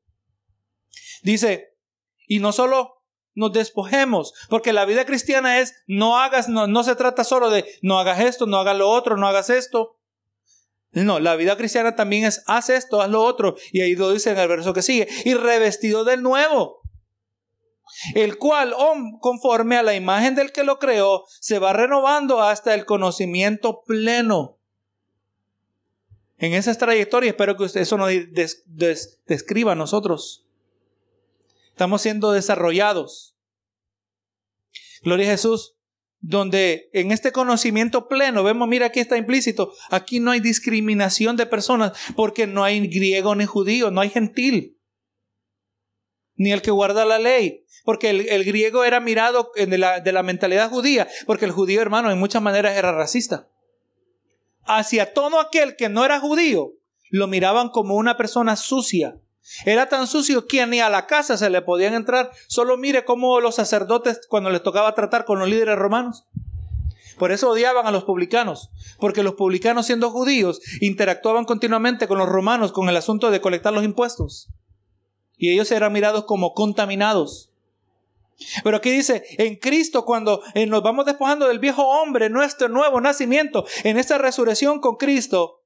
Dice, 1.23 1.77
y 2.27 2.39
no 2.39 2.53
solo 2.53 3.03
nos 3.35 3.53
despojemos, 3.53 4.35
porque 4.49 4.73
la 4.73 4.85
vida 4.85 5.07
cristiana 5.07 5.61
es 5.61 5.83
no 5.87 6.19
hagas, 6.19 6.49
no, 6.49 6.67
no 6.67 6.85
se 6.85 6.95
trata 6.95 7.25
solo 7.25 7.51
de 7.51 7.65
no 7.83 7.99
hagas 7.99 8.21
esto, 8.21 8.47
no 8.47 8.59
hagas 8.59 8.77
lo 8.77 8.89
otro, 8.91 9.17
no 9.17 9.27
hagas 9.27 9.49
esto. 9.49 9.98
No, 10.93 11.21
la 11.21 11.37
vida 11.37 11.57
cristiana 11.57 11.97
también 11.97 12.25
es 12.25 12.43
haz 12.47 12.71
esto, 12.71 13.03
haz 13.03 13.11
lo 13.11 13.23
otro, 13.23 13.57
y 13.73 13.83
ahí 13.83 13.95
lo 13.95 14.11
dice 14.11 14.31
en 14.31 14.39
el 14.39 14.49
verso 14.49 14.73
que 14.73 14.83
sigue, 14.83 15.07
y 15.25 15.35
revestido 15.35 16.05
del 16.05 16.23
nuevo 16.23 16.79
el 18.15 18.39
cual, 18.39 18.75
conforme 19.21 19.77
a 19.77 19.83
la 19.83 19.95
imagen 19.95 20.35
del 20.35 20.53
que 20.53 20.65
lo 20.65 20.79
creó, 20.79 21.25
se 21.41 21.59
va 21.59 21.73
renovando 21.73 22.43
hasta 22.43 22.75
el 22.75 22.85
conocimiento 22.85 23.83
pleno. 23.83 24.59
En 26.39 26.55
esa 26.55 26.75
trayectoria, 26.75 27.31
espero 27.31 27.57
que 27.57 27.65
usted 27.65 27.81
eso 27.81 27.97
nos 27.99 28.11
describa 29.27 29.73
a 29.73 29.77
nosotros. 29.77 30.47
Estamos 31.71 32.03
siendo 32.03 32.33
desarrollados. 32.33 33.37
Gloria 35.03 35.27
a 35.27 35.33
Jesús. 35.33 35.75
Donde 36.21 36.91
en 36.93 37.13
este 37.13 37.31
conocimiento 37.31 38.09
pleno, 38.09 38.43
vemos, 38.43 38.69
mira, 38.69 38.87
aquí 38.87 39.01
está 39.01 39.17
implícito, 39.17 39.73
aquí 39.91 40.19
no 40.19 40.33
hay 40.33 40.41
discriminación 40.41 41.37
de 41.37 41.47
personas, 41.47 41.93
porque 42.17 42.47
no 42.47 42.65
hay 42.65 42.87
griego 42.89 43.35
ni 43.35 43.45
judío, 43.45 43.91
no 43.91 44.01
hay 44.01 44.11
gentil, 44.11 44.79
ni 46.35 46.53
el 46.53 46.63
que 46.63 46.73
guarda 46.73 47.05
la 47.05 47.19
ley, 47.19 47.65
porque 47.85 48.11
el, 48.11 48.45
griego 48.45 48.85
era 48.85 49.01
mirado 49.01 49.53
de 49.55 49.79
la, 49.79 50.01
de 50.01 50.13
la 50.13 50.23
mentalidad 50.23 50.71
judía, 50.71 51.09
porque 51.27 51.45
el 51.45 51.53
judío, 51.53 51.81
hermano, 51.81 52.11
en 52.11 52.19
muchas 52.19 52.43
maneras 52.43 52.77
era 52.77 52.93
racista. 52.93 53.49
Hacia 54.65 55.13
todo 55.15 55.41
aquel 55.41 55.77
que 55.77 55.89
no 55.89 56.05
era 56.05 56.21
judío, 56.21 56.75
lo 57.11 57.27
miraban 57.27 57.71
como 57.71 57.95
una 57.95 58.17
persona 58.17 58.57
sucia. 58.57 59.21
Era 59.65 59.89
tan 59.89 60.07
sucio 60.07 60.47
que 60.47 60.67
ni 60.67 60.81
a 60.81 60.91
la 60.91 61.07
casa 61.07 61.37
se 61.37 61.51
le 61.51 61.63
podían 61.63 61.95
entrar. 61.95 62.31
Solo 62.47 62.77
mire 62.77 63.05
cómo 63.05 63.41
los 63.41 63.57
sacerdotes, 63.57 64.21
cuando 64.29 64.51
les 64.51 64.63
tocaba 64.63 64.95
tratar 64.95 65.25
con 65.25 65.39
los 65.39 65.49
líderes 65.49 65.77
romanos, 65.77 66.25
por 67.19 67.33
eso 67.33 67.51
odiaban 67.51 67.87
a 67.87 67.91
los 67.91 68.05
publicanos, 68.05 68.71
porque 69.01 69.23
los 69.23 69.35
publicanos 69.35 69.87
siendo 69.87 70.11
judíos 70.11 70.61
interactuaban 70.81 71.45
continuamente 71.45 72.07
con 72.07 72.19
los 72.19 72.29
romanos 72.29 72.73
con 72.73 72.89
el 72.89 72.97
asunto 72.97 73.31
de 73.31 73.41
colectar 73.41 73.73
los 73.73 73.85
impuestos. 73.85 74.49
Y 75.37 75.51
ellos 75.51 75.71
eran 75.73 75.93
mirados 75.93 76.25
como 76.25 76.55
contaminados. 76.55 77.51
Pero 78.63 78.77
aquí 78.77 78.91
dice, 78.91 79.25
en 79.39 79.57
Cristo, 79.57 80.05
cuando 80.05 80.43
eh, 80.55 80.67
nos 80.67 80.83
vamos 80.83 81.07
despojando 81.07 81.49
del 81.49 81.59
viejo 81.59 81.83
hombre, 81.83 82.31
nuestro 82.31 82.69
nuevo 82.69 83.01
nacimiento, 83.01 83.67
en 83.83 83.99
esta 83.99 84.19
resurrección 84.19 84.81
con 84.81 84.97
Cristo, 84.97 85.63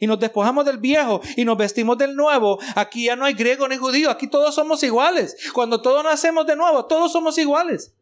y 0.00 0.06
nos 0.06 0.18
despojamos 0.18 0.64
del 0.64 0.78
viejo 0.78 1.20
y 1.36 1.44
nos 1.44 1.56
vestimos 1.56 1.96
del 1.98 2.14
nuevo, 2.16 2.58
aquí 2.74 3.04
ya 3.04 3.16
no 3.16 3.24
hay 3.24 3.34
griego 3.34 3.68
ni 3.68 3.76
judío, 3.76 4.10
aquí 4.10 4.26
todos 4.26 4.54
somos 4.54 4.82
iguales. 4.82 5.36
Cuando 5.52 5.80
todos 5.80 6.02
nacemos 6.04 6.46
de 6.46 6.56
nuevo, 6.56 6.86
todos 6.86 7.12
somos 7.12 7.38
iguales. 7.38 7.94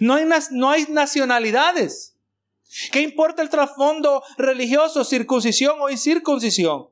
No 0.00 0.14
hay, 0.14 0.26
no 0.50 0.70
hay 0.70 0.86
nacionalidades. 0.88 2.16
¿Qué 2.92 3.00
importa 3.00 3.42
el 3.42 3.50
trasfondo 3.50 4.22
religioso, 4.38 5.04
circuncisión 5.04 5.76
o 5.80 5.90
incircuncisión? 5.90 6.88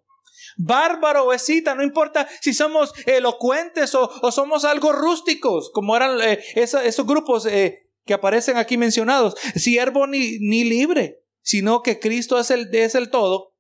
bárbaro 0.60 1.24
o 1.24 1.32
escita, 1.32 1.76
no 1.76 1.84
importa 1.84 2.28
si 2.40 2.52
somos 2.52 2.92
elocuentes 3.06 3.94
o, 3.94 4.32
somos 4.32 4.64
algo 4.64 4.90
rústicos, 4.90 5.70
como 5.70 5.94
eran 5.94 6.20
eh, 6.20 6.40
esos, 6.56 7.06
grupos 7.06 7.46
eh, 7.46 7.86
que 8.04 8.14
aparecen 8.14 8.56
aquí 8.56 8.76
mencionados, 8.76 9.36
siervo 9.54 10.08
ni, 10.08 10.40
ni 10.40 10.64
libre, 10.64 11.22
sino 11.42 11.82
que 11.82 12.00
Cristo 12.00 12.40
es 12.40 12.50
el, 12.50 12.74
es 12.74 12.96
el 12.96 13.08
todo 13.08 13.52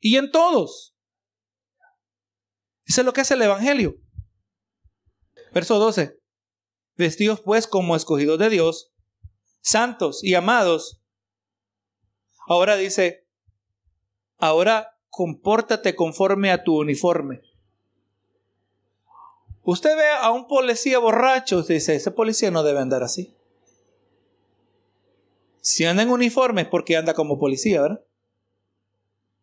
y 0.00 0.16
en 0.16 0.30
todos. 0.30 0.96
Eso 2.86 3.02
es 3.02 3.04
lo 3.04 3.12
que 3.12 3.20
es 3.20 3.30
el 3.30 3.42
Evangelio. 3.42 3.96
Verso 5.52 5.78
12. 5.78 6.18
Vestidos 6.96 7.40
pues 7.40 7.66
como 7.66 7.96
escogidos 7.96 8.38
de 8.38 8.50
Dios, 8.50 8.92
santos 9.60 10.24
y 10.24 10.34
amados. 10.34 11.00
Ahora 12.46 12.76
dice, 12.76 13.26
ahora 14.38 14.98
compórtate 15.08 15.94
conforme 15.94 16.50
a 16.50 16.64
tu 16.64 16.78
uniforme. 16.78 17.42
Usted 19.62 19.96
ve 19.96 20.08
a 20.20 20.30
un 20.30 20.48
policía 20.48 20.98
borracho, 20.98 21.62
dice, 21.62 21.94
ese 21.94 22.10
policía 22.10 22.50
no 22.50 22.62
debe 22.62 22.80
andar 22.80 23.02
así. 23.02 23.36
Si 25.60 25.84
anda 25.84 26.02
en 26.02 26.10
uniforme 26.10 26.62
es 26.62 26.68
porque 26.68 26.96
anda 26.96 27.14
como 27.14 27.38
policía, 27.38 27.82
¿verdad? 27.82 28.04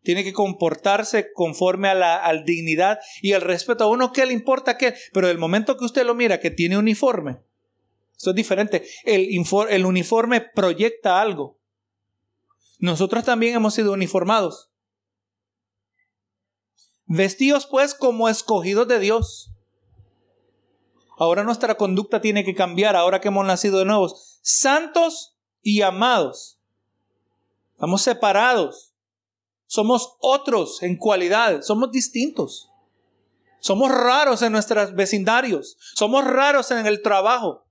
Tiene 0.02 0.24
que 0.24 0.32
comportarse 0.32 1.32
conforme 1.32 1.88
a 1.88 1.94
la 1.94 2.42
dignidad 2.44 2.98
y 3.20 3.32
al 3.32 3.42
respeto 3.42 3.84
a 3.84 3.88
uno. 3.88 4.12
¿Qué 4.12 4.24
le 4.26 4.32
importa 4.32 4.78
qué? 4.78 4.94
Pero 5.12 5.28
el 5.28 5.38
momento 5.38 5.76
que 5.76 5.84
usted 5.84 6.06
lo 6.06 6.14
mira 6.14 6.40
que 6.40 6.50
tiene 6.50 6.78
uniforme, 6.78 7.38
eso 8.18 8.30
es 8.30 8.36
diferente. 8.36 8.86
El, 9.04 9.28
el 9.70 9.86
uniforme 9.86 10.40
proyecta 10.40 11.20
algo. 11.20 11.58
Nosotros 12.80 13.24
también 13.24 13.54
hemos 13.54 13.74
sido 13.74 13.92
uniformados. 13.92 14.70
Vestidos 17.06 17.66
pues 17.66 17.94
como 17.94 18.28
escogidos 18.28 18.88
de 18.88 18.98
Dios. 18.98 19.52
Ahora 21.16 21.42
nuestra 21.42 21.76
conducta 21.76 22.20
tiene 22.20 22.44
que 22.44 22.54
cambiar, 22.54 22.94
ahora 22.94 23.20
que 23.20 23.28
hemos 23.28 23.46
nacido 23.46 23.78
de 23.78 23.84
nuevos. 23.84 24.38
Santos 24.42 25.36
y 25.62 25.82
amados. 25.82 26.60
Estamos 27.72 28.02
separados. 28.02 28.87
Somos 29.68 30.16
otros 30.20 30.82
en 30.82 30.96
cualidad, 30.96 31.62
somos 31.62 31.92
distintos. 31.92 32.70
Somos 33.60 33.90
raros 33.90 34.42
en 34.42 34.52
nuestros 34.52 34.94
vecindarios, 34.94 35.76
somos 35.94 36.24
raros 36.24 36.70
en 36.70 36.86
el 36.86 37.02
trabajo. 37.02 37.66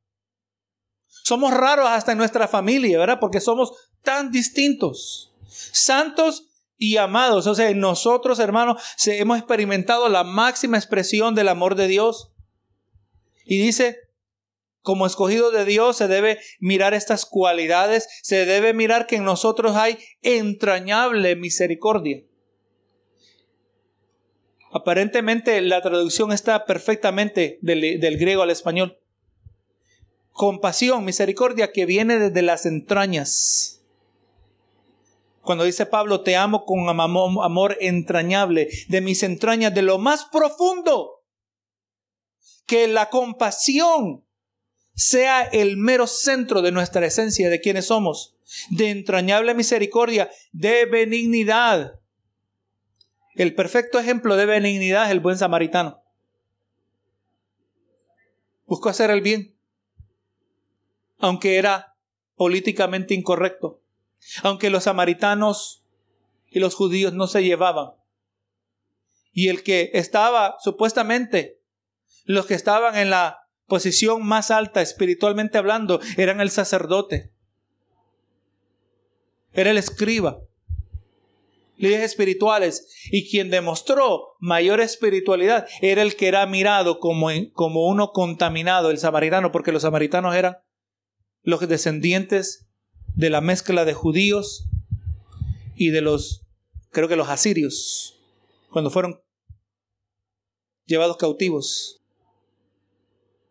Somos 1.23 1.53
raros 1.53 1.87
hasta 1.89 2.13
en 2.13 2.17
nuestra 2.17 2.47
familia, 2.47 2.99
¿verdad? 2.99 3.19
Porque 3.19 3.41
somos 3.41 3.73
tan 4.01 4.31
distintos. 4.31 5.33
Santos 5.73 6.45
y 6.77 6.97
amados. 6.97 7.47
O 7.47 7.55
sea, 7.55 7.73
nosotros, 7.73 8.39
hermanos, 8.39 8.81
hemos 9.05 9.37
experimentado 9.37 10.07
la 10.07 10.23
máxima 10.23 10.77
expresión 10.77 11.35
del 11.35 11.49
amor 11.49 11.75
de 11.75 11.87
Dios. 11.87 12.31
Y 13.43 13.59
dice, 13.59 14.06
como 14.87 15.05
escogido 15.05 15.51
de 15.51 15.65
Dios 15.65 15.97
se 15.97 16.07
debe 16.07 16.39
mirar 16.61 16.93
estas 16.93 17.25
cualidades, 17.25 18.07
se 18.23 18.45
debe 18.45 18.73
mirar 18.73 19.05
que 19.05 19.17
en 19.17 19.25
nosotros 19.25 19.75
hay 19.75 19.99
entrañable 20.21 21.35
misericordia. 21.35 22.23
Aparentemente 24.71 25.59
la 25.59 25.81
traducción 25.81 26.31
está 26.31 26.63
perfectamente 26.63 27.59
del, 27.61 28.17
griego 28.17 28.43
al 28.43 28.49
español. 28.49 28.97
Compasión, 30.31 31.03
misericordia 31.03 31.73
que 31.73 31.85
viene 31.85 32.17
desde 32.17 32.41
las 32.41 32.65
entrañas. 32.65 33.83
Cuando 35.41 35.65
dice 35.65 35.85
Pablo, 35.85 36.21
te 36.21 36.37
amo 36.37 36.63
con 36.63 36.87
amor 36.87 37.77
entrañable, 37.81 38.69
de 38.87 39.01
mis 39.01 39.21
entrañas, 39.23 39.75
de 39.75 39.81
lo 39.81 39.97
más 39.97 40.29
profundo, 40.31 41.25
que 42.65 42.87
la 42.87 43.09
compasión 43.09 44.26
sea 44.97 45.43
el 45.43 45.77
mero 45.77 46.07
centro 46.07 46.63
de 46.63 46.71
nuestra 46.71 47.05
esencia, 47.05 47.51
de 47.51 47.61
quienes 47.61 47.85
somos, 47.85 48.35
de 48.71 48.89
entrañable 48.89 49.53
misericordia, 49.53 50.31
de 50.51 50.85
benignidad. 50.85 51.99
El 53.35 53.53
perfecto 53.53 53.99
ejemplo 53.99 54.35
de 54.35 54.47
benignidad 54.47 55.05
es 55.05 55.11
el 55.11 55.19
buen 55.19 55.37
samaritano. 55.37 56.01
Buscó 58.65 58.89
hacer 58.89 59.11
el 59.11 59.21
bien, 59.21 59.55
aunque 61.19 61.57
era 61.57 61.95
políticamente 62.35 63.13
incorrecto, 63.13 63.83
aunque 64.41 64.71
los 64.71 64.85
samaritanos 64.85 65.83
y 66.47 66.59
los 66.59 66.73
judíos 66.73 67.13
no 67.13 67.27
se 67.27 67.43
llevaban. 67.43 67.91
Y 69.31 69.49
el 69.49 69.61
que 69.61 69.91
estaba 69.93 70.57
supuestamente, 70.59 71.61
los 72.25 72.47
que 72.47 72.55
estaban 72.55 72.97
en 72.97 73.11
la 73.11 73.46
posición 73.67 74.25
más 74.25 74.49
alta 74.49 74.81
espiritualmente 74.81 75.57
hablando 75.57 75.99
eran 76.17 76.41
el 76.41 76.49
sacerdote, 76.49 77.31
era 79.53 79.71
el 79.71 79.77
escriba, 79.77 80.39
líderes 81.77 82.11
espirituales, 82.11 82.87
y 83.11 83.29
quien 83.29 83.49
demostró 83.49 84.35
mayor 84.39 84.79
espiritualidad 84.81 85.67
era 85.81 86.01
el 86.01 86.15
que 86.15 86.27
era 86.27 86.45
mirado 86.47 86.99
como, 86.99 87.29
como 87.53 87.87
uno 87.87 88.11
contaminado, 88.11 88.89
el 88.89 88.97
samaritano, 88.97 89.51
porque 89.51 89.71
los 89.71 89.83
samaritanos 89.83 90.35
eran 90.35 90.57
los 91.43 91.67
descendientes 91.67 92.67
de 93.15 93.29
la 93.29 93.41
mezcla 93.41 93.85
de 93.85 93.93
judíos 93.93 94.69
y 95.75 95.89
de 95.89 96.01
los, 96.01 96.45
creo 96.91 97.07
que 97.07 97.15
los 97.15 97.29
asirios, 97.29 98.19
cuando 98.71 98.89
fueron 98.89 99.21
llevados 100.85 101.17
cautivos 101.17 101.97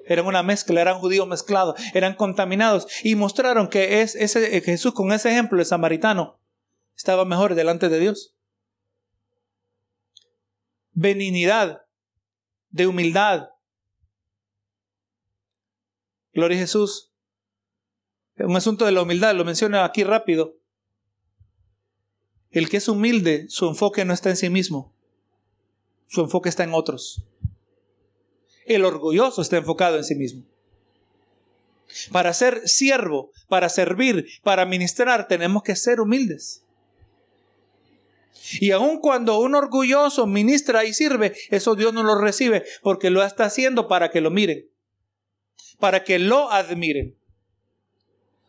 eran 0.07 0.27
una 0.27 0.43
mezcla, 0.43 0.81
eran 0.81 0.99
judíos 0.99 1.27
mezclados, 1.28 1.78
eran 1.95 2.15
contaminados 2.15 2.87
y 3.03 3.15
mostraron 3.15 3.69
que 3.69 4.03
es 4.03 4.15
ese, 4.15 4.61
Jesús 4.61 4.95
con 4.95 5.12
ese 5.12 5.31
ejemplo, 5.31 5.59
el 5.59 5.66
samaritano, 5.66 6.41
estaba 6.97 7.24
mejor 7.24 7.55
delante 7.55 7.89
de 7.89 7.99
Dios. 7.99 8.35
Benignidad, 10.93 11.83
de 12.70 12.87
humildad. 12.87 13.49
Gloria 16.33 16.57
a 16.57 16.61
Jesús. 16.61 17.12
Un 18.39 18.57
asunto 18.57 18.85
de 18.85 18.93
la 18.93 19.03
humildad, 19.03 19.35
lo 19.35 19.45
menciono 19.45 19.83
aquí 19.83 20.05
rápido. 20.05 20.57
El 22.51 22.69
que 22.69 22.78
es 22.78 22.89
humilde, 22.89 23.47
su 23.49 23.69
enfoque 23.69 24.05
no 24.05 24.15
está 24.15 24.31
en 24.31 24.37
sí 24.37 24.49
mismo, 24.49 24.95
su 26.07 26.23
enfoque 26.23 26.49
está 26.49 26.65
en 26.65 26.73
otros. 26.73 27.27
El 28.66 28.84
orgulloso 28.84 29.43
está 29.43 29.56
enfocado 29.56 29.97
en 29.97 30.05
sí 30.05 30.14
mismo. 30.14 30.43
Para 32.12 32.32
ser 32.34 32.68
siervo, 32.68 33.30
para 33.48 33.68
servir, 33.68 34.26
para 34.43 34.66
ministrar, 34.66 35.28
tenemos 35.28 35.62
que 35.62 35.76
ser 35.76 36.01
humildes. 36.01 36.64
Y 38.60 38.70
aun 38.70 39.01
cuando 39.01 39.38
un 39.38 39.55
orgulloso 39.55 40.26
ministra 40.26 40.84
y 40.84 40.93
sirve, 40.93 41.34
eso 41.51 41.74
Dios 41.74 41.93
no 41.93 42.02
lo 42.02 42.18
recibe 42.18 42.64
porque 42.82 43.10
lo 43.10 43.24
está 43.24 43.47
haciendo 43.47 43.88
para 43.88 44.10
que 44.10 44.20
lo 44.20 44.30
miren, 44.30 44.68
para 45.78 46.05
que 46.05 46.18
lo 46.18 46.51
admiren. 46.51 47.16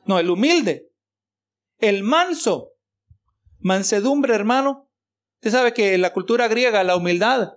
No, 0.05 0.19
el 0.19 0.29
humilde, 0.29 0.89
el 1.79 2.03
manso, 2.03 2.73
mansedumbre, 3.59 4.35
hermano. 4.35 4.89
Usted 5.35 5.51
sabe 5.51 5.73
que 5.73 5.93
en 5.93 6.01
la 6.01 6.13
cultura 6.13 6.47
griega 6.47 6.83
la 6.83 6.95
humildad 6.95 7.53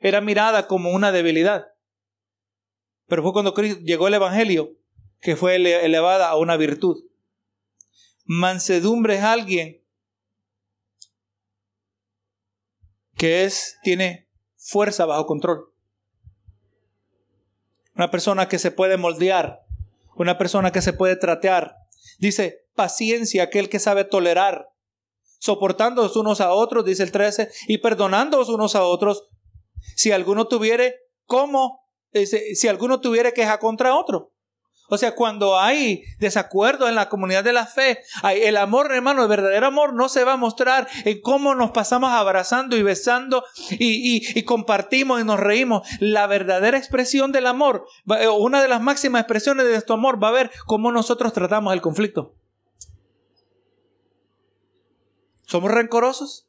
era 0.00 0.20
mirada 0.20 0.66
como 0.66 0.90
una 0.90 1.12
debilidad. 1.12 1.66
Pero 3.10 3.24
fue 3.24 3.32
cuando 3.32 3.52
llegó 3.52 4.06
el 4.06 4.14
Evangelio 4.14 4.76
que 5.20 5.34
fue 5.34 5.56
elevada 5.56 6.30
a 6.30 6.36
una 6.36 6.56
virtud. 6.56 7.04
Mansedumbre 8.24 9.16
es 9.16 9.22
alguien 9.24 9.82
que 13.16 13.44
es, 13.44 13.78
tiene 13.82 14.28
fuerza 14.56 15.06
bajo 15.06 15.26
control. 15.26 15.74
Una 17.96 18.12
persona 18.12 18.48
que 18.48 18.60
se 18.60 18.70
puede 18.70 18.96
moldear, 18.96 19.66
una 20.14 20.38
persona 20.38 20.70
que 20.70 20.80
se 20.80 20.92
puede 20.92 21.16
tratear. 21.16 21.76
Dice, 22.20 22.64
paciencia, 22.76 23.42
aquel 23.42 23.68
que 23.68 23.80
sabe 23.80 24.04
tolerar, 24.04 24.68
soportándoos 25.40 26.14
unos 26.14 26.40
a 26.40 26.52
otros, 26.52 26.84
dice 26.84 27.02
el 27.02 27.10
13, 27.10 27.50
y 27.66 27.78
perdonándoos 27.78 28.48
unos 28.48 28.76
a 28.76 28.84
otros, 28.84 29.28
si 29.96 30.12
alguno 30.12 30.46
tuviere 30.46 30.94
como 31.26 31.79
si 32.12 32.68
alguno 32.68 33.00
tuviera 33.00 33.32
queja 33.32 33.58
contra 33.58 33.94
otro. 33.94 34.32
O 34.92 34.98
sea, 34.98 35.14
cuando 35.14 35.56
hay 35.56 36.02
desacuerdo 36.18 36.88
en 36.88 36.96
la 36.96 37.08
comunidad 37.08 37.44
de 37.44 37.52
la 37.52 37.66
fe, 37.66 38.00
el 38.24 38.56
amor, 38.56 38.92
hermano, 38.92 39.22
el 39.22 39.28
verdadero 39.28 39.68
amor 39.68 39.94
no 39.94 40.08
se 40.08 40.24
va 40.24 40.32
a 40.32 40.36
mostrar 40.36 40.88
en 41.04 41.20
cómo 41.20 41.54
nos 41.54 41.70
pasamos 41.70 42.10
abrazando 42.10 42.76
y 42.76 42.82
besando 42.82 43.44
y, 43.70 44.42
compartimos 44.42 45.20
y 45.20 45.24
nos 45.24 45.38
reímos. 45.38 45.88
La 46.00 46.26
verdadera 46.26 46.76
expresión 46.76 47.30
del 47.30 47.46
amor, 47.46 47.86
eh, 48.18 48.26
una 48.26 48.60
de 48.60 48.66
las 48.66 48.82
máximas 48.82 49.20
expresiones 49.20 49.64
de 49.66 49.72
nuestro 49.72 49.94
amor, 49.94 50.22
va 50.22 50.28
a 50.28 50.32
ver 50.32 50.50
cómo 50.66 50.90
nosotros 50.90 51.32
tratamos 51.32 51.72
el 51.72 51.80
conflicto. 51.80 52.34
¿Somos 55.46 55.70
rencorosos? 55.70 56.48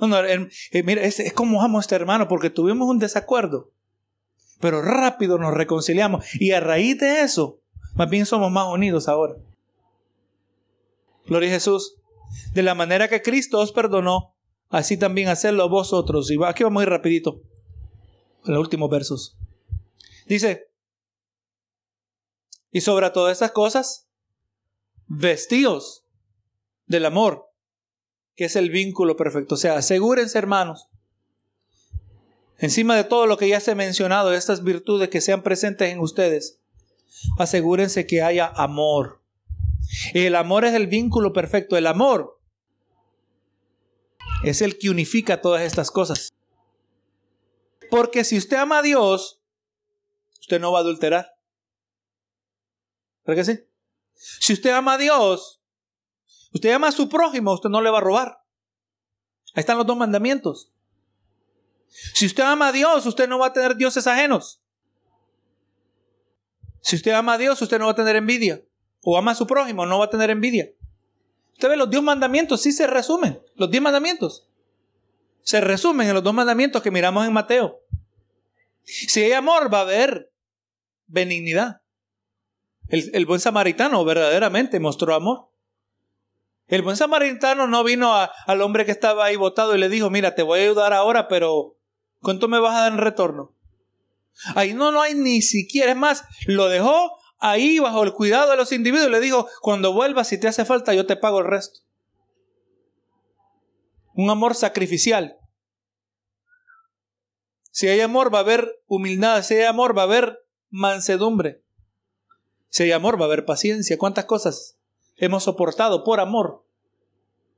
Eh, 0.00 0.82
mira, 0.82 1.02
es, 1.02 1.20
es 1.20 1.34
como 1.34 1.62
amo 1.62 1.76
a 1.76 1.82
este 1.82 1.94
hermano 1.94 2.26
porque 2.26 2.48
tuvimos 2.48 2.88
un 2.88 2.98
desacuerdo 2.98 3.70
pero 4.62 4.80
rápido 4.80 5.38
nos 5.38 5.52
reconciliamos. 5.52 6.24
Y 6.40 6.52
a 6.52 6.60
raíz 6.60 6.96
de 7.00 7.22
eso, 7.22 7.58
más 7.96 8.08
bien 8.08 8.24
somos 8.26 8.52
más 8.52 8.72
unidos 8.72 9.08
ahora. 9.08 9.34
Gloria 11.26 11.48
a 11.48 11.54
Jesús. 11.54 11.96
De 12.54 12.62
la 12.62 12.76
manera 12.76 13.08
que 13.08 13.22
Cristo 13.22 13.58
os 13.58 13.72
perdonó, 13.72 14.36
así 14.70 14.96
también 14.96 15.28
hacerlo 15.28 15.68
vosotros. 15.68 16.30
Y 16.30 16.38
aquí 16.44 16.62
vamos 16.62 16.80
a 16.80 16.84
ir 16.84 16.90
rapidito. 16.90 17.42
En 18.46 18.54
los 18.54 18.60
últimos 18.60 18.88
versos. 18.88 19.36
Dice, 20.26 20.70
y 22.70 22.82
sobre 22.82 23.10
todas 23.10 23.32
estas 23.32 23.50
cosas, 23.50 24.08
vestíos 25.08 26.06
del 26.86 27.04
amor, 27.04 27.50
que 28.36 28.44
es 28.44 28.54
el 28.54 28.70
vínculo 28.70 29.16
perfecto. 29.16 29.56
O 29.56 29.58
sea, 29.58 29.76
asegúrense, 29.76 30.38
hermanos, 30.38 30.86
Encima 32.62 32.94
de 32.94 33.02
todo 33.02 33.26
lo 33.26 33.36
que 33.36 33.48
ya 33.48 33.58
se 33.58 33.72
ha 33.72 33.74
mencionado, 33.74 34.32
estas 34.32 34.62
virtudes 34.62 35.08
que 35.08 35.20
sean 35.20 35.42
presentes 35.42 35.90
en 35.90 35.98
ustedes, 35.98 36.60
asegúrense 37.36 38.06
que 38.06 38.22
haya 38.22 38.46
amor. 38.46 39.20
El 40.14 40.36
amor 40.36 40.64
es 40.64 40.72
el 40.74 40.86
vínculo 40.86 41.32
perfecto. 41.32 41.76
El 41.76 41.88
amor 41.88 42.38
es 44.44 44.62
el 44.62 44.78
que 44.78 44.90
unifica 44.90 45.40
todas 45.40 45.62
estas 45.62 45.90
cosas. 45.90 46.32
Porque 47.90 48.22
si 48.22 48.38
usted 48.38 48.58
ama 48.58 48.78
a 48.78 48.82
Dios, 48.82 49.40
usted 50.40 50.60
no 50.60 50.70
va 50.70 50.78
a 50.78 50.82
adulterar. 50.82 51.34
¿Verdad 53.26 53.44
que 53.44 53.52
sí? 53.56 53.64
Si 54.14 54.52
usted 54.52 54.70
ama 54.70 54.94
a 54.94 54.98
Dios, 54.98 55.60
usted 56.52 56.70
ama 56.70 56.88
a 56.88 56.92
su 56.92 57.08
prójimo, 57.08 57.54
usted 57.54 57.70
no 57.70 57.80
le 57.80 57.90
va 57.90 57.98
a 57.98 58.02
robar. 58.02 58.38
Ahí 59.52 59.60
están 59.62 59.78
los 59.78 59.86
dos 59.86 59.96
mandamientos. 59.96 60.72
Si 62.14 62.26
usted 62.26 62.42
ama 62.42 62.68
a 62.68 62.72
Dios, 62.72 63.06
usted 63.06 63.28
no 63.28 63.38
va 63.38 63.48
a 63.48 63.52
tener 63.52 63.76
dioses 63.76 64.06
ajenos. 64.06 64.60
Si 66.80 66.96
usted 66.96 67.12
ama 67.12 67.34
a 67.34 67.38
Dios, 67.38 67.60
usted 67.62 67.78
no 67.78 67.86
va 67.86 67.92
a 67.92 67.96
tener 67.96 68.16
envidia. 68.16 68.62
O 69.02 69.16
ama 69.16 69.32
a 69.32 69.34
su 69.34 69.46
prójimo, 69.46 69.86
no 69.86 69.98
va 69.98 70.06
a 70.06 70.10
tener 70.10 70.30
envidia. 70.30 70.70
Usted 71.52 71.68
ve, 71.68 71.76
los 71.76 71.90
diez 71.90 72.02
mandamientos 72.02 72.62
sí 72.62 72.72
se 72.72 72.86
resumen. 72.86 73.40
Los 73.56 73.70
diez 73.70 73.82
mandamientos 73.82 74.48
se 75.42 75.60
resumen 75.60 76.08
en 76.08 76.14
los 76.14 76.22
dos 76.22 76.34
mandamientos 76.34 76.82
que 76.82 76.90
miramos 76.90 77.26
en 77.26 77.32
Mateo. 77.32 77.80
Si 78.84 79.22
hay 79.22 79.32
amor, 79.32 79.72
va 79.72 79.78
a 79.78 79.82
haber 79.82 80.32
benignidad. 81.06 81.82
El, 82.88 83.26
buen 83.26 83.40
samaritano 83.40 84.04
verdaderamente 84.04 84.78
mostró 84.80 85.14
amor. 85.14 85.48
El 86.68 86.82
buen 86.82 86.96
samaritano 86.96 87.66
no 87.66 87.84
vino 87.84 88.12
al 88.14 88.60
hombre 88.60 88.84
que 88.84 88.92
estaba 88.92 89.24
ahí 89.24 89.36
botado 89.36 89.74
y 89.74 89.78
le 89.78 89.88
dijo, 89.88 90.10
mira, 90.10 90.34
te 90.34 90.42
voy 90.42 90.60
a 90.60 90.62
ayudar 90.62 90.92
ahora, 90.92 91.28
pero 91.28 91.76
¿Cuánto 92.22 92.48
me 92.48 92.58
vas 92.58 92.74
a 92.74 92.80
dar 92.82 92.92
en 92.92 92.98
retorno? 92.98 93.54
Ahí 94.54 94.72
no, 94.72 94.92
no 94.92 95.02
hay 95.02 95.14
ni 95.14 95.42
siquiera, 95.42 95.90
es 95.90 95.96
más, 95.96 96.24
lo 96.46 96.68
dejó 96.68 97.18
ahí 97.42 97.80
bajo 97.80 98.04
el 98.04 98.12
cuidado 98.12 98.52
de 98.52 98.56
los 98.56 98.70
individuos 98.70 99.10
le 99.10 99.20
dijo, 99.20 99.48
cuando 99.60 99.92
vuelvas, 99.92 100.28
si 100.28 100.38
te 100.38 100.46
hace 100.46 100.64
falta, 100.64 100.94
yo 100.94 101.06
te 101.06 101.16
pago 101.16 101.40
el 101.40 101.46
resto. 101.46 101.80
Un 104.14 104.30
amor 104.30 104.54
sacrificial. 104.54 105.36
Si 107.72 107.88
hay 107.88 108.00
amor, 108.00 108.32
va 108.32 108.38
a 108.38 108.42
haber 108.42 108.80
humildad. 108.86 109.42
Si 109.42 109.54
hay 109.54 109.64
amor, 109.64 109.96
va 109.96 110.02
a 110.02 110.04
haber 110.04 110.38
mansedumbre. 110.70 111.62
Si 112.68 112.84
hay 112.84 112.92
amor, 112.92 113.18
va 113.18 113.24
a 113.24 113.26
haber 113.26 113.44
paciencia. 113.44 113.98
¿Cuántas 113.98 114.26
cosas 114.26 114.78
hemos 115.16 115.44
soportado 115.44 116.04
por 116.04 116.20
amor 116.20 116.64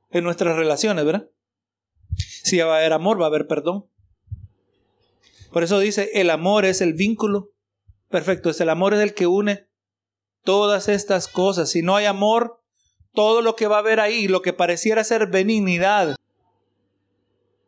en 0.09 0.23
nuestras 0.23 0.55
relaciones, 0.55 1.05
verdad? 1.05 1.29
Si 2.15 2.57
va 2.57 2.75
a 2.75 2.77
haber 2.77 2.93
amor, 2.93 3.19
va 3.19 3.25
a 3.25 3.27
haber 3.27 3.47
perdón. 3.47 3.87
Por 5.55 5.63
eso 5.63 5.79
dice, 5.79 6.11
el 6.15 6.31
amor 6.31 6.65
es 6.65 6.81
el 6.81 6.95
vínculo 6.95 7.53
perfecto, 8.09 8.49
es 8.49 8.59
el 8.59 8.67
amor 8.67 8.93
es 8.93 8.99
el 8.99 9.13
que 9.13 9.25
une 9.25 9.69
todas 10.43 10.89
estas 10.89 11.29
cosas. 11.29 11.69
Si 11.69 11.81
no 11.81 11.95
hay 11.95 12.03
amor, 12.03 12.61
todo 13.13 13.41
lo 13.41 13.55
que 13.55 13.67
va 13.67 13.77
a 13.77 13.79
haber 13.79 14.01
ahí, 14.01 14.27
lo 14.27 14.41
que 14.41 14.51
pareciera 14.51 15.05
ser 15.05 15.27
benignidad, 15.27 16.17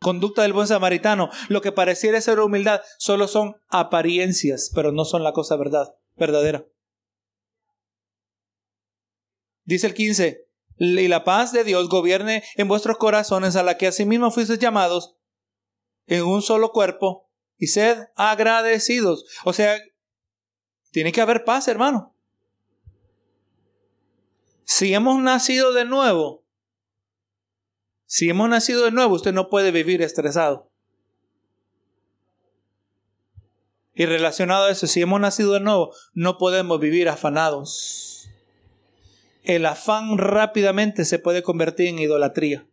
conducta 0.00 0.42
del 0.42 0.52
buen 0.52 0.66
samaritano, 0.66 1.30
lo 1.48 1.62
que 1.62 1.72
pareciera 1.72 2.20
ser 2.20 2.40
humildad, 2.40 2.82
solo 2.98 3.26
son 3.26 3.56
apariencias, 3.68 4.70
pero 4.74 4.92
no 4.92 5.06
son 5.06 5.24
la 5.24 5.32
cosa 5.32 5.56
verdad, 5.56 5.94
verdadera. 6.16 6.66
Dice 9.64 9.86
el 9.86 9.94
15, 9.94 10.46
y 10.76 11.08
la 11.08 11.24
paz 11.24 11.54
de 11.54 11.64
Dios 11.64 11.88
gobierne 11.88 12.44
en 12.56 12.68
vuestros 12.68 12.98
corazones, 12.98 13.56
a 13.56 13.62
la 13.62 13.78
que 13.78 13.86
asimismo 13.86 14.30
fuisteis 14.30 14.58
llamados 14.58 15.16
en 16.06 16.24
un 16.24 16.42
solo 16.42 16.72
cuerpo, 16.72 17.27
y 17.58 17.66
sed 17.66 18.06
agradecidos. 18.14 19.26
O 19.44 19.52
sea, 19.52 19.78
tiene 20.90 21.12
que 21.12 21.20
haber 21.20 21.44
paz, 21.44 21.68
hermano. 21.68 22.14
Si 24.64 24.94
hemos 24.94 25.20
nacido 25.20 25.72
de 25.72 25.84
nuevo, 25.84 26.44
si 28.06 28.30
hemos 28.30 28.48
nacido 28.48 28.84
de 28.84 28.92
nuevo, 28.92 29.14
usted 29.14 29.32
no 29.32 29.48
puede 29.48 29.70
vivir 29.70 30.02
estresado. 30.02 30.70
Y 33.94 34.06
relacionado 34.06 34.66
a 34.66 34.70
eso, 34.70 34.86
si 34.86 35.02
hemos 35.02 35.20
nacido 35.20 35.52
de 35.54 35.60
nuevo, 35.60 35.92
no 36.14 36.38
podemos 36.38 36.78
vivir 36.78 37.08
afanados. 37.08 38.30
El 39.42 39.66
afán 39.66 40.18
rápidamente 40.18 41.04
se 41.04 41.18
puede 41.18 41.42
convertir 41.42 41.88
en 41.88 41.98
idolatría. 41.98 42.66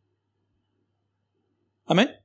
Amén 1.86 2.25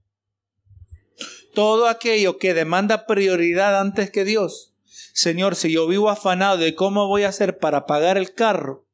todo 1.53 1.89
aquello 1.89 2.39
que 2.39 2.55
demanda 2.55 3.07
prioridad 3.07 3.79
antes 3.79 4.11
que 4.11 4.25
Dios. 4.25 4.73
Señor, 5.13 5.57
si 5.57 5.73
yo 5.73 5.87
vivo 5.87 6.11
afanado 6.11 6.59
de 6.59 6.75
cómo 6.75 7.07
voy 7.09 7.25
a 7.25 7.29
hacer 7.29 7.59
para 7.59 7.87
pagar 7.87 8.17
el 8.17 8.35
carro 8.35 8.87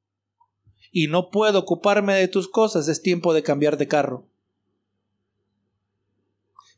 y 0.90 1.08
no 1.08 1.30
puedo 1.30 1.58
ocuparme 1.58 2.14
de 2.14 2.28
tus 2.28 2.48
cosas, 2.48 2.88
es 2.88 3.02
tiempo 3.02 3.34
de 3.34 3.42
cambiar 3.42 3.76
de 3.76 3.88
carro. 3.88 4.26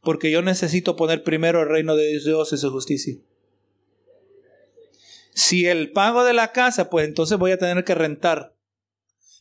Porque 0.02 0.30
yo 0.30 0.42
necesito 0.42 0.96
poner 0.96 1.22
primero 1.22 1.62
el 1.62 1.68
reino 1.68 1.96
de 1.96 2.18
Dios 2.18 2.52
y 2.52 2.56
su 2.56 2.70
justicia. 2.70 3.16
Si 5.34 5.66
el 5.66 5.92
pago 5.92 6.24
de 6.24 6.32
la 6.32 6.52
casa, 6.52 6.90
pues 6.90 7.06
entonces 7.06 7.38
voy 7.38 7.52
a 7.52 7.58
tener 7.58 7.84
que 7.84 7.94
rentar. 7.94 8.54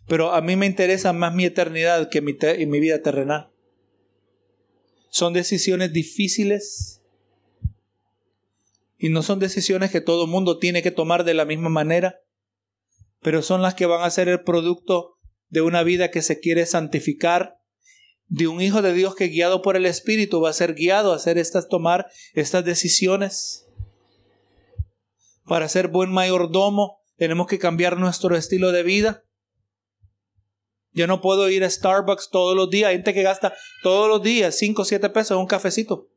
Pero 0.07 0.31
a 0.31 0.41
mí 0.41 0.55
me 0.55 0.67
interesa 0.67 1.11
más 1.11 1.33
mi 1.33 1.45
eternidad 1.45 2.09
que 2.09 2.21
mi, 2.21 2.37
mi 2.67 2.79
vida 2.79 3.01
terrenal. 3.01 3.49
Son 5.17 5.33
decisiones 5.33 5.93
difíciles 5.93 7.01
y 8.99 9.09
no 9.09 9.23
son 9.23 9.39
decisiones 9.39 9.89
que 9.89 9.99
todo 9.99 10.27
mundo 10.27 10.59
tiene 10.59 10.83
que 10.83 10.91
tomar 10.91 11.23
de 11.23 11.33
la 11.33 11.43
misma 11.43 11.69
manera, 11.69 12.19
pero 13.23 13.41
son 13.41 13.63
las 13.63 13.73
que 13.73 13.87
van 13.87 14.03
a 14.03 14.11
ser 14.11 14.27
el 14.27 14.43
producto 14.43 15.17
de 15.49 15.61
una 15.61 15.81
vida 15.81 16.11
que 16.11 16.21
se 16.21 16.39
quiere 16.39 16.67
santificar, 16.67 17.57
de 18.27 18.47
un 18.47 18.61
hijo 18.61 18.83
de 18.83 18.93
Dios 18.93 19.15
que 19.15 19.29
guiado 19.29 19.63
por 19.63 19.75
el 19.75 19.87
Espíritu 19.87 20.39
va 20.39 20.51
a 20.51 20.53
ser 20.53 20.75
guiado 20.75 21.11
a 21.11 21.15
hacer 21.15 21.39
estas 21.39 21.67
tomar 21.67 22.05
estas 22.35 22.63
decisiones. 22.63 23.65
Para 25.45 25.67
ser 25.67 25.87
buen 25.87 26.11
mayordomo 26.11 27.01
tenemos 27.15 27.47
que 27.47 27.57
cambiar 27.57 27.97
nuestro 27.97 28.35
estilo 28.35 28.71
de 28.71 28.83
vida. 28.83 29.23
Yo 30.97 31.05
no 31.05 31.21
puedo 31.21 31.47
ir 31.47 31.63
a 31.63 31.69
Starbucks 31.69 32.31
todos 32.31 32.55
los 32.55 32.71
días. 32.71 32.89
Hay 32.89 32.95
gente 32.95 33.13
que 33.13 33.21
gasta 33.21 33.53
todos 33.83 34.09
los 34.09 34.23
días 34.23 34.55
5 34.55 34.81
o 34.81 34.85
7 34.85 35.11
pesos 35.11 35.31
en 35.31 35.37
un 35.37 35.45
cafecito. 35.45 36.07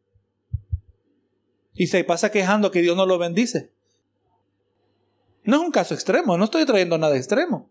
Y 1.74 1.88
se 1.88 2.02
pasa 2.02 2.30
quejando 2.30 2.70
que 2.70 2.80
Dios 2.80 2.96
no 2.96 3.04
lo 3.04 3.18
bendice. 3.18 3.72
No 5.44 5.56
es 5.56 5.62
un 5.62 5.70
caso 5.70 5.92
extremo, 5.92 6.38
no 6.38 6.44
estoy 6.44 6.64
trayendo 6.64 6.96
nada 6.96 7.14
extremo. 7.14 7.68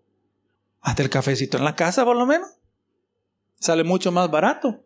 Hasta 0.82 1.02
el 1.02 1.10
cafecito 1.10 1.58
en 1.58 1.64
la 1.64 1.76
casa, 1.76 2.06
por 2.06 2.16
lo 2.16 2.28
menos. 2.28 2.48
Sale 3.60 3.84
mucho 3.84 4.12
más 4.12 4.30
barato. 4.30 4.84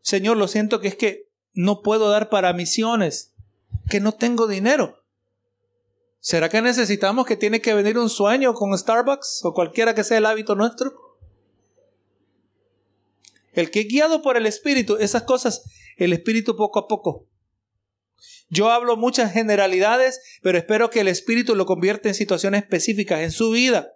Señor, 0.00 0.38
lo 0.38 0.48
siento 0.48 0.80
que 0.80 0.88
es 0.88 0.96
que 0.96 1.28
no 1.52 1.82
puedo 1.82 2.08
dar 2.08 2.30
para 2.30 2.54
misiones, 2.54 3.34
que 3.90 4.00
no 4.00 4.12
tengo 4.12 4.46
dinero. 4.46 5.02
¿Será 6.20 6.48
que 6.48 6.60
necesitamos 6.60 7.26
que 7.26 7.36
tiene 7.36 7.60
que 7.60 7.74
venir 7.74 7.98
un 7.98 8.10
sueño 8.10 8.54
con 8.54 8.76
Starbucks 8.76 9.44
o 9.44 9.54
cualquiera 9.54 9.94
que 9.94 10.04
sea 10.04 10.18
el 10.18 10.26
hábito 10.26 10.54
nuestro? 10.54 10.92
El 13.52 13.70
que 13.70 13.80
es 13.80 13.88
guiado 13.88 14.22
por 14.22 14.36
el 14.36 14.46
Espíritu, 14.46 14.96
esas 14.96 15.22
cosas, 15.22 15.62
el 15.96 16.12
Espíritu 16.12 16.56
poco 16.56 16.78
a 16.78 16.88
poco. 16.88 17.26
Yo 18.48 18.70
hablo 18.70 18.96
muchas 18.96 19.32
generalidades, 19.32 20.20
pero 20.42 20.58
espero 20.58 20.90
que 20.90 21.00
el 21.00 21.08
Espíritu 21.08 21.54
lo 21.54 21.66
convierta 21.66 22.08
en 22.08 22.14
situaciones 22.14 22.62
específicas 22.62 23.20
en 23.20 23.32
su 23.32 23.50
vida. 23.50 23.92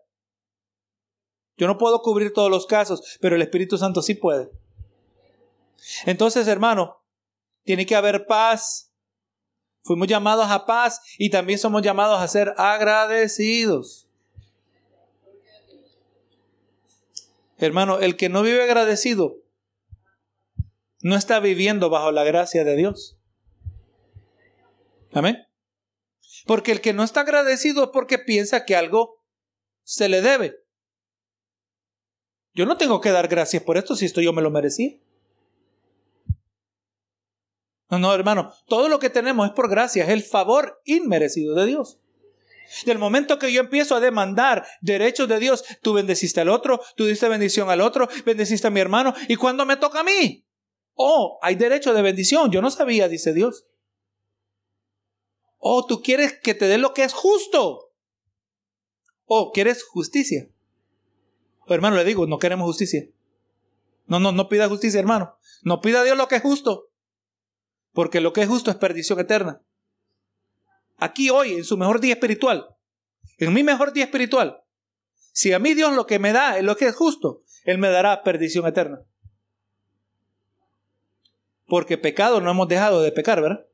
Yo 1.57 1.67
no 1.67 1.79
puedo 1.79 2.01
cubrir 2.01 2.33
todos 2.33 2.51
los 2.51 2.67
casos, 2.67 3.19
pero 3.21 3.37
el 3.37 3.43
Espíritu 3.43 3.77
Santo 3.77 4.03
sí 4.03 4.15
puede. 4.15 4.51
Entonces, 6.07 6.49
hermano, 6.49 7.03
tiene 7.65 7.87
que 7.87 7.97
haber 7.97 8.27
paz, 8.27 8.90
Fuimos 9.82 10.09
llamados 10.09 10.51
a 10.51 10.66
paz 10.66 11.01
y 11.19 11.31
también 11.31 11.59
somos 11.59 11.82
llamados 11.82 12.20
a 12.20 12.28
ser 12.28 12.55
agradecidos. 12.57 14.07
Hermano, 17.59 17.98
el 17.98 18.16
que 18.16 18.28
no 18.28 18.43
vive 18.43 18.62
agradecido 18.62 19.36
no 21.02 21.16
está 21.16 21.40
viviendo 21.40 21.90
bajo 21.90 22.11
la 22.12 22.24
gracia 22.24 22.65
de 22.65 22.77
Dios. 22.77 23.19
Amén. 25.12 25.47
Porque 26.47 26.73
el 26.73 26.81
que 26.81 26.93
no 26.93 27.05
está 27.05 27.20
agradecido 27.20 27.85
es 27.85 27.90
porque 27.93 28.19
piensa 28.19 28.65
que 28.65 28.77
algo 28.77 29.23
se 29.82 30.09
le 30.09 30.23
debe. 30.23 30.57
Yo 32.55 32.66
no 32.66 32.77
tengo 32.77 33.01
que 33.01 33.11
dar 33.11 33.28
gracias 33.28 33.62
por 33.62 33.77
esto 33.77 33.94
si 33.94 34.07
esto 34.07 34.20
yo 34.20 34.32
me 34.32 34.43
lo 34.43 34.51
merecía. 34.51 34.98
No, 37.91 37.99
no, 37.99 38.15
hermano, 38.15 38.53
todo 38.69 38.89
lo 38.89 39.01
que 39.01 39.11
tenemos 39.11 39.49
es 39.49 39.53
por 39.53 39.69
gracia, 39.69 40.05
es 40.05 40.11
el 40.11 40.23
favor 40.23 40.81
inmerecido 40.85 41.57
de 41.57 41.67
Dios. 41.67 41.99
Del 42.87 42.99
momento 42.99 43.41
que 43.41 43.53
yo 43.53 43.61
empiezo 43.61 43.97
a 43.97 44.01
demandar 44.01 44.65
derechos 44.81 45.29
de 45.29 45.41
Dios, 45.41 45.65
tú 45.83 45.93
bendeciste 45.93 46.41
al 46.41 46.51
otro, 46.51 46.81
tú 46.97 47.07
diste 47.07 47.29
bendición 47.29 47.69
al 47.69 47.81
otro, 47.81 48.09
bendeciste 48.25 48.69
a 48.69 48.71
mi 48.71 48.79
hermano, 48.79 49.12
¿y 49.27 49.35
cuando 49.35 49.67
me 49.67 49.77
toca 49.77 50.01
a 50.01 50.05
mí? 50.05 50.47
Oh, 50.95 51.41
hay 51.43 51.57
derecho 51.57 51.93
de 51.93 52.03
bendición, 52.03 52.53
yo 52.53 52.62
no 52.62 52.71
sabía, 52.71 53.09
dice 53.09 53.33
Dios. 53.33 53.67
Oh, 55.59 55.85
tú 55.85 56.01
quieres 56.01 56.39
que 56.41 56.55
te 56.55 56.69
dé 56.69 56.79
lo 56.79 56.95
que 56.95 57.03
es 57.03 57.12
justo. 57.12 57.91
Oh, 59.25 59.51
quieres 59.51 59.83
justicia. 59.83 60.49
Oh, 61.67 61.75
hermano, 61.75 61.97
le 61.97 62.05
digo, 62.05 62.27
no 62.27 62.39
queremos 62.39 62.67
justicia. 62.67 63.09
No, 64.07 64.21
no, 64.21 64.31
no 64.31 64.49
pida 64.49 64.69
justicia, 64.69 65.01
hermano. 65.01 65.37
No 65.62 65.81
pida 65.81 66.01
a 66.01 66.05
Dios 66.05 66.17
lo 66.17 66.29
que 66.29 66.37
es 66.37 66.43
justo 66.43 66.90
porque 67.93 68.21
lo 68.21 68.33
que 68.33 68.43
es 68.43 68.49
justo 68.49 68.71
es 68.71 68.77
perdición 68.77 69.21
eterna. 69.21 69.61
Aquí 70.99 71.31
hoy, 71.31 71.55
en 71.55 71.65
su 71.65 71.77
mejor 71.77 72.01
día 72.01 72.15
espiritual, 72.15 72.77
en 73.39 73.53
mi 73.53 73.62
mejor 73.62 73.93
día 73.93 74.05
espiritual, 74.05 74.62
si 75.33 75.53
a 75.53 75.59
mí 75.59 75.75
Dios 75.75 75.95
lo 75.95 76.07
que 76.07 76.19
me 76.19 76.33
da 76.33 76.59
es 76.59 76.65
lo 76.65 76.77
que 76.77 76.87
es 76.87 76.95
justo, 76.95 77.43
Él 77.65 77.79
me 77.79 77.89
dará 77.89 78.23
perdición 78.23 78.67
eterna. 78.67 79.03
Porque 81.67 81.99
pecado 81.99 82.41
no 82.41 82.51
hemos 82.51 82.69
dejado 82.69 83.01
de 83.01 83.12
pecar, 83.12 83.41
¿verdad? 83.41 83.67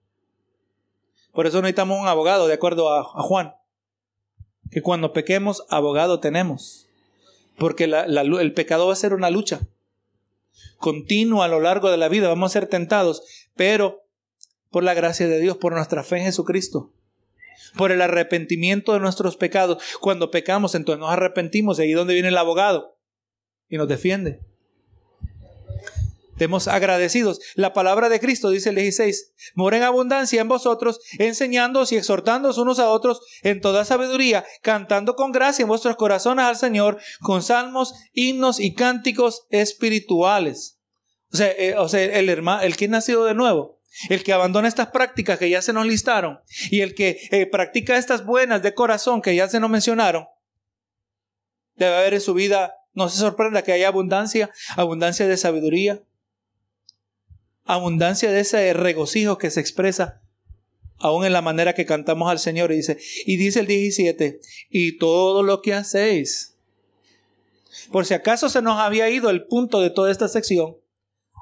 Por 1.32 1.46
eso 1.46 1.60
necesitamos 1.60 2.00
un 2.00 2.08
abogado, 2.08 2.46
de 2.46 2.54
acuerdo 2.54 2.94
a, 2.94 3.02
Juan. 3.02 3.54
Que 4.70 4.82
cuando 4.82 5.12
pequemos, 5.12 5.64
abogado 5.70 6.20
tenemos. 6.20 6.88
Porque 7.58 7.84
el 7.84 8.54
pecado 8.54 8.86
va 8.86 8.92
a 8.92 8.96
ser 8.96 9.14
una 9.14 9.30
lucha 9.30 9.60
continua 10.78 11.46
a 11.46 11.48
lo 11.48 11.60
largo 11.60 11.90
de 11.90 11.96
la 11.96 12.08
vida. 12.08 12.28
Vamos 12.28 12.52
a 12.52 12.60
ser 12.60 12.68
tentados, 12.68 13.22
pero 13.54 14.05
por 14.76 14.84
la 14.84 14.92
gracia 14.92 15.26
de 15.26 15.40
Dios, 15.40 15.56
por 15.56 15.72
nuestra 15.72 16.04
fe 16.04 16.18
en 16.18 16.24
Jesucristo, 16.24 16.92
por 17.78 17.92
el 17.92 18.02
arrepentimiento 18.02 18.92
de 18.92 19.00
nuestros 19.00 19.38
pecados. 19.38 19.82
Cuando 20.02 20.30
pecamos, 20.30 20.74
entonces 20.74 21.00
nos 21.00 21.10
arrepentimos, 21.10 21.78
y 21.78 21.82
ahí 21.84 21.92
donde 21.92 22.12
viene 22.12 22.28
el 22.28 22.36
abogado 22.36 22.98
y 23.70 23.78
nos 23.78 23.88
defiende. 23.88 24.40
Demos 26.36 26.68
agradecidos. 26.68 27.40
La 27.54 27.72
palabra 27.72 28.10
de 28.10 28.20
Cristo, 28.20 28.50
dice 28.50 28.68
el 28.68 28.74
16, 28.74 29.32
mora 29.54 29.78
en 29.78 29.84
abundancia 29.84 30.42
en 30.42 30.48
vosotros, 30.48 31.00
enseñándoos 31.18 31.90
y 31.92 31.96
exhortándoos 31.96 32.58
unos 32.58 32.78
a 32.78 32.90
otros 32.90 33.22
en 33.42 33.62
toda 33.62 33.86
sabiduría, 33.86 34.44
cantando 34.60 35.16
con 35.16 35.32
gracia 35.32 35.62
en 35.62 35.68
vuestros 35.68 35.96
corazones 35.96 36.44
al 36.44 36.56
Señor, 36.56 36.98
con 37.22 37.42
salmos, 37.42 37.94
himnos 38.12 38.60
y 38.60 38.74
cánticos 38.74 39.46
espirituales. 39.48 40.78
O 41.32 41.36
sea, 41.38 41.50
eh, 41.52 41.78
o 41.78 41.88
sea 41.88 42.02
el 42.02 42.28
hermano, 42.28 42.60
el 42.60 42.76
que 42.76 42.88
nacido 42.88 43.24
de 43.24 43.32
nuevo, 43.32 43.75
el 44.08 44.22
que 44.22 44.32
abandona 44.32 44.68
estas 44.68 44.88
prácticas 44.88 45.38
que 45.38 45.50
ya 45.50 45.62
se 45.62 45.72
nos 45.72 45.86
listaron, 45.86 46.40
y 46.70 46.80
el 46.80 46.94
que 46.94 47.28
eh, 47.30 47.46
practica 47.46 47.96
estas 47.96 48.24
buenas 48.24 48.62
de 48.62 48.74
corazón 48.74 49.22
que 49.22 49.34
ya 49.34 49.48
se 49.48 49.60
nos 49.60 49.70
mencionaron, 49.70 50.26
debe 51.76 51.96
haber 51.96 52.14
en 52.14 52.20
su 52.20 52.34
vida, 52.34 52.74
no 52.94 53.08
se 53.08 53.18
sorprenda 53.18 53.62
que 53.62 53.72
haya 53.72 53.88
abundancia, 53.88 54.50
abundancia 54.76 55.26
de 55.26 55.36
sabiduría, 55.36 56.02
abundancia 57.64 58.30
de 58.30 58.40
ese 58.40 58.72
regocijo 58.72 59.38
que 59.38 59.50
se 59.50 59.60
expresa 59.60 60.22
aún 60.98 61.26
en 61.26 61.32
la 61.32 61.42
manera 61.42 61.74
que 61.74 61.86
cantamos 61.86 62.30
al 62.30 62.38
Señor. 62.38 62.72
Y 62.72 62.76
dice, 62.76 62.98
y 63.26 63.36
dice 63.36 63.60
el 63.60 63.66
17, 63.66 64.40
y 64.70 64.98
todo 64.98 65.42
lo 65.42 65.62
que 65.62 65.74
hacéis. 65.74 66.56
Por 67.92 68.06
si 68.06 68.14
acaso 68.14 68.48
se 68.48 68.62
nos 68.62 68.78
había 68.78 69.08
ido 69.10 69.30
el 69.30 69.46
punto 69.46 69.80
de 69.80 69.90
toda 69.90 70.10
esta 70.10 70.28
sección, 70.28 70.76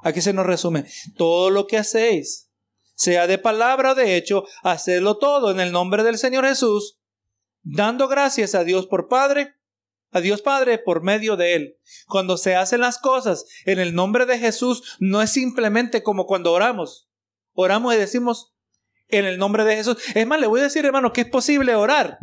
aquí 0.03 0.21
se 0.21 0.33
nos 0.33 0.45
resume, 0.45 0.85
todo 1.15 1.49
lo 1.49 1.65
que 1.65 1.77
hacéis, 1.77 2.44
sea 2.95 3.27
de 3.27 3.37
palabra 3.37 3.91
o 3.91 3.95
de 3.95 4.15
hecho, 4.17 4.45
hacedlo 4.63 5.17
todo 5.17 5.51
en 5.51 5.59
el 5.59 5.71
nombre 5.71 6.03
del 6.03 6.17
Señor 6.17 6.45
Jesús, 6.45 6.99
dando 7.63 8.07
gracias 8.07 8.55
a 8.55 8.63
Dios 8.63 8.87
por 8.87 9.07
Padre 9.07 9.55
a 10.15 10.21
Dios 10.21 10.41
Padre 10.41 10.77
por 10.77 11.03
medio 11.03 11.35
de 11.35 11.55
Él. 11.55 11.77
Cuando 12.07 12.37
se 12.37 12.55
hacen 12.55 12.79
las 12.79 12.99
cosas 12.99 13.45
en 13.65 13.79
el 13.79 13.93
nombre 13.93 14.25
de 14.25 14.39
Jesús, 14.39 14.95
no 15.01 15.21
es 15.21 15.29
simplemente 15.29 16.03
como 16.03 16.25
cuando 16.25 16.53
oramos. 16.53 17.09
Oramos 17.51 17.93
y 17.93 17.97
decimos 17.97 18.55
en 19.09 19.25
el 19.25 19.37
nombre 19.37 19.65
de 19.65 19.75
Jesús. 19.75 19.97
Es 20.15 20.25
más, 20.25 20.39
le 20.39 20.47
voy 20.47 20.61
a 20.61 20.63
decir, 20.63 20.85
hermano, 20.85 21.11
que 21.11 21.21
es 21.21 21.29
posible 21.29 21.75
orar 21.75 22.19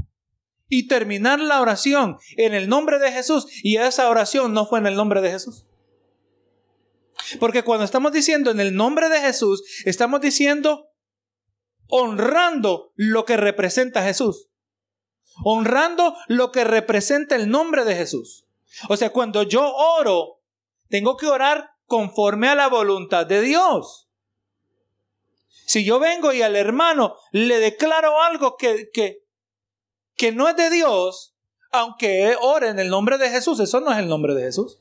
y 0.70 0.88
terminar 0.88 1.38
la 1.38 1.60
oración 1.60 2.16
en 2.38 2.54
el 2.54 2.66
nombre 2.66 2.98
de 2.98 3.12
Jesús 3.12 3.46
y 3.62 3.76
esa 3.76 4.08
oración 4.08 4.54
no 4.54 4.64
fue 4.64 4.78
en 4.78 4.86
el 4.86 4.94
nombre 4.94 5.20
de 5.20 5.30
Jesús. 5.30 5.66
Porque 7.38 7.62
cuando 7.62 7.84
estamos 7.84 8.12
diciendo 8.12 8.50
en 8.50 8.60
el 8.60 8.74
nombre 8.74 9.08
de 9.08 9.20
Jesús, 9.20 9.62
estamos 9.84 10.20
diciendo 10.20 10.88
honrando 11.88 12.92
lo 12.96 13.24
que 13.24 13.36
representa 13.36 14.02
Jesús 14.02 14.48
honrando 15.44 16.16
lo 16.28 16.52
que 16.52 16.64
representa 16.64 17.36
el 17.36 17.50
nombre 17.50 17.84
de 17.84 17.94
Jesús. 17.94 18.46
O 18.88 18.96
sea, 18.96 19.10
cuando 19.10 19.42
yo 19.42 19.74
oro, 19.74 20.40
tengo 20.88 21.16
que 21.16 21.26
orar 21.26 21.70
conforme 21.86 22.48
a 22.48 22.54
la 22.54 22.68
voluntad 22.68 23.26
de 23.26 23.40
Dios. 23.40 24.08
Si 25.66 25.84
yo 25.84 25.98
vengo 25.98 26.32
y 26.32 26.42
al 26.42 26.56
hermano 26.56 27.16
le 27.30 27.58
declaro 27.58 28.20
algo 28.22 28.56
que, 28.56 28.90
que, 28.92 29.24
que 30.16 30.32
no 30.32 30.48
es 30.48 30.56
de 30.56 30.70
Dios, 30.70 31.34
aunque 31.70 32.36
ore 32.40 32.68
en 32.68 32.78
el 32.78 32.88
nombre 32.88 33.18
de 33.18 33.30
Jesús, 33.30 33.60
eso 33.60 33.80
no 33.80 33.92
es 33.92 33.98
el 33.98 34.08
nombre 34.08 34.34
de 34.34 34.42
Jesús. 34.42 34.78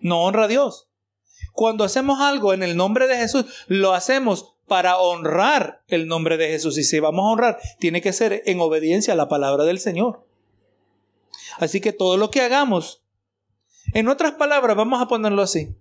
No 0.00 0.24
honra 0.24 0.44
a 0.44 0.48
Dios. 0.48 0.88
Cuando 1.52 1.84
hacemos 1.84 2.20
algo 2.20 2.52
en 2.52 2.62
el 2.62 2.76
nombre 2.76 3.06
de 3.06 3.16
Jesús, 3.16 3.46
lo 3.66 3.92
hacemos 3.92 4.54
para 4.66 4.98
honrar 4.98 5.82
el 5.88 6.06
nombre 6.06 6.36
de 6.36 6.48
Jesús. 6.48 6.78
Y 6.78 6.84
si 6.84 7.00
vamos 7.00 7.24
a 7.24 7.32
honrar, 7.32 7.58
tiene 7.78 8.00
que 8.00 8.12
ser 8.12 8.42
en 8.46 8.60
obediencia 8.60 9.14
a 9.14 9.16
la 9.16 9.28
palabra 9.28 9.64
del 9.64 9.80
Señor. 9.80 10.24
Así 11.58 11.80
que 11.80 11.92
todo 11.92 12.16
lo 12.16 12.30
que 12.30 12.40
hagamos, 12.40 13.02
en 13.94 14.08
otras 14.08 14.32
palabras, 14.32 14.76
vamos 14.76 15.02
a 15.02 15.08
ponerlo 15.08 15.42
así. 15.42 15.74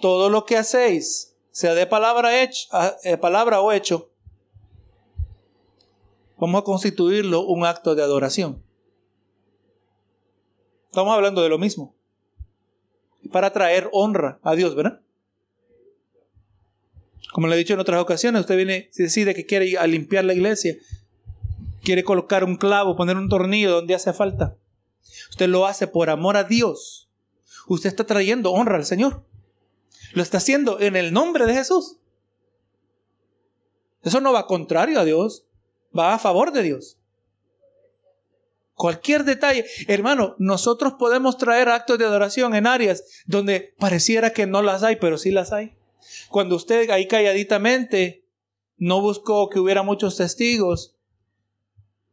Todo 0.00 0.30
lo 0.30 0.44
que 0.46 0.56
hacéis, 0.56 1.36
sea 1.50 1.74
de 1.74 1.86
palabra, 1.86 2.42
hecho, 2.42 2.68
eh, 3.04 3.16
palabra 3.16 3.60
o 3.60 3.72
hecho, 3.72 4.10
vamos 6.38 6.60
a 6.60 6.64
constituirlo 6.64 7.42
un 7.42 7.64
acto 7.64 7.94
de 7.94 8.02
adoración. 8.02 8.62
Estamos 10.86 11.14
hablando 11.14 11.42
de 11.42 11.48
lo 11.48 11.58
mismo. 11.58 11.95
Para 13.32 13.52
traer 13.52 13.88
honra 13.92 14.38
a 14.42 14.54
Dios, 14.54 14.74
¿verdad? 14.74 15.00
Como 17.32 17.48
le 17.48 17.54
he 17.54 17.58
dicho 17.58 17.74
en 17.74 17.80
otras 17.80 18.00
ocasiones, 18.00 18.40
usted 18.40 18.56
viene, 18.56 18.88
se 18.92 19.04
decide 19.04 19.34
que 19.34 19.46
quiere 19.46 19.66
ir 19.66 19.78
a 19.78 19.86
limpiar 19.86 20.24
la 20.24 20.32
iglesia, 20.32 20.76
quiere 21.82 22.02
colocar 22.02 22.44
un 22.44 22.56
clavo, 22.56 22.96
poner 22.96 23.16
un 23.16 23.28
tornillo 23.28 23.70
donde 23.70 23.94
hace 23.94 24.12
falta. 24.12 24.56
Usted 25.30 25.48
lo 25.48 25.66
hace 25.66 25.86
por 25.86 26.10
amor 26.10 26.36
a 26.36 26.44
Dios. 26.44 27.10
Usted 27.68 27.88
está 27.88 28.04
trayendo 28.04 28.52
honra 28.52 28.76
al 28.76 28.86
Señor. 28.86 29.24
Lo 30.14 30.22
está 30.22 30.38
haciendo 30.38 30.80
en 30.80 30.96
el 30.96 31.12
nombre 31.12 31.46
de 31.46 31.54
Jesús. 31.54 31.98
Eso 34.02 34.20
no 34.20 34.32
va 34.32 34.46
contrario 34.46 35.00
a 35.00 35.04
Dios, 35.04 35.46
va 35.96 36.14
a 36.14 36.18
favor 36.18 36.52
de 36.52 36.62
Dios. 36.62 36.96
Cualquier 38.76 39.24
detalle. 39.24 39.64
Hermano, 39.88 40.36
nosotros 40.38 40.92
podemos 40.98 41.38
traer 41.38 41.70
actos 41.70 41.98
de 41.98 42.04
adoración 42.04 42.54
en 42.54 42.66
áreas 42.66 43.04
donde 43.24 43.74
pareciera 43.78 44.34
que 44.34 44.46
no 44.46 44.60
las 44.60 44.82
hay, 44.82 44.96
pero 44.96 45.16
sí 45.16 45.30
las 45.30 45.50
hay. 45.50 45.74
Cuando 46.28 46.56
usted 46.56 46.90
ahí 46.90 47.08
calladitamente 47.08 48.26
no 48.76 49.00
buscó 49.00 49.48
que 49.48 49.60
hubiera 49.60 49.82
muchos 49.82 50.18
testigos, 50.18 50.94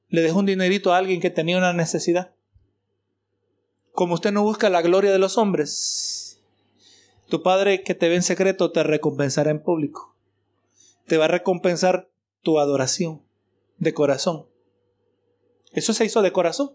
le 0.07 0.21
dejó 0.21 0.39
un 0.39 0.45
dinerito 0.45 0.93
a 0.93 0.97
alguien 0.97 1.19
que 1.19 1.29
tenía 1.29 1.57
una 1.57 1.73
necesidad. 1.73 2.33
Como 3.91 4.13
usted 4.13 4.31
no 4.31 4.43
busca 4.43 4.69
la 4.69 4.81
gloria 4.81 5.11
de 5.11 5.19
los 5.19 5.37
hombres, 5.37 6.41
tu 7.27 7.43
Padre 7.43 7.83
que 7.83 7.93
te 7.93 8.07
ve 8.07 8.15
en 8.15 8.23
secreto 8.23 8.71
te 8.71 8.83
recompensará 8.83 9.51
en 9.51 9.61
público. 9.61 10.15
Te 11.07 11.17
va 11.17 11.25
a 11.25 11.27
recompensar 11.27 12.09
tu 12.41 12.57
adoración 12.57 13.21
de 13.79 13.93
corazón. 13.93 14.52
Eso 15.73 15.93
se 15.93 16.05
hizo 16.05 16.21
de 16.21 16.31
corazón. 16.31 16.71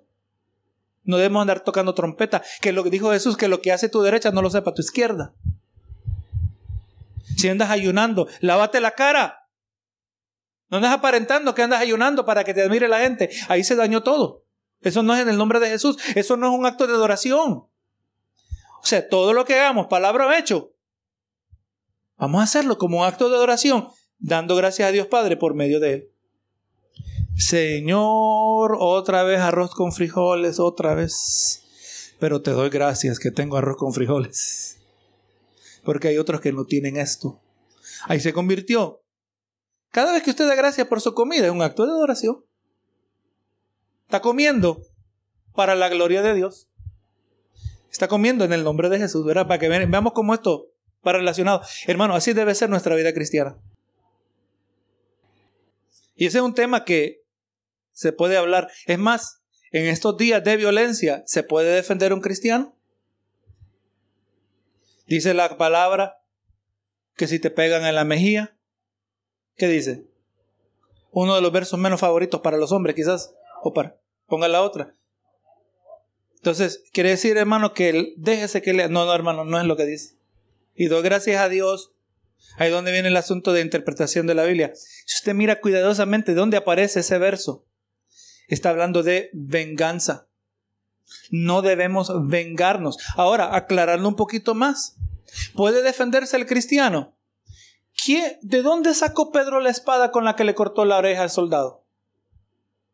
No 1.04 1.16
debemos 1.16 1.40
andar 1.40 1.60
tocando 1.60 1.94
trompeta, 1.94 2.42
que 2.60 2.72
lo 2.72 2.84
que 2.84 2.90
dijo 2.90 3.12
Jesús, 3.12 3.36
que 3.36 3.48
lo 3.48 3.62
que 3.62 3.72
hace 3.72 3.88
tu 3.88 4.02
derecha 4.02 4.30
no 4.30 4.42
lo 4.42 4.50
sepa 4.50 4.74
tu 4.74 4.82
izquierda. 4.82 5.32
Si 7.36 7.48
andas 7.48 7.70
ayunando, 7.70 8.28
lávate 8.40 8.80
la 8.80 8.90
cara. 8.90 9.48
No 10.70 10.78
andas 10.78 10.92
aparentando 10.92 11.54
que 11.54 11.62
andas 11.62 11.80
ayunando 11.80 12.26
para 12.26 12.44
que 12.44 12.52
te 12.52 12.62
admire 12.62 12.88
la 12.88 13.00
gente. 13.00 13.30
Ahí 13.48 13.64
se 13.64 13.76
dañó 13.76 14.02
todo. 14.02 14.44
Eso 14.80 15.02
no 15.02 15.14
es 15.14 15.22
en 15.22 15.28
el 15.28 15.38
nombre 15.38 15.60
de 15.60 15.68
Jesús. 15.68 15.96
Eso 16.14 16.36
no 16.36 16.48
es 16.48 16.58
un 16.58 16.66
acto 16.66 16.86
de 16.86 16.92
adoración. 16.92 17.64
O 18.80 18.86
sea, 18.86 19.08
todo 19.08 19.32
lo 19.32 19.44
que 19.44 19.54
hagamos, 19.54 19.86
palabra 19.86 20.26
o 20.26 20.32
hecho, 20.32 20.74
vamos 22.16 22.40
a 22.40 22.44
hacerlo 22.44 22.78
como 22.78 23.00
un 23.00 23.06
acto 23.06 23.28
de 23.28 23.36
adoración, 23.36 23.88
dando 24.18 24.56
gracias 24.56 24.88
a 24.88 24.92
Dios 24.92 25.06
Padre 25.06 25.36
por 25.36 25.54
medio 25.54 25.80
de 25.80 25.92
Él. 25.92 26.12
Señor, 27.38 28.76
otra 28.78 29.22
vez 29.22 29.40
arroz 29.40 29.74
con 29.74 29.92
frijoles, 29.92 30.60
otra 30.60 30.94
vez. 30.94 31.64
Pero 32.18 32.42
te 32.42 32.50
doy 32.50 32.68
gracias 32.68 33.18
que 33.18 33.30
tengo 33.30 33.56
arroz 33.56 33.76
con 33.76 33.94
frijoles 33.94 34.78
porque 35.88 36.08
hay 36.08 36.18
otros 36.18 36.42
que 36.42 36.52
no 36.52 36.66
tienen 36.66 36.98
esto. 36.98 37.40
Ahí 38.04 38.20
se 38.20 38.34
convirtió. 38.34 39.02
Cada 39.90 40.12
vez 40.12 40.22
que 40.22 40.28
usted 40.28 40.46
da 40.46 40.54
gracias 40.54 40.86
por 40.86 41.00
su 41.00 41.14
comida 41.14 41.46
es 41.46 41.50
un 41.50 41.62
acto 41.62 41.86
de 41.86 41.92
adoración. 41.92 42.44
Está 44.02 44.20
comiendo 44.20 44.82
para 45.54 45.74
la 45.74 45.88
gloria 45.88 46.20
de 46.20 46.34
Dios. 46.34 46.68
Está 47.90 48.06
comiendo 48.06 48.44
en 48.44 48.52
el 48.52 48.64
nombre 48.64 48.90
de 48.90 48.98
Jesús, 48.98 49.24
¿verdad? 49.24 49.46
Para 49.46 49.58
que 49.58 49.70
veamos 49.70 50.12
cómo 50.12 50.34
esto 50.34 50.66
va 51.06 51.14
relacionado. 51.14 51.62
Hermano, 51.86 52.14
así 52.14 52.34
debe 52.34 52.54
ser 52.54 52.68
nuestra 52.68 52.94
vida 52.94 53.14
cristiana. 53.14 53.56
Y 56.16 56.26
ese 56.26 56.36
es 56.36 56.44
un 56.44 56.52
tema 56.52 56.84
que 56.84 57.22
se 57.98 58.12
puede 58.12 58.36
hablar. 58.36 58.70
Es 58.86 58.96
más, 58.96 59.42
en 59.72 59.88
estos 59.88 60.16
días 60.16 60.44
de 60.44 60.56
violencia, 60.56 61.24
¿se 61.26 61.42
puede 61.42 61.74
defender 61.74 62.12
un 62.12 62.20
cristiano? 62.20 62.76
Dice 65.08 65.34
la 65.34 65.58
palabra 65.58 66.22
que 67.16 67.26
si 67.26 67.40
te 67.40 67.50
pegan 67.50 67.84
en 67.84 67.96
la 67.96 68.04
mejilla, 68.04 68.56
¿qué 69.56 69.66
dice? 69.66 70.06
Uno 71.10 71.34
de 71.34 71.40
los 71.40 71.50
versos 71.50 71.76
menos 71.80 71.98
favoritos 71.98 72.40
para 72.40 72.56
los 72.56 72.70
hombres, 72.70 72.94
quizás, 72.94 73.34
o 73.64 73.74
para, 73.74 73.98
ponga 74.28 74.46
la 74.46 74.62
otra. 74.62 74.94
Entonces, 76.36 76.84
quiere 76.92 77.10
decir, 77.10 77.36
hermano, 77.36 77.74
que 77.74 78.14
déjese 78.16 78.62
que 78.62 78.74
lea. 78.74 78.86
No, 78.86 79.06
no, 79.06 79.12
hermano, 79.12 79.44
no 79.44 79.58
es 79.58 79.66
lo 79.66 79.76
que 79.76 79.86
dice. 79.86 80.14
Y 80.76 80.86
doy 80.86 81.02
gracias 81.02 81.40
a 81.40 81.48
Dios. 81.48 81.94
Ahí 82.58 82.70
donde 82.70 82.92
viene 82.92 83.08
el 83.08 83.16
asunto 83.16 83.52
de 83.52 83.60
interpretación 83.60 84.28
de 84.28 84.36
la 84.36 84.44
Biblia. 84.44 84.70
Si 84.76 85.16
usted 85.16 85.34
mira 85.34 85.60
cuidadosamente 85.60 86.34
dónde 86.34 86.56
aparece 86.56 87.00
ese 87.00 87.18
verso, 87.18 87.67
está 88.54 88.70
hablando 88.70 89.02
de 89.02 89.30
venganza. 89.32 90.28
No 91.30 91.62
debemos 91.62 92.12
vengarnos. 92.28 92.98
Ahora, 93.16 93.54
aclararlo 93.54 94.08
un 94.08 94.16
poquito 94.16 94.54
más. 94.54 94.96
¿Puede 95.54 95.82
defenderse 95.82 96.36
el 96.36 96.46
cristiano? 96.46 97.14
¿De 98.42 98.62
dónde 98.62 98.94
sacó 98.94 99.32
Pedro 99.32 99.60
la 99.60 99.70
espada 99.70 100.10
con 100.10 100.24
la 100.24 100.36
que 100.36 100.44
le 100.44 100.54
cortó 100.54 100.84
la 100.84 100.96
oreja 100.96 101.22
al 101.22 101.30
soldado? 101.30 101.84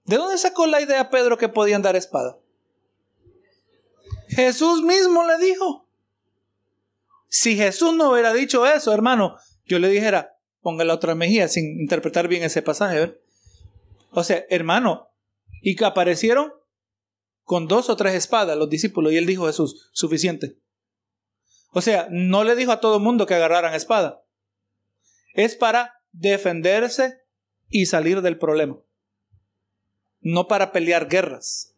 ¿De 0.05 0.16
dónde 0.16 0.39
sacó 0.39 0.66
la 0.66 0.81
idea 0.81 1.10
Pedro 1.10 1.39
que 1.39 1.48
podían 1.48 1.82
dar 1.82 1.97
espada? 1.97 2.39
Jesús 4.28 4.82
mismo 4.82 5.24
le 5.24 5.39
dijo. 5.39 5.89
Si 7.28 7.56
Jesús 7.56 7.94
no 7.94 8.10
hubiera 8.10 8.32
dicho 8.32 8.66
eso, 8.66 8.93
hermano, 8.93 9.36
yo 9.66 9.78
le 9.78 9.89
dijera, 9.89 10.36
ponga 10.62 10.85
la 10.85 10.94
otra 10.94 11.14
mejilla 11.14 11.48
sin 11.48 11.81
interpretar 11.81 12.28
bien 12.28 12.43
ese 12.43 12.62
pasaje. 12.62 13.20
O 14.10 14.24
sea, 14.24 14.44
hermano, 14.51 15.10
y 15.65 15.77
que 15.77 15.86
aparecieron 15.86 16.53
con 17.43 17.66
dos 17.66 17.89
o 17.89 17.97
tres 17.97 18.15
espadas 18.15 18.57
los 18.57 18.69
discípulos 18.69 19.12
y 19.12 19.16
él 19.16 19.27
dijo 19.27 19.47
Jesús, 19.47 19.89
suficiente. 19.93 20.59
O 21.73 21.81
sea, 21.81 22.07
no 22.11 22.45
le 22.45 22.55
dijo 22.55 22.70
a 22.70 22.81
todo 22.81 22.99
el 22.99 23.03
mundo 23.03 23.27
que 23.27 23.35
agarraran 23.35 23.74
espada. 23.74 24.23
Es 25.32 25.57
para 25.57 26.03
defenderse 26.12 27.23
y 27.70 27.86
salir 27.86 28.20
del 28.20 28.39
problema. 28.39 28.78
No 30.20 30.49
para 30.49 30.70
pelear 30.70 31.09
guerras. 31.09 31.74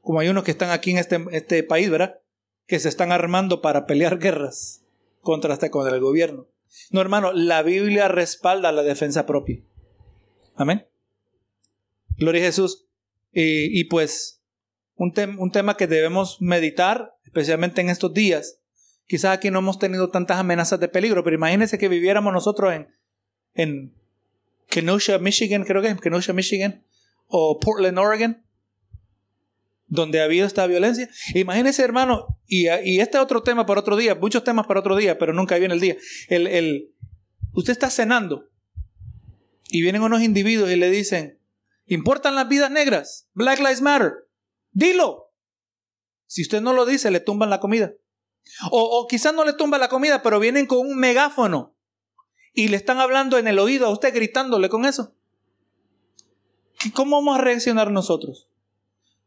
Como 0.00 0.18
hay 0.18 0.28
unos 0.28 0.42
que 0.42 0.50
están 0.50 0.70
aquí 0.70 0.90
en 0.90 0.98
este, 0.98 1.24
este 1.30 1.62
país, 1.62 1.88
¿verdad? 1.90 2.20
Que 2.66 2.80
se 2.80 2.88
están 2.88 3.12
armando 3.12 3.62
para 3.62 3.86
pelear 3.86 4.18
guerras 4.18 4.84
contra 5.20 5.54
hasta 5.54 5.70
con 5.70 5.86
el 5.88 6.00
gobierno. 6.00 6.48
No, 6.90 7.00
hermano, 7.00 7.32
la 7.32 7.62
Biblia 7.62 8.08
respalda 8.08 8.72
la 8.72 8.82
defensa 8.82 9.26
propia. 9.26 9.62
Amén. 10.56 10.88
Gloria 12.18 12.42
a 12.42 12.46
Jesús. 12.46 12.88
Y 13.32 13.84
pues, 13.84 14.42
un, 14.94 15.12
un 15.38 15.50
tema 15.50 15.76
que 15.76 15.86
debemos 15.86 16.40
meditar, 16.40 17.16
especialmente 17.24 17.80
en 17.80 17.88
estos 17.88 18.12
días. 18.12 18.60
Quizás 19.06 19.36
aquí 19.36 19.50
no 19.50 19.58
hemos 19.58 19.78
tenido 19.78 20.10
tantas 20.10 20.38
amenazas 20.38 20.80
de 20.80 20.88
peligro, 20.88 21.24
pero 21.24 21.36
imagínense 21.36 21.78
que 21.78 21.88
viviéramos 21.88 22.32
nosotros 22.32 22.72
en, 22.72 22.88
en 23.54 23.94
Kenosha, 24.68 25.18
Michigan, 25.18 25.64
creo 25.64 25.82
que 25.82 25.88
es 25.88 26.00
Kenosha, 26.00 26.32
Michigan, 26.32 26.84
o 27.26 27.58
Portland, 27.58 27.98
Oregon, 27.98 28.42
donde 29.86 30.20
ha 30.20 30.24
habido 30.24 30.46
esta 30.46 30.66
violencia. 30.66 31.10
Imagínense, 31.34 31.82
hermano, 31.82 32.38
y, 32.46 32.68
y 32.84 33.00
este 33.00 33.18
otro 33.18 33.42
tema 33.42 33.66
para 33.66 33.80
otro 33.80 33.96
día, 33.96 34.14
muchos 34.14 34.44
temas 34.44 34.66
para 34.66 34.80
otro 34.80 34.96
día, 34.96 35.18
pero 35.18 35.34
nunca 35.34 35.58
viene 35.58 35.74
el 35.74 35.80
día. 35.80 35.96
El, 36.28 36.46
el, 36.46 36.94
usted 37.52 37.72
está 37.72 37.90
cenando 37.90 38.48
y 39.68 39.82
vienen 39.82 40.02
unos 40.02 40.22
individuos 40.22 40.70
y 40.70 40.76
le 40.76 40.90
dicen, 40.90 41.38
¿importan 41.86 42.34
las 42.34 42.48
vidas 42.48 42.70
negras? 42.70 43.28
Black 43.34 43.58
Lives 43.58 43.80
Matter. 43.80 44.28
Dilo. 44.72 45.32
Si 46.26 46.42
usted 46.42 46.60
no 46.60 46.72
lo 46.72 46.86
dice, 46.86 47.10
le 47.10 47.20
tumban 47.20 47.50
la 47.50 47.60
comida. 47.60 47.92
O, 48.70 48.82
o 48.82 49.06
quizás 49.06 49.34
no 49.34 49.44
le 49.44 49.52
tumban 49.52 49.80
la 49.80 49.88
comida, 49.88 50.22
pero 50.22 50.40
vienen 50.40 50.66
con 50.66 50.78
un 50.78 50.98
megáfono 50.98 51.76
y 52.54 52.68
le 52.68 52.76
están 52.76 52.98
hablando 52.98 53.38
en 53.38 53.48
el 53.48 53.58
oído 53.58 53.86
a 53.86 53.90
usted 53.90 54.14
gritándole 54.14 54.68
con 54.68 54.84
eso. 54.84 55.14
¿Cómo 56.94 57.16
vamos 57.16 57.38
a 57.38 57.42
reaccionar 57.42 57.90
nosotros? 57.90 58.48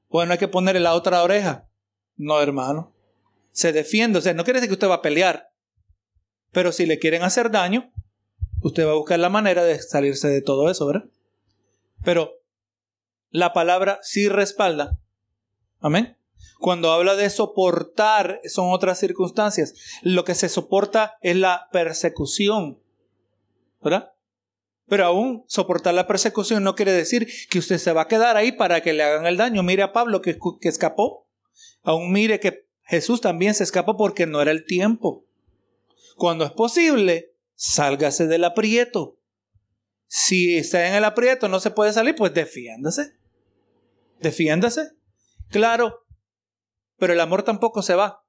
Bueno, 0.09 0.33
hay 0.33 0.37
que 0.37 0.47
ponerle 0.47 0.81
la 0.81 0.93
otra 0.93 1.23
oreja. 1.23 1.67
No, 2.17 2.41
hermano. 2.41 2.93
Se 3.51 3.71
defiende. 3.71 4.19
O 4.19 4.21
sea, 4.21 4.33
no 4.33 4.43
quiere 4.43 4.59
decir 4.59 4.69
que 4.69 4.75
usted 4.75 4.89
va 4.89 4.95
a 4.95 5.01
pelear. 5.01 5.49
Pero 6.51 6.71
si 6.71 6.85
le 6.85 6.99
quieren 6.99 7.23
hacer 7.23 7.51
daño, 7.51 7.91
usted 8.61 8.85
va 8.85 8.91
a 8.91 8.95
buscar 8.95 9.19
la 9.19 9.29
manera 9.29 9.63
de 9.63 9.81
salirse 9.81 10.27
de 10.27 10.41
todo 10.41 10.69
eso, 10.69 10.85
¿verdad? 10.85 11.05
Pero 12.03 12.31
la 13.35 13.51
palabra 13.51 13.99
sí 14.01 14.29
respalda. 14.29 14.97
Amén. 15.81 16.17
Cuando 16.57 16.93
habla 16.93 17.15
de 17.15 17.29
soportar, 17.29 18.39
son 18.45 18.71
otras 18.71 18.97
circunstancias. 18.97 19.73
Lo 20.03 20.23
que 20.23 20.35
se 20.35 20.47
soporta 20.47 21.17
es 21.21 21.35
la 21.35 21.67
persecución. 21.73 22.79
¿verdad? 23.81 24.13
Pero 24.87 25.05
aún 25.05 25.43
soportar 25.47 25.93
la 25.93 26.07
persecución 26.07 26.63
no 26.63 26.75
quiere 26.75 26.93
decir 26.93 27.27
que 27.49 27.59
usted 27.59 27.77
se 27.77 27.91
va 27.91 28.03
a 28.03 28.07
quedar 28.07 28.37
ahí 28.37 28.53
para 28.53 28.79
que 28.79 28.93
le 28.93 29.03
hagan 29.03 29.25
el 29.25 29.35
daño. 29.35 29.63
Mire 29.63 29.83
a 29.83 29.91
Pablo 29.91 30.21
que, 30.21 30.39
que 30.61 30.69
escapó. 30.69 31.27
Aún 31.83 32.13
mire 32.13 32.39
que 32.39 32.65
Jesús 32.83 33.19
también 33.19 33.53
se 33.53 33.65
escapó 33.65 33.97
porque 33.97 34.25
no 34.25 34.41
era 34.41 34.51
el 34.51 34.65
tiempo. 34.65 35.25
Cuando 36.15 36.45
es 36.45 36.51
posible, 36.51 37.33
sálgase 37.55 38.27
del 38.27 38.45
aprieto. 38.45 39.19
Si 40.07 40.55
está 40.57 40.87
en 40.87 40.93
el 40.95 41.03
aprieto, 41.03 41.49
no 41.49 41.59
se 41.59 41.71
puede 41.71 41.91
salir, 41.91 42.15
pues 42.15 42.33
defiéndase. 42.33 43.24
Defiéndase. 44.19 44.91
Claro, 45.49 46.05
pero 46.97 47.13
el 47.13 47.19
amor 47.19 47.43
tampoco 47.43 47.81
se 47.81 47.95
va. 47.95 48.23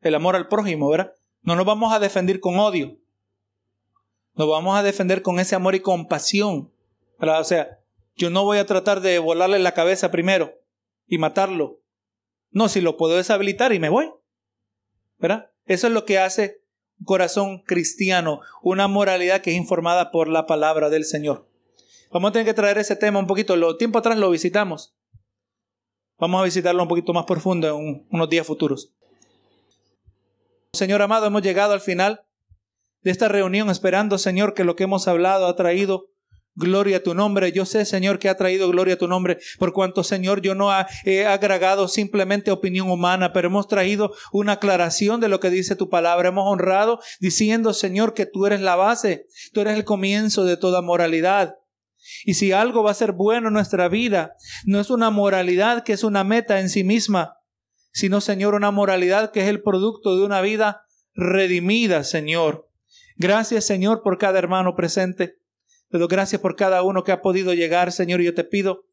El 0.00 0.14
amor 0.14 0.36
al 0.36 0.48
prójimo, 0.48 0.88
¿verdad? 0.88 1.12
No 1.42 1.56
nos 1.56 1.66
vamos 1.66 1.92
a 1.92 2.00
defender 2.00 2.40
con 2.40 2.58
odio. 2.58 2.98
Nos 4.34 4.48
vamos 4.48 4.76
a 4.76 4.82
defender 4.82 5.22
con 5.22 5.38
ese 5.38 5.54
amor 5.54 5.74
y 5.74 5.80
compasión. 5.80 6.72
O 7.18 7.44
sea, 7.44 7.78
yo 8.16 8.30
no 8.30 8.44
voy 8.44 8.58
a 8.58 8.66
tratar 8.66 9.00
de 9.00 9.18
volarle 9.18 9.58
la 9.58 9.72
cabeza 9.72 10.10
primero 10.10 10.54
y 11.06 11.18
matarlo. 11.18 11.80
No, 12.50 12.68
si 12.68 12.80
lo 12.80 12.96
puedo 12.96 13.16
deshabilitar 13.16 13.72
y 13.72 13.78
me 13.78 13.88
voy. 13.88 14.10
¿Verdad? 15.18 15.50
Eso 15.66 15.86
es 15.86 15.92
lo 15.92 16.04
que 16.04 16.18
hace 16.18 16.60
un 16.98 17.06
corazón 17.06 17.62
cristiano, 17.62 18.40
una 18.62 18.88
moralidad 18.88 19.40
que 19.40 19.50
es 19.50 19.56
informada 19.56 20.10
por 20.10 20.28
la 20.28 20.46
palabra 20.46 20.90
del 20.90 21.04
Señor. 21.04 21.48
Vamos 22.14 22.28
a 22.28 22.32
tener 22.32 22.46
que 22.46 22.54
traer 22.54 22.78
ese 22.78 22.94
tema 22.94 23.18
un 23.18 23.26
poquito. 23.26 23.56
Lo 23.56 23.76
tiempo 23.76 23.98
atrás 23.98 24.16
lo 24.16 24.30
visitamos. 24.30 24.94
Vamos 26.16 26.40
a 26.40 26.44
visitarlo 26.44 26.80
un 26.80 26.88
poquito 26.88 27.12
más 27.12 27.24
profundo 27.24 27.66
en 27.66 28.06
unos 28.08 28.30
días 28.30 28.46
futuros. 28.46 28.94
Señor 30.74 31.02
amado, 31.02 31.26
hemos 31.26 31.42
llegado 31.42 31.72
al 31.72 31.80
final 31.80 32.24
de 33.02 33.10
esta 33.10 33.26
reunión, 33.26 33.68
esperando, 33.68 34.16
Señor, 34.16 34.54
que 34.54 34.62
lo 34.62 34.76
que 34.76 34.84
hemos 34.84 35.08
hablado 35.08 35.48
ha 35.48 35.56
traído 35.56 36.12
gloria 36.54 36.98
a 36.98 37.02
tu 37.02 37.14
nombre. 37.14 37.50
Yo 37.50 37.66
sé, 37.66 37.84
Señor, 37.84 38.20
que 38.20 38.28
ha 38.28 38.36
traído 38.36 38.68
gloria 38.68 38.94
a 38.94 38.98
tu 38.98 39.08
nombre, 39.08 39.38
por 39.58 39.72
cuanto, 39.72 40.04
Señor, 40.04 40.40
yo 40.40 40.54
no 40.54 40.70
he 41.04 41.26
agregado 41.26 41.88
simplemente 41.88 42.52
opinión 42.52 42.92
humana, 42.92 43.32
pero 43.32 43.48
hemos 43.48 43.66
traído 43.66 44.14
una 44.30 44.52
aclaración 44.52 45.20
de 45.20 45.28
lo 45.28 45.40
que 45.40 45.50
dice 45.50 45.74
tu 45.74 45.90
palabra. 45.90 46.28
Hemos 46.28 46.46
honrado 46.46 47.00
diciendo, 47.18 47.74
Señor, 47.74 48.14
que 48.14 48.24
tú 48.24 48.46
eres 48.46 48.60
la 48.60 48.76
base, 48.76 49.26
tú 49.52 49.62
eres 49.62 49.74
el 49.74 49.84
comienzo 49.84 50.44
de 50.44 50.56
toda 50.56 50.80
moralidad. 50.80 51.56
Y 52.24 52.34
si 52.34 52.52
algo 52.52 52.82
va 52.82 52.90
a 52.90 52.94
ser 52.94 53.12
bueno 53.12 53.48
en 53.48 53.54
nuestra 53.54 53.88
vida, 53.88 54.34
no 54.64 54.80
es 54.80 54.90
una 54.90 55.10
moralidad 55.10 55.84
que 55.84 55.92
es 55.92 56.04
una 56.04 56.24
meta 56.24 56.60
en 56.60 56.68
sí 56.68 56.84
misma, 56.84 57.38
sino, 57.92 58.20
Señor, 58.20 58.54
una 58.54 58.70
moralidad 58.70 59.30
que 59.30 59.42
es 59.42 59.48
el 59.48 59.62
producto 59.62 60.16
de 60.16 60.24
una 60.24 60.40
vida 60.40 60.82
redimida, 61.14 62.04
Señor. 62.04 62.68
Gracias, 63.16 63.64
Señor, 63.64 64.02
por 64.02 64.18
cada 64.18 64.38
hermano 64.38 64.74
presente. 64.74 65.36
Te 65.90 65.98
doy 65.98 66.08
gracias 66.08 66.40
por 66.40 66.56
cada 66.56 66.82
uno 66.82 67.04
que 67.04 67.12
ha 67.12 67.22
podido 67.22 67.54
llegar, 67.54 67.92
Señor. 67.92 68.20
Y 68.20 68.24
yo 68.24 68.34
te 68.34 68.44
pido 68.44 68.86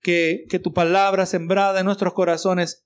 que, 0.00 0.44
que 0.48 0.58
tu 0.58 0.72
palabra 0.72 1.24
sembrada 1.24 1.80
en 1.80 1.86
nuestros 1.86 2.14
corazones 2.14 2.84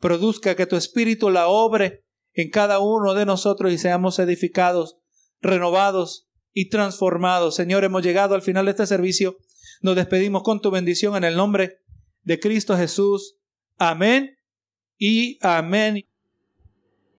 produzca 0.00 0.54
que 0.54 0.66
tu 0.66 0.76
espíritu 0.76 1.28
la 1.28 1.48
obre 1.48 2.04
en 2.32 2.50
cada 2.50 2.78
uno 2.78 3.14
de 3.14 3.26
nosotros 3.26 3.72
y 3.72 3.78
seamos 3.78 4.18
edificados, 4.18 4.96
renovados 5.40 6.27
y 6.52 6.68
transformados. 6.68 7.54
Señor, 7.54 7.84
hemos 7.84 8.02
llegado 8.02 8.34
al 8.34 8.42
final 8.42 8.64
de 8.64 8.72
este 8.72 8.86
servicio. 8.86 9.36
Nos 9.80 9.96
despedimos 9.96 10.42
con 10.42 10.60
tu 10.60 10.70
bendición 10.70 11.16
en 11.16 11.24
el 11.24 11.36
nombre 11.36 11.80
de 12.22 12.40
Cristo 12.40 12.76
Jesús. 12.76 13.36
Amén 13.76 14.36
y 14.98 15.38
amén. 15.40 16.07